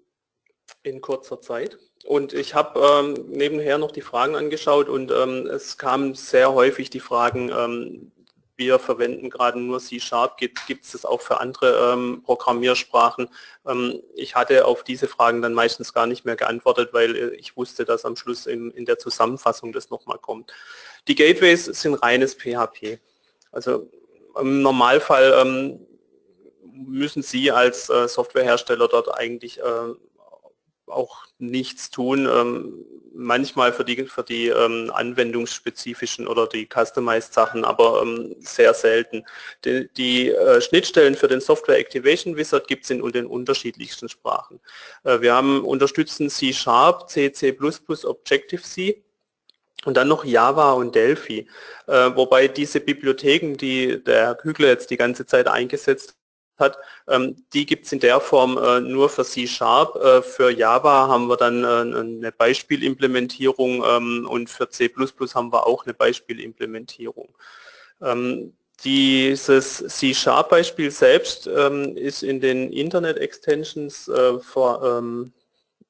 in 0.82 1.00
kurzer 1.00 1.40
Zeit. 1.40 1.78
Und 2.04 2.32
ich 2.32 2.54
habe 2.54 2.80
ähm, 2.80 3.14
nebenher 3.28 3.78
noch 3.78 3.92
die 3.92 4.00
Fragen 4.00 4.34
angeschaut 4.36 4.88
und 4.88 5.10
ähm, 5.10 5.46
es 5.46 5.76
kamen 5.76 6.14
sehr 6.14 6.54
häufig 6.54 6.90
die 6.90 7.00
Fragen, 7.00 7.50
ähm, 7.50 8.12
wir 8.60 8.78
verwenden 8.78 9.30
gerade 9.30 9.58
nur 9.58 9.80
C-Sharp, 9.80 10.36
gibt 10.36 10.84
es 10.84 10.92
das 10.92 11.04
auch 11.04 11.20
für 11.20 11.40
andere 11.40 11.92
ähm, 11.92 12.22
Programmiersprachen? 12.24 13.28
Ähm, 13.66 14.00
ich 14.14 14.36
hatte 14.36 14.66
auf 14.66 14.84
diese 14.84 15.08
Fragen 15.08 15.42
dann 15.42 15.54
meistens 15.54 15.92
gar 15.92 16.06
nicht 16.06 16.24
mehr 16.24 16.36
geantwortet, 16.36 16.90
weil 16.92 17.16
äh, 17.16 17.34
ich 17.34 17.56
wusste, 17.56 17.84
dass 17.84 18.04
am 18.04 18.14
Schluss 18.14 18.46
in, 18.46 18.70
in 18.70 18.84
der 18.84 18.98
Zusammenfassung 18.98 19.72
das 19.72 19.90
nochmal 19.90 20.18
kommt. 20.18 20.52
Die 21.08 21.16
Gateways 21.16 21.64
sind 21.64 21.94
reines 21.94 22.34
PHP. 22.34 23.00
Also 23.50 23.90
im 24.38 24.62
Normalfall 24.62 25.34
ähm, 25.42 25.86
müssen 26.62 27.22
Sie 27.22 27.50
als 27.50 27.88
äh, 27.88 28.06
Softwarehersteller 28.06 28.86
dort 28.86 29.12
eigentlich 29.12 29.58
äh, 29.58 29.94
auch 30.90 31.26
nichts 31.38 31.90
tun. 31.90 32.26
Ähm, 32.26 32.84
manchmal 33.14 33.72
für 33.72 33.84
die, 33.84 34.04
für 34.06 34.22
die 34.22 34.48
ähm, 34.48 34.90
anwendungsspezifischen 34.94 36.26
oder 36.26 36.46
die 36.46 36.68
customized 36.72 37.32
Sachen, 37.32 37.64
aber 37.64 38.02
ähm, 38.02 38.36
sehr 38.38 38.74
selten. 38.74 39.24
Die, 39.64 39.88
die 39.96 40.30
äh, 40.30 40.60
Schnittstellen 40.60 41.14
für 41.14 41.28
den 41.28 41.40
Software 41.40 41.78
Activation 41.78 42.36
Wizard 42.36 42.68
gibt 42.68 42.84
es 42.84 42.90
in, 42.90 43.06
den 43.12 43.26
unterschiedlichsten 43.26 44.08
Sprachen. 44.08 44.60
Äh, 45.04 45.20
wir 45.20 45.34
haben 45.34 45.64
unterstützen 45.64 46.30
C 46.30 46.52
Sharp, 46.52 47.10
C, 47.10 47.32
C++, 47.32 47.56
Objective-C 48.04 49.02
und 49.84 49.96
dann 49.96 50.08
noch 50.08 50.24
Java 50.24 50.72
und 50.72 50.94
Delphi, 50.94 51.48
äh, 51.86 52.10
wobei 52.14 52.48
diese 52.48 52.80
Bibliotheken, 52.80 53.54
die 53.54 54.02
der 54.02 54.26
Herr 54.26 54.34
Kügler 54.34 54.68
jetzt 54.68 54.90
die 54.90 54.96
ganze 54.96 55.26
Zeit 55.26 55.48
eingesetzt 55.48 56.16
hat, 56.60 56.78
ähm, 57.08 57.36
die 57.52 57.66
gibt 57.66 57.86
es 57.86 57.92
in 57.92 58.00
der 58.00 58.20
Form 58.20 58.58
äh, 58.58 58.80
nur 58.80 59.08
für 59.08 59.24
C-Sharp. 59.24 59.96
Äh, 59.96 60.22
für 60.22 60.50
Java 60.50 61.08
haben 61.08 61.28
wir 61.28 61.36
dann 61.36 61.64
äh, 61.64 61.98
eine 61.98 62.32
Beispielimplementierung 62.32 63.82
ähm, 63.84 64.26
und 64.28 64.50
für 64.50 64.68
C++ 64.68 64.90
haben 65.34 65.52
wir 65.52 65.66
auch 65.66 65.84
eine 65.84 65.94
Beispielimplementierung. 65.94 67.28
Ähm, 68.02 68.52
dieses 68.84 69.84
C-Sharp-Beispiel 69.86 70.90
selbst 70.90 71.46
ähm, 71.46 71.96
ist 71.96 72.22
in 72.22 72.40
den 72.40 72.72
Internet-Extensions 72.72 74.08
äh, 74.08 74.32
ähm, 74.56 75.32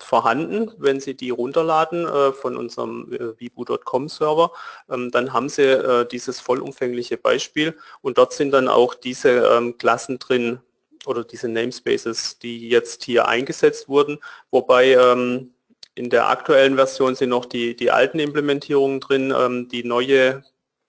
vorhanden, 0.02 0.72
wenn 0.78 1.00
Sie 1.00 1.14
die 1.14 1.30
runterladen 1.30 2.06
äh, 2.06 2.32
von 2.32 2.56
unserem 2.56 3.12
äh, 3.12 3.38
vibu.com 3.38 4.08
Server, 4.08 4.52
ähm, 4.90 5.10
dann 5.10 5.32
haben 5.32 5.48
Sie 5.48 5.62
äh, 5.62 6.06
dieses 6.06 6.40
vollumfängliche 6.40 7.16
Beispiel. 7.16 7.76
Und 8.02 8.18
dort 8.18 8.32
sind 8.32 8.52
dann 8.52 8.68
auch 8.68 8.94
diese 8.94 9.30
ähm, 9.30 9.78
Klassen 9.78 10.18
drin 10.18 10.60
oder 11.06 11.24
diese 11.24 11.48
Namespaces, 11.48 12.38
die 12.38 12.68
jetzt 12.68 13.04
hier 13.04 13.26
eingesetzt 13.26 13.88
wurden, 13.88 14.18
wobei 14.50 14.92
ähm, 14.92 15.52
in 15.94 16.10
der 16.10 16.28
aktuellen 16.28 16.76
Version 16.76 17.14
sind 17.14 17.30
noch 17.30 17.46
die, 17.46 17.74
die 17.76 17.90
alten 17.90 18.18
Implementierungen 18.18 19.00
drin, 19.00 19.34
ähm, 19.36 19.68
die 19.68 19.84
neue 19.84 20.44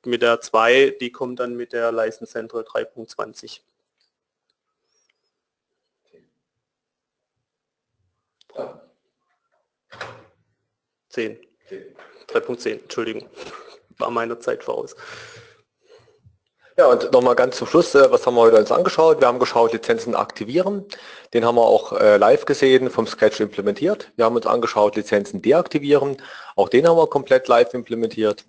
mit 0.06 0.22
der 0.22 0.42
2, 0.42 0.98
die 1.00 1.12
kommt 1.12 1.40
dann 1.40 1.56
mit 1.56 1.74
der 1.74 1.92
License 1.92 2.32
Central 2.32 2.64
3.20. 2.64 3.62
10. 11.12 11.38
3.10, 12.28 12.82
Entschuldigung, 12.84 13.30
war 13.98 14.10
meiner 14.10 14.40
Zeit 14.40 14.64
voraus. 14.64 14.96
Ja, 16.78 16.88
und 16.88 17.12
nochmal 17.12 17.36
ganz 17.36 17.58
zum 17.58 17.68
Schluss, 17.68 17.94
äh, 17.96 18.10
was 18.12 18.26
haben 18.26 18.36
wir 18.36 18.42
heute 18.42 18.58
uns 18.58 18.72
angeschaut? 18.72 19.20
Wir 19.20 19.28
haben 19.28 19.40
geschaut, 19.40 19.74
Lizenzen 19.74 20.16
aktivieren. 20.16 20.86
Den 21.34 21.46
haben 21.46 21.56
wir 21.56 21.66
auch 21.66 21.92
äh, 21.94 22.18
live 22.18 22.46
gesehen, 22.46 22.90
vom 22.90 23.06
Scratch 23.08 23.42
implementiert. 23.42 24.12
Wir 24.16 24.26
haben 24.26 24.36
uns 24.36 24.48
angeschaut, 24.48 24.96
Lizenzen 24.96 25.42
deaktivieren. 25.42 26.18
Auch 26.56 26.70
den 26.70 26.88
haben 26.88 26.96
wir 26.98 27.08
komplett 27.08 27.48
live 27.50 27.74
implementiert. 27.74 28.46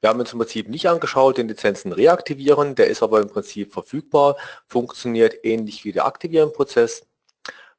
Wir 0.00 0.08
haben 0.10 0.20
uns 0.20 0.32
im 0.32 0.38
Prinzip 0.38 0.68
nicht 0.68 0.88
angeschaut, 0.88 1.38
den 1.38 1.48
Lizenzen 1.48 1.92
reaktivieren. 1.92 2.74
Der 2.74 2.88
ist 2.88 3.02
aber 3.02 3.20
im 3.20 3.28
Prinzip 3.28 3.72
verfügbar, 3.72 4.36
funktioniert 4.66 5.44
ähnlich 5.44 5.84
wie 5.84 5.92
der 5.92 6.06
Aktivieren-Prozess. 6.06 7.06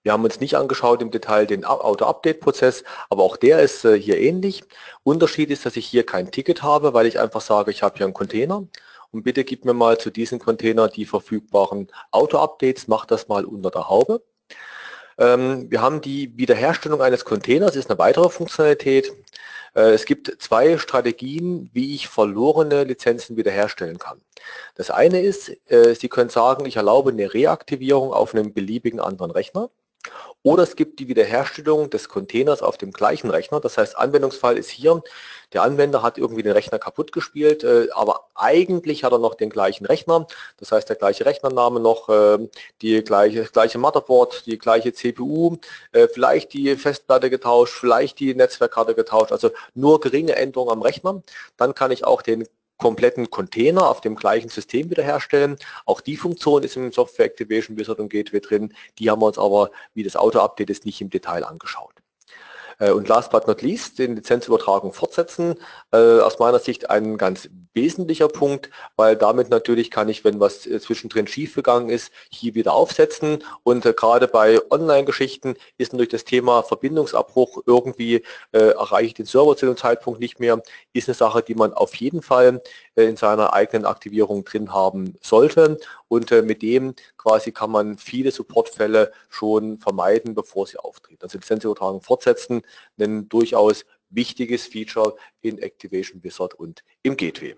Wir 0.05 0.13
haben 0.13 0.23
uns 0.23 0.39
nicht 0.39 0.55
angeschaut 0.55 1.01
im 1.01 1.09
Detail 1.09 1.47
den 1.47 1.65
Auto-Update-Prozess, 1.65 2.83
aber 3.09 3.23
auch 3.23 3.37
der 3.37 3.61
ist 3.61 3.85
äh, 3.85 3.99
hier 3.99 4.19
ähnlich. 4.19 4.61
Unterschied 5.01 5.49
ist, 5.49 5.65
dass 5.65 5.77
ich 5.77 5.87
hier 5.87 6.05
kein 6.05 6.29
Ticket 6.29 6.61
habe, 6.61 6.93
weil 6.93 7.07
ich 7.07 7.19
einfach 7.19 7.41
sage, 7.41 7.71
ich 7.71 7.81
habe 7.81 7.97
hier 7.97 8.05
einen 8.05 8.13
Container 8.13 8.67
und 9.09 9.23
bitte 9.23 9.43
gib 9.43 9.65
mir 9.65 9.73
mal 9.73 9.97
zu 9.97 10.11
diesem 10.11 10.37
Container 10.37 10.89
die 10.89 11.07
verfügbaren 11.07 11.87
Auto-Updates, 12.11 12.87
mach 12.87 13.05
das 13.07 13.27
mal 13.29 13.45
unter 13.45 13.71
der 13.71 13.89
Haube. 13.89 14.21
Ähm, 15.17 15.71
wir 15.71 15.81
haben 15.81 16.01
die 16.01 16.37
Wiederherstellung 16.37 17.01
eines 17.01 17.25
Containers, 17.25 17.75
ist 17.75 17.89
eine 17.89 17.97
weitere 17.97 18.29
Funktionalität. 18.29 19.11
Äh, 19.73 19.93
es 19.93 20.05
gibt 20.05 20.35
zwei 20.39 20.77
Strategien, 20.77 21.71
wie 21.73 21.95
ich 21.95 22.09
verlorene 22.09 22.83
Lizenzen 22.83 23.37
wiederherstellen 23.37 23.97
kann. 23.97 24.21
Das 24.75 24.91
eine 24.91 25.21
ist, 25.21 25.49
äh, 25.71 25.95
Sie 25.95 26.09
können 26.09 26.29
sagen, 26.29 26.67
ich 26.67 26.75
erlaube 26.75 27.09
eine 27.09 27.33
Reaktivierung 27.33 28.13
auf 28.13 28.35
einem 28.35 28.53
beliebigen 28.53 28.99
anderen 28.99 29.31
Rechner. 29.31 29.71
Oder 30.43 30.63
es 30.63 30.75
gibt 30.75 30.99
die 30.99 31.07
Wiederherstellung 31.07 31.89
des 31.89 32.07
Containers 32.07 32.61
auf 32.61 32.77
dem 32.77 32.91
gleichen 32.91 33.31
Rechner. 33.31 33.59
Das 33.59 33.79
heißt, 33.79 33.97
Anwendungsfall 33.97 34.57
ist 34.57 34.69
hier, 34.69 35.01
der 35.53 35.63
Anwender 35.63 36.03
hat 36.03 36.17
irgendwie 36.17 36.43
den 36.43 36.51
Rechner 36.51 36.77
kaputt 36.77 37.11
gespielt, 37.11 37.63
äh, 37.63 37.87
aber 37.93 38.27
eigentlich 38.35 39.03
hat 39.03 39.11
er 39.11 39.17
noch 39.17 39.35
den 39.35 39.49
gleichen 39.49 39.85
Rechner. 39.85 40.27
Das 40.57 40.71
heißt, 40.71 40.87
der 40.87 40.97
gleiche 40.97 41.25
Rechnername 41.25 41.79
noch, 41.79 42.09
äh, 42.09 42.47
die 42.81 43.03
gleiche, 43.03 43.43
gleiche 43.45 43.79
Motherboard, 43.79 44.45
die 44.45 44.59
gleiche 44.59 44.93
CPU, 44.93 45.57
äh, 45.93 46.07
vielleicht 46.07 46.53
die 46.53 46.75
Festplatte 46.75 47.29
getauscht, 47.29 47.73
vielleicht 47.73 48.19
die 48.19 48.35
Netzwerkkarte 48.35 48.93
getauscht, 48.93 49.31
also 49.31 49.49
nur 49.73 49.99
geringe 49.99 50.35
Änderungen 50.35 50.73
am 50.73 50.81
Rechner. 50.81 51.23
Dann 51.57 51.73
kann 51.73 51.91
ich 51.91 52.05
auch 52.05 52.21
den 52.21 52.47
kompletten 52.77 53.29
Container 53.29 53.89
auf 53.89 54.01
dem 54.01 54.15
gleichen 54.15 54.49
System 54.49 54.89
wiederherstellen. 54.89 55.57
Auch 55.85 56.01
die 56.01 56.17
Funktion 56.17 56.63
ist 56.63 56.75
im 56.75 56.91
Software 56.91 57.25
Activation 57.25 57.77
Wizard 57.77 57.99
und 57.99 58.09
Gateway 58.09 58.41
drin. 58.41 58.73
Die 58.99 59.09
haben 59.09 59.21
wir 59.21 59.27
uns 59.27 59.37
aber, 59.37 59.71
wie 59.93 60.03
das 60.03 60.15
Auto-Update 60.15 60.69
ist, 60.69 60.85
nicht 60.85 61.01
im 61.01 61.09
Detail 61.09 61.43
angeschaut. 61.45 61.94
Äh, 62.79 62.91
und 62.91 63.07
last 63.07 63.31
but 63.31 63.47
not 63.47 63.61
least, 63.61 63.99
den 63.99 64.15
Lizenzübertragung 64.15 64.93
fortsetzen. 64.93 65.55
Äh, 65.91 66.19
aus 66.19 66.39
meiner 66.39 66.59
Sicht 66.59 66.89
ein 66.89 67.17
ganz 67.17 67.49
wesentlicher 67.73 68.27
Punkt, 68.27 68.69
weil 68.95 69.15
damit 69.15 69.49
natürlich 69.49 69.91
kann 69.91 70.09
ich, 70.09 70.23
wenn 70.23 70.39
was 70.39 70.65
äh, 70.65 70.79
zwischendrin 70.79 71.27
schiefgegangen 71.27 71.89
ist, 71.89 72.11
hier 72.29 72.55
wieder 72.55 72.73
aufsetzen. 72.73 73.43
Und 73.63 73.83
gerade 73.95 74.27
bei 74.27 74.59
Online-Geschichten 74.69 75.55
ist 75.77 75.93
natürlich 75.93 76.11
das 76.11 76.25
Thema 76.25 76.63
Verbindungsabbruch 76.63 77.63
irgendwie 77.65 78.23
erreiche 78.51 79.07
ich 79.07 79.13
den 79.13 79.25
Server 79.25 79.55
zu 79.55 79.65
dem 79.65 79.77
Zeitpunkt 79.77 80.19
nicht 80.19 80.39
mehr, 80.39 80.61
ist 80.93 81.07
eine 81.07 81.15
Sache, 81.15 81.41
die 81.41 81.55
man 81.55 81.73
auf 81.73 81.95
jeden 81.95 82.21
Fall 82.21 82.61
in 82.95 83.17
seiner 83.17 83.53
eigenen 83.53 83.85
Aktivierung 83.85 84.43
drin 84.45 84.73
haben 84.73 85.15
sollte. 85.21 85.77
Und 86.07 86.31
mit 86.31 86.61
dem 86.61 86.95
quasi 87.17 87.51
kann 87.51 87.71
man 87.71 87.97
viele 87.97 88.31
Supportfälle 88.31 89.11
schon 89.29 89.79
vermeiden, 89.79 90.33
bevor 90.35 90.67
sie 90.67 90.77
auftreten. 90.77 91.23
Also 91.23 91.37
Lizenzübertragung 91.37 92.01
fortsetzen, 92.01 92.61
ein 92.99 93.27
durchaus 93.29 93.85
wichtiges 94.09 94.65
Feature 94.65 95.15
in 95.41 95.59
Activation 95.59 96.23
Wizard 96.23 96.53
und 96.53 96.83
im 97.03 97.17
Gateway. 97.17 97.55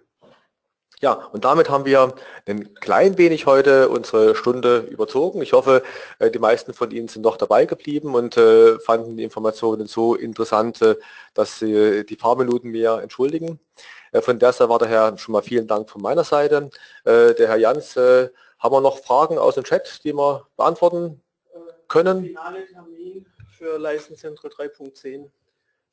Ja, 0.99 1.13
und 1.13 1.45
damit 1.45 1.69
haben 1.69 1.85
wir 1.85 2.15
ein 2.47 2.73
klein 2.73 3.19
wenig 3.19 3.45
heute 3.45 3.89
unsere 3.89 4.35
Stunde 4.35 4.79
überzogen. 4.89 5.43
Ich 5.43 5.53
hoffe, 5.53 5.83
äh, 6.17 6.31
die 6.31 6.39
meisten 6.39 6.73
von 6.73 6.89
Ihnen 6.89 7.07
sind 7.07 7.21
noch 7.21 7.37
dabei 7.37 7.67
geblieben 7.67 8.15
und 8.15 8.35
äh, 8.35 8.79
fanden 8.79 9.15
die 9.15 9.23
Informationen 9.23 9.85
so 9.85 10.15
interessant, 10.15 10.81
äh, 10.81 10.95
dass 11.35 11.59
Sie 11.59 12.03
die 12.03 12.15
paar 12.15 12.35
Minuten 12.35 12.69
mehr 12.69 12.99
entschuldigen. 13.03 13.59
Von 14.21 14.39
der 14.39 14.53
Seite 14.53 14.69
war 14.69 14.79
daher 14.79 15.17
schon 15.17 15.33
mal 15.33 15.41
vielen 15.41 15.67
Dank 15.67 15.89
von 15.89 16.01
meiner 16.01 16.23
Seite. 16.23 16.69
Der 17.05 17.35
Herr 17.37 17.57
Jans, 17.57 17.95
haben 17.95 18.73
wir 18.73 18.81
noch 18.81 18.99
Fragen 18.99 19.37
aus 19.37 19.55
dem 19.55 19.63
Chat, 19.63 20.03
die 20.03 20.13
wir 20.13 20.47
beantworten 20.55 21.21
können? 21.87 22.25
Finale 22.25 22.65
Termin 22.67 23.25
für 23.57 23.77
License 23.77 24.21
Central 24.21 24.51
3.10. 24.51 25.29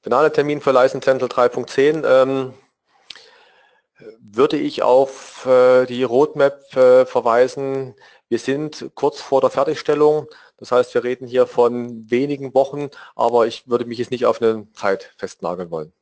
Finale 0.02 0.32
Termin 0.32 0.60
für 0.60 0.72
License 0.72 1.04
Central 1.04 1.28
3.10. 1.28 2.04
Ähm, 2.06 2.54
würde 4.20 4.56
ich 4.56 4.82
auf 4.82 5.46
äh, 5.46 5.86
die 5.86 6.02
Roadmap 6.02 6.76
äh, 6.76 7.06
verweisen. 7.06 7.94
Wir 8.28 8.38
sind 8.38 8.90
kurz 8.94 9.20
vor 9.20 9.40
der 9.40 9.50
Fertigstellung. 9.50 10.26
Das 10.58 10.72
heißt, 10.72 10.94
wir 10.94 11.04
reden 11.04 11.26
hier 11.26 11.46
von 11.46 12.10
wenigen 12.10 12.54
Wochen, 12.54 12.90
aber 13.14 13.46
ich 13.46 13.68
würde 13.68 13.84
mich 13.84 13.98
jetzt 13.98 14.10
nicht 14.10 14.26
auf 14.26 14.42
eine 14.42 14.66
Zeit 14.72 15.14
festnageln 15.16 15.70
wollen. 15.70 15.92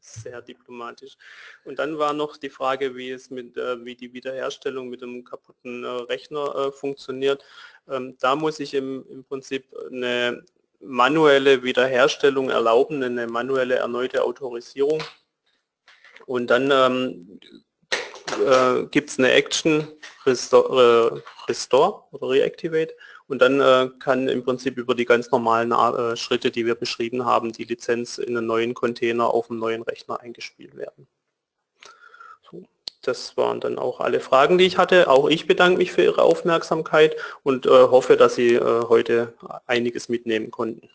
Sehr 0.00 0.40
diplomatisch. 0.40 1.16
Und 1.64 1.78
dann 1.78 1.98
war 1.98 2.12
noch 2.12 2.38
die 2.38 2.50
Frage, 2.50 2.96
wie 2.96 3.10
es 3.10 3.30
mit, 3.30 3.56
äh, 3.56 3.84
wie 3.84 3.94
die 3.94 4.12
Wiederherstellung 4.12 4.88
mit 4.88 5.02
dem 5.02 5.24
kaputten 5.24 5.84
äh, 5.84 5.88
Rechner 5.88 6.54
äh, 6.54 6.72
funktioniert. 6.72 7.44
Ähm, 7.88 8.16
da 8.18 8.34
muss 8.34 8.60
ich 8.60 8.74
im, 8.74 9.04
im 9.10 9.24
Prinzip 9.24 9.66
eine 9.90 10.42
manuelle 10.80 11.62
Wiederherstellung 11.62 12.48
erlauben, 12.48 13.02
eine 13.02 13.26
manuelle 13.26 13.76
erneute 13.76 14.24
Autorisierung 14.24 15.02
und 16.26 16.48
dann 16.48 16.70
ähm, 16.70 17.40
äh, 18.46 18.86
gibt 18.86 19.10
es 19.10 19.18
eine 19.18 19.32
Action 19.32 19.88
Restore, 20.24 21.22
Restore 21.48 22.04
oder 22.12 22.28
Reactivate 22.28 22.94
und 23.30 23.40
dann 23.40 23.60
äh, 23.60 23.88
kann 24.00 24.28
im 24.28 24.42
Prinzip 24.42 24.76
über 24.76 24.96
die 24.96 25.04
ganz 25.04 25.30
normalen 25.30 25.70
äh, 25.70 26.16
Schritte, 26.16 26.50
die 26.50 26.66
wir 26.66 26.74
beschrieben 26.74 27.24
haben, 27.24 27.52
die 27.52 27.62
Lizenz 27.62 28.18
in 28.18 28.36
einen 28.36 28.46
neuen 28.46 28.74
Container 28.74 29.32
auf 29.32 29.46
dem 29.46 29.60
neuen 29.60 29.82
Rechner 29.82 30.20
eingespielt 30.20 30.76
werden. 30.76 31.06
So, 32.50 32.64
das 33.02 33.36
waren 33.36 33.60
dann 33.60 33.78
auch 33.78 34.00
alle 34.00 34.18
Fragen, 34.18 34.58
die 34.58 34.66
ich 34.66 34.78
hatte. 34.78 35.08
Auch 35.08 35.28
ich 35.28 35.46
bedanke 35.46 35.78
mich 35.78 35.92
für 35.92 36.02
Ihre 36.02 36.22
Aufmerksamkeit 36.22 37.14
und 37.44 37.66
äh, 37.66 37.70
hoffe, 37.70 38.16
dass 38.16 38.34
Sie 38.34 38.54
äh, 38.54 38.82
heute 38.88 39.32
einiges 39.66 40.08
mitnehmen 40.08 40.50
konnten. 40.50 40.90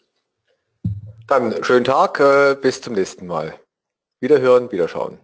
Dann 1.28 1.64
schönen 1.64 1.86
Tag, 1.86 2.20
äh, 2.20 2.58
bis 2.62 2.82
zum 2.82 2.96
nächsten 2.96 3.28
Mal. 3.28 3.58
Wiederhören, 4.20 4.72
wiederschauen. 4.74 5.20